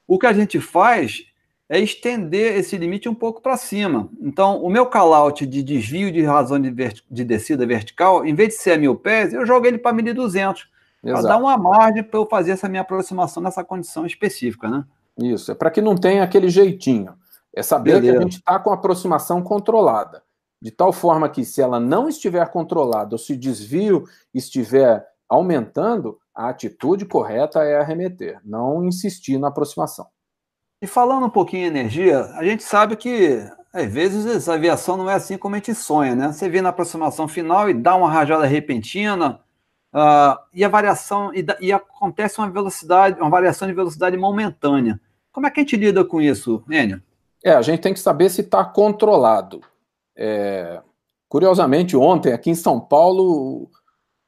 o 0.06 0.18
que 0.18 0.26
a 0.26 0.32
gente 0.32 0.60
faz 0.60 1.24
é 1.68 1.78
estender 1.78 2.56
esse 2.58 2.76
limite 2.76 3.08
um 3.08 3.14
pouco 3.14 3.40
para 3.40 3.56
cima. 3.56 4.10
Então, 4.20 4.62
o 4.62 4.68
meu 4.68 4.84
callout 4.86 5.46
de 5.46 5.62
desvio 5.62 6.12
de 6.12 6.22
razão 6.22 6.60
de, 6.60 6.70
de 6.70 7.24
descida 7.24 7.64
vertical, 7.64 8.26
em 8.26 8.34
vez 8.34 8.50
de 8.50 8.54
ser 8.56 8.72
a 8.72 8.78
mil 8.78 8.96
pés, 8.96 9.32
eu 9.32 9.46
jogo 9.46 9.66
ele 9.66 9.78
para 9.78 9.96
1.200 9.96 10.64
para 11.02 11.22
dar 11.22 11.38
uma 11.38 11.56
margem 11.56 12.02
para 12.02 12.18
eu 12.18 12.26
fazer 12.26 12.52
essa 12.52 12.68
minha 12.68 12.82
aproximação 12.82 13.42
nessa 13.42 13.64
condição 13.64 14.04
específica, 14.04 14.68
né? 14.68 14.84
Isso, 15.18 15.50
é 15.50 15.54
para 15.54 15.70
que 15.70 15.80
não 15.80 15.96
tenha 15.96 16.22
aquele 16.22 16.48
jeitinho. 16.48 17.14
É 17.54 17.62
saber 17.62 18.00
Beleza. 18.00 18.12
que 18.12 18.18
a 18.18 18.22
gente 18.22 18.36
está 18.38 18.58
com 18.58 18.70
a 18.70 18.74
aproximação 18.74 19.42
controlada. 19.42 20.22
De 20.62 20.70
tal 20.70 20.92
forma 20.92 21.28
que, 21.28 21.44
se 21.44 21.60
ela 21.60 21.80
não 21.80 22.08
estiver 22.08 22.48
controlada 22.48 23.16
ou 23.16 23.18
se 23.18 23.32
o 23.32 23.36
desvio 23.36 24.04
estiver 24.32 25.04
aumentando, 25.28 26.20
a 26.32 26.48
atitude 26.48 27.04
correta 27.04 27.64
é 27.64 27.76
arremeter, 27.76 28.38
não 28.44 28.84
insistir 28.84 29.38
na 29.38 29.48
aproximação. 29.48 30.06
E 30.80 30.86
falando 30.86 31.26
um 31.26 31.30
pouquinho 31.30 31.64
em 31.64 31.66
energia, 31.66 32.26
a 32.36 32.44
gente 32.44 32.62
sabe 32.62 32.94
que 32.94 33.44
às 33.72 33.92
vezes 33.92 34.48
a 34.48 34.54
aviação 34.54 34.96
não 34.96 35.10
é 35.10 35.14
assim 35.14 35.36
como 35.36 35.56
a 35.56 35.58
gente 35.58 35.74
sonha, 35.74 36.14
né? 36.14 36.30
Você 36.30 36.48
vê 36.48 36.62
na 36.62 36.68
aproximação 36.68 37.26
final 37.26 37.68
e 37.68 37.74
dá 37.74 37.96
uma 37.96 38.08
rajada 38.08 38.46
repentina, 38.46 39.40
Uh, 39.94 40.40
e 40.54 40.64
a 40.64 40.70
variação 40.70 41.34
e, 41.34 41.44
e, 41.60 41.70
acontece 41.70 42.38
uma 42.38 42.50
velocidade, 42.50 43.20
uma 43.20 43.28
variação 43.28 43.68
de 43.68 43.74
velocidade 43.74 44.16
momentânea. 44.16 44.98
Como 45.30 45.46
é 45.46 45.50
que 45.50 45.60
a 45.60 45.62
gente 45.62 45.76
lida 45.76 46.02
com 46.02 46.18
isso, 46.18 46.64
Enio? 46.70 47.02
É, 47.44 47.52
a 47.52 47.60
gente 47.60 47.80
tem 47.80 47.92
que 47.92 48.00
saber 48.00 48.30
se 48.30 48.40
está 48.40 48.64
controlado. 48.64 49.60
É, 50.16 50.82
curiosamente, 51.28 51.96
ontem 51.96 52.32
aqui 52.32 52.50
em 52.50 52.54
São 52.54 52.80
Paulo 52.80 53.70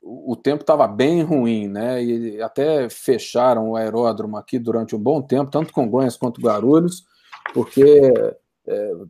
o, 0.05 0.36
tempo 0.36 0.62
estava 0.62 0.86
bem 0.86 1.23
ruim, 1.23 1.66
né? 1.66 2.02
E 2.05 2.43
até 2.43 2.90
fecharam 2.90 3.70
o 3.70 3.77
aeródromo 3.77 4.36
aqui 4.36 4.59
durante 4.59 4.94
um 4.94 4.98
bom 4.98 5.23
tempo, 5.23 5.51
tanto 5.51 5.73
Congonhas 5.73 6.16
quanto 6.16 6.40
Guarulhos, 6.40 7.05
porque 7.55 8.12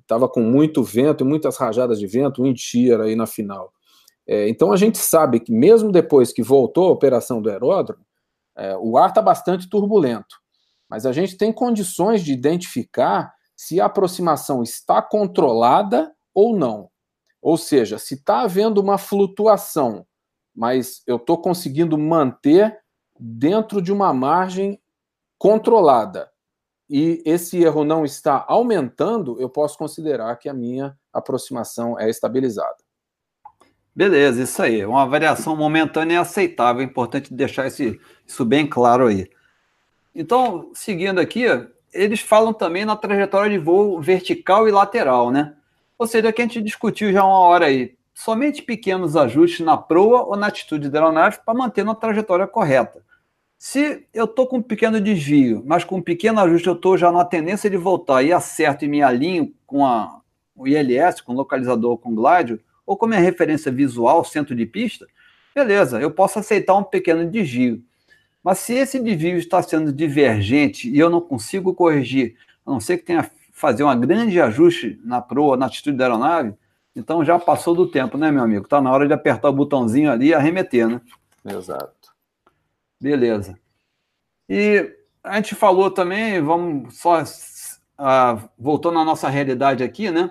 estava 0.00 0.26
é, 0.26 0.28
com 0.28 0.40
muito 0.40 0.84
vento 0.84 1.24
e 1.24 1.26
muitas 1.26 1.56
rajadas 1.56 1.98
de 1.98 2.06
vento, 2.06 2.42
wind 2.42 2.56
shear 2.58 3.00
aí 3.00 3.16
na 3.16 3.26
final. 3.26 3.72
É, 4.26 4.48
então 4.48 4.72
a 4.72 4.76
gente 4.76 4.96
sabe 4.98 5.40
que 5.40 5.52
mesmo 5.52 5.90
depois 5.90 6.32
que 6.32 6.42
voltou 6.42 6.88
a 6.88 6.92
operação 6.92 7.42
do 7.42 7.50
aeródromo, 7.50 8.04
é, 8.56 8.76
o 8.76 8.96
ar 8.96 9.08
está 9.08 9.20
bastante 9.20 9.68
turbulento. 9.68 10.36
Mas 10.88 11.06
a 11.06 11.12
gente 11.12 11.36
tem 11.36 11.52
condições 11.52 12.22
de 12.22 12.32
identificar 12.32 13.34
se 13.56 13.80
a 13.80 13.86
aproximação 13.86 14.62
está 14.62 15.02
controlada 15.02 16.13
ou 16.34 16.56
não. 16.56 16.90
Ou 17.40 17.56
seja, 17.56 17.98
se 17.98 18.14
está 18.14 18.42
havendo 18.42 18.80
uma 18.80 18.98
flutuação, 18.98 20.06
mas 20.54 21.02
eu 21.06 21.16
estou 21.16 21.38
conseguindo 21.38 21.96
manter 21.96 22.78
dentro 23.18 23.80
de 23.80 23.92
uma 23.92 24.12
margem 24.12 24.80
controlada 25.38 26.30
e 26.88 27.22
esse 27.24 27.62
erro 27.62 27.84
não 27.84 28.04
está 28.04 28.44
aumentando, 28.46 29.40
eu 29.40 29.48
posso 29.48 29.78
considerar 29.78 30.36
que 30.36 30.48
a 30.48 30.54
minha 30.54 30.96
aproximação 31.12 31.98
é 31.98 32.08
estabilizada. 32.10 32.76
Beleza, 33.94 34.42
isso 34.42 34.60
aí. 34.60 34.84
Uma 34.84 35.06
variação 35.06 35.56
momentânea 35.56 36.16
é 36.16 36.18
aceitável. 36.18 36.82
É 36.82 36.84
importante 36.84 37.32
deixar 37.32 37.66
esse, 37.66 38.00
isso 38.26 38.44
bem 38.44 38.66
claro 38.66 39.06
aí. 39.06 39.30
Então, 40.14 40.70
seguindo 40.74 41.20
aqui, 41.20 41.44
eles 41.92 42.20
falam 42.20 42.52
também 42.52 42.84
na 42.84 42.96
trajetória 42.96 43.56
de 43.56 43.64
voo 43.64 44.00
vertical 44.00 44.68
e 44.68 44.72
lateral, 44.72 45.30
né? 45.30 45.56
Ou 45.98 46.06
seja, 46.06 46.32
que 46.32 46.42
a 46.42 46.44
gente 46.44 46.60
discutiu 46.62 47.12
já 47.12 47.24
uma 47.24 47.38
hora 47.38 47.66
aí. 47.66 47.94
Somente 48.12 48.62
pequenos 48.62 49.16
ajustes 49.16 49.64
na 49.64 49.76
proa 49.76 50.22
ou 50.22 50.36
na 50.36 50.46
atitude 50.46 50.88
da 50.88 51.00
aeronave 51.00 51.38
para 51.44 51.54
manter 51.54 51.82
uma 51.82 51.94
trajetória 51.94 52.46
correta. 52.46 53.02
Se 53.58 54.06
eu 54.12 54.26
estou 54.26 54.46
com 54.46 54.58
um 54.58 54.62
pequeno 54.62 55.00
desvio, 55.00 55.62
mas 55.64 55.84
com 55.84 55.96
um 55.96 56.02
pequeno 56.02 56.38
ajuste 56.40 56.68
eu 56.68 56.74
estou 56.74 56.98
já 56.98 57.10
na 57.10 57.24
tendência 57.24 57.70
de 57.70 57.76
voltar 57.76 58.22
e 58.22 58.32
acerto 58.32 58.84
e 58.84 58.88
me 58.88 59.02
alinho 59.02 59.52
com 59.66 59.86
a, 59.86 60.20
o 60.54 60.68
ILS, 60.68 61.20
com 61.20 61.32
o 61.32 61.36
localizador, 61.36 61.96
com 61.98 62.10
o 62.10 62.14
glide, 62.14 62.60
ou 62.86 62.96
como 62.96 63.14
é 63.14 63.18
referência 63.18 63.72
visual, 63.72 64.24
centro 64.24 64.54
de 64.54 64.66
pista, 64.66 65.06
beleza, 65.54 66.00
eu 66.00 66.10
posso 66.10 66.38
aceitar 66.38 66.74
um 66.76 66.84
pequeno 66.84 67.28
desvio. 67.28 67.82
Mas 68.42 68.58
se 68.58 68.74
esse 68.74 69.00
desvio 69.00 69.38
está 69.38 69.62
sendo 69.62 69.90
divergente 69.90 70.90
e 70.90 70.98
eu 70.98 71.08
não 71.08 71.20
consigo 71.20 71.72
corrigir, 71.72 72.36
a 72.66 72.70
não 72.70 72.80
ser 72.80 72.98
que 72.98 73.04
tenha 73.04 73.30
fazer 73.64 73.82
um 73.82 73.98
grande 73.98 74.38
ajuste 74.38 75.00
na 75.02 75.22
proa, 75.22 75.56
na 75.56 75.64
atitude 75.64 75.96
da 75.96 76.04
aeronave, 76.04 76.52
então 76.94 77.24
já 77.24 77.38
passou 77.38 77.74
do 77.74 77.90
tempo, 77.90 78.18
né, 78.18 78.30
meu 78.30 78.42
amigo? 78.42 78.64
Está 78.64 78.78
na 78.78 78.92
hora 78.92 79.06
de 79.06 79.14
apertar 79.14 79.48
o 79.48 79.54
botãozinho 79.54 80.12
ali 80.12 80.28
e 80.28 80.34
arremeter, 80.34 80.86
né? 80.86 81.00
Exato. 81.46 82.12
Beleza. 83.00 83.58
E 84.46 84.94
a 85.22 85.36
gente 85.36 85.54
falou 85.54 85.90
também, 85.90 86.42
vamos 86.42 86.98
só 86.98 87.22
uh, 87.22 88.48
voltando 88.58 88.98
à 88.98 89.04
nossa 89.04 89.30
realidade 89.30 89.82
aqui, 89.82 90.10
né? 90.10 90.30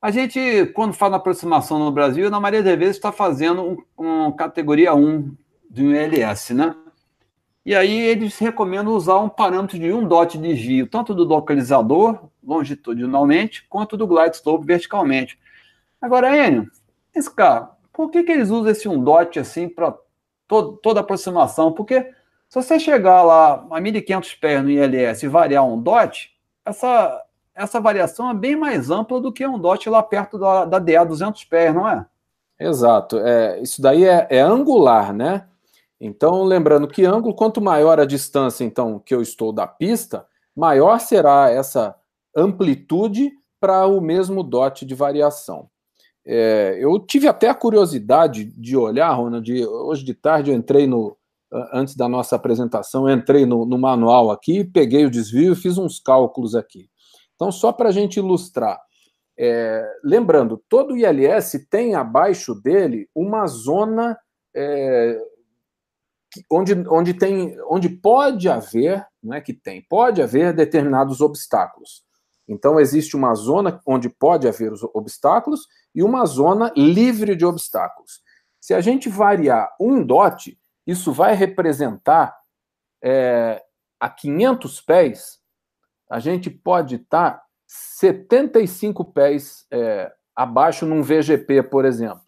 A 0.00 0.12
gente, 0.12 0.66
quando 0.74 0.92
fala 0.92 1.16
aproximação 1.16 1.80
no 1.80 1.90
Brasil, 1.90 2.30
na 2.30 2.38
maioria 2.38 2.62
das 2.62 2.78
vezes 2.78 2.96
está 2.96 3.10
fazendo 3.10 3.84
um, 3.98 4.26
um, 4.26 4.30
categoria 4.30 4.94
1 4.94 5.34
de 5.68 5.82
um 5.82 5.90
ILS, 5.90 6.50
né? 6.50 6.76
E 7.66 7.74
aí 7.74 7.98
eles 8.00 8.38
recomendam 8.38 8.92
usar 8.92 9.18
um 9.18 9.28
parâmetro 9.28 9.76
de 9.76 9.92
um 9.92 10.06
dot 10.06 10.38
de 10.38 10.54
desvio, 10.54 10.86
tanto 10.86 11.14
do 11.14 11.24
localizador, 11.24 12.28
longitudinalmente, 12.46 13.66
quanto 13.68 13.96
do 13.96 14.06
glide 14.06 14.36
slope 14.36 14.66
verticalmente. 14.66 15.38
Agora, 16.00 16.36
Enio, 16.36 16.70
esse 17.14 17.32
cara, 17.32 17.70
por 17.92 18.10
que, 18.10 18.22
que 18.22 18.32
eles 18.32 18.50
usam 18.50 18.70
esse 18.70 18.88
um 18.88 19.02
dot 19.02 19.38
assim 19.38 19.68
para 19.68 19.94
toda 20.46 21.00
aproximação? 21.00 21.72
Porque 21.72 22.12
se 22.48 22.62
você 22.62 22.78
chegar 22.78 23.22
lá 23.22 23.54
a 23.70 23.80
1.500 23.80 24.38
pés 24.40 24.62
no 24.62 24.70
ILS 24.70 25.22
e 25.22 25.28
variar 25.28 25.66
um 25.66 25.80
dot, 25.80 26.30
essa, 26.64 27.22
essa 27.54 27.80
variação 27.80 28.30
é 28.30 28.34
bem 28.34 28.56
mais 28.56 28.90
ampla 28.90 29.20
do 29.20 29.32
que 29.32 29.46
um 29.46 29.58
dot 29.58 29.88
lá 29.88 30.02
perto 30.02 30.38
da, 30.38 30.64
da 30.64 30.78
DA 30.78 31.04
200 31.04 31.44
pés, 31.44 31.74
não 31.74 31.88
é? 31.88 32.04
Exato. 32.58 33.18
É, 33.18 33.60
isso 33.60 33.80
daí 33.80 34.04
é, 34.04 34.26
é 34.30 34.40
angular, 34.40 35.12
né? 35.12 35.46
Então, 36.00 36.42
lembrando 36.42 36.86
que 36.86 37.04
ângulo, 37.04 37.34
quanto 37.34 37.60
maior 37.60 37.98
a 37.98 38.04
distância, 38.04 38.64
então, 38.64 38.98
que 38.98 39.14
eu 39.14 39.22
estou 39.22 39.52
da 39.52 39.66
pista, 39.66 40.26
maior 40.54 40.98
será 41.00 41.50
essa 41.50 41.94
amplitude 42.36 43.32
para 43.60 43.86
o 43.86 44.00
mesmo 44.00 44.42
dot 44.42 44.84
de 44.84 44.94
variação. 44.94 45.68
É, 46.26 46.76
eu 46.80 46.98
tive 46.98 47.28
até 47.28 47.48
a 47.48 47.54
curiosidade 47.54 48.44
de 48.44 48.76
olhar, 48.76 49.12
Ronald, 49.12 49.66
hoje 49.66 50.04
de 50.04 50.14
tarde 50.14 50.50
eu 50.50 50.56
entrei 50.56 50.86
no, 50.86 51.16
antes 51.72 51.94
da 51.94 52.08
nossa 52.08 52.36
apresentação, 52.36 53.08
entrei 53.08 53.44
no, 53.44 53.64
no 53.64 53.78
manual 53.78 54.30
aqui, 54.30 54.64
peguei 54.64 55.04
o 55.04 55.10
desvio 55.10 55.52
e 55.52 55.56
fiz 55.56 55.78
uns 55.78 56.00
cálculos 56.00 56.54
aqui. 56.54 56.88
Então, 57.34 57.52
só 57.52 57.72
para 57.72 57.88
a 57.90 57.92
gente 57.92 58.16
ilustrar, 58.16 58.80
é, 59.38 59.84
lembrando, 60.02 60.62
todo 60.68 60.96
ILS 60.96 61.66
tem 61.68 61.94
abaixo 61.94 62.54
dele 62.54 63.08
uma 63.14 63.46
zona 63.46 64.16
é, 64.54 65.18
onde, 66.50 66.72
onde, 66.88 67.14
tem, 67.14 67.56
onde 67.68 67.88
pode 67.88 68.48
haver, 68.48 69.04
não 69.22 69.34
é 69.34 69.40
que 69.40 69.52
tem, 69.52 69.84
pode 69.88 70.22
haver 70.22 70.54
determinados 70.54 71.20
obstáculos. 71.20 72.04
Então, 72.46 72.78
existe 72.78 73.16
uma 73.16 73.34
zona 73.34 73.80
onde 73.86 74.08
pode 74.08 74.46
haver 74.46 74.72
os 74.72 74.82
obstáculos 74.94 75.66
e 75.94 76.02
uma 76.02 76.26
zona 76.26 76.72
livre 76.76 77.34
de 77.34 77.44
obstáculos. 77.44 78.22
Se 78.60 78.74
a 78.74 78.80
gente 78.80 79.08
variar 79.08 79.74
um 79.80 80.04
dot, 80.04 80.58
isso 80.86 81.12
vai 81.12 81.34
representar 81.34 82.36
é, 83.02 83.62
a 83.98 84.08
500 84.08 84.80
pés, 84.82 85.38
a 86.10 86.18
gente 86.18 86.50
pode 86.50 86.96
estar 86.96 87.32
tá 87.32 87.44
75 87.66 89.04
pés 89.06 89.66
é, 89.70 90.12
abaixo 90.36 90.86
num 90.86 91.02
VGP, 91.02 91.62
por 91.64 91.84
exemplo. 91.84 92.22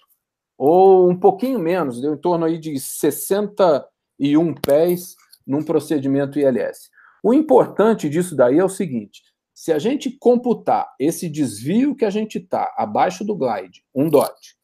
Ou 0.59 1.11
um 1.11 1.19
pouquinho 1.19 1.59
menos, 1.59 2.01
deu 2.01 2.15
em 2.15 2.19
torno 2.19 2.47
aí 2.47 2.59
de 2.59 2.79
60 2.79 3.87
e 4.19 4.37
um 4.37 4.55
pés 4.55 5.15
num 5.47 5.63
procedimento 5.63 6.39
ILS. 6.39 6.91
O 7.23 7.35
importante 7.35 8.09
disso 8.09 8.35
daí 8.35 8.59
é 8.59 8.65
o 8.65 8.69
seguinte: 8.69 9.23
se 9.57 9.73
a 9.73 9.79
gente 9.79 10.11
computar 10.11 10.95
esse 11.01 11.31
desvio 11.31 11.97
que 11.97 12.05
a 12.05 12.11
gente 12.11 12.37
está 12.37 12.75
abaixo 12.77 13.25
do 13.25 13.35
glide, 13.35 13.83
um 13.95 14.07
dot, 14.07 14.55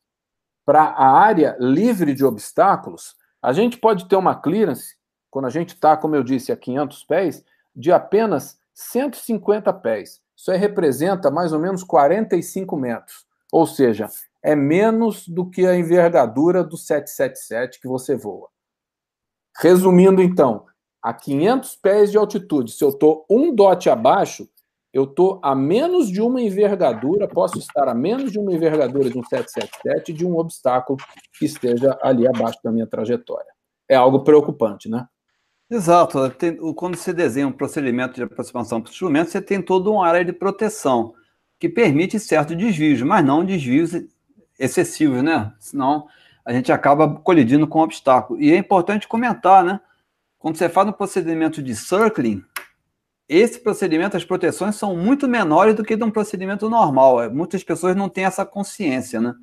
para 0.66 0.82
a 0.82 1.18
área 1.18 1.56
livre 1.58 2.12
de 2.12 2.22
obstáculos, 2.22 3.16
a 3.40 3.54
gente 3.54 3.78
pode 3.78 4.06
ter 4.06 4.16
uma 4.16 4.34
clearance, 4.34 4.96
quando 5.30 5.46
a 5.46 5.50
gente 5.50 5.70
está, 5.70 5.96
como 5.96 6.14
eu 6.14 6.22
disse, 6.22 6.52
a 6.52 6.56
500 6.58 7.04
pés, 7.04 7.42
de 7.74 7.90
apenas 7.90 8.60
150 8.74 9.72
pés. 9.72 10.20
Isso 10.36 10.52
aí 10.52 10.58
representa 10.58 11.30
mais 11.30 11.54
ou 11.54 11.58
menos 11.58 11.82
45 11.82 12.76
metros. 12.76 13.26
Ou 13.50 13.66
seja, 13.66 14.10
é 14.42 14.54
menos 14.54 15.26
do 15.26 15.48
que 15.48 15.66
a 15.66 15.74
envergadura 15.74 16.62
do 16.62 16.76
777 16.76 17.80
que 17.80 17.88
você 17.88 18.14
voa. 18.14 18.50
Resumindo, 19.58 20.20
então, 20.20 20.66
a 21.02 21.14
500 21.14 21.76
pés 21.76 22.10
de 22.10 22.18
altitude, 22.18 22.72
se 22.72 22.84
eu 22.84 22.90
estou 22.90 23.24
um 23.30 23.54
dot 23.54 23.88
abaixo, 23.88 24.46
eu 24.92 25.04
estou 25.04 25.40
a 25.42 25.54
menos 25.54 26.10
de 26.10 26.20
uma 26.20 26.40
envergadura, 26.40 27.26
posso 27.26 27.58
estar 27.58 27.88
a 27.88 27.94
menos 27.94 28.30
de 28.30 28.38
uma 28.38 28.52
envergadura 28.52 29.08
de 29.08 29.18
um 29.18 29.24
777 29.24 30.12
de 30.12 30.26
um 30.26 30.36
obstáculo 30.36 30.98
que 31.38 31.46
esteja 31.46 31.98
ali 32.02 32.26
abaixo 32.26 32.58
da 32.62 32.70
minha 32.70 32.86
trajetória. 32.86 33.50
É 33.88 33.94
algo 33.94 34.22
preocupante, 34.22 34.88
né? 34.88 35.06
Exato. 35.70 36.28
Tem, 36.30 36.56
quando 36.74 36.96
você 36.96 37.14
desenha 37.14 37.48
um 37.48 37.52
procedimento 37.52 38.14
de 38.14 38.22
aproximação 38.22 38.82
para 38.82 38.90
o 38.90 38.92
instrumento, 38.92 39.30
você 39.30 39.40
tem 39.40 39.62
toda 39.62 39.90
uma 39.90 40.06
área 40.06 40.22
de 40.22 40.32
proteção 40.32 41.14
que 41.58 41.68
permite 41.68 42.20
certo 42.20 42.54
desvios, 42.54 43.00
mas 43.00 43.24
não 43.24 43.42
desvios 43.42 43.92
excessivos, 44.58 45.22
né? 45.22 45.54
Senão 45.58 46.06
a 46.44 46.52
gente 46.52 46.70
acaba 46.70 47.08
colidindo 47.20 47.66
com 47.66 47.78
o 47.78 47.82
obstáculo. 47.84 48.38
E 48.40 48.52
é 48.52 48.56
importante 48.56 49.08
comentar, 49.08 49.64
né? 49.64 49.80
Quando 50.38 50.56
você 50.56 50.68
faz 50.68 50.88
um 50.88 50.92
procedimento 50.92 51.62
de 51.62 51.74
circling, 51.74 52.44
esse 53.36 53.60
procedimento, 53.60 54.16
as 54.16 54.24
proteções 54.24 54.76
são 54.76 54.96
muito 54.96 55.28
menores 55.28 55.74
do 55.74 55.84
que 55.84 55.96
de 55.96 56.04
um 56.04 56.10
procedimento 56.10 56.68
normal. 56.68 57.22
É, 57.22 57.28
muitas 57.28 57.62
pessoas 57.62 57.96
não 57.96 58.08
têm 58.08 58.24
essa 58.24 58.44
consciência, 58.44 59.20
né? 59.20 59.34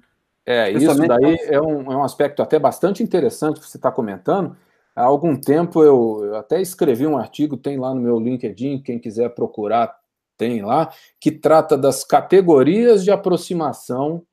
É, 0.46 0.72
isso 0.72 0.96
daí 0.96 1.38
é 1.44 1.62
um, 1.62 1.92
é 1.92 1.96
um 1.96 2.04
aspecto 2.04 2.42
até 2.42 2.58
bastante 2.58 3.04
interessante 3.04 3.60
que 3.60 3.68
você 3.68 3.78
está 3.78 3.92
comentando. 3.92 4.56
Há 4.96 5.04
algum 5.04 5.36
tempo 5.36 5.84
eu, 5.84 6.22
eu, 6.24 6.36
até 6.36 6.60
escrevi 6.60 7.06
um 7.06 7.18
artigo, 7.18 7.56
tem 7.56 7.78
lá 7.78 7.94
no 7.94 8.02
meu 8.02 8.20
LinkedIn, 8.20 8.82
quem 8.82 8.98
quiser 8.98 9.30
procurar, 9.30 9.96
tem 10.38 10.62
lá, 10.64 10.92
que 11.20 11.32
trata 11.32 11.78
das 11.78 12.04
categorias 12.04 13.04
de 13.04 13.12
aproximação 13.12 14.24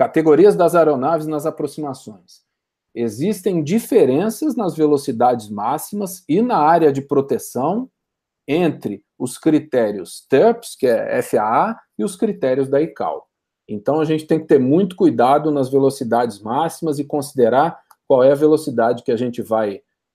Categorias 0.00 0.56
das 0.56 0.74
aeronaves 0.74 1.26
nas 1.26 1.44
aproximações. 1.44 2.40
Existem 2.94 3.62
diferenças 3.62 4.56
nas 4.56 4.74
velocidades 4.74 5.50
máximas 5.50 6.24
e 6.26 6.40
na 6.40 6.56
área 6.56 6.90
de 6.90 7.02
proteção 7.02 7.86
entre 8.50 9.00
os 9.16 9.38
critérios 9.38 10.26
TERPS, 10.28 10.74
que 10.76 10.86
é 10.86 11.22
FAA, 11.22 11.78
e 11.96 12.02
os 12.02 12.16
critérios 12.16 12.68
da 12.68 12.80
ICAO. 12.80 13.22
Então 13.68 14.00
a 14.00 14.04
gente 14.04 14.26
tem 14.26 14.40
que 14.40 14.46
ter 14.46 14.58
muito 14.58 14.96
cuidado 14.96 15.52
nas 15.52 15.70
velocidades 15.70 16.40
máximas 16.40 16.98
e 16.98 17.04
considerar 17.04 17.78
qual 18.08 18.24
é 18.24 18.32
a 18.32 18.34
velocidade 18.34 19.04
que 19.04 19.12
a 19.12 19.16
gente 19.16 19.40
vai 19.40 19.74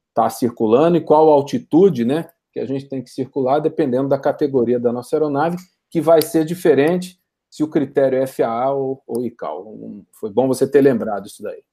estar 0.10 0.24
tá 0.24 0.30
circulando 0.30 0.98
e 0.98 1.02
qual 1.02 1.30
a 1.30 1.34
altitude, 1.34 2.03
né, 2.03 2.28
que 2.52 2.60
a 2.60 2.66
gente 2.66 2.90
tem 2.90 3.02
que 3.02 3.10
circular 3.10 3.60
dependendo 3.60 4.10
da 4.10 4.20
categoria 4.20 4.78
da 4.78 4.91
nossa 4.91 5.16
aeronave, 5.16 5.56
que 5.90 6.02
vai 6.02 6.22
ser 6.22 6.44
diferente 6.44 7.18
se 7.49 7.64
o 7.64 7.70
critério 7.70 8.22
é 8.22 8.28
FAA 8.28 8.74
ou, 8.74 9.02
ou 9.07 9.26
ICAO. 9.26 10.03
Foi 10.20 10.30
bom 10.30 10.45
você 10.45 10.70
ter 10.70 10.82
lembrado 10.82 11.28
isso 11.28 11.41
daí. 11.41 11.64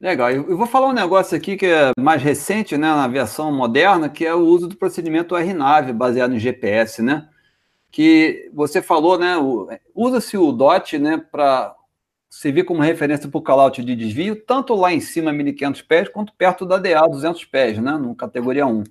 Legal. 0.00 0.30
Eu 0.30 0.56
vou 0.56 0.66
falar 0.66 0.88
um 0.88 0.94
negócio 0.94 1.36
aqui 1.36 1.56
que 1.56 1.66
é 1.66 1.92
mais 1.98 2.22
recente, 2.22 2.76
né, 2.78 2.88
na 2.88 3.04
aviação 3.04 3.52
moderna, 3.52 4.08
que 4.08 4.24
é 4.24 4.34
o 4.34 4.38
uso 4.38 4.66
do 4.66 4.76
procedimento 4.76 5.36
RNAV 5.36 5.92
baseado 5.92 6.34
em 6.34 6.38
GPS, 6.38 7.02
né? 7.02 7.28
Que 7.90 8.50
você 8.54 8.80
falou, 8.80 9.18
né? 9.18 9.34
Usa-se 9.94 10.38
o 10.38 10.52
DOT, 10.52 10.98
né, 10.98 11.18
para 11.30 11.74
servir 12.30 12.64
como 12.64 12.80
referência 12.80 13.28
para 13.28 13.38
o 13.38 13.42
callout 13.42 13.84
de 13.84 13.94
desvio, 13.94 14.36
tanto 14.36 14.74
lá 14.74 14.92
em 14.92 15.00
cima, 15.00 15.32
1.500 15.32 15.82
pés, 15.86 16.08
quanto 16.08 16.32
perto 16.32 16.64
da 16.64 16.78
DA, 16.78 17.00
200 17.06 17.44
pés, 17.44 17.78
né, 17.78 17.92
no 17.98 18.14
categoria 18.14 18.66
1 18.66 18.84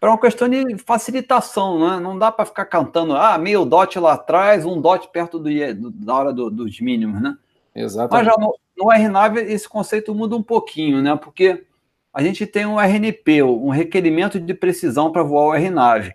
para 0.00 0.10
uma 0.10 0.18
questão 0.18 0.48
de 0.48 0.78
facilitação, 0.78 1.78
né? 1.78 2.00
Não 2.00 2.18
dá 2.18 2.32
para 2.32 2.44
ficar 2.44 2.64
cantando, 2.64 3.14
ah, 3.14 3.38
meio 3.38 3.64
dot 3.64 3.96
lá 4.00 4.14
atrás, 4.14 4.64
um 4.64 4.80
dot 4.80 5.08
perto 5.12 5.38
do, 5.38 5.90
da 5.92 6.12
hora 6.12 6.32
do, 6.32 6.50
dos 6.50 6.80
mínimos, 6.80 7.22
né? 7.22 7.36
Exatamente. 7.72 8.26
Mas 8.26 8.34
já 8.34 8.40
no, 8.40 8.52
no 8.82 8.90
RNAV 8.90 9.38
esse 9.38 9.68
conceito 9.68 10.14
muda 10.14 10.36
um 10.36 10.42
pouquinho, 10.42 11.00
né? 11.00 11.16
Porque 11.16 11.64
a 12.12 12.22
gente 12.22 12.46
tem 12.46 12.66
um 12.66 12.78
RNP, 12.80 13.42
um 13.42 13.70
requerimento 13.70 14.38
de 14.40 14.52
precisão 14.52 15.10
para 15.10 15.22
voar 15.22 15.44
o 15.46 15.52
RNAV. 15.52 16.12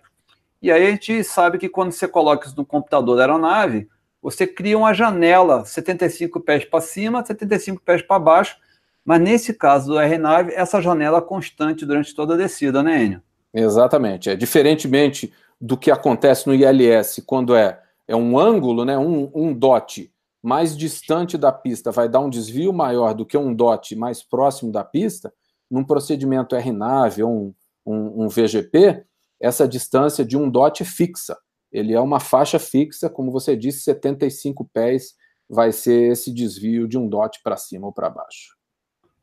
E 0.60 0.70
aí 0.70 0.86
a 0.86 0.90
gente 0.90 1.24
sabe 1.24 1.58
que 1.58 1.68
quando 1.68 1.92
você 1.92 2.06
coloca 2.06 2.46
isso 2.46 2.56
no 2.56 2.64
computador 2.64 3.16
da 3.16 3.22
aeronave, 3.22 3.88
você 4.20 4.46
cria 4.46 4.76
uma 4.76 4.92
janela 4.92 5.64
75 5.64 6.40
pés 6.40 6.64
para 6.64 6.80
cima, 6.80 7.24
75 7.24 7.80
pés 7.82 8.02
para 8.02 8.18
baixo, 8.18 8.56
mas 9.04 9.20
nesse 9.20 9.54
caso 9.54 9.92
do 9.92 9.98
RNAV, 9.98 10.50
essa 10.52 10.82
janela 10.82 11.18
é 11.18 11.22
constante 11.22 11.86
durante 11.86 12.14
toda 12.14 12.34
a 12.34 12.36
descida, 12.36 12.82
né, 12.82 13.04
Enio? 13.04 13.22
Exatamente. 13.54 14.28
É 14.28 14.36
diferentemente 14.36 15.32
do 15.60 15.76
que 15.76 15.90
acontece 15.90 16.46
no 16.46 16.54
ILS, 16.54 17.22
quando 17.24 17.56
é, 17.56 17.80
é 18.06 18.14
um 18.14 18.38
ângulo, 18.38 18.84
né, 18.84 18.98
um, 18.98 19.30
um 19.34 19.52
dot 19.52 20.12
mais 20.48 20.74
distante 20.74 21.36
da 21.36 21.52
pista 21.52 21.92
vai 21.92 22.08
dar 22.08 22.20
um 22.20 22.30
desvio 22.30 22.72
maior 22.72 23.12
do 23.12 23.26
que 23.26 23.36
um 23.36 23.54
dot 23.54 23.94
mais 23.94 24.22
próximo 24.22 24.72
da 24.72 24.82
pista, 24.82 25.30
num 25.70 25.84
procedimento 25.84 26.56
RNAV 26.56 27.22
ou 27.22 27.30
um, 27.30 27.54
um, 27.84 28.24
um 28.24 28.28
VGP, 28.28 29.04
essa 29.38 29.68
distância 29.68 30.24
de 30.24 30.38
um 30.38 30.48
dot 30.48 30.82
fixa. 30.86 31.36
ele 31.70 31.92
é 31.92 32.00
uma 32.00 32.18
faixa 32.18 32.58
fixa, 32.58 33.10
como 33.10 33.30
você 33.30 33.54
disse, 33.54 33.82
75 33.82 34.64
pés 34.72 35.14
vai 35.46 35.70
ser 35.70 36.12
esse 36.12 36.32
desvio 36.32 36.88
de 36.88 36.96
um 36.96 37.06
dot 37.06 37.42
para 37.44 37.58
cima 37.58 37.86
ou 37.86 37.92
para 37.92 38.08
baixo. 38.08 38.56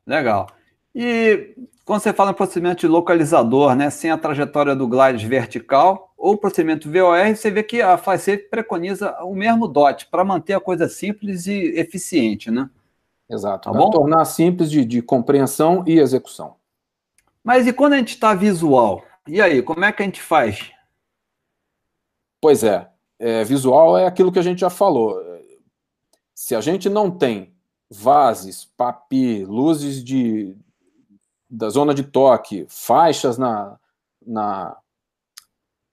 Legal. 0.06 0.46
E 0.94 1.56
quando 1.84 2.02
você 2.02 2.14
fala 2.14 2.32
em 2.32 2.36
procedimento 2.36 2.82
de 2.82 2.88
localizador, 2.88 3.76
né, 3.76 3.90
sem 3.90 4.12
a 4.12 4.18
trajetória 4.18 4.76
do 4.76 4.88
glide 4.88 5.28
vertical 5.28 6.14
ou 6.18 6.38
procedimento 6.38 6.92
VOR, 6.92 7.36
você 7.36 7.52
vê 7.52 7.62
que 7.62 7.82
a 7.82 7.98
FlySafe 7.98 8.50
preconiza 8.50 9.16
o 9.24 9.36
mesmo 9.36 9.68
DOT 9.68 10.08
para 10.08 10.24
manter 10.24 10.54
a 10.54 10.60
coisa 10.60 10.88
simples 10.88 11.46
e 11.46 11.78
eficiente, 11.78 12.50
né? 12.50 12.70
Exato, 13.30 13.72
tá 13.72 13.78
bom? 13.78 13.90
tornar 13.90 14.24
simples 14.26 14.70
de, 14.70 14.86
de 14.86 15.02
compreensão 15.02 15.84
e 15.86 16.00
execução. 16.00 16.56
Mas 17.44 17.68
e 17.68 17.74
quando 17.74 17.94
a 17.94 17.98
gente 17.98 18.14
está 18.14 18.34
visual? 18.34 19.04
E 19.28 19.42
aí, 19.42 19.62
como 19.62 19.84
é 19.84 19.92
que 19.92 20.02
a 20.02 20.06
gente 20.06 20.22
faz? 20.22 20.72
Pois 22.40 22.64
é, 22.64 22.88
é, 23.20 23.44
visual 23.44 23.98
é 23.98 24.06
aquilo 24.06 24.32
que 24.32 24.40
a 24.40 24.44
gente 24.44 24.60
já 24.60 24.70
falou. 24.70 25.20
Se 26.34 26.56
a 26.56 26.62
gente 26.62 26.90
não 26.90 27.10
tem 27.10 27.54
vases, 27.90 28.66
papi, 28.66 29.44
luzes 29.46 30.04
de, 30.04 30.56
da 31.50 31.70
zona 31.70 31.94
de 31.94 32.04
toque, 32.04 32.66
faixas 32.70 33.38
na, 33.38 33.80
na, 34.26 34.78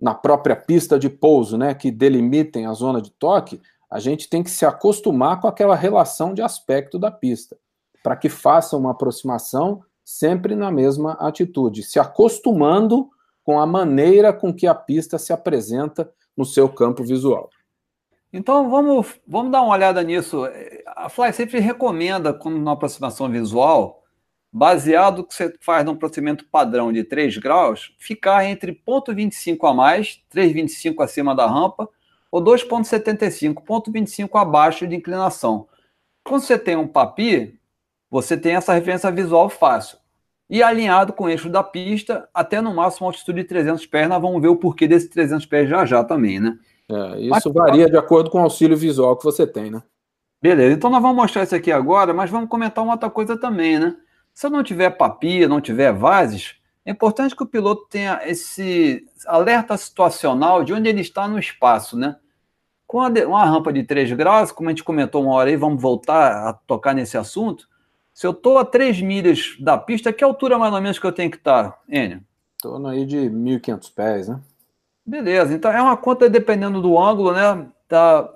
na 0.02 0.12
própria 0.12 0.56
pista 0.56 0.98
de 0.98 1.08
pouso, 1.08 1.56
né, 1.56 1.74
que 1.74 1.88
delimitem 1.88 2.66
a 2.66 2.72
zona 2.72 3.00
de 3.00 3.12
toque, 3.12 3.62
a 3.88 4.00
gente 4.00 4.28
tem 4.28 4.42
que 4.42 4.50
se 4.50 4.66
acostumar 4.66 5.40
com 5.40 5.46
aquela 5.46 5.76
relação 5.76 6.34
de 6.34 6.42
aspecto 6.42 6.98
da 6.98 7.08
pista, 7.08 7.56
para 8.02 8.16
que 8.16 8.28
faça 8.28 8.76
uma 8.76 8.90
aproximação 8.90 9.80
sempre 10.04 10.56
na 10.56 10.72
mesma 10.72 11.12
atitude, 11.12 11.84
se 11.84 12.00
acostumando 12.00 13.08
com 13.44 13.60
a 13.60 13.66
maneira 13.66 14.32
com 14.32 14.52
que 14.52 14.66
a 14.66 14.74
pista 14.74 15.18
se 15.18 15.32
apresenta 15.32 16.12
no 16.36 16.44
seu 16.44 16.68
campo 16.68 17.04
visual. 17.04 17.48
Então 18.32 18.68
vamos, 18.68 19.20
vamos 19.24 19.52
dar 19.52 19.62
uma 19.62 19.72
olhada 19.72 20.02
nisso. 20.02 20.42
A 20.96 21.08
FlySafe 21.08 21.60
recomenda, 21.60 22.34
como 22.34 22.58
na 22.58 22.72
aproximação 22.72 23.28
visual, 23.28 24.01
baseado 24.52 25.18
no 25.18 25.24
que 25.24 25.34
você 25.34 25.54
faz 25.60 25.84
num 25.84 25.96
procedimento 25.96 26.44
padrão 26.44 26.92
de 26.92 27.02
3 27.02 27.38
graus, 27.38 27.94
ficar 27.98 28.44
entre 28.44 28.72
0,25 28.86 29.70
a 29.70 29.72
mais, 29.72 30.20
3,25 30.32 31.02
acima 31.02 31.34
da 31.34 31.46
rampa, 31.46 31.88
ou 32.30 32.42
2,75, 32.42 33.64
0,25 33.64 34.40
abaixo 34.40 34.86
de 34.86 34.94
inclinação. 34.94 35.66
Quando 36.22 36.42
você 36.42 36.58
tem 36.58 36.76
um 36.76 36.86
papi, 36.86 37.58
você 38.10 38.36
tem 38.36 38.54
essa 38.54 38.74
referência 38.74 39.10
visual 39.10 39.48
fácil. 39.48 39.98
E 40.50 40.62
alinhado 40.62 41.14
com 41.14 41.24
o 41.24 41.28
eixo 41.30 41.48
da 41.48 41.62
pista, 41.62 42.28
até 42.34 42.60
no 42.60 42.74
máximo 42.74 43.06
altitude 43.06 43.40
de 43.40 43.48
300 43.48 43.86
pés, 43.86 44.06
nós 44.06 44.20
vamos 44.20 44.40
ver 44.42 44.48
o 44.48 44.56
porquê 44.56 44.86
desses 44.86 45.08
300 45.08 45.46
pés 45.46 45.68
já 45.68 45.86
já 45.86 46.04
também, 46.04 46.38
né? 46.38 46.58
É, 46.90 47.20
isso 47.20 47.30
mas, 47.30 47.44
varia 47.54 47.88
de 47.88 47.96
acordo 47.96 48.28
com 48.28 48.38
o 48.38 48.42
auxílio 48.42 48.76
visual 48.76 49.16
que 49.16 49.24
você 49.24 49.46
tem, 49.46 49.70
né? 49.70 49.82
Beleza, 50.42 50.74
então 50.74 50.90
nós 50.90 51.00
vamos 51.00 51.16
mostrar 51.16 51.44
isso 51.44 51.54
aqui 51.54 51.72
agora, 51.72 52.12
mas 52.12 52.28
vamos 52.28 52.50
comentar 52.50 52.84
uma 52.84 52.92
outra 52.92 53.08
coisa 53.08 53.38
também, 53.38 53.78
né? 53.78 53.96
Se 54.34 54.46
eu 54.46 54.50
não 54.50 54.62
tiver 54.62 54.90
papia, 54.90 55.48
não 55.48 55.60
tiver 55.60 55.92
vases, 55.92 56.56
é 56.84 56.90
importante 56.90 57.36
que 57.36 57.42
o 57.42 57.46
piloto 57.46 57.86
tenha 57.88 58.20
esse 58.24 59.06
alerta 59.26 59.76
situacional 59.76 60.64
de 60.64 60.72
onde 60.72 60.88
ele 60.88 61.00
está 61.00 61.28
no 61.28 61.38
espaço, 61.38 61.96
né? 61.96 62.16
Com 62.86 62.98
uma 62.98 63.44
rampa 63.44 63.72
de 63.72 63.84
3 63.84 64.12
graus, 64.12 64.52
como 64.52 64.68
a 64.68 64.72
gente 64.72 64.84
comentou 64.84 65.22
uma 65.22 65.34
hora 65.34 65.48
aí, 65.48 65.56
vamos 65.56 65.80
voltar 65.80 66.48
a 66.48 66.52
tocar 66.52 66.94
nesse 66.94 67.16
assunto. 67.16 67.68
Se 68.12 68.26
eu 68.26 68.32
estou 68.32 68.58
a 68.58 68.64
3 68.64 69.00
milhas 69.00 69.56
da 69.58 69.78
pista, 69.78 70.12
que 70.12 70.22
altura 70.22 70.58
mais 70.58 70.74
ou 70.74 70.80
menos 70.80 70.98
que 70.98 71.06
eu 71.06 71.12
tenho 71.12 71.30
que 71.30 71.38
estar, 71.38 71.80
Enio? 71.88 72.18
Em 72.18 72.22
torno 72.60 72.88
aí 72.88 73.06
de 73.06 73.16
1.500 73.16 73.94
pés, 73.94 74.28
né? 74.28 74.40
Beleza, 75.04 75.54
então 75.54 75.72
é 75.72 75.80
uma 75.80 75.96
conta 75.96 76.28
dependendo 76.28 76.82
do 76.82 76.98
ângulo, 76.98 77.32
né? 77.32 77.66
Tá, 77.88 78.28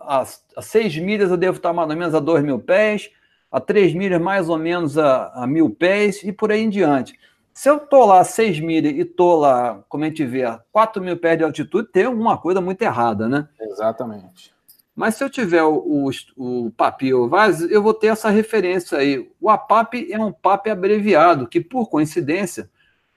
a, 0.00 0.24
a 0.56 0.62
6 0.62 0.96
milhas 0.98 1.30
eu 1.30 1.36
devo 1.36 1.58
estar 1.58 1.72
mais 1.72 1.88
ou 1.88 1.96
menos 1.96 2.14
a 2.14 2.20
2 2.20 2.42
mil 2.42 2.58
pés, 2.58 3.10
a 3.50 3.60
3 3.60 3.94
milhas 3.94 4.20
mais 4.20 4.48
ou 4.48 4.58
menos 4.58 4.98
a, 4.98 5.28
a 5.34 5.46
mil 5.46 5.70
pés 5.70 6.22
e 6.22 6.32
por 6.32 6.52
aí 6.52 6.62
em 6.62 6.70
diante. 6.70 7.18
Se 7.54 7.68
eu 7.68 7.78
estou 7.78 8.06
lá 8.06 8.20
a 8.20 8.24
6 8.24 8.60
milhas 8.60 8.92
e 8.92 9.00
estou 9.00 9.40
lá, 9.40 9.82
como 9.88 10.04
a 10.04 10.06
gente 10.06 10.24
vê, 10.24 10.44
a 10.44 10.60
4 10.70 11.02
mil 11.02 11.16
pés 11.16 11.38
de 11.38 11.44
altitude, 11.44 11.88
tem 11.90 12.04
alguma 12.04 12.38
coisa 12.38 12.60
muito 12.60 12.80
errada, 12.82 13.28
né? 13.28 13.48
Exatamente. 13.60 14.52
Mas 14.94 15.14
se 15.14 15.22
eu 15.22 15.30
tiver 15.30 15.62
o, 15.62 15.76
o, 15.76 16.10
o 16.36 16.70
PAP 16.72 17.02
VAS, 17.28 17.60
eu 17.62 17.80
vou 17.80 17.94
ter 17.94 18.08
essa 18.08 18.30
referência 18.30 18.98
aí. 18.98 19.30
O 19.40 19.48
APAP 19.48 20.10
é 20.10 20.18
um 20.18 20.32
PAP 20.32 20.66
abreviado, 20.66 21.46
que 21.46 21.60
por 21.60 21.88
coincidência 21.88 22.68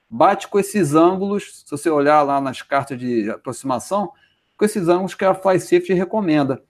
bate 0.07 0.47
com 0.47 0.59
esses 0.59 0.93
ângulos, 0.93 1.63
se 1.65 1.71
você 1.71 1.89
olhar 1.89 2.21
lá 2.21 2.39
nas 2.39 2.61
cartas 2.61 2.99
de 2.99 3.31
aproximação, 3.31 4.11
com 4.55 4.63
esses 4.63 4.87
ângulos 4.89 5.15
que 5.15 5.25
a 5.25 5.33
FlySafe 5.33 5.91
recomenda. 5.93 6.61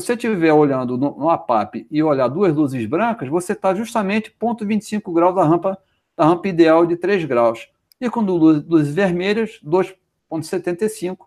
Se 0.00 0.06
você 0.06 0.14
estiver 0.14 0.52
olhando 0.52 0.98
no, 0.98 1.30
APAP 1.30 1.86
e 1.88 2.02
olhar 2.02 2.26
duas 2.26 2.52
luzes 2.52 2.84
brancas, 2.84 3.28
você 3.28 3.52
está 3.52 3.72
justamente 3.72 4.34
0,25 4.40 5.12
graus 5.12 5.36
da 5.36 5.44
rampa, 5.44 5.78
da 6.16 6.24
rampa 6.24 6.48
ideal 6.48 6.84
de 6.84 6.96
3 6.96 7.24
graus. 7.26 7.68
E 8.00 8.10
com 8.10 8.20
luzes, 8.20 8.64
luzes 8.66 8.92
vermelhas, 8.92 9.60
2,75, 9.64 11.18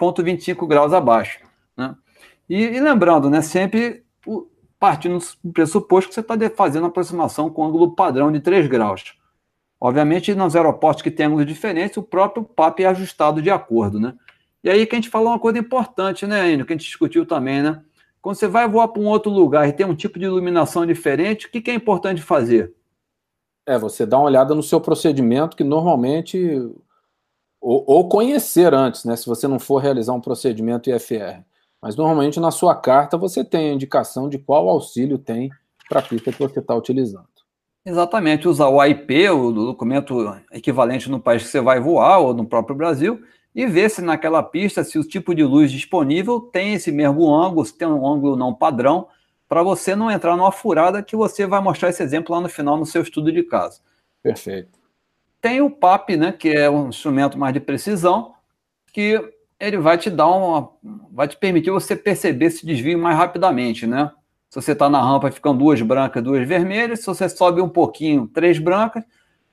0,25 0.00 0.66
graus 0.66 0.92
abaixo. 0.92 1.38
Né? 1.76 1.94
E, 2.48 2.56
e, 2.56 2.80
lembrando, 2.80 3.30
né, 3.30 3.40
sempre 3.40 4.02
o, 4.26 4.48
partindo 4.80 5.20
do 5.44 5.52
pressuposto 5.52 6.08
que 6.08 6.14
você 6.14 6.20
está 6.20 6.34
fazendo 6.50 6.86
aproximação 6.86 7.48
com 7.48 7.64
ângulo 7.64 7.94
padrão 7.94 8.32
de 8.32 8.40
3 8.40 8.66
graus. 8.66 9.16
Obviamente, 9.80 10.34
nos 10.34 10.56
aeroportos 10.56 11.02
que 11.02 11.10
tem 11.10 11.26
ângulos 11.26 11.46
diferentes, 11.46 11.96
o 11.96 12.02
próprio 12.02 12.42
PAP 12.42 12.80
é 12.80 12.86
ajustado 12.86 13.40
de 13.40 13.48
acordo, 13.48 14.00
né? 14.00 14.14
E 14.64 14.68
aí 14.68 14.84
que 14.86 14.96
a 14.96 14.98
gente 14.98 15.08
falou 15.08 15.28
uma 15.28 15.38
coisa 15.38 15.56
importante, 15.56 16.26
né, 16.26 16.50
Enio, 16.50 16.66
que 16.66 16.72
a 16.72 16.76
gente 16.76 16.84
discutiu 16.84 17.24
também, 17.24 17.62
né? 17.62 17.80
Quando 18.20 18.36
você 18.36 18.48
vai 18.48 18.68
voar 18.68 18.88
para 18.88 19.00
um 19.00 19.06
outro 19.06 19.30
lugar 19.30 19.68
e 19.68 19.72
tem 19.72 19.86
um 19.86 19.94
tipo 19.94 20.18
de 20.18 20.24
iluminação 20.24 20.84
diferente, 20.84 21.46
o 21.46 21.50
que, 21.50 21.60
que 21.60 21.70
é 21.70 21.74
importante 21.74 22.20
fazer? 22.20 22.74
É, 23.66 23.78
você 23.78 24.06
dá 24.06 24.18
uma 24.18 24.26
olhada 24.26 24.54
no 24.54 24.62
seu 24.62 24.80
procedimento, 24.80 25.56
que 25.56 25.64
normalmente. 25.64 26.38
Ou, 27.60 27.84
ou, 27.86 28.08
conhecer 28.08 28.72
antes, 28.72 29.04
né? 29.04 29.16
Se 29.16 29.26
você 29.26 29.48
não 29.48 29.58
for 29.58 29.78
realizar 29.78 30.12
um 30.12 30.20
procedimento 30.20 30.88
IFR. 30.90 31.44
Mas 31.80 31.96
normalmente 31.96 32.40
na 32.40 32.50
sua 32.50 32.74
carta 32.74 33.16
você 33.16 33.44
tem 33.44 33.70
a 33.70 33.74
indicação 33.74 34.28
de 34.28 34.38
qual 34.38 34.68
auxílio 34.68 35.18
tem 35.18 35.50
para 35.88 36.00
a 36.00 36.02
pista 36.02 36.32
que 36.32 36.38
você 36.38 36.58
está 36.58 36.74
utilizando. 36.74 37.26
Exatamente, 37.84 38.48
usar 38.48 38.68
o 38.68 38.80
AIP, 38.80 39.30
o 39.30 39.52
documento 39.52 40.36
equivalente 40.52 41.10
no 41.10 41.20
país 41.20 41.42
que 41.42 41.48
você 41.48 41.60
vai 41.60 41.80
voar 41.80 42.18
ou 42.18 42.34
no 42.34 42.46
próprio 42.46 42.76
Brasil, 42.76 43.22
e 43.58 43.66
ver 43.66 43.90
se 43.90 44.00
naquela 44.00 44.40
pista, 44.40 44.84
se 44.84 45.00
o 45.00 45.02
tipo 45.02 45.34
de 45.34 45.42
luz 45.42 45.72
disponível 45.72 46.40
tem 46.40 46.74
esse 46.74 46.92
mesmo 46.92 47.34
ângulo, 47.34 47.66
se 47.66 47.76
tem 47.76 47.88
um 47.88 48.06
ângulo 48.06 48.36
não 48.36 48.54
padrão, 48.54 49.08
para 49.48 49.64
você 49.64 49.96
não 49.96 50.08
entrar 50.08 50.36
numa 50.36 50.52
furada 50.52 51.02
que 51.02 51.16
você 51.16 51.44
vai 51.44 51.60
mostrar 51.60 51.88
esse 51.88 52.00
exemplo 52.00 52.32
lá 52.32 52.40
no 52.40 52.48
final 52.48 52.76
no 52.76 52.86
seu 52.86 53.02
estudo 53.02 53.32
de 53.32 53.42
caso. 53.42 53.80
Perfeito. 54.22 54.78
Tem 55.40 55.60
o 55.60 55.68
PAP, 55.68 56.10
né, 56.10 56.30
que 56.30 56.50
é 56.50 56.70
um 56.70 56.90
instrumento 56.90 57.36
mais 57.36 57.52
de 57.52 57.58
precisão, 57.58 58.32
que 58.92 59.20
ele 59.58 59.78
vai 59.78 59.98
te 59.98 60.08
dar 60.08 60.28
uma, 60.28 60.70
vai 61.10 61.26
te 61.26 61.36
permitir 61.36 61.72
você 61.72 61.96
perceber 61.96 62.46
esse 62.46 62.64
desvio 62.64 62.96
mais 62.96 63.16
rapidamente, 63.16 63.88
né? 63.88 64.12
Se 64.48 64.62
você 64.62 64.70
está 64.70 64.88
na 64.88 65.02
rampa, 65.02 65.32
ficam 65.32 65.56
duas 65.56 65.82
brancas, 65.82 66.22
duas 66.22 66.46
vermelhas. 66.46 67.00
Se 67.00 67.06
você 67.06 67.28
sobe 67.28 67.60
um 67.60 67.68
pouquinho, 67.68 68.28
três 68.28 68.60
brancas. 68.60 69.02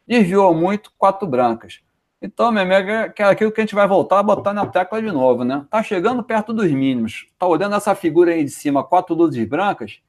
Desviou 0.07 0.53
muito, 0.53 0.93
quatro 0.95 1.27
brancas. 1.27 1.79
Então, 2.25 2.51
meu 2.51 2.63
amigo, 2.63 2.89
é 2.89 3.23
aquilo 3.23 3.51
que 3.51 3.61
a 3.61 3.63
gente 3.63 3.75
vai 3.75 3.87
voltar 3.87 4.17
a 4.17 4.23
botar 4.23 4.51
na 4.51 4.65
tecla 4.65 4.99
de 4.99 5.11
novo, 5.11 5.43
né? 5.43 5.63
Tá 5.69 5.83
chegando 5.83 6.23
perto 6.23 6.51
dos 6.51 6.71
mínimos. 6.71 7.27
Tá 7.37 7.45
olhando 7.45 7.75
essa 7.75 7.93
figura 7.93 8.31
aí 8.31 8.43
de 8.43 8.49
cima, 8.49 8.83
quatro 8.83 9.13
luzes 9.13 9.47
brancas? 9.47 9.99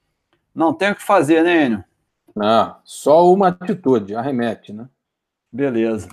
Não 0.53 0.73
tem 0.73 0.89
o 0.89 0.95
que 0.95 1.03
fazer, 1.03 1.43
né, 1.43 1.65
Enio? 1.65 1.83
Não, 2.35 2.75
só 2.83 3.31
uma 3.31 3.49
atitude, 3.49 4.15
arremete, 4.15 4.73
né? 4.73 4.89
Beleza. 5.51 6.09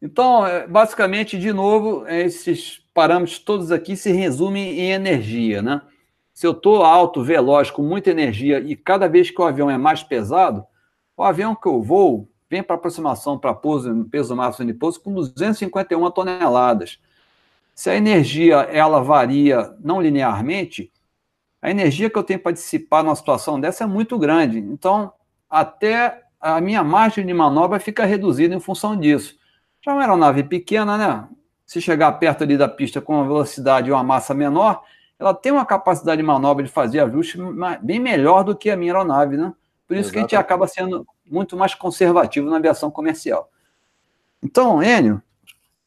Então, 0.00 0.46
é, 0.46 0.66
basicamente, 0.66 1.38
de 1.38 1.52
novo, 1.52 2.06
esses 2.08 2.78
parâmetros 2.94 3.38
todos 3.38 3.70
aqui 3.70 3.94
se 3.94 4.10
resumem 4.10 4.80
em 4.80 4.90
energia, 4.90 5.60
né? 5.60 5.82
Se 6.32 6.46
eu 6.46 6.52
estou 6.52 6.82
alto, 6.82 7.22
veloz, 7.22 7.70
com 7.70 7.82
muita 7.82 8.10
energia 8.10 8.58
e 8.58 8.74
cada 8.74 9.06
vez 9.06 9.30
que 9.30 9.40
o 9.40 9.44
avião 9.44 9.70
é 9.70 9.76
mais 9.76 10.02
pesado, 10.02 10.64
o 11.14 11.22
avião 11.22 11.54
que 11.54 11.68
eu 11.68 11.82
vou 11.82 12.26
vem 12.52 12.62
para 12.62 12.76
aproximação 12.76 13.38
para 13.38 13.54
pouso, 13.54 14.04
peso 14.10 14.36
máximo 14.36 14.66
de 14.66 14.74
pouso 14.74 15.00
com 15.00 15.14
251 15.14 16.10
toneladas. 16.10 16.98
Se 17.74 17.88
a 17.88 17.96
energia 17.96 18.56
ela 18.56 19.02
varia 19.02 19.74
não 19.80 20.02
linearmente, 20.02 20.92
a 21.62 21.70
energia 21.70 22.10
que 22.10 22.18
eu 22.18 22.22
tenho 22.22 22.38
para 22.38 22.52
dissipar 22.52 23.02
numa 23.02 23.16
situação 23.16 23.58
dessa 23.58 23.84
é 23.84 23.86
muito 23.86 24.18
grande. 24.18 24.58
Então, 24.58 25.14
até 25.48 26.24
a 26.38 26.60
minha 26.60 26.84
margem 26.84 27.24
de 27.24 27.32
manobra 27.32 27.80
fica 27.80 28.04
reduzida 28.04 28.54
em 28.54 28.60
função 28.60 28.94
disso. 28.94 29.38
Já 29.80 29.94
uma 29.94 30.02
aeronave 30.02 30.42
pequena, 30.42 30.98
né? 30.98 31.26
Se 31.64 31.80
chegar 31.80 32.12
perto 32.12 32.44
ali 32.44 32.58
da 32.58 32.68
pista 32.68 33.00
com 33.00 33.14
uma 33.14 33.24
velocidade 33.24 33.88
e 33.88 33.92
uma 33.92 34.04
massa 34.04 34.34
menor, 34.34 34.82
ela 35.18 35.32
tem 35.32 35.52
uma 35.52 35.64
capacidade 35.64 36.20
de 36.20 36.26
manobra 36.26 36.62
de 36.62 36.70
fazer 36.70 37.00
ajuste 37.00 37.38
bem 37.80 37.98
melhor 37.98 38.44
do 38.44 38.54
que 38.54 38.68
a 38.68 38.76
minha 38.76 38.92
aeronave, 38.92 39.38
né? 39.38 39.54
Por 39.88 39.96
isso 39.96 40.08
Exatamente. 40.08 40.12
que 40.12 40.18
a 40.18 40.22
gente 40.22 40.36
acaba 40.36 40.66
sendo 40.66 41.06
muito 41.32 41.56
mais 41.56 41.74
conservativo 41.74 42.50
na 42.50 42.56
aviação 42.56 42.90
comercial. 42.90 43.50
Então, 44.42 44.82
Enio, 44.82 45.22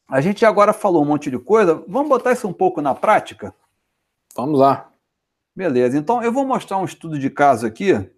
a 0.07 0.19
gente 0.19 0.45
agora 0.45 0.73
falou 0.73 1.03
um 1.03 1.05
monte 1.05 1.29
de 1.29 1.37
coisa, 1.37 1.83
vamos 1.87 2.09
botar 2.09 2.31
isso 2.31 2.47
um 2.47 2.53
pouco 2.53 2.81
na 2.81 2.95
prática? 2.95 3.53
Vamos 4.35 4.59
lá. 4.59 4.91
Beleza, 5.55 5.97
então 5.97 6.21
eu 6.21 6.33
vou 6.33 6.45
mostrar 6.45 6.77
um 6.77 6.85
estudo 6.85 7.17
de 7.17 7.29
caso 7.29 7.65
aqui 7.65 8.09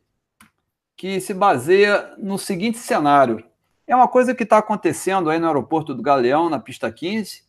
que 0.95 1.19
se 1.21 1.33
baseia 1.33 2.15
no 2.17 2.37
seguinte 2.37 2.79
cenário. 2.79 3.43
É 3.85 3.95
uma 3.95 4.07
coisa 4.07 4.33
que 4.33 4.43
está 4.43 4.57
acontecendo 4.57 5.29
aí 5.29 5.37
no 5.37 5.45
aeroporto 5.45 5.93
do 5.93 6.01
Galeão, 6.01 6.49
na 6.49 6.59
pista 6.59 6.91
15, 6.91 7.41
uh, 7.41 7.43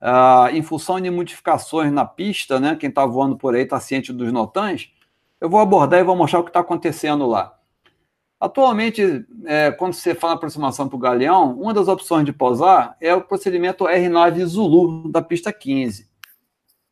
ah, 0.00 0.48
em 0.52 0.62
função 0.62 0.98
de 0.98 1.10
modificações 1.10 1.92
na 1.92 2.06
pista, 2.06 2.58
né? 2.58 2.74
Quem 2.74 2.88
está 2.88 3.04
voando 3.04 3.36
por 3.36 3.54
aí 3.54 3.62
está 3.62 3.78
ciente 3.78 4.12
dos 4.12 4.32
notãs. 4.32 4.90
Eu 5.38 5.50
vou 5.50 5.60
abordar 5.60 6.00
e 6.00 6.02
vou 6.02 6.16
mostrar 6.16 6.40
o 6.40 6.44
que 6.44 6.50
está 6.50 6.60
acontecendo 6.60 7.26
lá. 7.26 7.55
Atualmente, 8.38 9.24
é, 9.46 9.70
quando 9.70 9.94
você 9.94 10.14
fala 10.14 10.34
aproximação 10.34 10.88
para 10.88 10.96
o 10.96 11.00
Galeão, 11.00 11.58
uma 11.58 11.72
das 11.72 11.88
opções 11.88 12.24
de 12.24 12.32
pousar 12.32 12.94
é 13.00 13.14
o 13.14 13.22
procedimento 13.22 13.84
R9 13.84 14.44
Zulu 14.44 15.10
da 15.10 15.22
pista 15.22 15.52
15. 15.52 16.06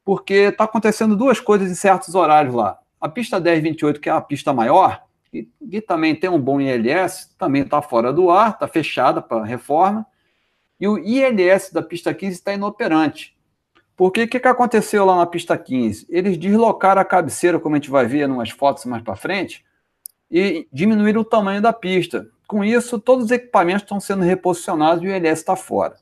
Porque 0.02 0.34
está 0.34 0.64
acontecendo 0.64 1.16
duas 1.16 1.40
coisas 1.40 1.70
em 1.70 1.74
certos 1.74 2.14
horários 2.14 2.54
lá. 2.54 2.78
A 2.98 3.08
pista 3.08 3.38
1028, 3.38 4.00
que 4.00 4.08
é 4.08 4.12
a 4.12 4.20
pista 4.20 4.52
maior, 4.54 5.02
e, 5.32 5.48
e 5.60 5.80
também 5.82 6.14
tem 6.14 6.30
um 6.30 6.40
bom 6.40 6.60
ILS, 6.60 7.34
também 7.36 7.62
está 7.62 7.82
fora 7.82 8.12
do 8.12 8.30
ar, 8.30 8.52
está 8.52 8.66
fechada 8.66 9.20
para 9.20 9.44
reforma. 9.44 10.06
E 10.80 10.88
o 10.88 10.98
ILS 10.98 11.70
da 11.72 11.82
pista 11.82 12.14
15 12.14 12.38
está 12.38 12.54
inoperante. 12.54 13.36
Porque 13.96 14.22
o 14.22 14.28
que, 14.28 14.40
que 14.40 14.48
aconteceu 14.48 15.04
lá 15.04 15.16
na 15.16 15.26
pista 15.26 15.56
15? 15.58 16.06
Eles 16.08 16.38
deslocaram 16.38 17.02
a 17.02 17.04
cabeceira, 17.04 17.60
como 17.60 17.74
a 17.74 17.78
gente 17.78 17.90
vai 17.90 18.06
ver 18.06 18.28
em 18.28 18.32
umas 18.32 18.50
fotos 18.50 18.84
mais 18.86 19.02
para 19.02 19.14
frente, 19.14 19.64
e 20.30 20.66
diminuíram 20.72 21.20
o 21.20 21.24
tamanho 21.24 21.62
da 21.62 21.72
pista. 21.72 22.26
Com 22.46 22.64
isso, 22.64 22.98
todos 22.98 23.26
os 23.26 23.30
equipamentos 23.30 23.82
estão 23.82 24.00
sendo 24.00 24.22
reposicionados 24.22 25.02
e 25.02 25.06
o 25.06 25.10
ILS 25.10 25.38
está 25.38 25.56
fora. 25.56 25.96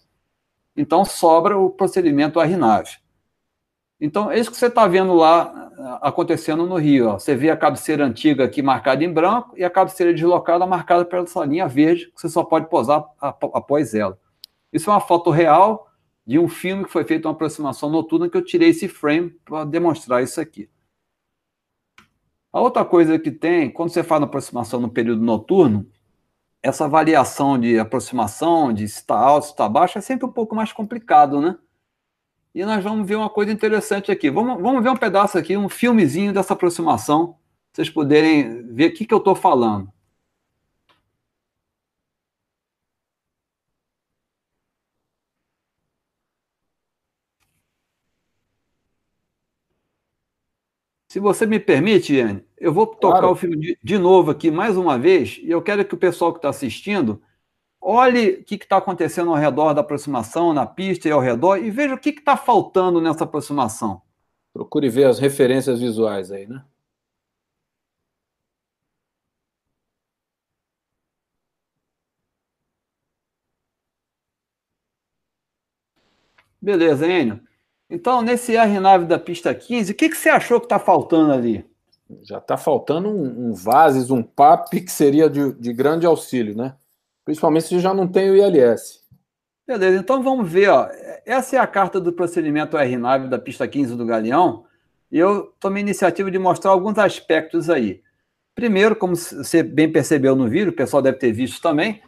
Então, 0.76 1.04
sobra 1.04 1.56
o 1.56 1.70
procedimento 1.70 2.40
RNAV. 2.40 2.86
Então, 4.00 4.30
é 4.30 4.38
isso 4.38 4.50
que 4.50 4.56
você 4.56 4.66
está 4.66 4.86
vendo 4.88 5.14
lá 5.14 5.70
acontecendo 6.00 6.66
no 6.66 6.76
Rio. 6.76 7.08
Ó. 7.08 7.18
Você 7.18 7.36
vê 7.36 7.50
a 7.50 7.56
cabeceira 7.56 8.04
antiga 8.04 8.44
aqui 8.44 8.60
marcada 8.60 9.04
em 9.04 9.12
branco 9.12 9.56
e 9.56 9.62
a 9.62 9.70
cabeceira 9.70 10.12
deslocada 10.12 10.66
marcada 10.66 11.04
pela 11.04 11.22
essa 11.22 11.44
linha 11.44 11.68
verde, 11.68 12.06
que 12.06 12.20
você 12.20 12.28
só 12.28 12.42
pode 12.42 12.68
posar 12.68 13.04
após 13.20 13.94
ela. 13.94 14.18
Isso 14.72 14.90
é 14.90 14.92
uma 14.92 15.00
foto 15.00 15.30
real 15.30 15.88
de 16.26 16.38
um 16.38 16.48
filme 16.48 16.84
que 16.84 16.90
foi 16.90 17.04
feito 17.04 17.26
uma 17.26 17.32
aproximação 17.32 17.90
noturna 17.90 18.28
que 18.28 18.36
eu 18.36 18.44
tirei 18.44 18.70
esse 18.70 18.88
frame 18.88 19.30
para 19.44 19.64
demonstrar 19.64 20.22
isso 20.22 20.40
aqui. 20.40 20.68
A 22.52 22.60
outra 22.60 22.84
coisa 22.84 23.18
que 23.18 23.30
tem, 23.30 23.70
quando 23.70 23.90
você 23.90 24.02
faz 24.02 24.22
aproximação 24.22 24.78
no 24.80 24.90
período 24.90 25.22
noturno, 25.22 25.86
essa 26.62 26.86
variação 26.86 27.58
de 27.58 27.78
aproximação, 27.78 28.72
de 28.72 28.86
se 28.86 28.98
está 28.98 29.18
alto, 29.18 29.46
se 29.46 29.52
está 29.52 29.68
baixo, 29.68 29.98
é 29.98 30.00
sempre 30.00 30.26
um 30.26 30.32
pouco 30.32 30.54
mais 30.54 30.72
complicado, 30.72 31.40
né? 31.40 31.56
E 32.54 32.64
nós 32.64 32.84
vamos 32.84 33.08
ver 33.08 33.16
uma 33.16 33.30
coisa 33.30 33.50
interessante 33.50 34.12
aqui. 34.12 34.30
Vamos, 34.30 34.60
vamos 34.62 34.82
ver 34.82 34.90
um 34.90 34.96
pedaço 34.96 35.38
aqui, 35.38 35.56
um 35.56 35.68
filmezinho 35.68 36.32
dessa 36.32 36.52
aproximação, 36.52 37.36
vocês 37.72 37.88
poderem 37.88 38.62
ver 38.74 38.90
o 38.90 38.94
que, 38.94 39.06
que 39.06 39.14
eu 39.14 39.18
estou 39.18 39.34
falando. 39.34 39.90
Se 51.12 51.20
você 51.20 51.44
me 51.44 51.60
permite, 51.60 52.14
Iane, 52.14 52.42
eu 52.56 52.72
vou 52.72 52.86
tocar 52.86 53.18
claro. 53.18 53.32
o 53.32 53.36
filme 53.36 53.58
de, 53.58 53.78
de, 53.82 53.98
novo 53.98 54.30
aqui 54.30 54.50
mais 54.50 54.78
uma 54.78 54.98
vez, 54.98 55.38
e 55.42 55.50
eu 55.50 55.60
quero 55.60 55.84
que 55.84 55.94
o 55.94 55.98
pessoal 55.98 56.32
que 56.32 56.38
está 56.38 56.48
assistindo 56.48 57.20
olhe 57.78 58.36
o 58.40 58.44
que 58.44 58.54
está 58.54 58.78
acontecendo 58.78 59.28
ao 59.28 59.36
redor 59.36 59.74
da 59.74 59.82
aproximação, 59.82 60.54
na 60.54 60.64
pista 60.64 61.08
e 61.08 61.12
ao 61.12 61.20
redor, 61.20 61.58
e 61.58 61.70
veja 61.70 61.94
o 61.94 61.98
que 61.98 62.08
está 62.08 62.34
faltando 62.34 62.98
nessa 62.98 63.24
aproximação. 63.24 64.00
Procure 64.54 64.88
ver 64.88 65.04
as 65.04 65.18
referências 65.18 65.80
visuais 65.80 66.32
aí, 66.32 66.46
né? 66.46 66.64
Beleza, 76.58 77.06
Enio. 77.06 77.51
Então, 77.92 78.22
nesse 78.22 78.54
R9 78.54 79.04
da 79.04 79.18
pista 79.18 79.54
15, 79.54 79.92
o 79.92 79.94
que, 79.94 80.08
que 80.08 80.16
você 80.16 80.30
achou 80.30 80.58
que 80.58 80.64
está 80.64 80.78
faltando 80.78 81.30
ali? 81.30 81.62
Já 82.22 82.38
está 82.38 82.56
faltando 82.56 83.10
um, 83.10 83.50
um 83.50 83.52
Vases, 83.52 84.10
um 84.10 84.22
PAP, 84.22 84.70
que 84.80 84.90
seria 84.90 85.28
de, 85.28 85.52
de 85.52 85.74
grande 85.74 86.06
auxílio, 86.06 86.56
né? 86.56 86.74
Principalmente 87.22 87.66
se 87.66 87.78
já 87.80 87.92
não 87.92 88.08
tem 88.08 88.30
o 88.30 88.34
ILS. 88.34 89.02
Beleza, 89.66 89.98
então 89.98 90.22
vamos 90.22 90.50
ver. 90.50 90.70
Ó. 90.70 90.88
Essa 91.26 91.56
é 91.56 91.58
a 91.58 91.66
carta 91.66 92.00
do 92.00 92.14
procedimento 92.14 92.78
R9 92.78 93.28
da 93.28 93.38
pista 93.38 93.68
15 93.68 93.94
do 93.94 94.06
Galeão. 94.06 94.64
E 95.10 95.18
eu 95.18 95.52
tomei 95.60 95.82
a 95.82 95.84
iniciativa 95.84 96.30
de 96.30 96.38
mostrar 96.38 96.70
alguns 96.70 96.96
aspectos 96.96 97.68
aí. 97.68 98.00
Primeiro, 98.54 98.96
como 98.96 99.14
você 99.14 99.62
bem 99.62 99.92
percebeu 99.92 100.34
no 100.34 100.48
vídeo, 100.48 100.70
o 100.70 100.76
pessoal 100.76 101.02
deve 101.02 101.18
ter 101.18 101.30
visto 101.30 101.60
também, 101.60 102.00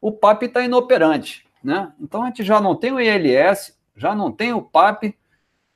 o 0.00 0.10
PAP 0.10 0.42
está 0.42 0.64
inoperante. 0.64 1.46
Né? 1.62 1.92
Então 2.00 2.24
a 2.24 2.26
gente 2.26 2.42
já 2.42 2.60
não 2.60 2.74
tem 2.74 2.90
o 2.90 3.00
ILS, 3.00 3.78
já 3.96 4.16
não 4.16 4.32
tem 4.32 4.52
o 4.52 4.60
PAP. 4.60 5.14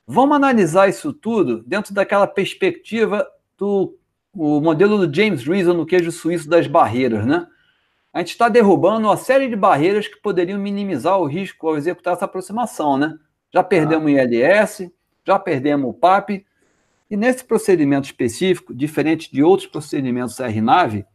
Vamos 0.05 0.35
analisar 0.35 0.89
isso 0.89 1.13
tudo 1.13 1.63
dentro 1.63 1.93
daquela 1.93 2.27
perspectiva 2.27 3.25
do 3.57 3.97
o 4.35 4.59
modelo 4.59 5.05
do 5.05 5.15
James 5.15 5.43
Reason 5.45 5.73
no 5.73 5.85
queijo 5.85 6.11
suíço 6.11 6.49
das 6.49 6.65
barreiras, 6.65 7.23
né? 7.23 7.45
a 8.13 8.19
gente 8.19 8.29
está 8.29 8.47
derrubando 8.47 9.07
uma 9.07 9.17
série 9.17 9.49
de 9.49 9.55
barreiras 9.55 10.07
que 10.07 10.17
poderiam 10.17 10.59
minimizar 10.59 11.19
o 11.19 11.25
risco 11.25 11.67
ao 11.67 11.75
executar 11.75 12.13
essa 12.13 12.25
aproximação, 12.25 12.95
né? 12.95 13.17
Já 13.51 13.63
perdemos 13.63 14.05
o 14.05 14.09
ILS, 14.09 14.91
já 15.25 15.39
perdemos 15.39 15.89
o 15.89 15.93
PAP, 15.93 16.45
e 17.09 17.17
nesse 17.17 17.43
procedimento 17.43 18.05
específico, 18.05 18.73
diferente 18.73 19.31
de 19.31 19.41
outros 19.41 19.67
procedimentos 19.67 20.37
RNAV, 20.39 21.05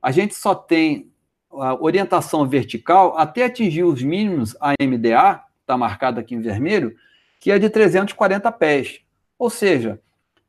a 0.00 0.12
gente 0.12 0.34
só 0.34 0.54
tem 0.54 1.10
a 1.50 1.74
orientação 1.74 2.48
vertical 2.48 3.18
até 3.18 3.44
atingir 3.44 3.82
os 3.82 4.00
mínimos 4.00 4.56
AMDA, 4.60 5.42
está 5.60 5.76
marcado 5.76 6.20
aqui 6.20 6.36
em 6.36 6.40
vermelho, 6.40 6.94
que 7.38 7.50
é 7.50 7.58
de 7.58 7.70
340 7.70 8.50
pés. 8.52 9.00
Ou 9.38 9.48
seja, 9.50 10.00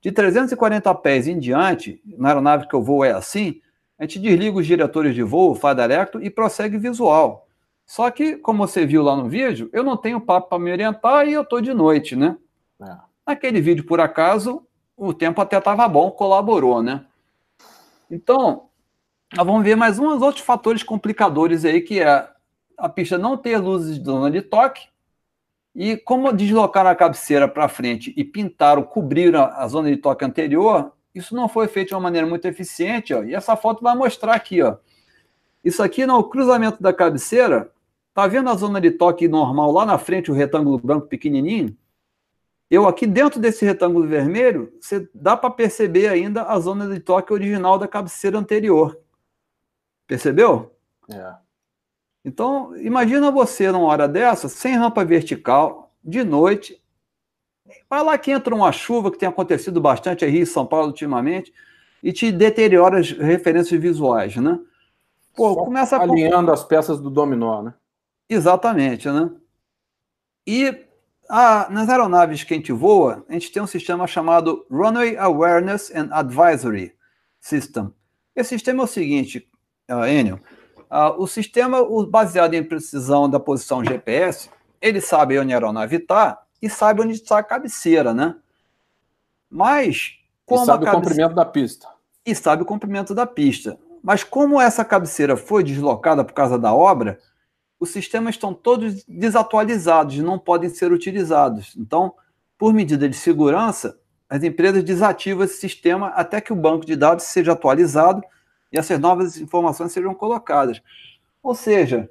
de 0.02 0.12
340 0.12 0.94
pés 0.96 1.28
em 1.28 1.38
diante, 1.38 2.02
na 2.06 2.30
aeronave 2.30 2.68
que 2.68 2.74
eu 2.74 2.82
vou 2.82 3.04
é 3.04 3.12
assim, 3.12 3.62
a 3.98 4.04
gente 4.04 4.20
desliga 4.20 4.58
os 4.58 4.66
diretores 4.66 5.14
de 5.14 5.24
voo, 5.24 5.54
faz 5.54 5.76
directo 5.76 6.22
e 6.22 6.30
prossegue 6.30 6.78
visual. 6.78 7.48
Só 7.86 8.10
que, 8.10 8.38
como 8.38 8.66
você 8.66 8.86
viu 8.86 9.04
lá 9.04 9.16
no 9.16 9.28
vídeo, 9.28 9.70
eu 9.74 9.84
não 9.84 9.98
tenho 9.98 10.22
papo 10.22 10.50
para 10.50 10.60
me 10.60 10.72
orientar 10.72 11.28
e 11.28 11.34
eu 11.34 11.42
estou 11.42 11.60
de 11.60 11.74
noite, 11.74 12.16
né? 12.16 12.38
É. 12.82 12.96
Naquele 13.26 13.60
vídeo, 13.60 13.84
por 13.84 14.00
acaso, 14.00 14.66
o 14.96 15.14
tempo 15.14 15.42
até 15.42 15.58
estava 15.58 15.88
bom, 15.88 16.12
colaborou, 16.12 16.82
né? 16.82 17.06
Então, 18.10 18.70
nós 19.36 19.46
vamos 19.46 19.64
ver 19.64 19.76
mais 19.76 20.00
uns 20.00 20.22
outros 20.22 20.44
fatores 20.46 20.82
complicadores 20.84 21.66
aí, 21.66 21.82
que 21.82 22.00
é 22.00 22.28
a 22.78 22.90
pista 22.90 23.18
não 23.18 23.36
ter 23.36 23.58
luzes 23.58 24.00
de 24.00 24.06
zona 24.06 24.32
de 24.32 24.42
toque, 24.42 24.88
e 25.76 25.98
como 25.98 26.32
deslocaram 26.34 26.90
a 26.90 26.96
cabeceira 26.96 27.48
para 27.48 27.70
frente 27.70 28.14
e 28.18 28.24
pintaram, 28.24 28.84
cobriram 28.84 29.44
a 29.44 29.68
zona 29.68 29.90
de 29.90 29.98
toque 29.98 30.26
anterior, 30.26 30.94
isso 31.14 31.36
não 31.36 31.48
foi 31.48 31.68
feito 31.68 31.90
de 31.90 31.94
uma 31.96 32.02
maneira 32.02 32.28
muito 32.28 32.46
eficiente, 32.46 33.14
ó, 33.14 33.24
e 33.24 33.34
essa 33.34 33.56
foto 33.56 33.82
vai 33.84 33.96
mostrar 33.96 34.34
aqui, 34.34 34.62
ó. 34.62 34.78
Isso 35.64 35.84
aqui 35.84 36.06
no 36.06 36.24
cruzamento 36.24 36.82
da 36.82 36.94
cabeceira, 36.94 37.72
tá 38.14 38.28
vendo 38.28 38.50
a 38.50 38.56
zona 38.56 38.80
de 38.80 38.92
toque 38.92 39.28
normal 39.28 39.72
lá 39.72 39.86
na 39.86 39.98
frente, 39.98 40.32
o 40.32 40.34
retângulo 40.34 40.78
branco 40.80 41.08
pequenininho? 41.08 41.76
Eu 42.70 42.88
aqui 42.88 43.08
dentro 43.08 43.40
desse 43.40 43.66
retângulo 43.66 44.08
vermelho, 44.08 44.72
você 44.80 45.10
dá 45.14 45.36
para 45.36 45.50
perceber 45.50 46.08
ainda 46.08 46.44
a 46.44 46.60
zona 46.60 46.88
de 46.88 47.00
toque 47.00 47.34
original 47.34 47.80
da 47.80 47.88
cabeceira 47.88 48.38
anterior. 48.38 48.98
Percebeu? 50.06 50.76
É. 51.12 51.34
Então, 52.24 52.76
imagina 52.78 53.32
você 53.32 53.72
numa 53.72 53.88
hora 53.88 54.08
dessa, 54.08 54.50
sem 54.50 54.76
rampa 54.76 55.06
vertical, 55.06 55.94
de 56.04 56.24
noite, 56.24 56.80
Vai 57.90 58.04
lá 58.04 58.18
que 58.18 58.32
entra 58.32 58.54
uma 58.54 58.72
chuva 58.72 59.12
que 59.12 59.18
tem 59.18 59.28
acontecido 59.28 59.80
bastante 59.82 60.26
aí 60.26 60.40
em 60.40 60.46
São 60.46 60.66
Paulo 60.66 60.88
ultimamente 60.88 61.54
e 62.02 62.14
te 62.14 62.32
deteriora 62.32 63.00
as 63.00 63.12
referências 63.12 63.80
visuais, 63.80 64.36
né? 64.38 64.60
Pô, 65.36 65.54
Só 65.54 65.64
começa 65.64 65.98
a... 65.98 66.02
alinhando 66.02 66.52
as 66.52 66.64
peças 66.64 67.00
do 67.00 67.10
dominó, 67.10 67.62
né? 67.62 67.74
Exatamente, 68.30 69.10
né? 69.10 69.30
E 70.46 70.86
a, 71.30 71.70
nas 71.70 71.90
aeronaves 71.90 72.44
que 72.44 72.54
a 72.54 72.58
gente 72.58 72.72
voa, 72.72 73.26
a 73.28 73.34
gente 73.34 73.52
tem 73.52 73.62
um 73.62 73.68
sistema 73.68 74.08
chamado 74.08 74.66
Runway 74.70 75.18
Awareness 75.18 75.92
and 75.94 76.10
Advisory 76.12 76.96
System. 77.40 77.94
Esse 78.36 78.50
sistema 78.50 78.84
é 78.84 78.86
o 78.86 78.88
seguinte, 78.88 79.48
uh, 79.90 80.06
Enio, 80.06 80.40
uh, 80.90 81.22
o 81.22 81.28
sistema 81.28 81.80
baseado 82.08 82.54
em 82.54 82.64
precisão 82.64 83.30
da 83.30 83.40
posição 83.40 83.84
GPS, 83.84 84.50
ele 84.82 85.02
sabe 85.02 85.40
onde 85.40 85.54
a 85.54 85.56
aeronave 85.56 85.98
está 85.98 86.42
e 86.62 86.70
sabe 86.70 87.02
onde 87.02 87.14
está 87.14 87.40
a 87.40 87.44
cabeceira, 87.44 88.14
né? 88.14 88.36
Mas 89.50 90.20
como 90.46 90.64
e 90.64 90.66
sabe 90.66 90.88
o 90.88 90.92
comprimento 90.92 91.36
da 91.36 91.46
pista. 91.46 91.88
E 92.26 92.36
sabe 92.36 92.64
o 92.64 92.66
comprimento 92.66 93.14
da 93.14 93.26
pista. 93.26 93.80
Mas 94.04 94.24
como 94.24 94.60
essa 94.60 94.84
cabeceira 94.86 95.36
foi 95.36 95.64
deslocada 95.64 96.24
por 96.24 96.34
causa 96.34 96.58
da 96.58 96.74
obra, 96.74 97.20
os 97.80 97.90
sistemas 97.90 98.36
estão 98.36 98.54
todos 98.54 99.04
desatualizados, 99.06 100.18
não 100.20 100.38
podem 100.38 100.70
ser 100.70 100.92
utilizados. 100.92 101.76
Então, 101.78 102.14
por 102.58 102.74
medida 102.74 103.08
de 103.08 103.16
segurança, 103.16 103.98
as 104.30 104.44
empresas 104.44 104.84
desativam 104.84 105.44
esse 105.44 105.60
sistema 105.60 106.10
até 106.10 106.42
que 106.42 106.54
o 106.54 106.56
banco 106.56 106.86
de 106.86 106.96
dados 106.96 107.26
seja 107.26 107.54
atualizado 107.54 108.22
e 108.72 108.78
essas 108.78 109.00
novas 109.00 109.38
informações 109.38 109.92
sejam 109.92 110.14
colocadas. 110.14 110.82
Ou 111.42 111.56
seja, 111.56 112.10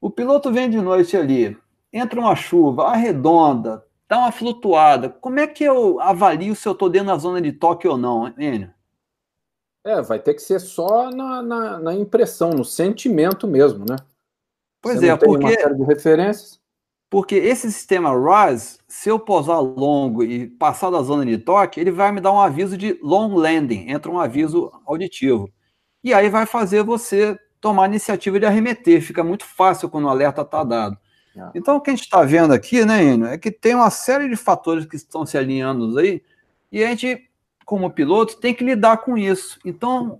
o 0.00 0.10
piloto 0.10 0.52
vem 0.52 0.70
de 0.70 0.80
noite 0.80 1.16
ali, 1.16 1.56
entra 1.92 2.20
uma 2.20 2.36
chuva, 2.36 2.86
arredonda, 2.88 3.84
dá 4.08 4.18
uma 4.18 4.32
flutuada. 4.32 5.08
Como 5.08 5.40
é 5.40 5.46
que 5.46 5.64
eu 5.64 6.00
avalio 6.00 6.54
se 6.54 6.66
eu 6.68 6.72
estou 6.72 6.88
dentro 6.88 7.08
da 7.08 7.16
zona 7.16 7.40
de 7.40 7.52
toque 7.52 7.86
ou 7.86 7.96
não, 7.96 8.28
Enio? 8.38 8.72
É, 9.84 10.02
vai 10.02 10.18
ter 10.18 10.34
que 10.34 10.42
ser 10.42 10.60
só 10.60 11.10
na, 11.10 11.42
na, 11.42 11.78
na 11.78 11.94
impressão, 11.94 12.50
no 12.50 12.64
sentimento 12.64 13.46
mesmo, 13.46 13.84
né? 13.88 13.96
Pois 14.82 14.98
Você 14.98 15.08
é, 15.08 15.16
porque. 15.16 15.44
Uma 15.44 15.50
série 15.52 15.74
de 15.74 15.84
referências. 15.84 16.60
Porque 17.08 17.34
esse 17.34 17.72
sistema 17.72 18.10
RAS, 18.12 18.78
se 18.86 19.08
eu 19.08 19.18
pousar 19.18 19.58
longo 19.58 20.22
e 20.22 20.46
passar 20.46 20.90
da 20.90 21.02
zona 21.02 21.26
de 21.26 21.38
toque, 21.38 21.80
ele 21.80 21.90
vai 21.90 22.12
me 22.12 22.20
dar 22.20 22.30
um 22.30 22.38
aviso 22.38 22.76
de 22.78 22.96
long 23.02 23.34
landing, 23.34 23.90
entra 23.90 24.12
um 24.12 24.20
aviso 24.20 24.70
auditivo. 24.86 25.50
E 26.02 26.14
aí 26.14 26.28
vai 26.28 26.46
fazer 26.46 26.82
você 26.82 27.38
tomar 27.60 27.84
a 27.84 27.88
iniciativa 27.88 28.40
de 28.40 28.46
arremeter. 28.46 29.02
Fica 29.02 29.22
muito 29.22 29.44
fácil 29.44 29.88
quando 29.88 30.04
o 30.04 30.08
alerta 30.08 30.42
está 30.42 30.64
dado. 30.64 30.96
É. 31.36 31.50
Então, 31.54 31.76
o 31.76 31.80
que 31.80 31.90
a 31.90 31.94
gente 31.94 32.04
está 32.04 32.22
vendo 32.22 32.52
aqui, 32.52 32.84
né, 32.84 33.04
Enio, 33.04 33.26
é 33.26 33.38
que 33.38 33.50
tem 33.50 33.74
uma 33.74 33.90
série 33.90 34.28
de 34.28 34.36
fatores 34.36 34.86
que 34.86 34.96
estão 34.96 35.24
se 35.24 35.38
alinhando 35.38 35.98
aí, 35.98 36.22
e 36.72 36.82
a 36.82 36.88
gente, 36.88 37.28
como 37.64 37.90
piloto, 37.90 38.36
tem 38.38 38.54
que 38.54 38.64
lidar 38.64 38.98
com 38.98 39.16
isso. 39.16 39.58
Então, 39.64 40.18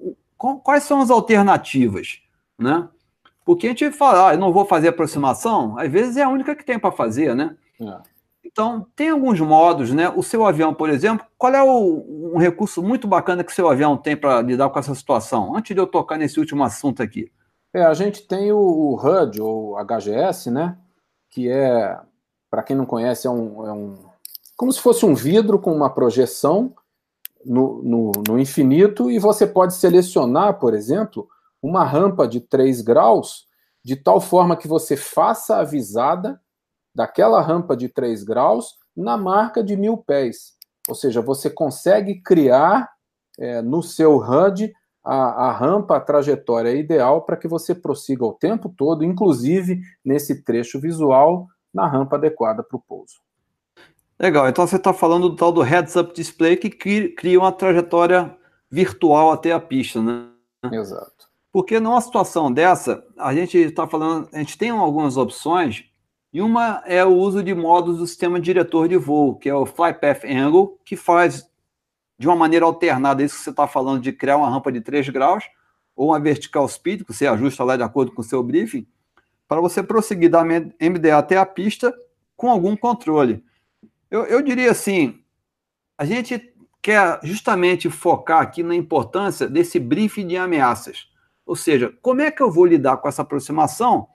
quais 0.62 0.85
são 0.85 1.01
as 1.01 1.11
alternativas? 1.11 2.20
Né? 2.59 2.89
Porque 3.44 3.66
a 3.66 3.70
gente 3.70 3.90
fala, 3.90 4.28
ah, 4.28 4.35
eu 4.35 4.39
não 4.39 4.52
vou 4.52 4.65
fazer 4.65 4.89
aproximação, 4.89 5.78
às 5.78 5.90
vezes 5.90 6.16
é 6.16 6.23
a 6.23 6.28
única 6.28 6.55
que 6.55 6.65
tem 6.65 6.78
para 6.78 6.93
fazer, 6.93 7.35
né? 7.35 7.57
É. 7.81 7.98
Então, 8.45 8.87
tem 8.97 9.11
alguns 9.11 9.39
modos, 9.41 9.93
né? 9.93 10.09
O 10.09 10.23
seu 10.23 10.45
avião, 10.45 10.75
por 10.75 10.89
exemplo, 10.89 11.27
qual 11.37 11.55
é 11.55 11.62
o, 11.62 12.33
um 12.35 12.39
recurso 12.39 12.83
muito 12.83 13.07
bacana 13.07 13.45
que 13.45 13.53
o 13.53 13.55
seu 13.55 13.69
avião 13.69 13.97
tem 13.97 14.17
para 14.17 14.41
lidar 14.41 14.71
com 14.71 14.79
essa 14.79 14.95
situação? 14.95 15.57
Antes 15.57 15.75
de 15.75 15.81
eu 15.81 15.87
tocar 15.87 16.17
nesse 16.17 16.41
último 16.41 16.65
assunto 16.65 17.03
aqui. 17.03 17.31
É, 17.73 17.83
a 17.83 17.95
gente 17.95 18.27
tem 18.27 18.51
o, 18.51 18.59
o 18.59 18.95
HUD, 18.97 19.41
ou 19.41 19.77
HGS, 19.77 20.51
né? 20.51 20.77
Que 21.29 21.49
é, 21.49 21.99
para 22.51 22.62
quem 22.62 22.75
não 22.75 22.87
conhece, 22.87 23.27
é 23.27 23.31
um, 23.31 23.67
é 23.67 23.73
um, 23.73 23.99
como 24.57 24.73
se 24.73 24.81
fosse 24.81 25.07
um 25.07 25.15
vidro 25.15 25.59
com 25.59 25.73
uma 25.73 25.89
projeção 25.89 26.75
no, 27.45 27.83
no, 27.83 28.12
no 28.27 28.39
infinito, 28.39 29.11
e 29.11 29.19
você 29.19 29.47
pode 29.47 29.75
selecionar, 29.75 30.59
por 30.59 30.75
exemplo, 30.75 31.29
uma 31.62 31.85
rampa 31.85 32.27
de 32.27 32.41
3 32.41 32.81
graus, 32.81 33.47
de 33.83 33.97
tal 33.97 34.21
forma 34.21 34.57
que 34.57 34.67
você 34.67 34.97
faça 34.97 35.57
a 35.57 35.65
visada 35.65 36.41
daquela 36.95 37.41
rampa 37.41 37.77
de 37.77 37.89
3 37.89 38.25
graus 38.25 38.75
na 38.97 39.17
marca 39.17 39.62
de 39.62 39.77
mil 39.77 39.97
pés. 39.97 40.55
Ou 40.89 40.95
seja, 40.95 41.21
você 41.21 41.49
consegue 41.49 42.21
criar 42.21 42.91
é, 43.39 43.62
no 43.62 43.83
seu 43.83 44.17
HUD 44.19 44.73
a, 45.05 45.49
a, 45.49 45.53
rampa, 45.53 45.97
a 45.97 46.01
trajetória 46.01 46.75
ideal 46.75 47.23
para 47.23 47.37
que 47.37 47.49
você 47.49 47.75
prossiga 47.75 48.25
o 48.25 48.35
tempo 48.35 48.69
todo, 48.77 49.05
inclusive 49.05 49.81
nesse 50.05 50.43
trecho 50.43 50.81
visual, 50.81 51.47
na 51.73 51.87
rampa 51.87 52.17
adequada 52.17 52.62
para 52.62 52.77
o 52.77 52.83
pouso. 52.87 53.15
Legal, 54.19 54.49
então 54.49 54.67
você 54.67 54.77
está 54.77 54.93
falando 54.93 55.31
do 55.31 55.37
tal 55.37 55.51
do 55.51 55.62
heads-up 55.62 56.12
display 56.12 56.57
que 56.57 56.69
cria 56.69 57.39
uma 57.39 57.53
trajetória 57.53 58.37
virtual 58.71 59.33
até 59.33 59.53
a 59.53 59.59
pista, 59.59 60.03
né? 60.03 60.29
Exato. 60.71 61.31
Porque 61.53 61.81
numa 61.81 62.01
situação 62.01 62.53
dessa, 62.53 63.03
a 63.19 63.35
gente 63.35 63.57
está 63.57 63.87
falando, 63.87 64.29
a 64.33 64.39
gente 64.39 64.59
tem 64.59 64.71
algumas 64.71 65.17
opções, 65.17 65.85
e 66.32 66.40
uma 66.40 66.82
é 66.86 67.05
o 67.05 67.15
uso 67.15 67.43
de 67.43 67.55
modos 67.55 67.98
do 67.98 68.07
sistema 68.07 68.40
diretor 68.40 68.89
de 68.89 68.97
voo, 68.97 69.36
que 69.36 69.48
é 69.48 69.55
o 69.55 69.66
Fly 69.66 69.94
Path 69.94 70.24
Angle, 70.24 70.78
que 70.85 70.97
faz 70.97 71.48
de 72.19 72.28
uma 72.28 72.36
maneira 72.36 72.65
alternada 72.65 73.23
isso 73.23 73.36
que 73.39 73.44
você 73.44 73.51
está 73.51 73.66
falando 73.66 74.01
de 74.01 74.12
criar 74.12 74.36
uma 74.36 74.48
rampa 74.48 74.70
de 74.70 74.81
3 74.81 75.09
graus, 75.09 75.44
ou 75.97 76.09
uma 76.09 76.20
vertical 76.20 76.69
speed, 76.69 77.02
que 77.02 77.12
você 77.12 77.27
ajusta 77.27 77.65
lá 77.65 77.77
de 77.77 77.82
acordo 77.82 78.12
com 78.12 78.20
o 78.20 78.24
seu 78.24 78.43
briefing, 78.43 78.86
para 79.48 79.61
você 79.61 79.82
prosseguir 79.82 80.31
da 80.31 80.44
MDA 80.44 81.19
até 81.19 81.36
a 81.36 81.44
pista 81.44 81.93
com 82.36 82.51
algum 82.51 82.77
controle. 82.77 83.44
Eu, 84.11 84.24
eu 84.27 84.43
diria 84.43 84.70
assim, 84.70 85.23
a 85.98 86.05
gente 86.05 86.55
quer 86.81 87.19
justamente 87.23 87.90
focar 87.90 88.40
aqui 88.40 88.62
na 88.62 88.74
importância 88.74 89.48
desse 89.48 89.78
briefing 89.78 90.27
de 90.27 90.36
ameaças. 90.36 91.09
Ou 91.44 91.57
seja, 91.57 91.93
como 92.01 92.20
é 92.20 92.31
que 92.31 92.43
eu 92.43 92.51
vou 92.51 92.65
lidar 92.65 92.98
com 92.98 93.09
essa 93.09 93.23
aproximação 93.23 94.09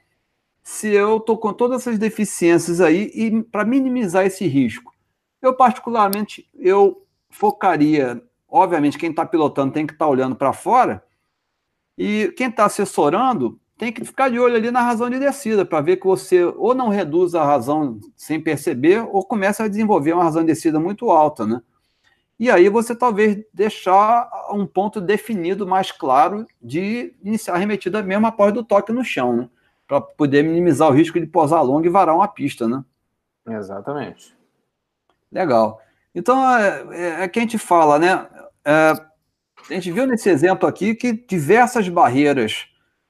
se 0.65 0.89
eu 0.89 1.17
estou 1.17 1.37
com 1.37 1.53
todas 1.53 1.81
essas 1.81 1.99
deficiências 1.99 2.81
aí 2.81 3.11
e 3.13 3.43
para 3.43 3.63
minimizar 3.63 4.25
esse 4.25 4.47
risco? 4.47 4.91
Eu, 5.39 5.53
particularmente, 5.53 6.49
eu 6.55 7.05
focaria, 7.29 8.19
obviamente, 8.49 8.97
quem 8.97 9.11
está 9.11 9.23
pilotando 9.23 9.71
tem 9.71 9.85
que 9.85 9.93
estar 9.93 10.05
tá 10.05 10.11
olhando 10.11 10.35
para 10.35 10.51
fora 10.51 11.03
e 11.95 12.33
quem 12.35 12.47
está 12.47 12.65
assessorando 12.65 13.59
tem 13.77 13.93
que 13.93 14.03
ficar 14.03 14.27
de 14.29 14.39
olho 14.39 14.55
ali 14.55 14.71
na 14.71 14.81
razão 14.81 15.07
de 15.07 15.19
descida 15.19 15.63
para 15.63 15.81
ver 15.81 15.97
que 15.97 16.07
você 16.07 16.43
ou 16.43 16.73
não 16.73 16.89
reduz 16.89 17.35
a 17.35 17.45
razão 17.45 17.99
sem 18.15 18.41
perceber 18.41 19.07
ou 19.11 19.23
começa 19.23 19.65
a 19.65 19.67
desenvolver 19.67 20.13
uma 20.13 20.23
razão 20.23 20.41
de 20.41 20.47
descida 20.47 20.79
muito 20.79 21.11
alta, 21.11 21.45
né? 21.45 21.61
E 22.39 22.49
aí 22.49 22.69
você 22.69 22.95
talvez 22.95 23.37
deixar 23.53 24.27
um 24.51 24.65
ponto 24.65 24.99
definido 24.99 25.67
mais 25.67 25.91
claro 25.91 26.47
de 26.59 27.13
iniciar 27.23 27.53
a 27.53 27.57
arremetida 27.57 28.01
mesmo 28.01 28.25
após 28.25 28.51
do 28.51 28.63
toque 28.63 28.91
no 28.91 29.03
chão, 29.03 29.35
né? 29.35 29.49
Para 29.87 30.01
poder 30.01 30.43
minimizar 30.43 30.89
o 30.89 30.93
risco 30.93 31.19
de 31.19 31.27
posar 31.27 31.63
longo 31.63 31.85
e 31.85 31.89
varar 31.89 32.15
uma 32.15 32.27
pista, 32.27 32.67
né? 32.67 32.83
Exatamente. 33.47 34.35
Legal. 35.31 35.81
Então, 36.13 36.49
é, 36.57 36.85
é, 36.91 37.23
é 37.23 37.27
que 37.27 37.39
a 37.39 37.41
gente 37.41 37.57
fala, 37.57 37.99
né? 37.99 38.27
É, 38.63 38.93
a 39.69 39.73
gente 39.73 39.91
viu 39.91 40.07
nesse 40.07 40.29
exemplo 40.29 40.67
aqui 40.67 40.95
que 40.95 41.13
diversas 41.13 41.89
barreiras 41.89 42.67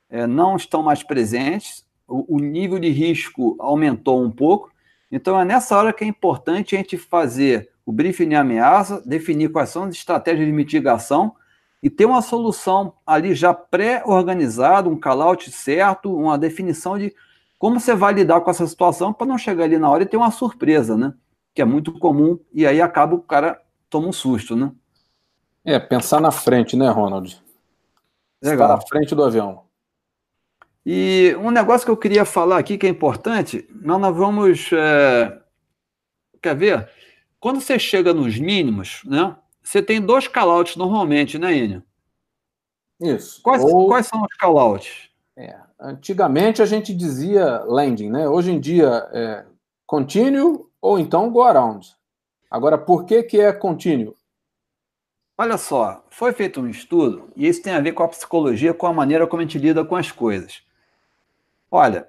é, 0.09 0.25
não 0.25 0.55
estão 0.55 0.81
mais 0.81 1.03
presentes, 1.03 1.85
o, 2.07 2.35
o 2.35 2.39
nível 2.39 2.79
de 2.79 2.89
risco 2.89 3.55
aumentou 3.59 4.23
um 4.23 4.31
pouco, 4.31 4.71
então 5.11 5.39
é 5.39 5.45
nessa 5.45 5.77
hora 5.77 5.93
que 5.93 6.03
é 6.03 6.07
importante 6.07 6.75
a 6.75 6.77
gente 6.79 6.97
fazer 6.97 7.69
o 7.85 7.91
briefing 7.91 8.29
de 8.29 8.35
ameaça, 8.35 9.01
definir 9.05 9.51
quais 9.51 9.69
são 9.69 9.83
as 9.83 9.95
estratégias 9.95 10.45
de 10.45 10.51
mitigação 10.51 11.35
e 11.85 11.89
ter 11.91 12.05
uma 12.05 12.23
solução 12.23 12.95
ali 13.05 13.35
já 13.35 13.53
pré-organizada, 13.53 14.89
um 14.89 14.99
call-out 14.99 15.51
certo, 15.51 16.11
uma 16.17 16.35
definição 16.35 16.97
de 16.97 17.13
como 17.59 17.79
você 17.79 17.93
vai 17.93 18.11
lidar 18.11 18.41
com 18.41 18.49
essa 18.49 18.65
situação 18.65 19.13
para 19.13 19.27
não 19.27 19.37
chegar 19.37 19.65
ali 19.65 19.77
na 19.77 19.87
hora 19.87 20.01
e 20.01 20.07
ter 20.07 20.17
uma 20.17 20.31
surpresa, 20.31 20.97
né? 20.97 21.13
Que 21.53 21.61
é 21.61 21.65
muito 21.65 21.93
comum 21.99 22.39
e 22.51 22.65
aí 22.65 22.81
acaba 22.81 23.13
o 23.13 23.21
cara 23.21 23.61
toma 23.87 24.07
um 24.07 24.11
susto, 24.11 24.55
né? 24.55 24.71
É, 25.63 25.77
pensar 25.77 26.19
na 26.19 26.31
frente, 26.31 26.75
né, 26.75 26.89
Ronald? 26.89 27.39
Legal. 28.41 28.65
Estar 28.65 28.67
na 28.67 28.81
frente 28.81 29.13
do 29.13 29.23
avião. 29.23 29.61
E 30.83 31.37
um 31.39 31.51
negócio 31.51 31.85
que 31.85 31.91
eu 31.91 31.97
queria 31.97 32.25
falar 32.25 32.57
aqui 32.57 32.79
que 32.79 32.87
é 32.87 32.89
importante, 32.89 33.69
nós, 33.71 34.01
nós 34.01 34.17
vamos. 34.17 34.71
É... 34.73 35.39
Quer 36.41 36.55
ver? 36.55 36.89
Quando 37.39 37.61
você 37.61 37.77
chega 37.77 38.11
nos 38.11 38.39
mínimos, 38.39 39.03
né? 39.05 39.35
Você 39.65 39.81
tem 39.81 39.99
dois 39.99 40.27
callouts 40.27 40.75
normalmente, 40.75 41.39
né, 41.39 41.57
Enio? 41.57 41.83
Isso. 43.01 43.41
Quais, 43.41 43.63
Ou... 43.63 43.87
quais 43.87 44.05
são 44.05 44.21
os 44.21 44.37
callouts? 44.37 45.09
É, 45.35 45.57
antigamente 45.79 46.61
a 46.61 46.65
gente 46.67 46.93
dizia 46.93 47.63
landing, 47.65 48.11
né? 48.11 48.29
Hoje 48.29 48.51
em 48.51 48.59
dia 48.59 49.09
é 49.11 49.45
continue 49.87 50.63
ou 50.79 50.99
então 50.99 51.31
go 51.31 51.41
around. 51.41 51.95
Agora, 52.49 52.77
por 52.77 53.05
que, 53.05 53.23
que 53.23 53.41
é 53.41 53.51
continue? 53.51 54.15
Olha 55.35 55.57
só, 55.57 56.05
foi 56.11 56.31
feito 56.31 56.61
um 56.61 56.69
estudo, 56.69 57.29
e 57.35 57.47
isso 57.47 57.61
tem 57.61 57.73
a 57.73 57.81
ver 57.81 57.91
com 57.91 58.03
a 58.03 58.07
psicologia, 58.07 58.73
com 58.73 58.87
a 58.87 58.93
maneira 58.93 59.27
como 59.27 59.41
a 59.41 59.45
gente 59.45 59.57
lida 59.57 59.83
com 59.83 59.95
as 59.95 60.11
coisas. 60.11 60.61
Olha, 61.69 62.07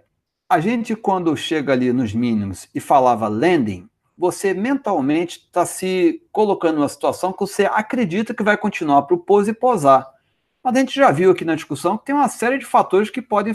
a 0.48 0.60
gente 0.60 0.94
quando 0.94 1.36
chega 1.36 1.72
ali 1.72 1.92
nos 1.92 2.12
mínimos 2.12 2.68
e 2.72 2.78
falava 2.78 3.26
landing, 3.26 3.88
você 4.16 4.54
mentalmente 4.54 5.40
está 5.40 5.66
se 5.66 6.22
colocando 6.32 6.76
numa 6.76 6.88
situação 6.88 7.32
que 7.32 7.40
você 7.40 7.66
acredita 7.66 8.32
que 8.32 8.42
vai 8.42 8.56
continuar 8.56 9.02
para 9.02 9.14
o 9.14 9.18
pose 9.18 9.50
e 9.50 9.54
posar. 9.54 10.10
Mas 10.62 10.74
a 10.74 10.80
gente 10.80 10.94
já 10.94 11.10
viu 11.10 11.30
aqui 11.30 11.44
na 11.44 11.54
discussão 11.54 11.98
que 11.98 12.06
tem 12.06 12.14
uma 12.14 12.28
série 12.28 12.58
de 12.58 12.64
fatores 12.64 13.10
que 13.10 13.20
podem 13.20 13.54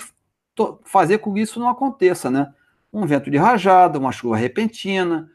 fazer 0.84 1.18
com 1.18 1.34
que 1.34 1.42
isso 1.42 1.60
não 1.60 1.68
aconteça, 1.68 2.30
né? 2.30 2.54
Um 2.94 3.06
vento 3.06 3.32
de 3.32 3.38
rajada, 3.38 3.98
uma 3.98 4.12
chuva 4.12 4.38
repentina. 4.38 5.30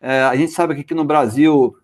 É, 0.00 0.22
a 0.22 0.36
gente 0.36 0.52
sabe 0.52 0.74
que 0.74 0.82
aqui 0.82 0.94
no 0.94 1.04
Brasil, 1.04 1.76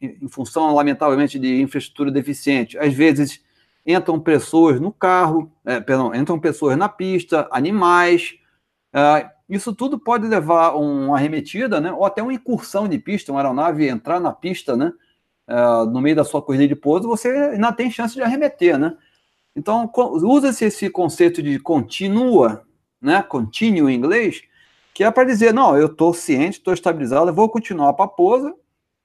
em 0.00 0.28
função, 0.28 0.74
lamentavelmente, 0.74 1.38
de 1.38 1.60
infraestrutura 1.60 2.10
deficiente, 2.10 2.78
às 2.78 2.94
vezes 2.94 3.44
entram 3.86 4.18
pessoas 4.18 4.80
no 4.80 4.92
carro, 4.92 5.52
é, 5.64 5.80
perdão, 5.80 6.14
entram 6.14 6.38
pessoas 6.38 6.76
na 6.76 6.88
pista, 6.88 7.48
animais. 7.50 8.34
É, 8.92 9.30
isso 9.50 9.74
tudo 9.74 9.98
pode 9.98 10.26
levar 10.26 10.74
uma 10.76 11.16
arremetida, 11.16 11.80
né? 11.80 11.92
Ou 11.92 12.06
até 12.06 12.22
uma 12.22 12.32
incursão 12.32 12.88
de 12.88 12.98
pista, 12.98 13.32
uma 13.32 13.40
aeronave 13.40 13.88
entrar 13.88 14.20
na 14.20 14.32
pista, 14.32 14.76
né? 14.76 14.92
Uh, 15.48 15.84
no 15.90 16.00
meio 16.00 16.14
da 16.14 16.24
sua 16.24 16.40
corrida 16.40 16.68
de 16.68 16.76
pouso, 16.76 17.08
você 17.08 17.28
ainda 17.28 17.72
tem 17.72 17.90
chance 17.90 18.14
de 18.14 18.22
arremeter, 18.22 18.78
né? 18.78 18.96
Então, 19.54 19.90
usa-se 19.96 20.64
esse 20.64 20.88
conceito 20.88 21.42
de 21.42 21.58
continua 21.58 22.64
né, 23.00 23.22
contínuo 23.22 23.88
em 23.88 23.94
inglês, 23.94 24.42
que 24.92 25.02
é 25.02 25.10
para 25.10 25.24
dizer, 25.24 25.54
não, 25.54 25.76
eu 25.76 25.86
estou 25.86 26.12
ciente, 26.12 26.58
estou 26.58 26.74
estabilizado, 26.74 27.32
vou 27.32 27.48
continuar 27.48 27.94
para 27.94 28.04
a 28.04 28.08
pousa, 28.08 28.54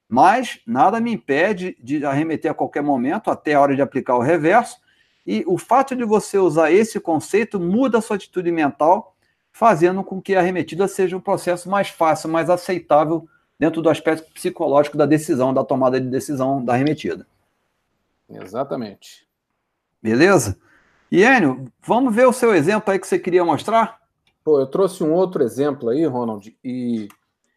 mas 0.09 0.59
nada 0.67 0.99
me 0.99 1.13
impede 1.13 1.75
de 1.81 2.05
arremeter 2.05 2.51
a 2.51 2.53
qualquer 2.53 2.83
momento, 2.83 3.31
até 3.31 3.53
a 3.53 3.61
hora 3.61 3.75
de 3.75 3.81
aplicar 3.81 4.15
o 4.15 4.21
reverso, 4.21 4.77
e 5.25 5.43
o 5.47 5.57
fato 5.57 5.95
de 5.95 6.03
você 6.03 6.37
usar 6.37 6.71
esse 6.71 6.99
conceito 6.99 7.59
muda 7.59 7.97
a 7.97 8.01
sua 8.01 8.15
atitude 8.15 8.51
mental, 8.51 9.14
fazendo 9.55 10.03
com 10.03 10.21
que 10.21 10.35
a 10.35 10.39
arremetida 10.39 10.85
seja 10.85 11.15
um 11.15 11.21
processo 11.21 11.69
mais 11.69 11.87
fácil, 11.87 12.29
mais 12.29 12.49
aceitável 12.49 13.25
dentro 13.57 13.81
do 13.81 13.89
aspecto 13.89 14.29
psicológico 14.33 14.97
da 14.97 15.05
decisão, 15.05 15.53
da 15.53 15.63
tomada 15.63 15.99
de 15.99 16.09
decisão 16.09 16.61
da 16.61 16.73
arremetida. 16.73 17.25
Exatamente. 18.29 19.25
Beleza? 20.03 20.57
E 21.09 21.23
Enio, 21.23 21.71
vamos 21.81 22.13
ver 22.13 22.27
o 22.27 22.33
seu 22.33 22.53
exemplo 22.53 22.91
aí 22.91 22.99
que 22.99 23.07
você 23.07 23.17
queria 23.17 23.45
mostrar? 23.45 24.01
Pô, 24.43 24.59
eu 24.59 24.67
trouxe 24.67 25.01
um 25.01 25.13
outro 25.13 25.41
exemplo 25.41 25.87
aí, 25.87 26.05
Ronald, 26.05 26.53
e 26.61 27.07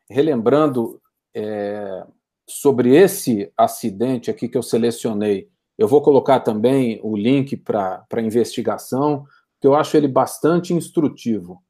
relembrando 0.08 1.02
é, 1.34 2.06
sobre 2.46 2.94
esse 2.94 3.52
acidente 3.56 4.30
aqui 4.30 4.48
que 4.48 4.56
eu 4.56 4.62
selecionei, 4.62 5.48
eu 5.76 5.88
vou 5.88 6.00
colocar 6.00 6.38
também 6.38 7.00
o 7.02 7.16
link 7.16 7.56
para 7.56 8.06
a 8.08 8.20
investigação, 8.20 9.26
que 9.60 9.66
eu 9.66 9.74
acho 9.74 9.96
ele 9.96 10.06
bastante 10.06 10.72
instrutivo, 10.72 11.60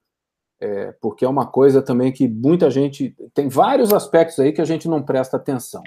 é, 0.60 0.92
porque 1.00 1.24
é 1.24 1.28
uma 1.28 1.46
coisa 1.46 1.80
também 1.80 2.12
que 2.12 2.28
muita 2.28 2.70
gente. 2.70 3.14
Tem 3.32 3.48
vários 3.48 3.92
aspectos 3.92 4.38
aí 4.38 4.52
que 4.52 4.60
a 4.60 4.64
gente 4.64 4.88
não 4.88 5.02
presta 5.02 5.36
atenção. 5.36 5.82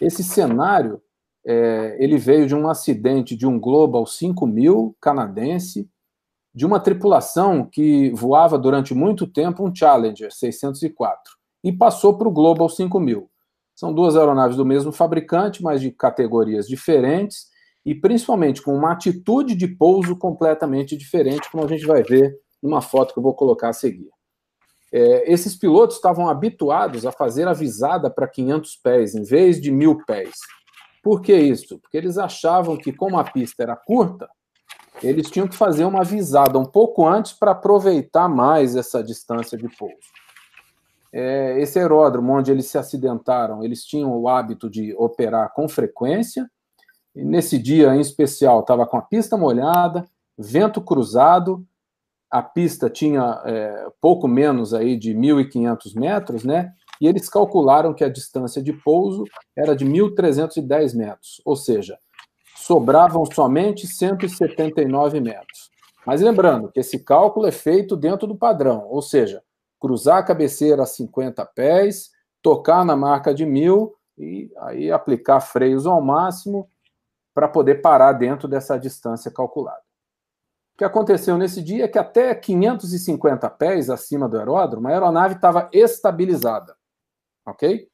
Esse 0.00 0.22
cenário 0.22 1.00
é, 1.44 1.96
ele 1.98 2.16
veio 2.18 2.46
de 2.46 2.54
um 2.54 2.68
acidente 2.68 3.36
de 3.36 3.46
um 3.46 3.58
Global 3.58 4.06
5000 4.06 4.96
canadense, 5.00 5.88
de 6.54 6.66
uma 6.66 6.80
tripulação 6.80 7.64
que 7.64 8.10
voava 8.10 8.58
durante 8.58 8.94
muito 8.94 9.26
tempo 9.26 9.66
um 9.66 9.74
Challenger 9.74 10.32
604 10.32 11.36
e 11.62 11.72
passou 11.72 12.16
para 12.16 12.28
o 12.28 12.32
Global 12.32 12.68
5000. 12.68 13.30
São 13.74 13.92
duas 13.92 14.16
aeronaves 14.16 14.56
do 14.56 14.64
mesmo 14.64 14.90
fabricante, 14.90 15.62
mas 15.62 15.80
de 15.80 15.90
categorias 15.90 16.66
diferentes 16.66 17.46
e 17.84 17.94
principalmente 17.94 18.60
com 18.60 18.74
uma 18.74 18.92
atitude 18.92 19.54
de 19.54 19.68
pouso 19.68 20.16
completamente 20.16 20.96
diferente, 20.96 21.50
como 21.50 21.64
a 21.64 21.68
gente 21.68 21.86
vai 21.86 22.02
ver 22.02 22.36
numa 22.62 22.80
foto 22.80 23.12
que 23.12 23.18
eu 23.18 23.22
vou 23.22 23.34
colocar 23.34 23.68
a 23.68 23.72
seguir. 23.72 24.10
É, 24.92 25.30
esses 25.30 25.54
pilotos 25.54 25.96
estavam 25.96 26.28
habituados 26.28 27.04
a 27.04 27.12
fazer 27.12 27.46
a 27.46 27.52
visada 27.52 28.10
para 28.10 28.26
500 28.26 28.76
pés 28.76 29.14
em 29.14 29.22
vez 29.22 29.60
de 29.60 29.70
mil 29.70 30.04
pés. 30.06 30.34
Por 31.02 31.20
que 31.20 31.36
isso? 31.36 31.78
Porque 31.78 31.96
eles 31.96 32.18
achavam 32.18 32.76
que, 32.76 32.92
como 32.92 33.18
a 33.18 33.24
pista 33.24 33.62
era 33.62 33.76
curta, 33.76 34.28
eles 35.02 35.30
tinham 35.30 35.46
que 35.46 35.56
fazer 35.56 35.84
uma 35.84 36.02
visada 36.02 36.58
um 36.58 36.64
pouco 36.64 37.06
antes 37.06 37.32
para 37.32 37.52
aproveitar 37.52 38.28
mais 38.28 38.74
essa 38.74 39.02
distância 39.02 39.56
de 39.56 39.68
pouso 39.76 39.96
é, 41.12 41.60
esse 41.60 41.78
aeródromo 41.78 42.34
onde 42.34 42.50
eles 42.50 42.66
se 42.66 42.78
acidentaram, 42.78 43.64
eles 43.64 43.84
tinham 43.84 44.12
o 44.12 44.28
hábito 44.28 44.68
de 44.68 44.94
operar 44.96 45.52
com 45.52 45.68
frequência. 45.68 46.48
E 47.14 47.24
nesse 47.24 47.58
dia 47.58 47.94
em 47.94 48.00
especial, 48.00 48.60
estava 48.60 48.86
com 48.86 48.96
a 48.96 49.02
pista 49.02 49.36
molhada, 49.36 50.04
vento 50.36 50.80
cruzado, 50.80 51.66
a 52.30 52.42
pista 52.42 52.90
tinha 52.90 53.40
é, 53.44 53.86
pouco 54.00 54.28
menos 54.28 54.74
aí 54.74 54.96
de 54.96 55.14
1.500 55.14 55.94
metros, 55.98 56.44
né? 56.44 56.72
E 57.00 57.06
eles 57.06 57.28
calcularam 57.28 57.94
que 57.94 58.04
a 58.04 58.08
distância 58.08 58.62
de 58.62 58.72
pouso 58.72 59.24
era 59.56 59.74
de 59.74 59.86
1.310 59.86 60.96
metros, 60.96 61.40
ou 61.44 61.56
seja, 61.56 61.98
sobravam 62.56 63.24
somente 63.24 63.86
179 63.86 65.20
metros. 65.20 65.70
Mas 66.04 66.20
lembrando 66.20 66.70
que 66.70 66.80
esse 66.80 66.98
cálculo 66.98 67.46
é 67.46 67.52
feito 67.52 67.96
dentro 67.96 68.26
do 68.26 68.36
padrão, 68.36 68.86
ou 68.88 69.00
seja, 69.00 69.42
cruzar 69.80 70.18
a 70.18 70.22
cabeceira 70.22 70.82
a 70.82 70.86
50 70.86 71.44
pés, 71.46 72.10
tocar 72.42 72.84
na 72.84 72.96
marca 72.96 73.32
de 73.32 73.46
mil 73.46 73.94
e 74.16 74.50
aí 74.58 74.90
aplicar 74.90 75.40
freios 75.40 75.86
ao 75.86 76.00
máximo 76.00 76.68
para 77.32 77.46
poder 77.46 77.76
parar 77.76 78.12
dentro 78.12 78.48
dessa 78.48 78.76
distância 78.78 79.30
calculada. 79.30 79.87
O 80.78 80.84
que 80.84 80.84
aconteceu 80.84 81.36
nesse 81.36 81.60
dia 81.60 81.86
é 81.86 81.88
que 81.88 81.98
até 81.98 82.32
550 82.32 83.50
pés 83.50 83.90
acima 83.90 84.28
do 84.28 84.38
aeródromo, 84.38 84.86
a 84.86 84.92
aeronave 84.92 85.34
estava 85.34 85.68
estabilizada, 85.72 86.76
ok? 87.44 87.88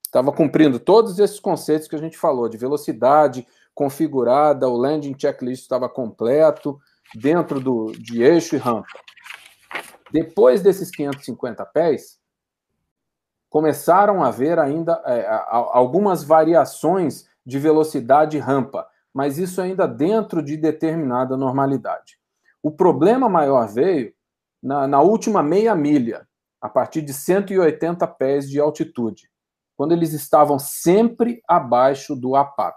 Estava 0.00 0.30
cumprindo 0.30 0.78
todos 0.78 1.18
esses 1.18 1.40
conceitos 1.40 1.88
que 1.88 1.96
a 1.96 1.98
gente 1.98 2.16
falou, 2.16 2.48
de 2.48 2.56
velocidade 2.56 3.44
configurada, 3.74 4.68
o 4.68 4.76
landing 4.76 5.16
checklist 5.18 5.62
estava 5.62 5.88
completo, 5.88 6.78
dentro 7.16 7.58
do, 7.58 7.90
de 7.98 8.22
eixo 8.22 8.54
e 8.54 8.58
rampa. 8.60 8.86
Depois 10.12 10.62
desses 10.62 10.88
550 10.88 11.66
pés, 11.66 12.20
começaram 13.48 14.22
a 14.22 14.28
haver 14.28 14.60
ainda 14.60 15.02
é, 15.04 15.26
algumas 15.48 16.22
variações 16.22 17.28
de 17.44 17.58
velocidade 17.58 18.38
rampa, 18.38 18.86
mas 19.12 19.36
isso 19.36 19.60
ainda 19.60 19.88
dentro 19.88 20.40
de 20.40 20.56
determinada 20.56 21.36
normalidade. 21.36 22.19
O 22.62 22.70
problema 22.70 23.28
maior 23.28 23.66
veio 23.68 24.12
na, 24.62 24.86
na 24.86 25.00
última 25.00 25.42
meia 25.42 25.74
milha, 25.74 26.26
a 26.60 26.68
partir 26.68 27.00
de 27.02 27.14
180 27.14 28.06
pés 28.06 28.48
de 28.48 28.60
altitude, 28.60 29.30
quando 29.76 29.92
eles 29.92 30.12
estavam 30.12 30.58
sempre 30.58 31.42
abaixo 31.48 32.14
do 32.14 32.36
APAP. 32.36 32.76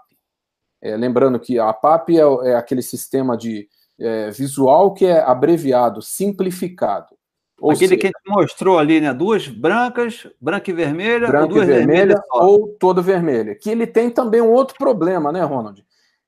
É, 0.82 0.96
lembrando 0.96 1.38
que 1.38 1.58
a 1.58 1.68
APAP 1.68 2.10
é, 2.10 2.50
é 2.50 2.56
aquele 2.56 2.82
sistema 2.82 3.36
de 3.36 3.68
é, 3.98 4.30
visual 4.30 4.92
que 4.94 5.06
é 5.06 5.20
abreviado, 5.20 6.00
simplificado. 6.02 7.14
Ou 7.60 7.70
Aquele 7.70 7.88
seja, 7.88 8.00
que 8.00 8.06
a 8.06 8.08
gente 8.08 8.36
mostrou 8.38 8.78
ali, 8.78 9.00
né? 9.00 9.14
Duas 9.14 9.46
brancas, 9.46 10.26
branca 10.40 10.70
e 10.70 10.74
vermelha, 10.74 11.28
branca 11.28 11.44
ou 11.44 11.48
duas 11.48 11.68
e 11.68 11.72
vermelha, 11.72 12.22
ou 12.30 12.68
toda 12.78 13.00
vermelha. 13.00 13.54
Que 13.54 13.70
ele 13.70 13.86
tem 13.86 14.10
também 14.10 14.40
um 14.40 14.50
outro 14.50 14.76
problema, 14.76 15.30
né, 15.30 15.42
Ronald? 15.42 15.84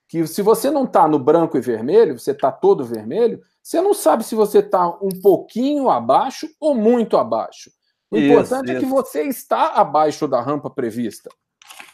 Que 0.09 0.27
se 0.27 0.41
você 0.43 0.71
não 0.71 0.85
está 0.85 1.09
no 1.09 1.19
branco 1.19 1.57
e 1.57 1.61
vermelho, 1.61 2.19
você 2.19 2.31
está 2.31 2.53
todo 2.53 2.85
vermelho, 2.85 3.41
você 3.63 3.81
não 3.81 3.93
sabe 3.93 4.25
se 4.25 4.35
você 4.35 4.59
está 4.61 4.89
um 4.89 5.09
pouquinho 5.23 5.91
abaixo 5.91 6.49
ou 6.61 6.75
muito 6.75 7.17
abaixo. 7.17 7.71
O 8.11 8.17
isso, 8.17 8.27
importante 8.27 8.69
isso. 8.71 8.77
é 8.77 8.81
que 8.81 8.87
você 8.87 9.23
está 9.23 9.73
abaixo 9.73 10.29
da 10.29 10.41
rampa 10.41 10.71
prevista. 10.71 11.29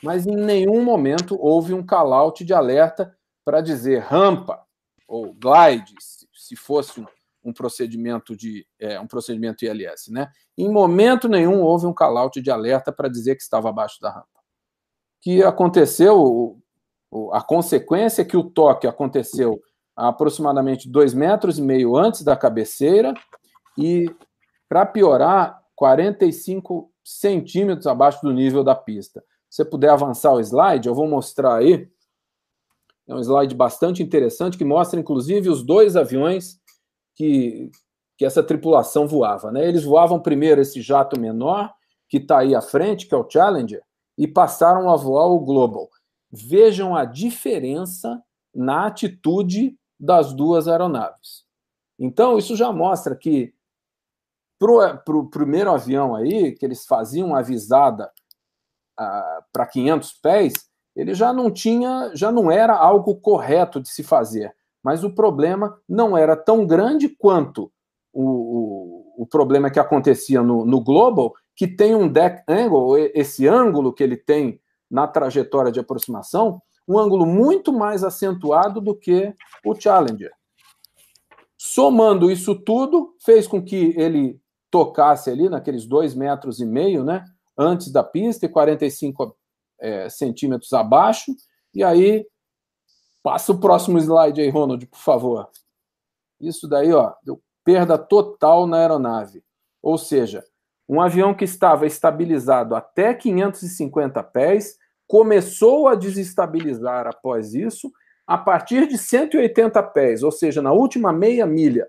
Mas 0.02 0.26
em 0.26 0.36
nenhum 0.36 0.84
momento 0.84 1.38
houve 1.40 1.72
um 1.72 1.84
call-out 1.84 2.44
de 2.44 2.52
alerta 2.52 3.16
para 3.44 3.60
dizer 3.60 4.00
rampa 4.00 4.62
ou 5.08 5.32
glide, 5.32 5.94
se 6.34 6.54
fosse 6.54 7.00
um 7.00 7.06
um 7.44 7.52
procedimento 7.52 8.36
de 8.36 8.66
é, 8.78 9.00
um 9.00 9.06
procedimento 9.06 9.64
ILS, 9.64 10.08
né? 10.08 10.30
Em 10.56 10.70
momento 10.70 11.28
nenhum 11.28 11.60
houve 11.62 11.86
um 11.86 11.92
call-out 11.92 12.40
de 12.40 12.50
alerta 12.50 12.92
para 12.92 13.08
dizer 13.08 13.34
que 13.36 13.42
estava 13.42 13.68
abaixo 13.68 14.00
da 14.00 14.10
rampa. 14.10 14.28
Que 15.20 15.42
aconteceu, 15.42 16.61
a 17.32 17.42
consequência 17.42 18.22
é 18.22 18.24
que 18.24 18.36
o 18.36 18.44
toque 18.44 18.86
aconteceu 18.86 19.60
a 19.94 20.08
aproximadamente 20.08 20.88
dois 20.88 21.12
metros 21.12 21.58
e 21.58 21.62
meio 21.62 21.96
antes 21.96 22.22
da 22.22 22.36
cabeceira 22.36 23.12
e, 23.76 24.10
para 24.68 24.86
piorar, 24.86 25.60
45 25.76 26.90
centímetros 27.04 27.86
abaixo 27.86 28.22
do 28.22 28.32
nível 28.32 28.64
da 28.64 28.74
pista. 28.74 29.22
Se 29.50 29.56
você 29.56 29.64
puder 29.64 29.90
avançar 29.90 30.32
o 30.32 30.40
slide, 30.40 30.88
eu 30.88 30.94
vou 30.94 31.06
mostrar 31.06 31.56
aí. 31.56 31.88
É 33.06 33.14
um 33.14 33.20
slide 33.20 33.54
bastante 33.54 34.02
interessante 34.02 34.56
que 34.56 34.64
mostra, 34.64 34.98
inclusive, 34.98 35.50
os 35.50 35.62
dois 35.62 35.96
aviões 35.96 36.58
que, 37.14 37.70
que 38.16 38.24
essa 38.24 38.42
tripulação 38.42 39.06
voava. 39.06 39.52
Né? 39.52 39.68
Eles 39.68 39.84
voavam 39.84 40.20
primeiro 40.20 40.60
esse 40.60 40.80
jato 40.80 41.20
menor, 41.20 41.74
que 42.08 42.18
está 42.18 42.38
aí 42.38 42.54
à 42.54 42.62
frente, 42.62 43.06
que 43.06 43.14
é 43.14 43.18
o 43.18 43.28
Challenger, 43.28 43.82
e 44.16 44.26
passaram 44.26 44.88
a 44.88 44.96
voar 44.96 45.26
o 45.26 45.40
Global. 45.40 45.88
Vejam 46.32 46.96
a 46.96 47.04
diferença 47.04 48.22
na 48.54 48.86
atitude 48.86 49.76
das 49.98 50.32
duas 50.32 50.66
aeronaves. 50.66 51.44
Então, 51.98 52.38
isso 52.38 52.56
já 52.56 52.72
mostra 52.72 53.14
que 53.14 53.54
para 54.58 55.16
o 55.16 55.28
primeiro 55.28 55.70
avião 55.70 56.14
aí, 56.14 56.52
que 56.52 56.64
eles 56.64 56.86
faziam 56.86 57.34
avisada 57.34 58.10
ah, 58.96 59.44
para 59.52 59.66
500 59.66 60.12
pés, 60.14 60.52
ele 60.94 61.14
já 61.14 61.32
não 61.32 61.50
tinha, 61.50 62.10
já 62.14 62.30
não 62.30 62.50
era 62.50 62.74
algo 62.74 63.16
correto 63.16 63.80
de 63.80 63.88
se 63.88 64.02
fazer 64.02 64.54
mas 64.82 65.04
o 65.04 65.14
problema 65.14 65.78
não 65.88 66.16
era 66.18 66.36
tão 66.36 66.66
grande 66.66 67.08
quanto 67.08 67.70
o, 68.12 68.24
o, 68.24 69.22
o 69.22 69.26
problema 69.26 69.70
que 69.70 69.78
acontecia 69.78 70.42
no, 70.42 70.64
no 70.66 70.82
Global, 70.82 71.32
que 71.54 71.66
tem 71.66 71.94
um 71.94 72.08
deck 72.08 72.42
angle, 72.48 72.98
esse 73.14 73.46
ângulo 73.46 73.92
que 73.92 74.02
ele 74.02 74.16
tem 74.16 74.60
na 74.92 75.08
trajetória 75.08 75.72
de 75.72 75.80
aproximação, 75.80 76.62
um 76.86 76.98
ângulo 76.98 77.26
muito 77.26 77.72
mais 77.72 78.04
acentuado 78.04 78.80
do 78.80 78.94
que 78.94 79.34
o 79.64 79.74
Challenger. 79.74 80.32
Somando 81.56 82.30
isso 82.30 82.54
tudo, 82.54 83.16
fez 83.24 83.48
com 83.48 83.62
que 83.62 83.94
ele 83.96 84.38
tocasse 84.70 85.30
ali 85.30 85.48
naqueles 85.48 85.86
dois 85.86 86.14
metros 86.14 86.60
e 86.60 86.66
meio, 86.66 87.02
né, 87.02 87.24
antes 87.56 87.90
da 87.90 88.04
pista 88.04 88.46
e 88.46 88.48
45 88.48 89.36
é, 89.80 90.08
centímetros 90.08 90.72
abaixo, 90.72 91.34
e 91.74 91.82
aí 91.82 92.26
Passa 93.22 93.52
o 93.52 93.60
próximo 93.60 93.98
slide 93.98 94.40
aí, 94.40 94.50
Ronald, 94.50 94.84
por 94.86 94.98
favor. 94.98 95.48
Isso 96.40 96.66
daí, 96.66 96.92
ó, 96.92 97.14
deu 97.22 97.40
perda 97.64 97.96
total 97.96 98.66
na 98.66 98.78
aeronave. 98.78 99.44
Ou 99.80 99.96
seja, 99.96 100.44
um 100.88 101.00
avião 101.00 101.32
que 101.32 101.44
estava 101.44 101.86
estabilizado 101.86 102.74
até 102.74 103.14
550 103.14 104.20
pés 104.24 104.76
começou 105.12 105.88
a 105.88 105.94
desestabilizar 105.94 107.06
após 107.06 107.52
isso, 107.52 107.92
a 108.26 108.38
partir 108.38 108.88
de 108.88 108.96
180 108.96 109.82
pés, 109.82 110.22
ou 110.22 110.32
seja, 110.32 110.62
na 110.62 110.72
última 110.72 111.12
meia 111.12 111.44
milha, 111.44 111.86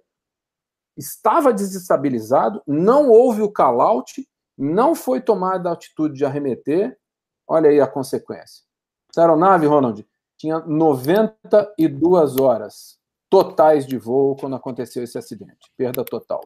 estava 0.97 1.53
desestabilizado, 1.53 2.61
não 2.67 3.09
houve 3.09 3.41
o 3.41 3.49
call-out, 3.49 4.27
não 4.57 4.93
foi 4.93 5.21
tomada 5.21 5.69
a 5.69 5.71
atitude 5.71 6.17
de 6.17 6.25
arremeter. 6.25 6.99
Olha 7.47 7.69
aí 7.69 7.79
a 7.79 7.87
consequência. 7.87 8.65
Essa 9.09 9.21
aeronave, 9.21 9.67
Ronald, 9.67 10.05
tinha 10.37 10.59
92 10.59 12.37
horas 12.37 12.99
totais 13.29 13.87
de 13.87 13.97
voo 13.97 14.35
quando 14.35 14.57
aconteceu 14.57 15.01
esse 15.01 15.17
acidente. 15.17 15.71
Perda 15.77 16.03
total. 16.03 16.41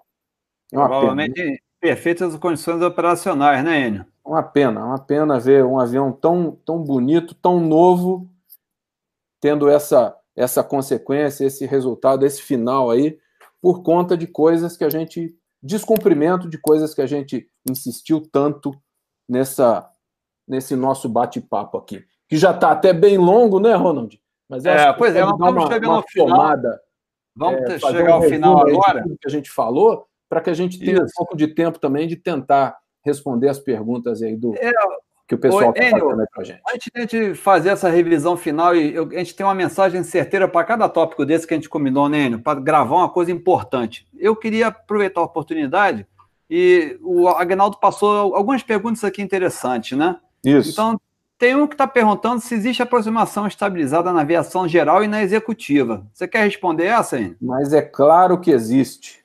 É 0.72 0.76
Provavelmente 0.76 1.42
pena. 1.42 1.58
Perfeitas 1.80 2.36
condições 2.36 2.82
operacionais, 2.82 3.64
né, 3.64 3.88
Enio? 3.88 4.06
Uma 4.26 4.44
pena, 4.44 4.84
uma 4.84 5.00
pena 5.00 5.40
ver 5.40 5.64
um 5.64 5.80
avião 5.80 6.12
tão, 6.12 6.52
tão 6.66 6.84
bonito, 6.84 7.34
tão 7.36 7.60
novo, 7.60 8.30
tendo 9.40 9.70
essa, 9.70 10.16
essa 10.36 10.64
consequência, 10.64 11.46
esse 11.46 11.66
resultado, 11.66 12.26
esse 12.26 12.42
final 12.42 12.92
aí, 12.92 13.18
por 13.62 13.84
conta 13.84 14.18
de 14.18 14.28
coisas 14.28 14.76
que 14.76 14.84
a 14.84 14.90
gente. 14.90 15.36
descumprimento 15.62 16.50
de 16.50 16.58
coisas 16.58 16.94
que 16.94 17.02
a 17.02 17.08
gente 17.08 17.50
insistiu 17.70 18.22
tanto 18.32 18.72
nessa, 19.28 19.90
nesse 20.48 20.76
nosso 20.76 21.08
bate-papo 21.08 21.78
aqui. 21.78 22.04
Que 22.28 22.38
já 22.38 22.52
está 22.52 22.72
até 22.72 22.92
bem 22.92 23.18
longo, 23.18 23.60
né, 23.60 23.74
Ronald? 23.76 24.20
Mas 24.50 24.66
é, 24.66 24.92
pois 24.94 25.16
é, 25.16 25.22
vamos 25.22 25.40
uma, 25.40 25.68
chegar 25.68 25.90
uma 25.90 26.04
tomada. 26.16 26.82
Vamos 27.36 27.62
é, 27.62 27.80
chegar 27.80 28.12
um 28.12 28.14
ao 28.16 28.22
final 28.24 28.60
agora. 28.60 29.04
Que 29.04 29.28
a 29.28 29.30
gente 29.30 29.50
falou, 29.50 30.08
para 30.30 30.42
que 30.42 30.50
a 30.50 30.54
gente 30.54 30.80
tenha 30.80 30.98
Isso. 30.98 31.06
um 31.06 31.18
pouco 31.18 31.38
de 31.38 31.48
tempo 31.48 31.80
também 31.80 32.08
de 32.08 32.16
tentar 32.16 32.78
responder 33.04 33.50
as 33.50 33.60
perguntas 33.60 34.22
aí 34.22 34.36
do 34.36 34.54
é, 34.56 34.72
que 35.28 35.36
o 35.36 35.38
pessoal 35.38 35.72
está 35.72 35.84
fazendo 35.84 36.22
aí 36.22 36.28
para 36.34 36.42
a 36.42 36.46
gente. 36.46 36.62
Antes 36.74 37.08
de 37.08 37.36
fazer 37.36 37.70
essa 37.70 37.90
revisão 37.90 38.38
final, 38.38 38.76
e 38.76 38.96
eu, 38.96 39.10
a 39.12 39.18
gente 39.18 39.36
tem 39.36 39.46
uma 39.46 39.54
mensagem 39.54 40.02
certeira 40.04 40.48
para 40.48 40.66
cada 40.66 40.88
tópico 40.88 41.26
desse 41.26 41.46
que 41.46 41.54
a 41.54 41.58
gente 41.58 41.70
combinou, 41.70 42.08
né, 42.08 42.26
Enio, 42.26 42.40
para 42.40 42.60
gravar 42.60 42.96
uma 42.96 43.10
coisa 43.10 43.32
importante. 43.32 44.08
Eu 44.18 44.36
queria 44.36 44.68
aproveitar 44.68 45.20
a 45.20 45.26
oportunidade 45.26 46.08
e 46.50 46.98
o 47.02 47.28
Agnaldo 47.28 47.78
passou 47.78 48.34
algumas 48.36 48.64
perguntas 48.64 49.04
aqui 49.04 49.22
interessantes, 49.22 49.98
né? 49.98 50.18
Isso. 50.46 50.72
Então, 50.72 51.00
tem 51.38 51.56
um 51.56 51.68
que 51.68 51.76
está 51.76 51.86
perguntando 51.86 52.42
se 52.42 52.56
existe 52.56 52.82
aproximação 52.82 53.46
estabilizada 53.46 54.14
na 54.14 54.22
aviação 54.22 54.68
geral 54.68 55.04
e 55.04 55.08
na 55.08 55.22
executiva. 55.22 56.08
Você 56.14 56.28
quer 56.28 56.46
responder 56.46 56.86
essa, 56.86 57.20
hein? 57.20 57.36
Mas 57.42 57.74
é 57.74 57.82
claro 57.82 58.40
que 58.40 58.50
existe. 58.50 59.24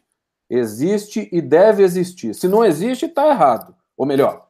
Existe 0.54 1.30
e 1.32 1.40
deve 1.40 1.82
existir. 1.82 2.34
Se 2.34 2.46
não 2.46 2.62
existe, 2.62 3.06
está 3.06 3.26
errado. 3.26 3.74
Ou 3.96 4.04
melhor, 4.04 4.48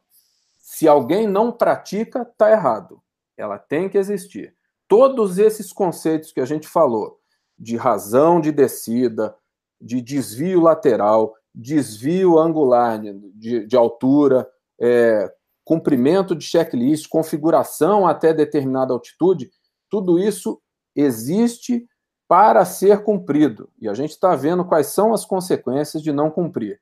se 0.59 0.85
alguém 0.85 1.25
não 1.25 1.49
pratica, 1.49 2.23
está 2.23 2.51
errado. 2.51 3.01
Ela 3.37 3.57
tem 3.57 3.87
que 3.87 3.97
existir. 3.97 4.53
Todos 4.85 5.37
esses 5.37 5.71
conceitos 5.71 6.33
que 6.33 6.41
a 6.41 6.45
gente 6.45 6.67
falou, 6.67 7.21
de 7.57 7.77
razão 7.77 8.41
de 8.41 8.51
descida, 8.51 9.33
de 9.79 10.01
desvio 10.01 10.59
lateral, 10.59 11.33
desvio 11.55 12.37
angular 12.37 13.01
de, 13.35 13.65
de 13.65 13.77
altura, 13.77 14.45
é, 14.81 15.33
cumprimento 15.63 16.35
de 16.35 16.43
checklist, 16.43 17.07
configuração 17.07 18.05
até 18.05 18.33
determinada 18.33 18.91
altitude, 18.91 19.49
tudo 19.89 20.19
isso 20.19 20.61
existe 20.93 21.87
para 22.33 22.65
ser 22.65 23.03
cumprido. 23.03 23.69
E 23.79 23.87
a 23.87 23.93
gente 23.93 24.09
está 24.09 24.35
vendo 24.35 24.65
quais 24.65 24.87
são 24.87 25.13
as 25.13 25.23
consequências 25.23 26.01
de 26.01 26.11
não 26.11 26.31
cumprir. 26.31 26.81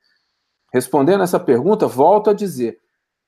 Respondendo 0.72 1.26
essa 1.26 1.38
pergunta, 1.38 1.86
volto 1.88 2.30
a 2.30 2.34
dizer: 2.34 2.80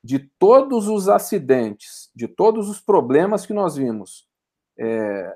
de 0.02 0.20
todos 0.40 0.88
os 0.88 1.10
acidentes, 1.10 2.10
de 2.16 2.30
todos 2.30 2.70
os 2.70 2.80
problemas 2.80 3.46
que 3.46 3.52
nós 3.52 3.76
vimos, 3.76 4.26
é, 4.80 5.36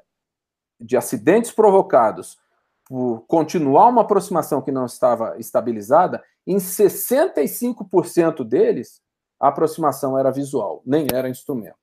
de 0.79 0.95
acidentes 0.95 1.51
provocados 1.51 2.37
por 2.85 3.25
continuar 3.27 3.89
uma 3.89 4.03
aproximação 4.03 4.61
que 4.61 4.71
não 4.71 4.85
estava 4.85 5.37
estabilizada, 5.37 6.23
em 6.47 6.55
65% 6.55 8.45
deles 8.45 9.01
a 9.37 9.49
aproximação 9.49 10.17
era 10.17 10.31
visual, 10.31 10.81
nem 10.85 11.05
era 11.13 11.27
instrumento. 11.27 11.75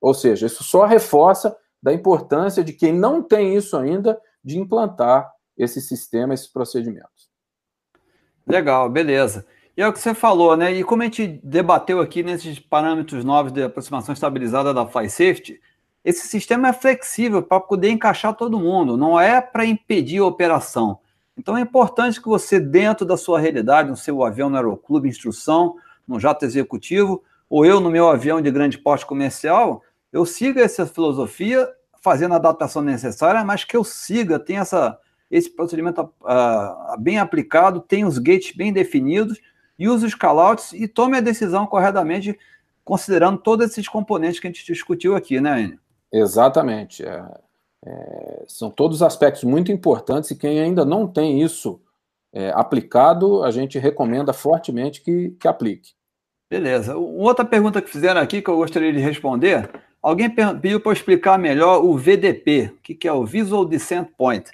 Ou 0.00 0.14
seja, 0.14 0.46
isso 0.46 0.64
só 0.64 0.86
reforça 0.86 1.54
da 1.82 1.92
importância 1.92 2.64
de 2.64 2.72
quem 2.72 2.94
não 2.94 3.22
tem 3.22 3.54
isso 3.54 3.76
ainda 3.76 4.18
de 4.46 4.58
implantar 4.58 5.32
esse 5.58 5.80
sistema, 5.80 6.32
esses 6.32 6.46
procedimentos. 6.46 7.28
Legal, 8.46 8.88
beleza. 8.88 9.44
E 9.76 9.82
é 9.82 9.88
o 9.88 9.92
que 9.92 9.98
você 9.98 10.14
falou, 10.14 10.56
né? 10.56 10.72
E 10.72 10.84
como 10.84 11.02
a 11.02 11.06
gente 11.06 11.40
debateu 11.42 12.00
aqui 12.00 12.22
nesses 12.22 12.60
parâmetros 12.60 13.24
novos 13.24 13.50
de 13.50 13.64
aproximação 13.64 14.12
estabilizada 14.12 14.72
da 14.72 14.86
Fly 14.86 15.10
Safety, 15.10 15.60
esse 16.04 16.28
sistema 16.28 16.68
é 16.68 16.72
flexível 16.72 17.42
para 17.42 17.58
poder 17.58 17.90
encaixar 17.90 18.34
todo 18.34 18.60
mundo, 18.60 18.96
não 18.96 19.18
é 19.18 19.40
para 19.40 19.66
impedir 19.66 20.20
a 20.20 20.26
operação. 20.26 21.00
Então 21.36 21.56
é 21.56 21.60
importante 21.60 22.22
que 22.22 22.28
você, 22.28 22.60
dentro 22.60 23.04
da 23.04 23.16
sua 23.16 23.40
realidade, 23.40 23.90
no 23.90 23.96
seu 23.96 24.22
avião 24.22 24.48
no 24.48 24.56
aeroclube, 24.56 25.08
instrução, 25.08 25.74
no 26.06 26.20
jato 26.20 26.44
executivo, 26.44 27.22
ou 27.50 27.66
eu 27.66 27.80
no 27.80 27.90
meu 27.90 28.08
avião 28.08 28.40
de 28.40 28.50
grande 28.50 28.78
porte 28.78 29.04
comercial, 29.04 29.82
eu 30.12 30.24
siga 30.24 30.62
essa 30.62 30.86
filosofia, 30.86 31.68
fazendo 32.06 32.34
a 32.34 32.36
adaptação 32.36 32.82
necessária, 32.82 33.44
mas 33.44 33.64
que 33.64 33.76
eu 33.76 33.82
siga, 33.82 34.38
tenha 34.38 34.60
essa, 34.60 34.96
esse 35.28 35.50
procedimento 35.50 36.02
uh, 36.02 37.00
bem 37.00 37.18
aplicado, 37.18 37.80
tenha 37.80 38.06
os 38.06 38.16
gates 38.16 38.56
bem 38.56 38.72
definidos, 38.72 39.40
e 39.76 39.88
use 39.88 40.06
os 40.06 40.14
callouts 40.14 40.72
e 40.72 40.86
tome 40.86 41.16
a 41.16 41.20
decisão 41.20 41.66
corretamente, 41.66 42.38
considerando 42.84 43.38
todos 43.38 43.66
esses 43.66 43.88
componentes 43.88 44.38
que 44.38 44.46
a 44.46 44.50
gente 44.50 44.64
discutiu 44.64 45.16
aqui, 45.16 45.40
né, 45.40 45.62
Enio? 45.62 45.80
Exatamente. 46.12 47.04
É, 47.04 47.24
é, 47.84 48.44
são 48.46 48.70
todos 48.70 49.02
aspectos 49.02 49.42
muito 49.42 49.72
importantes 49.72 50.30
e 50.30 50.36
quem 50.36 50.60
ainda 50.60 50.84
não 50.84 51.08
tem 51.08 51.42
isso 51.42 51.80
é, 52.32 52.52
aplicado, 52.54 53.42
a 53.42 53.50
gente 53.50 53.80
recomenda 53.80 54.32
fortemente 54.32 55.02
que, 55.02 55.30
que 55.40 55.48
aplique. 55.48 55.90
Beleza. 56.48 56.96
Outra 56.96 57.44
pergunta 57.44 57.82
que 57.82 57.90
fizeram 57.90 58.20
aqui 58.20 58.40
que 58.40 58.48
eu 58.48 58.56
gostaria 58.56 58.92
de 58.92 59.00
responder, 59.00 59.68
alguém 60.06 60.30
pediu 60.30 60.78
para 60.78 60.92
explicar 60.92 61.36
melhor 61.36 61.84
o 61.84 61.98
VDP, 61.98 62.72
o 62.72 62.80
que 62.80 63.08
é 63.08 63.12
o 63.12 63.26
Visual 63.26 63.64
Descent 63.64 64.08
Point. 64.16 64.52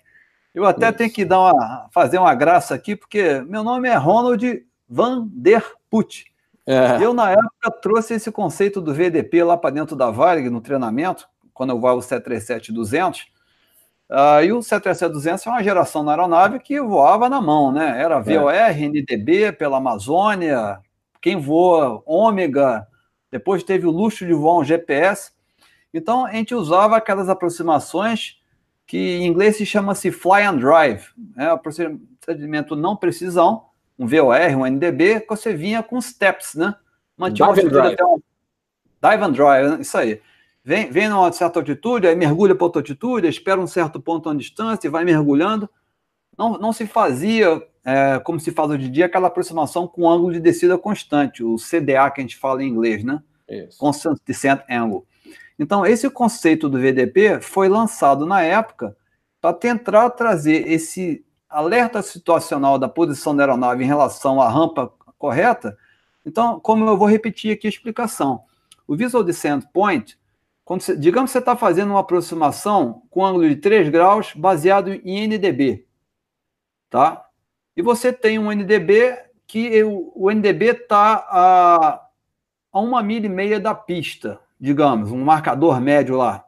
Eu 0.54 0.64
até 0.64 0.88
Isso. 0.88 0.96
tenho 0.96 1.12
que 1.12 1.26
dar 1.26 1.40
uma, 1.40 1.88
fazer 1.92 2.16
uma 2.16 2.34
graça 2.34 2.74
aqui, 2.74 2.96
porque 2.96 3.42
meu 3.46 3.62
nome 3.62 3.86
é 3.86 3.94
Ronald 3.94 4.64
Van 4.88 5.28
Der 5.30 5.62
Put. 5.90 6.24
É. 6.66 7.04
Eu, 7.04 7.12
na 7.12 7.32
época, 7.32 7.70
trouxe 7.82 8.14
esse 8.14 8.30
conceito 8.32 8.80
do 8.80 8.94
VDP 8.94 9.44
lá 9.44 9.56
para 9.58 9.70
dentro 9.70 9.94
da 9.94 10.10
Varig, 10.10 10.48
no 10.48 10.60
treinamento, 10.62 11.28
quando 11.52 11.70
eu 11.70 11.78
voava 11.78 11.98
o 11.98 12.02
737-200. 12.02 13.24
Uh, 14.08 14.44
e 14.44 14.52
o 14.52 14.60
737-200 14.60 15.46
é 15.46 15.50
uma 15.50 15.62
geração 15.62 16.02
na 16.02 16.12
aeronave 16.12 16.60
que 16.60 16.80
voava 16.80 17.28
na 17.28 17.42
mão, 17.42 17.70
né? 17.70 18.00
Era 18.00 18.20
VOR, 18.20 18.52
é. 18.52 18.72
NDB 18.72 19.52
pela 19.52 19.78
Amazônia, 19.78 20.80
quem 21.20 21.36
voa 21.36 22.02
Ômega, 22.06 22.86
depois 23.30 23.62
teve 23.62 23.86
o 23.86 23.90
luxo 23.90 24.26
de 24.26 24.32
voar 24.32 24.58
um 24.58 24.64
GPS. 24.64 25.32
Então, 25.93 26.24
a 26.24 26.32
gente 26.32 26.55
usava 26.55 26.97
aquelas 26.97 27.28
aproximações 27.28 28.40
que 28.86 28.98
em 28.98 29.27
inglês 29.27 29.56
se 29.56 29.66
chama-se 29.66 30.10
fly 30.10 30.43
and 30.43 30.56
drive, 30.56 31.05
é 31.36 31.44
né? 31.44 31.55
um 31.55 31.59
procedimento 31.59 32.77
não 32.77 32.97
precisão, 32.97 33.66
um 33.98 34.06
VOR, 34.06 34.56
um 34.56 34.66
NDB, 34.66 35.20
que 35.20 35.28
você 35.28 35.55
vinha 35.55 35.82
com 35.82 36.01
steps, 36.01 36.55
né? 36.55 36.74
Mantinha 37.16 37.52
dive, 37.52 37.66
and 37.66 37.70
drive. 37.70 37.94
Até 37.94 38.05
um... 38.05 38.20
dive 39.02 39.24
and 39.24 39.32
drive, 39.32 39.81
isso 39.81 39.97
aí. 39.97 40.20
Vem, 40.64 40.90
vem 40.90 41.09
numa 41.09 41.32
certa 41.32 41.59
altitude, 41.59 42.06
aí 42.06 42.14
mergulha 42.14 42.55
para 42.55 42.64
outra 42.64 42.81
altitude, 42.81 43.27
espera 43.27 43.60
um 43.60 43.66
certo 43.66 44.01
ponto 44.01 44.28
à 44.28 44.35
distância 44.35 44.86
e 44.86 44.90
vai 44.90 45.05
mergulhando. 45.05 45.69
Não, 46.39 46.59
não 46.59 46.73
se 46.73 46.86
fazia, 46.86 47.62
é, 47.85 48.19
como 48.20 48.39
se 48.39 48.52
faz 48.52 48.70
hoje 48.70 48.86
em 48.86 48.93
dia, 48.93 49.06
aquela 49.06 49.28
aproximação 49.28 49.86
com 49.86 50.09
ângulo 50.09 50.32
de 50.32 50.40
descida 50.40 50.78
constante, 50.78 51.43
o 51.43 51.56
CDA 51.56 52.10
que 52.10 52.20
a 52.20 52.23
gente 52.23 52.36
fala 52.36 52.62
em 52.62 52.69
inglês, 52.69 53.05
né? 53.05 53.23
Isso. 53.48 53.78
Constant 53.78 54.19
Descent 54.24 54.60
Angle. 54.70 55.05
Então, 55.58 55.84
esse 55.86 56.08
conceito 56.10 56.68
do 56.68 56.78
VDP 56.78 57.40
foi 57.40 57.68
lançado 57.68 58.26
na 58.26 58.42
época 58.42 58.96
para 59.40 59.52
tentar 59.52 60.10
trazer 60.10 60.68
esse 60.70 61.24
alerta 61.48 62.00
situacional 62.02 62.78
da 62.78 62.88
posição 62.88 63.36
da 63.36 63.42
aeronave 63.42 63.84
em 63.84 63.86
relação 63.86 64.40
à 64.40 64.48
rampa 64.48 64.92
correta. 65.18 65.76
Então, 66.24 66.58
como 66.58 66.88
eu 66.88 66.96
vou 66.96 67.08
repetir 67.08 67.52
aqui 67.52 67.66
a 67.66 67.70
explicação, 67.70 68.44
o 68.86 68.96
Visual 68.96 69.22
Descent 69.22 69.64
Point, 69.72 70.18
você, 70.64 70.96
digamos 70.96 71.30
que 71.30 71.32
você 71.32 71.38
está 71.38 71.54
fazendo 71.54 71.90
uma 71.90 72.00
aproximação 72.00 73.02
com 73.10 73.24
ângulo 73.24 73.48
de 73.48 73.56
3 73.56 73.90
graus 73.90 74.32
baseado 74.34 74.92
em 75.04 75.26
NDB, 75.26 75.86
tá? 76.88 77.26
E 77.76 77.82
você 77.82 78.12
tem 78.12 78.38
um 78.38 78.50
NDB 78.50 79.18
que 79.46 79.82
o, 79.82 80.12
o 80.14 80.30
NDB 80.30 80.66
está 80.66 81.26
a, 81.28 82.06
a 82.72 82.80
uma 82.80 83.02
milha 83.02 83.26
e 83.26 83.28
meia 83.28 83.60
da 83.60 83.74
pista, 83.74 84.40
digamos, 84.62 85.10
um 85.10 85.24
marcador 85.24 85.80
médio 85.80 86.16
lá. 86.16 86.44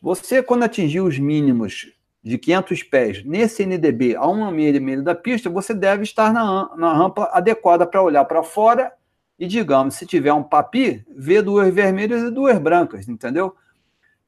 Você, 0.00 0.40
quando 0.40 0.62
atingir 0.62 1.00
os 1.00 1.18
mínimos 1.18 1.92
de 2.22 2.38
500 2.38 2.82
pés 2.84 3.24
nesse 3.24 3.66
NDB 3.66 4.14
a 4.14 4.24
uma 4.28 4.52
milha 4.52 4.76
e 4.76 4.80
meia 4.80 5.02
da 5.02 5.16
pista, 5.16 5.50
você 5.50 5.74
deve 5.74 6.04
estar 6.04 6.32
na, 6.32 6.70
na 6.76 6.92
rampa 6.92 7.28
adequada 7.32 7.84
para 7.84 8.00
olhar 8.00 8.24
para 8.24 8.44
fora 8.44 8.92
e, 9.36 9.48
digamos, 9.48 9.96
se 9.96 10.06
tiver 10.06 10.32
um 10.32 10.44
papi, 10.44 11.04
ver 11.10 11.42
duas 11.42 11.74
vermelhas 11.74 12.22
e 12.22 12.30
duas 12.30 12.56
brancas, 12.56 13.08
entendeu? 13.08 13.56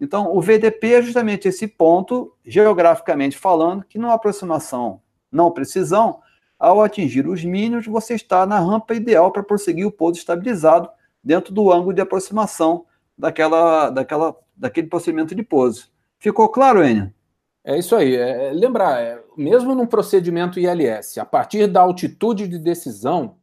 Então, 0.01 0.35
o 0.35 0.40
VDP 0.40 0.94
é 0.94 1.03
justamente 1.03 1.47
esse 1.47 1.69
ponto, 1.69 2.35
geograficamente 2.44 3.39
falando, 3.39 3.85
que 3.85 4.01
numa 4.01 4.15
aproximação 4.15 5.01
não 5.31 5.53
precisão, 5.53 6.19
ao 6.59 6.82
atingir 6.82 7.28
os 7.28 7.44
mínimos, 7.44 7.86
você 7.86 8.15
está 8.15 8.44
na 8.47 8.59
rampa 8.59 8.94
ideal 8.94 9.31
para 9.31 9.44
prosseguir 9.44 9.86
o 9.86 9.93
pouso 9.93 10.19
estabilizado 10.19 10.89
dentro 11.23 11.55
do 11.55 11.70
ângulo 11.70 11.94
de 11.94 12.01
aproximação 12.01 12.85
daquela, 13.23 13.89
daquela, 13.89 14.36
daquele 14.57 14.89
procedimento 14.89 15.32
de 15.32 15.44
pouso. 15.44 15.89
Ficou 16.19 16.49
claro, 16.49 16.85
Enio? 16.85 17.15
É 17.65 17.78
isso 17.78 17.94
aí. 17.94 18.16
É, 18.16 18.49
é, 18.49 18.53
lembrar, 18.53 19.01
é, 19.01 19.23
mesmo 19.36 19.77
num 19.77 19.86
procedimento 19.86 20.59
ILS, 20.59 21.19
a 21.19 21.24
partir 21.24 21.69
da 21.69 21.82
altitude 21.82 22.49
de 22.49 22.59
decisão, 22.59 23.36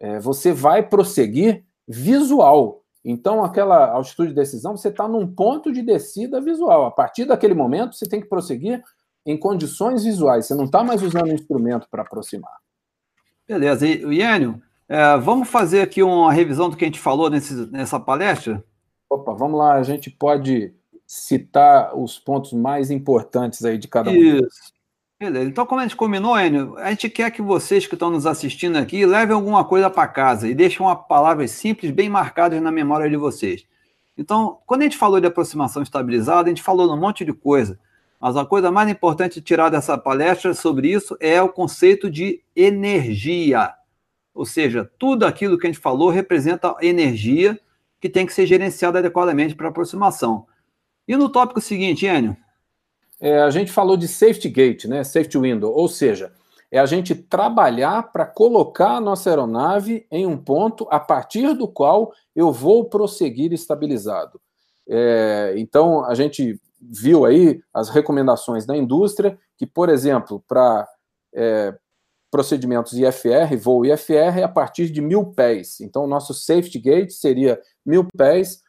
é, 0.00 0.18
você 0.18 0.52
vai 0.52 0.82
prosseguir 0.82 1.64
visual. 1.86 2.82
Então, 3.04 3.44
aquela 3.44 3.88
altitude 3.92 4.30
de 4.30 4.34
decisão, 4.34 4.76
você 4.76 4.88
está 4.88 5.06
num 5.06 5.32
ponto 5.32 5.72
de 5.72 5.80
descida 5.80 6.40
visual. 6.40 6.86
A 6.86 6.90
partir 6.90 7.24
daquele 7.24 7.54
momento, 7.54 7.94
você 7.94 8.08
tem 8.08 8.20
que 8.20 8.28
prosseguir 8.28 8.82
em 9.24 9.38
condições 9.38 10.02
visuais. 10.02 10.46
Você 10.46 10.54
não 10.54 10.64
está 10.64 10.82
mais 10.82 11.02
usando 11.02 11.28
o 11.28 11.34
instrumento 11.34 11.86
para 11.88 12.02
aproximar. 12.02 12.56
Beleza. 13.46 13.86
E, 13.86 14.02
Iênio, 14.16 14.60
é, 14.88 15.16
vamos 15.18 15.48
fazer 15.48 15.82
aqui 15.82 16.02
uma 16.02 16.32
revisão 16.32 16.68
do 16.68 16.76
que 16.76 16.84
a 16.84 16.88
gente 16.88 16.98
falou 16.98 17.30
nesse, 17.30 17.54
nessa 17.70 18.00
palestra? 18.00 18.64
Opa, 19.10 19.32
vamos 19.32 19.58
lá. 19.58 19.74
A 19.74 19.82
gente 19.82 20.10
pode 20.10 20.74
citar 21.06 21.96
os 21.96 22.18
pontos 22.18 22.52
mais 22.52 22.90
importantes 22.90 23.64
aí 23.64 23.78
de 23.78 23.88
cada 23.88 24.10
um. 24.10 24.14
Isso. 24.14 24.72
Beleza. 25.18 25.48
Então, 25.48 25.64
como 25.64 25.80
a 25.80 25.84
gente 25.84 25.96
combinou, 25.96 26.38
Enio, 26.38 26.76
a 26.76 26.90
gente 26.90 27.08
quer 27.08 27.30
que 27.30 27.40
vocês 27.40 27.86
que 27.86 27.94
estão 27.94 28.10
nos 28.10 28.26
assistindo 28.26 28.76
aqui 28.76 29.06
levem 29.06 29.34
alguma 29.34 29.64
coisa 29.64 29.88
para 29.88 30.08
casa 30.08 30.48
e 30.48 30.54
deixem 30.54 30.80
uma 30.80 30.96
palavras 30.96 31.52
simples 31.52 31.90
bem 31.92 32.08
marcadas 32.08 32.60
na 32.60 32.70
memória 32.70 33.08
de 33.08 33.16
vocês. 33.16 33.64
Então, 34.16 34.58
quando 34.66 34.82
a 34.82 34.84
gente 34.84 34.96
falou 34.96 35.20
de 35.20 35.26
aproximação 35.26 35.82
estabilizada, 35.82 36.46
a 36.46 36.48
gente 36.48 36.62
falou 36.62 36.92
um 36.92 36.96
monte 36.96 37.24
de 37.24 37.32
coisa. 37.32 37.78
Mas 38.20 38.36
a 38.36 38.44
coisa 38.44 38.70
mais 38.70 38.88
importante 38.88 39.34
de 39.34 39.40
tirar 39.42 39.68
dessa 39.68 39.98
palestra 39.98 40.54
sobre 40.54 40.90
isso 40.90 41.16
é 41.20 41.40
o 41.42 41.48
conceito 41.48 42.10
de 42.10 42.40
energia. 42.54 43.72
Ou 44.34 44.44
seja, 44.44 44.90
tudo 44.98 45.26
aquilo 45.26 45.58
que 45.58 45.66
a 45.66 45.70
gente 45.70 45.80
falou 45.80 46.10
representa 46.10 46.74
energia 46.80 47.58
que 48.04 48.08
tem 48.10 48.26
que 48.26 48.34
ser 48.34 48.46
gerenciada 48.46 48.98
adequadamente 48.98 49.54
para 49.54 49.70
aproximação. 49.70 50.46
E 51.08 51.16
no 51.16 51.30
tópico 51.30 51.58
seguinte, 51.58 52.04
Enio? 52.04 52.36
É, 53.18 53.40
a 53.40 53.48
gente 53.48 53.72
falou 53.72 53.96
de 53.96 54.06
safety 54.06 54.50
gate, 54.50 54.84
né? 54.84 55.02
Safety 55.02 55.38
window, 55.38 55.72
ou 55.72 55.88
seja, 55.88 56.30
é 56.70 56.78
a 56.78 56.84
gente 56.84 57.14
trabalhar 57.14 58.12
para 58.12 58.26
colocar 58.26 58.96
a 58.96 59.00
nossa 59.00 59.30
aeronave 59.30 60.06
em 60.10 60.26
um 60.26 60.36
ponto 60.36 60.86
a 60.90 61.00
partir 61.00 61.54
do 61.54 61.66
qual 61.66 62.12
eu 62.36 62.52
vou 62.52 62.84
prosseguir 62.84 63.54
estabilizado. 63.54 64.38
É, 64.86 65.54
então, 65.56 66.04
a 66.04 66.14
gente 66.14 66.60
viu 66.78 67.24
aí 67.24 67.62
as 67.72 67.88
recomendações 67.88 68.66
da 68.66 68.76
indústria, 68.76 69.38
que, 69.56 69.64
por 69.64 69.88
exemplo, 69.88 70.44
para 70.46 70.86
é, 71.34 71.74
procedimentos 72.34 72.94
IFR, 72.94 73.56
voo 73.56 73.86
IFR, 73.86 74.40
é 74.40 74.42
a 74.42 74.48
partir 74.48 74.90
de 74.90 75.00
mil 75.00 75.26
pés. 75.26 75.80
Então, 75.80 76.02
o 76.02 76.08
nosso 76.08 76.34
safety 76.34 76.80
gate 76.80 77.12
seria 77.12 77.60
mil 77.86 78.08
pés 78.16 78.60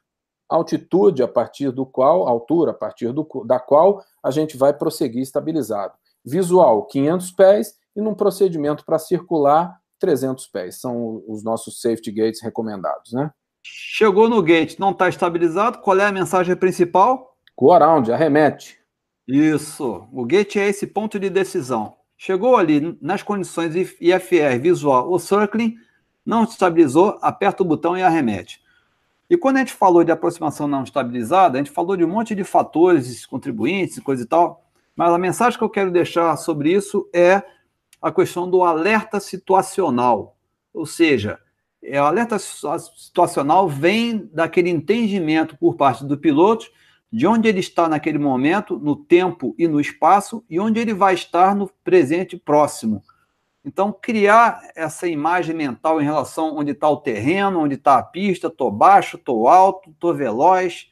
altitude 0.48 1.24
a 1.24 1.28
partir 1.28 1.72
do 1.72 1.84
qual, 1.84 2.28
altura 2.28 2.70
a 2.70 2.74
partir 2.76 3.12
do, 3.12 3.28
da 3.44 3.60
qual 3.60 4.04
a 4.24 4.30
gente 4.30 4.56
vai 4.56 4.72
prosseguir 4.72 5.24
estabilizado. 5.24 5.96
Visual, 6.24 6.86
500 6.86 7.32
pés, 7.32 7.74
e 7.96 8.02
num 8.02 8.14
procedimento 8.14 8.86
para 8.86 9.00
circular, 9.00 9.76
300 9.98 10.46
pés. 10.46 10.80
São 10.80 11.24
os 11.28 11.44
nossos 11.44 11.82
safety 11.82 12.12
gates 12.12 12.44
recomendados, 12.44 13.14
né? 13.14 13.32
Chegou 13.64 14.30
no 14.30 14.44
gate, 14.44 14.78
não 14.78 14.92
está 14.92 15.10
estabilizado, 15.10 15.80
qual 15.80 15.98
é 15.98 16.06
a 16.06 16.12
mensagem 16.12 16.56
principal? 16.56 17.36
Go 17.58 17.74
around, 17.74 18.12
arremete. 18.12 18.80
Isso, 19.28 20.08
o 20.14 20.24
gate 20.24 20.58
é 20.58 20.68
esse 20.68 20.86
ponto 20.86 21.18
de 21.18 21.32
decisão. 21.32 21.96
Chegou 22.18 22.56
ali 22.56 22.98
nas 23.02 23.22
condições 23.22 23.76
IFR 23.76 24.60
visual 24.62 25.10
ou 25.10 25.20
circling, 25.20 25.76
não 26.26 26.44
estabilizou, 26.44 27.20
aperta 27.22 27.62
o 27.62 27.66
botão 27.66 27.98
e 27.98 28.02
arremete. 28.02 28.62
E 29.30 29.36
quando 29.36 29.58
a 29.58 29.60
gente 29.60 29.74
falou 29.74 30.04
de 30.04 30.12
aproximação 30.12 30.68
não 30.68 30.84
estabilizada, 30.84 31.58
a 31.58 31.64
gente 31.64 31.74
falou 31.74 31.98
de 31.98 32.04
um 32.04 32.08
monte 32.08 32.36
de 32.36 32.44
fatores, 32.44 33.26
contribuintes, 33.26 34.00
coisa 34.00 34.24
e 34.24 34.26
tal, 34.26 34.64
mas 34.96 35.12
a 35.12 35.18
mensagem 35.18 35.58
que 35.58 35.64
eu 35.64 35.70
quero 35.70 35.92
deixar 35.92 36.36
sobre 36.38 36.72
isso 36.72 37.10
é 37.14 37.44
a 38.02 38.12
questão 38.12 38.50
do 38.50 38.64
alerta 38.64 39.20
situacional. 39.20 40.38
Ou 40.74 40.86
seja, 40.86 41.40
é, 41.84 42.02
o 42.02 42.06
alerta 42.06 42.38
situacional 42.40 43.68
vem 43.68 44.30
daquele 44.32 44.70
entendimento 44.70 45.58
por 45.58 45.76
parte 45.76 46.06
do 46.06 46.18
piloto 46.18 46.68
de 47.16 47.26
onde 47.26 47.48
ele 47.48 47.62
está 47.62 47.88
naquele 47.88 48.18
momento, 48.18 48.78
no 48.78 48.94
tempo 48.94 49.56
e 49.58 49.70
no 49.70 49.80
espaço, 49.80 50.44
e 50.50 50.60
onde 50.60 50.82
ele 50.82 50.94
vai 50.94 51.14
estar 51.14 51.56
no 51.56 51.72
presente 51.82 52.36
próximo. 52.36 53.02
Então, 53.64 53.90
criar 53.94 54.60
essa 54.76 55.08
imagem 55.08 55.56
mental 55.56 56.02
em 56.02 56.04
relação 56.04 56.58
onde 56.58 56.72
está 56.72 56.90
o 56.90 56.98
terreno, 56.98 57.62
onde 57.62 57.76
está 57.76 58.00
a 58.00 58.04
pista, 58.04 58.48
estou 58.48 58.70
baixo, 58.70 59.16
estou 59.16 59.48
alto, 59.48 59.92
estou 59.92 60.14
veloz, 60.14 60.92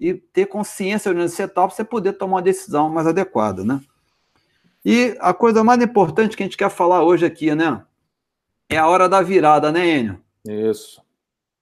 e 0.00 0.12
ter 0.12 0.46
consciência 0.46 1.14
de 1.14 1.20
onde 1.20 1.30
você 1.30 1.44
está 1.44 1.62
para 1.62 1.70
você 1.70 1.84
poder 1.84 2.14
tomar 2.14 2.38
uma 2.38 2.42
decisão 2.42 2.90
mais 2.90 3.06
adequada, 3.06 3.64
né? 3.64 3.80
E 4.84 5.16
a 5.20 5.32
coisa 5.32 5.62
mais 5.62 5.80
importante 5.80 6.36
que 6.36 6.42
a 6.42 6.46
gente 6.46 6.56
quer 6.56 6.70
falar 6.70 7.04
hoje 7.04 7.24
aqui, 7.24 7.54
né? 7.54 7.80
É 8.68 8.76
a 8.76 8.88
hora 8.88 9.08
da 9.08 9.22
virada, 9.22 9.70
né, 9.70 9.86
Enio? 9.86 10.20
Isso. 10.44 11.00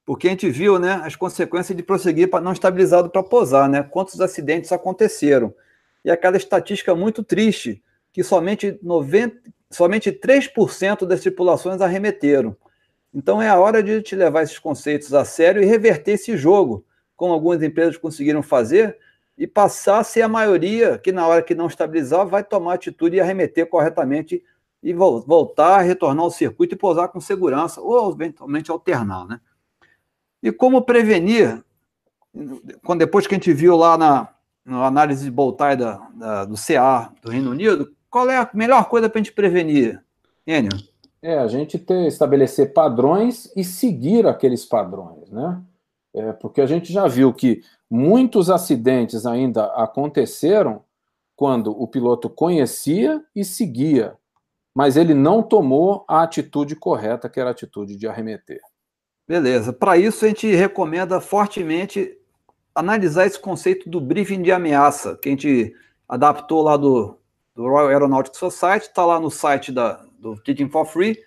Porque 0.08 0.26
a 0.26 0.30
gente 0.30 0.48
viu, 0.48 0.78
né, 0.78 1.02
as 1.04 1.14
consequências 1.14 1.76
de 1.76 1.82
prosseguir 1.82 2.30
para 2.30 2.40
não 2.40 2.52
estabilizado 2.52 3.10
para 3.10 3.22
posar, 3.22 3.68
né? 3.68 3.82
Quantos 3.82 4.18
acidentes 4.22 4.72
aconteceram? 4.72 5.54
E 6.02 6.10
aquela 6.10 6.38
estatística 6.38 6.94
muito 6.94 7.22
triste 7.22 7.82
que 8.10 8.24
somente 8.24 8.78
90, 8.82 9.36
somente 9.70 10.10
3% 10.10 11.04
das 11.04 11.20
tripulações 11.20 11.82
arremeteram. 11.82 12.56
Então 13.12 13.42
é 13.42 13.50
a 13.50 13.58
hora 13.58 13.82
de 13.82 14.00
te 14.00 14.16
levar 14.16 14.44
esses 14.44 14.58
conceitos 14.58 15.12
a 15.12 15.26
sério 15.26 15.62
e 15.62 15.66
reverter 15.66 16.12
esse 16.12 16.38
jogo, 16.38 16.86
como 17.14 17.34
algumas 17.34 17.62
empresas 17.62 17.98
conseguiram 17.98 18.42
fazer, 18.42 18.96
e 19.36 19.46
passar 19.46 19.98
a 19.98 20.04
ser 20.04 20.22
a 20.22 20.28
maioria 20.28 20.96
que, 20.96 21.12
na 21.12 21.26
hora 21.26 21.42
que 21.42 21.54
não 21.54 21.66
estabilizar, 21.66 22.26
vai 22.26 22.42
tomar 22.42 22.72
atitude 22.72 23.18
e 23.18 23.20
arremeter 23.20 23.66
corretamente 23.66 24.42
e 24.82 24.94
voltar, 24.94 25.82
retornar 25.82 26.24
ao 26.24 26.30
circuito 26.30 26.74
e 26.74 26.78
pousar 26.78 27.08
com 27.08 27.20
segurança, 27.20 27.78
ou 27.82 28.10
eventualmente 28.10 28.70
alternar. 28.70 29.26
Né? 29.26 29.38
E 30.42 30.52
como 30.52 30.82
prevenir, 30.82 31.62
quando 32.84 33.00
depois 33.00 33.26
que 33.26 33.34
a 33.34 33.38
gente 33.38 33.52
viu 33.52 33.76
lá 33.76 33.98
na, 33.98 34.28
na 34.64 34.86
análise 34.86 35.24
de 35.24 35.30
Boltai 35.30 35.76
da, 35.76 35.96
da, 36.14 36.44
do 36.44 36.54
CA 36.54 37.12
do 37.22 37.30
Reino 37.30 37.50
Unido, 37.50 37.92
qual 38.10 38.28
é 38.30 38.38
a 38.38 38.50
melhor 38.54 38.88
coisa 38.88 39.08
para 39.08 39.20
a 39.20 39.22
gente 39.22 39.34
prevenir, 39.34 40.02
Enio? 40.46 40.70
É, 41.20 41.36
a 41.38 41.48
gente 41.48 41.78
ter, 41.78 42.06
estabelecer 42.06 42.72
padrões 42.72 43.52
e 43.56 43.64
seguir 43.64 44.26
aqueles 44.26 44.64
padrões, 44.64 45.28
né? 45.30 45.60
É, 46.14 46.32
porque 46.32 46.60
a 46.60 46.66
gente 46.66 46.92
já 46.92 47.06
viu 47.06 47.32
que 47.34 47.62
muitos 47.90 48.50
acidentes 48.50 49.26
ainda 49.26 49.64
aconteceram 49.74 50.82
quando 51.36 51.70
o 51.70 51.86
piloto 51.86 52.30
conhecia 52.30 53.22
e 53.34 53.44
seguia, 53.44 54.16
mas 54.74 54.96
ele 54.96 55.14
não 55.14 55.42
tomou 55.42 56.04
a 56.08 56.22
atitude 56.22 56.74
correta, 56.74 57.28
que 57.28 57.38
era 57.38 57.50
a 57.50 57.52
atitude 57.52 57.96
de 57.96 58.06
arremeter. 58.06 58.60
Beleza. 59.28 59.74
Para 59.74 59.98
isso, 59.98 60.24
a 60.24 60.28
gente 60.28 60.50
recomenda 60.54 61.20
fortemente 61.20 62.16
analisar 62.74 63.26
esse 63.26 63.38
conceito 63.38 63.90
do 63.90 64.00
briefing 64.00 64.40
de 64.40 64.50
ameaça, 64.50 65.18
que 65.20 65.28
a 65.28 65.32
gente 65.32 65.74
adaptou 66.08 66.62
lá 66.62 66.78
do, 66.78 67.18
do 67.54 67.64
Royal 67.64 67.88
Aeronautical 67.88 68.50
Society, 68.50 68.86
está 68.86 69.04
lá 69.04 69.20
no 69.20 69.30
site 69.30 69.70
da, 69.70 70.00
do 70.18 70.36
Teaching 70.40 70.70
for 70.70 70.86
Free, 70.86 71.18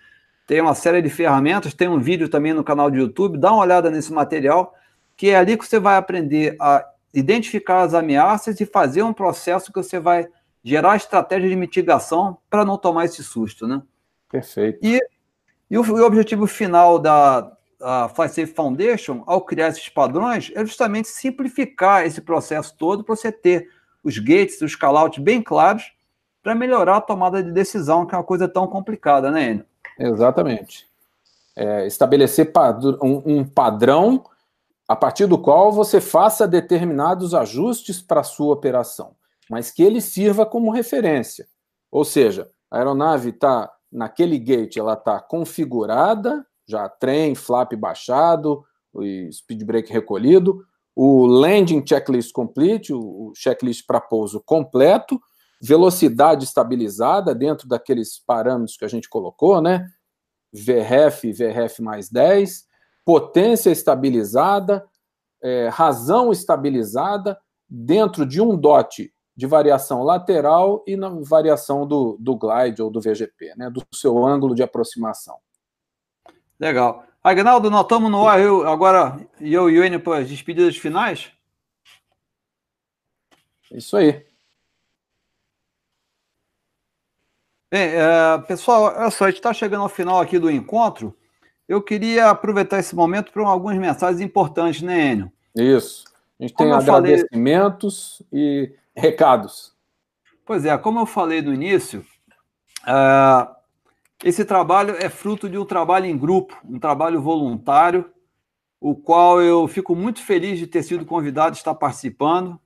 tem 0.48 0.60
uma 0.60 0.74
série 0.74 1.00
de 1.00 1.08
ferramentas, 1.08 1.74
tem 1.74 1.88
um 1.88 2.00
vídeo 2.00 2.28
também 2.28 2.52
no 2.52 2.64
canal 2.64 2.90
do 2.90 2.96
YouTube, 2.96 3.38
dá 3.38 3.52
uma 3.52 3.62
olhada 3.62 3.88
nesse 3.88 4.12
material, 4.12 4.74
que 5.16 5.28
é 5.28 5.36
ali 5.36 5.56
que 5.56 5.64
você 5.64 5.78
vai 5.78 5.96
aprender 5.96 6.56
a 6.60 6.84
identificar 7.14 7.82
as 7.82 7.94
ameaças 7.94 8.60
e 8.60 8.66
fazer 8.66 9.04
um 9.04 9.12
processo 9.12 9.72
que 9.72 9.80
você 9.80 10.00
vai 10.00 10.26
gerar 10.64 10.96
estratégia 10.96 11.48
de 11.48 11.54
mitigação 11.54 12.38
para 12.50 12.64
não 12.64 12.76
tomar 12.76 13.04
esse 13.04 13.22
susto, 13.22 13.68
né? 13.68 13.80
Perfeito. 14.28 14.78
E, 14.82 15.00
e 15.70 15.78
o, 15.78 15.82
o 15.82 16.04
objetivo 16.04 16.46
final 16.46 16.98
da 16.98 17.52
Fly 18.14 18.28
Safe 18.28 18.46
Foundation, 18.46 19.22
ao 19.26 19.40
criar 19.40 19.68
esses 19.68 19.88
padrões, 19.88 20.52
é 20.54 20.64
justamente 20.64 21.08
simplificar 21.08 22.06
esse 22.06 22.20
processo 22.20 22.76
todo 22.76 23.02
para 23.02 23.16
você 23.16 23.32
ter 23.32 23.68
os 24.02 24.18
gates, 24.18 24.60
os 24.60 24.74
callouts 24.74 25.22
bem 25.22 25.42
claros, 25.42 25.92
para 26.42 26.54
melhorar 26.54 26.96
a 26.96 27.00
tomada 27.00 27.42
de 27.42 27.52
decisão, 27.52 28.04
que 28.04 28.14
é 28.14 28.18
uma 28.18 28.24
coisa 28.24 28.48
tão 28.48 28.66
complicada, 28.66 29.30
né, 29.30 29.50
Enio? 29.50 29.66
Exatamente. 29.98 30.88
É, 31.54 31.86
estabelecer 31.86 32.50
um, 33.02 33.38
um 33.38 33.44
padrão 33.44 34.24
a 34.88 34.96
partir 34.96 35.26
do 35.26 35.38
qual 35.38 35.70
você 35.70 36.00
faça 36.00 36.48
determinados 36.48 37.34
ajustes 37.34 38.00
para 38.00 38.20
a 38.20 38.24
sua 38.24 38.52
operação. 38.52 39.14
mas 39.50 39.70
que 39.70 39.82
ele 39.82 40.00
sirva 40.00 40.46
como 40.46 40.70
referência. 40.70 41.46
Ou 41.90 42.04
seja, 42.04 42.50
a 42.70 42.78
aeronave 42.78 43.30
está 43.30 43.70
naquele 43.90 44.38
gate, 44.38 44.78
ela 44.78 44.94
está 44.94 45.20
configurada, 45.20 46.46
já 46.66 46.88
trem, 46.88 47.34
flap 47.34 47.72
baixado, 47.74 48.64
speed 49.30 49.64
brake 49.64 49.92
recolhido, 49.92 50.64
o 50.94 51.26
landing 51.26 51.84
checklist 51.86 52.32
complete, 52.32 52.92
o 52.92 53.32
checklist 53.34 53.84
para 53.86 54.00
pouso 54.00 54.42
completo, 54.44 55.20
velocidade 55.60 56.44
estabilizada 56.44 57.34
dentro 57.34 57.68
daqueles 57.68 58.18
parâmetros 58.18 58.76
que 58.76 58.84
a 58.84 58.88
gente 58.88 59.08
colocou, 59.08 59.60
né? 59.62 59.86
VRF, 60.52 61.32
VRF 61.32 61.80
mais 61.80 62.10
10, 62.10 62.66
potência 63.04 63.70
estabilizada, 63.70 64.84
é, 65.42 65.68
razão 65.68 66.30
estabilizada 66.30 67.38
dentro 67.68 68.26
de 68.26 68.40
um 68.40 68.56
DOT 68.56 69.10
de 69.34 69.46
variação 69.46 70.02
lateral 70.02 70.84
e 70.86 70.94
na 70.94 71.08
variação 71.08 71.86
do, 71.86 72.16
do 72.20 72.36
glide 72.36 72.82
ou 72.82 72.90
do 72.90 73.00
VGP, 73.00 73.54
né, 73.56 73.70
do 73.70 73.82
seu 73.94 74.24
ângulo 74.24 74.54
de 74.54 74.62
aproximação. 74.62 75.36
Legal. 76.62 77.04
Agnaldo, 77.24 77.68
nós 77.68 77.82
estamos 77.82 78.08
no 78.08 78.28
ar 78.28 78.40
eu, 78.40 78.68
agora, 78.68 79.18
e 79.40 79.52
eu 79.52 79.68
e 79.68 79.80
o 79.80 79.84
Enio 79.84 79.98
para 79.98 80.18
as 80.18 80.28
despedidas 80.28 80.76
finais? 80.76 81.32
Isso 83.72 83.96
aí. 83.96 84.24
Bem, 87.68 87.88
é, 87.88 88.38
pessoal, 88.46 88.94
olha 88.96 89.10
só, 89.10 89.24
a 89.24 89.28
gente 89.28 89.38
está 89.38 89.52
chegando 89.52 89.82
ao 89.82 89.88
final 89.88 90.20
aqui 90.20 90.38
do 90.38 90.48
encontro. 90.48 91.12
Eu 91.66 91.82
queria 91.82 92.30
aproveitar 92.30 92.78
esse 92.78 92.94
momento 92.94 93.32
para 93.32 93.44
algumas 93.44 93.76
mensagens 93.76 94.20
importantes, 94.20 94.82
né, 94.82 95.14
Enio? 95.14 95.32
Isso. 95.56 96.04
A 96.38 96.44
gente 96.44 96.54
tem 96.54 96.70
agradecimentos 96.70 98.22
falei... 98.30 98.38
e 98.40 98.74
recados. 98.94 99.74
Pois 100.46 100.64
é, 100.64 100.78
como 100.78 101.00
eu 101.00 101.06
falei 101.06 101.42
no 101.42 101.52
início, 101.52 102.06
uh, 102.82 103.61
esse 104.24 104.44
trabalho 104.44 104.94
é 104.98 105.08
fruto 105.08 105.48
de 105.48 105.58
um 105.58 105.64
trabalho 105.64 106.06
em 106.06 106.16
grupo, 106.16 106.56
um 106.64 106.78
trabalho 106.78 107.20
voluntário, 107.20 108.10
o 108.80 108.94
qual 108.94 109.42
eu 109.42 109.66
fico 109.66 109.96
muito 109.96 110.22
feliz 110.22 110.58
de 110.58 110.66
ter 110.66 110.82
sido 110.82 111.04
convidado 111.04 111.50
a 111.50 111.58
estar 111.58 111.74
participando. 111.74 112.58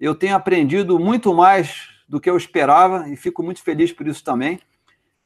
Eu 0.00 0.14
tenho 0.14 0.34
aprendido 0.34 0.98
muito 0.98 1.34
mais 1.34 1.88
do 2.08 2.20
que 2.20 2.30
eu 2.30 2.36
esperava 2.36 3.08
e 3.10 3.16
fico 3.16 3.42
muito 3.42 3.62
feliz 3.62 3.92
por 3.92 4.06
isso 4.06 4.24
também. 4.24 4.58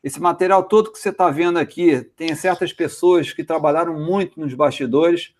Esse 0.02 0.20
material 0.20 0.64
todo 0.64 0.90
que 0.90 0.98
você 0.98 1.10
está 1.10 1.30
vendo 1.30 1.58
aqui 1.58 2.02
tem 2.16 2.34
certas 2.34 2.72
pessoas 2.72 3.32
que 3.32 3.44
trabalharam 3.44 3.98
muito 3.98 4.40
nos 4.40 4.54
bastidores. 4.54 5.34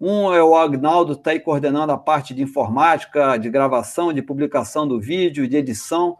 Um 0.00 0.32
é 0.32 0.42
o 0.42 0.54
Agnaldo, 0.54 1.12
está 1.12 1.32
aí 1.32 1.40
coordenando 1.40 1.92
a 1.92 1.98
parte 1.98 2.32
de 2.32 2.42
informática, 2.42 3.36
de 3.36 3.50
gravação, 3.50 4.12
de 4.12 4.22
publicação 4.22 4.86
do 4.86 5.00
vídeo, 5.00 5.48
de 5.48 5.56
edição 5.56 6.16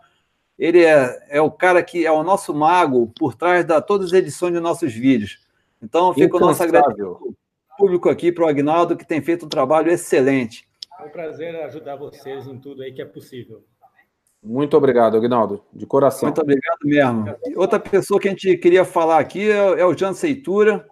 ele 0.59 0.85
é, 0.85 1.27
é 1.29 1.41
o 1.41 1.51
cara 1.51 1.83
que 1.83 2.07
é 2.07 2.13
o 2.13 2.23
nosso 2.23 2.55
mago 2.55 3.13
por 3.19 3.35
trás 3.35 3.65
de 3.65 3.81
todas 3.83 4.09
as 4.09 4.13
edições 4.13 4.53
de 4.53 4.61
nossos 4.61 4.93
vídeos. 4.93 5.41
Então, 5.83 6.15
fica 6.15 6.37
o 6.37 6.41
nosso 6.41 6.63
agradecimento 6.63 7.37
público 7.77 8.09
aqui 8.09 8.31
para 8.31 8.45
o 8.45 8.49
Agnaldo, 8.49 8.97
que 8.97 9.07
tem 9.07 9.21
feito 9.21 9.47
um 9.47 9.49
trabalho 9.49 9.91
excelente. 9.91 10.67
É 10.99 11.05
um 11.05 11.11
prazer 11.11 11.55
ajudar 11.65 11.97
vocês 11.97 12.47
em 12.47 12.59
tudo 12.59 12.83
aí 12.83 12.93
que 12.93 13.03
é 13.03 13.05
possível. 13.05 13.65
Muito 14.43 14.77
obrigado, 14.77 15.17
Agnaldo, 15.17 15.63
de 15.73 15.87
coração. 15.87 16.29
Muito 16.29 16.41
obrigado 16.41 16.79
mesmo. 16.85 17.35
Outra 17.57 17.81
pessoa 17.81 18.21
que 18.21 18.29
a 18.29 18.31
gente 18.31 18.57
queria 18.59 18.85
falar 18.85 19.19
aqui 19.19 19.51
é, 19.51 19.81
é 19.81 19.87
o 19.87 19.97
Jan 19.97 20.13
Seitura. 20.13 20.87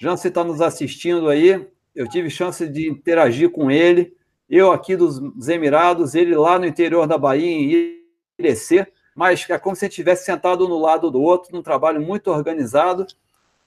Jan, 0.00 0.16
você 0.16 0.28
está 0.28 0.42
nos 0.42 0.60
assistindo 0.60 1.28
aí. 1.28 1.68
Eu 1.94 2.08
tive 2.08 2.30
chance 2.30 2.66
de 2.66 2.88
interagir 2.88 3.50
com 3.50 3.70
ele. 3.70 4.16
Eu 4.48 4.72
aqui 4.72 4.96
dos 4.96 5.48
Emirados, 5.48 6.14
ele 6.14 6.34
lá 6.34 6.58
no 6.58 6.66
interior 6.66 7.06
da 7.06 7.18
Bahia, 7.18 7.46
em 7.46 8.00
Irecê 8.38 8.86
mas 9.14 9.48
é 9.48 9.58
como 9.58 9.76
se 9.76 9.86
estivesse 9.86 10.24
sentado 10.24 10.68
no 10.68 10.78
lado 10.78 11.10
do 11.10 11.20
outro, 11.20 11.54
num 11.54 11.62
trabalho 11.62 12.00
muito 12.00 12.30
organizado 12.30 13.06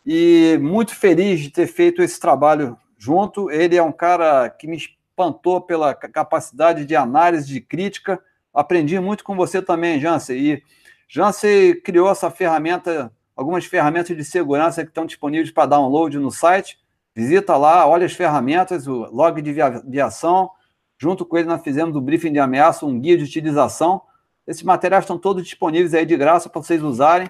e 0.05 0.57
muito 0.61 0.95
feliz 0.95 1.39
de 1.39 1.49
ter 1.49 1.67
feito 1.67 2.01
esse 2.01 2.19
trabalho 2.19 2.77
junto. 2.97 3.49
Ele 3.51 3.75
é 3.75 3.83
um 3.83 3.91
cara 3.91 4.49
que 4.49 4.67
me 4.67 4.77
espantou 4.77 5.61
pela 5.61 5.93
capacidade 5.93 6.85
de 6.85 6.95
análise, 6.95 7.47
de 7.47 7.61
crítica. 7.61 8.19
Aprendi 8.53 8.99
muito 8.99 9.23
com 9.23 9.35
você 9.35 9.61
também, 9.61 9.99
Jansen. 9.99 10.37
E 10.37 10.63
Jansen 11.07 11.79
criou 11.81 12.09
essa 12.09 12.31
ferramenta, 12.31 13.11
algumas 13.35 13.65
ferramentas 13.65 14.15
de 14.15 14.25
segurança 14.25 14.83
que 14.83 14.89
estão 14.89 15.05
disponíveis 15.05 15.51
para 15.51 15.67
download 15.67 16.17
no 16.17 16.31
site. 16.31 16.79
Visita 17.15 17.55
lá, 17.55 17.87
olha 17.87 18.05
as 18.05 18.13
ferramentas, 18.13 18.87
o 18.87 19.05
log 19.11 19.41
de 19.41 19.61
aviação. 19.61 20.49
Junto 20.97 21.25
com 21.25 21.37
ele, 21.37 21.47
nós 21.47 21.61
fizemos 21.61 21.95
o 21.95 22.01
briefing 22.01 22.33
de 22.33 22.39
ameaça, 22.39 22.85
um 22.85 22.99
guia 22.99 23.17
de 23.17 23.23
utilização 23.23 24.01
esses 24.47 24.63
materiais 24.63 25.03
estão 25.03 25.17
todos 25.17 25.43
disponíveis 25.43 25.93
aí 25.93 26.05
de 26.05 26.15
graça 26.15 26.49
para 26.49 26.61
vocês 26.61 26.81
usarem. 26.83 27.29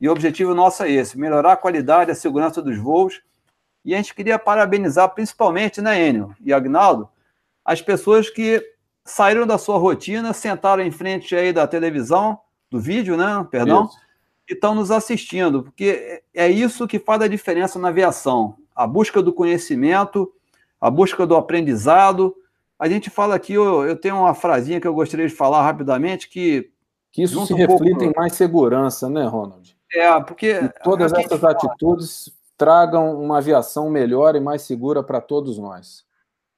E 0.00 0.08
o 0.08 0.12
objetivo 0.12 0.54
nosso 0.54 0.82
é 0.82 0.90
esse: 0.90 1.18
melhorar 1.18 1.52
a 1.52 1.56
qualidade 1.56 2.10
e 2.10 2.12
a 2.12 2.16
segurança 2.16 2.60
dos 2.60 2.76
voos. 2.78 3.20
E 3.84 3.94
a 3.94 3.96
gente 3.96 4.14
queria 4.14 4.38
parabenizar 4.38 5.08
principalmente, 5.14 5.80
né, 5.80 6.08
Enio 6.08 6.34
e 6.40 6.52
Agnaldo, 6.52 7.08
as 7.64 7.80
pessoas 7.80 8.28
que 8.28 8.62
saíram 9.04 9.46
da 9.46 9.56
sua 9.56 9.78
rotina, 9.78 10.32
sentaram 10.32 10.82
em 10.82 10.90
frente 10.90 11.34
aí 11.34 11.52
da 11.52 11.66
televisão, 11.66 12.38
do 12.70 12.78
vídeo, 12.78 13.16
né? 13.16 13.46
Perdão, 13.50 13.86
isso. 13.86 13.96
e 14.50 14.52
estão 14.52 14.74
nos 14.74 14.90
assistindo, 14.90 15.62
porque 15.62 16.22
é 16.34 16.48
isso 16.48 16.86
que 16.86 16.98
faz 16.98 17.22
a 17.22 17.28
diferença 17.28 17.78
na 17.78 17.88
aviação: 17.88 18.56
a 18.74 18.86
busca 18.86 19.22
do 19.22 19.32
conhecimento, 19.32 20.30
a 20.80 20.90
busca 20.90 21.26
do 21.26 21.36
aprendizado 21.36 22.34
a 22.78 22.88
gente 22.88 23.10
fala 23.10 23.34
aqui, 23.34 23.54
eu, 23.54 23.84
eu 23.84 23.96
tenho 23.96 24.16
uma 24.16 24.34
frasinha 24.34 24.80
que 24.80 24.86
eu 24.86 24.94
gostaria 24.94 25.26
de 25.26 25.34
falar 25.34 25.62
rapidamente, 25.62 26.28
que. 26.28 26.70
Que 27.10 27.22
isso 27.22 27.44
se 27.46 27.54
um 27.54 27.56
reflita 27.56 27.98
pouco... 28.00 28.04
em 28.04 28.12
mais 28.14 28.34
segurança, 28.34 29.08
né, 29.08 29.24
Ronald? 29.26 29.76
É, 29.92 30.20
porque. 30.20 30.58
Que 30.58 30.82
todas 30.84 31.12
essas 31.12 31.42
atitudes 31.42 32.30
tragam 32.56 33.20
uma 33.20 33.38
aviação 33.38 33.88
melhor 33.88 34.36
e 34.36 34.40
mais 34.40 34.62
segura 34.62 35.02
para 35.02 35.20
todos 35.20 35.58
nós. 35.58 36.04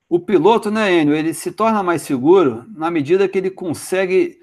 O 0.09 0.19
piloto, 0.19 0.71
né, 0.71 0.93
Enio, 0.93 1.15
ele 1.15 1.33
se 1.33 1.53
torna 1.53 1.83
mais 1.83 2.03
seguro 2.03 2.65
na 2.75 2.91
medida 2.91 3.29
que 3.29 3.39
ele 3.39 3.51
consegue 3.51 4.41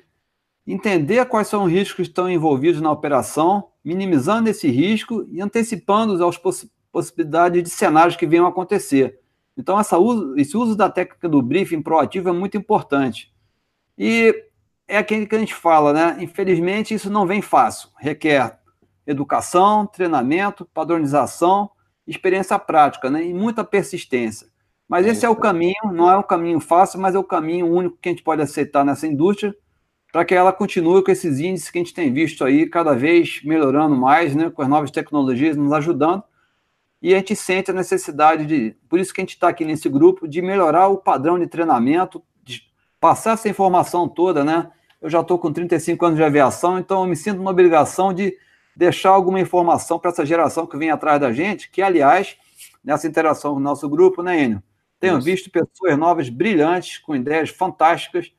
entender 0.65 1.25
quais 1.25 1.47
são 1.47 1.65
os 1.65 1.71
riscos 1.71 1.95
que 1.95 2.01
estão 2.03 2.29
envolvidos 2.29 2.79
na 2.79 2.91
operação, 2.91 3.69
minimizando 3.83 4.49
esse 4.49 4.69
risco 4.69 5.25
e 5.29 5.41
antecipando 5.41 6.25
as 6.25 6.37
poss 6.37 6.67
possibilidades 6.89 7.61
de 7.61 7.69
cenários 7.69 8.15
que 8.15 8.25
venham 8.25 8.45
a 8.45 8.49
acontecer. 8.49 9.19
Então, 9.57 9.79
essa 9.79 9.97
uso, 9.97 10.35
esse 10.37 10.55
uso 10.55 10.75
da 10.75 10.89
técnica 10.89 11.27
do 11.27 11.41
briefing 11.41 11.81
proativo 11.81 12.29
é 12.29 12.31
muito 12.31 12.55
importante. 12.55 13.33
E 13.97 14.45
é 14.87 14.97
aquele 14.97 15.25
que 15.25 15.35
a 15.35 15.39
gente 15.39 15.55
fala, 15.55 15.91
né? 15.91 16.17
Infelizmente, 16.19 16.93
isso 16.93 17.09
não 17.09 17.25
vem 17.25 17.41
fácil. 17.41 17.89
Requer 17.97 18.59
educação, 19.05 19.87
treinamento, 19.87 20.65
padronização, 20.73 21.71
experiência 22.05 22.59
prática, 22.59 23.09
né? 23.09 23.25
E 23.25 23.33
muita 23.33 23.63
persistência. 23.63 24.47
Mas 24.87 25.05
esse 25.07 25.25
é 25.25 25.29
o 25.29 25.35
caminho, 25.35 25.91
não 25.91 26.09
é 26.09 26.17
um 26.17 26.23
caminho 26.23 26.59
fácil, 26.59 26.99
mas 26.99 27.15
é 27.15 27.19
o 27.19 27.23
caminho 27.23 27.67
único 27.67 27.97
que 27.99 28.07
a 28.07 28.11
gente 28.11 28.23
pode 28.23 28.41
aceitar 28.41 28.85
nessa 28.85 29.07
indústria 29.07 29.55
para 30.13 30.23
que 30.23 30.33
ela 30.33 30.53
continue 30.53 31.03
com 31.03 31.11
esses 31.11 31.39
índices 31.39 31.69
que 31.69 31.77
a 31.77 31.81
gente 31.81 31.93
tem 31.93 32.13
visto 32.13 32.45
aí 32.45 32.69
cada 32.69 32.95
vez 32.95 33.41
melhorando 33.43 33.95
mais, 33.95 34.35
né? 34.35 34.49
Com 34.49 34.61
as 34.61 34.69
novas 34.69 34.91
tecnologias 34.91 35.57
nos 35.57 35.73
ajudando 35.73 36.23
e 37.01 37.13
a 37.13 37.17
gente 37.17 37.35
sente 37.35 37.71
a 37.71 37.73
necessidade 37.73 38.45
de, 38.45 38.75
por 38.89 38.99
isso 38.99 39.13
que 39.13 39.21
a 39.21 39.23
gente 39.23 39.33
está 39.33 39.49
aqui 39.49 39.63
nesse 39.63 39.87
grupo, 39.87 40.27
de 40.27 40.41
melhorar 40.41 40.87
o 40.87 40.97
padrão 40.97 41.37
de 41.37 41.47
treinamento, 41.47 42.23
de 42.43 42.63
passar 42.99 43.33
essa 43.33 43.47
informação 43.47 44.07
toda, 44.07 44.43
né? 44.43 44.71
Eu 44.99 45.09
já 45.09 45.21
estou 45.21 45.37
com 45.37 45.53
35 45.53 46.05
anos 46.05 46.17
de 46.17 46.23
aviação, 46.23 46.79
então 46.79 47.03
eu 47.03 47.07
me 47.07 47.15
sinto 47.15 47.39
uma 47.39 47.51
obrigação 47.51 48.11
de 48.13 48.35
deixar 48.75 49.11
alguma 49.11 49.39
informação 49.39 49.99
para 49.99 50.09
essa 50.09 50.25
geração 50.25 50.65
que 50.65 50.77
vem 50.77 50.89
atrás 50.89 51.19
da 51.19 51.31
gente, 51.31 51.69
que, 51.69 51.81
aliás, 51.81 52.35
nessa 52.83 53.07
interação 53.07 53.53
com 53.53 53.59
o 53.59 53.63
nosso 53.63 53.87
grupo, 53.87 54.23
né, 54.23 54.43
Enio? 54.43 54.63
Tenho 54.99 55.21
visto 55.21 55.51
pessoas 55.51 55.97
novas, 55.97 56.29
brilhantes, 56.29 56.97
com 56.97 57.15
ideias 57.15 57.49
fantásticas, 57.49 58.31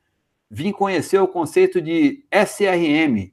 vim 0.51 0.73
conhecer 0.73 1.21
o 1.21 1.29
conceito 1.29 1.81
de 1.81 2.25
SRM, 2.33 3.33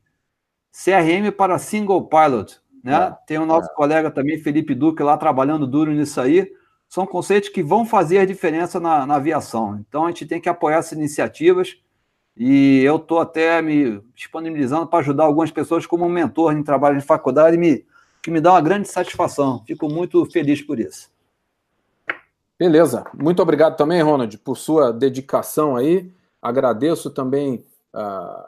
CRM 0.72 1.32
para 1.36 1.58
Single 1.58 2.08
Pilot, 2.08 2.60
né? 2.86 2.94
É, 2.94 3.18
Tem 3.26 3.40
o 3.40 3.48
nosso 3.48 3.72
é. 3.72 3.74
colega 3.74 4.12
também, 4.12 4.38
Felipe 4.38 4.76
Duque, 4.76 5.02
lá 5.02 5.18
trabalhando 5.18 5.66
duro 5.66 5.92
nisso 5.92 6.22
aí. 6.22 6.48
São 6.88 7.08
conceitos 7.08 7.50
que 7.50 7.64
vão 7.64 7.84
fazer 7.84 8.20
a 8.20 8.26
diferença 8.26 8.80
na, 8.80 9.08
na 9.08 9.16
aviação. 9.16 9.80
Então 9.80 10.06
a 10.06 10.10
gente 10.10 10.28
tem 10.28 10.40
que 10.40 10.48
apoiar 10.48 10.78
essas 10.78 10.92
iniciativas 10.92 11.78
e 12.38 12.84
eu 12.84 12.98
estou 12.98 13.20
até 13.20 13.60
me 13.60 14.00
disponibilizando 14.14 14.86
para 14.86 15.00
ajudar 15.00 15.24
algumas 15.24 15.50
pessoas 15.50 15.88
como 15.88 16.08
mentor 16.08 16.54
em 16.54 16.62
trabalho 16.62 17.00
de 17.00 17.06
faculdade, 17.06 17.58
me, 17.58 17.84
que 18.22 18.30
me 18.30 18.40
dá 18.40 18.52
uma 18.52 18.62
grande 18.62 18.88
satisfação. 18.88 19.64
Fico 19.66 19.90
muito 19.90 20.24
feliz 20.28 20.62
por 20.62 20.80
isso. 20.80 21.10
Beleza. 22.60 23.04
Muito 23.16 23.42
obrigado 23.42 23.76
também, 23.76 24.02
Ronald, 24.02 24.38
por 24.38 24.58
sua 24.58 24.94
dedicação 24.94 25.76
aí. 25.76 26.12
Agradeço 26.40 27.10
também 27.10 27.66
uh, 27.96 28.44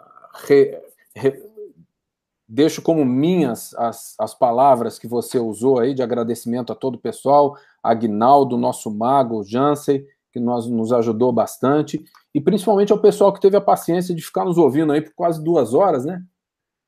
re, 0.48 0.78
re, 1.16 1.44
Deixo 2.48 2.82
como 2.82 3.04
minhas 3.04 3.74
as, 3.76 4.16
as 4.20 4.34
palavras 4.34 4.98
que 4.98 5.08
você 5.08 5.38
usou 5.38 5.80
aí 5.80 5.94
de 5.94 6.02
agradecimento 6.02 6.72
a 6.72 6.76
todo 6.76 6.96
o 6.96 7.00
pessoal, 7.00 7.58
Agnaldo, 7.84 8.58
nosso 8.58 8.90
mago, 8.90 9.44
Jansen 9.44 10.06
que 10.38 10.40
nós, 10.40 10.68
nos 10.68 10.94
ajudou 10.94 11.32
bastante, 11.32 12.04
e 12.34 12.40
principalmente 12.40 12.92
ao 12.92 13.00
pessoal 13.00 13.34
que 13.34 13.42
teve 13.42 13.58
a 13.58 13.62
paciência 13.62 14.14
de 14.14 14.22
ficar 14.22 14.46
nos 14.46 14.58
ouvindo 14.58 14.94
aí 14.94 15.02
por 15.02 15.14
quase 15.16 15.44
duas 15.44 15.74
horas, 15.74 16.06
né? 16.06 16.24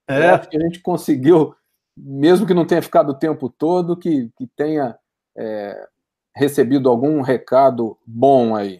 É. 0.08 0.30
Eu 0.30 0.36
acho 0.36 0.50
que 0.50 0.58
a 0.58 0.62
gente 0.62 0.80
conseguiu, 0.82 1.56
mesmo 1.98 2.46
que 2.46 2.54
não 2.54 2.66
tenha 2.66 2.82
ficado 2.82 3.10
o 3.10 3.18
tempo 3.18 3.50
todo, 3.50 3.98
que, 3.98 4.30
que 4.38 4.48
tenha 4.56 4.98
é, 5.36 5.88
recebido 6.36 6.90
algum 6.90 7.22
recado 7.22 7.98
bom 8.06 8.56
aí. 8.56 8.80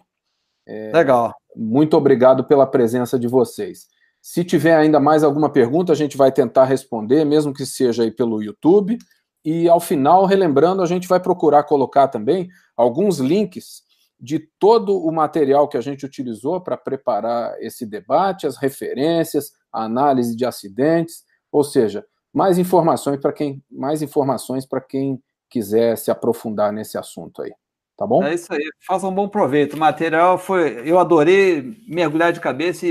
É, 0.66 0.92
Legal. 0.92 1.34
Muito 1.56 1.96
obrigado 1.96 2.44
pela 2.44 2.66
presença 2.66 3.18
de 3.18 3.26
vocês. 3.26 3.88
Se 4.20 4.44
tiver 4.44 4.76
ainda 4.76 5.00
mais 5.00 5.24
alguma 5.24 5.50
pergunta, 5.50 5.92
a 5.92 5.96
gente 5.96 6.16
vai 6.16 6.30
tentar 6.30 6.64
responder, 6.64 7.24
mesmo 7.24 7.54
que 7.54 7.64
seja 7.64 8.02
aí 8.02 8.10
pelo 8.10 8.42
YouTube. 8.42 8.98
E 9.44 9.68
ao 9.68 9.80
final, 9.80 10.26
relembrando, 10.26 10.82
a 10.82 10.86
gente 10.86 11.08
vai 11.08 11.18
procurar 11.18 11.64
colocar 11.64 12.08
também 12.08 12.48
alguns 12.76 13.18
links 13.18 13.82
de 14.20 14.38
todo 14.58 14.98
o 14.98 15.10
material 15.10 15.66
que 15.66 15.78
a 15.78 15.80
gente 15.80 16.04
utilizou 16.04 16.60
para 16.60 16.76
preparar 16.76 17.56
esse 17.60 17.86
debate, 17.86 18.46
as 18.46 18.58
referências, 18.58 19.52
a 19.72 19.84
análise 19.84 20.36
de 20.36 20.44
acidentes, 20.44 21.24
ou 21.50 21.64
seja, 21.64 22.04
mais 22.32 22.58
informações 22.58 23.18
para 23.18 23.32
quem 23.32 23.64
mais 23.70 24.02
informações 24.02 24.66
para 24.66 24.80
quem 24.80 25.20
quiser 25.48 25.96
se 25.96 26.10
aprofundar 26.10 26.72
nesse 26.72 26.98
assunto 26.98 27.42
aí. 27.42 27.52
Tá 27.96 28.06
bom? 28.06 28.22
É 28.22 28.34
isso 28.34 28.52
aí. 28.52 28.62
Faça 28.86 29.06
um 29.06 29.14
bom 29.14 29.28
proveito. 29.28 29.74
O 29.74 29.78
material 29.78 30.38
foi, 30.38 30.88
eu 30.88 30.98
adorei 30.98 31.76
mergulhar 31.86 32.32
de 32.32 32.40
cabeça 32.40 32.86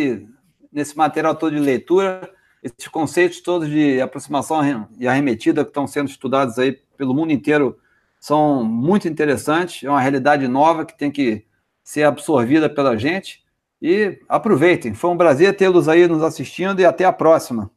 nesse 0.72 0.98
material 0.98 1.36
todo 1.36 1.56
de 1.56 1.60
leitura, 1.60 2.30
esses 2.62 2.88
conceitos 2.90 3.42
todos 3.42 3.70
de 3.70 4.02
aproximação 4.02 4.88
e 4.98 5.08
arremetida 5.08 5.64
que 5.64 5.70
estão 5.70 5.88
sendo 5.88 6.10
estudados 6.10 6.60
aí 6.60 6.78
pelo 6.98 7.14
mundo 7.14 7.32
inteiro 7.32 7.78
são 8.20 8.64
muito 8.64 9.08
interessantes, 9.08 9.84
é 9.84 9.90
uma 9.90 10.02
realidade 10.02 10.48
nova 10.48 10.86
que 10.86 10.98
tem 10.98 11.10
que 11.10 11.46
ser 11.84 12.04
absorvida 12.04 12.70
pela 12.70 12.98
gente. 12.98 13.44
E 13.82 14.20
aproveitem. 14.28 14.94
Foi 14.94 15.10
um 15.10 15.18
prazer 15.18 15.56
tê-los 15.56 15.88
aí 15.88 16.06
nos 16.06 16.22
assistindo 16.22 16.82
e 16.82 16.86
até 16.86 17.06
a 17.06 17.14
próxima. 17.14 17.72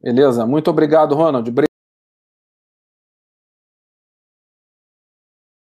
Beleza. 0.00 0.46
Muito 0.46 0.70
obrigado, 0.70 1.16
Ronald. 1.16 1.50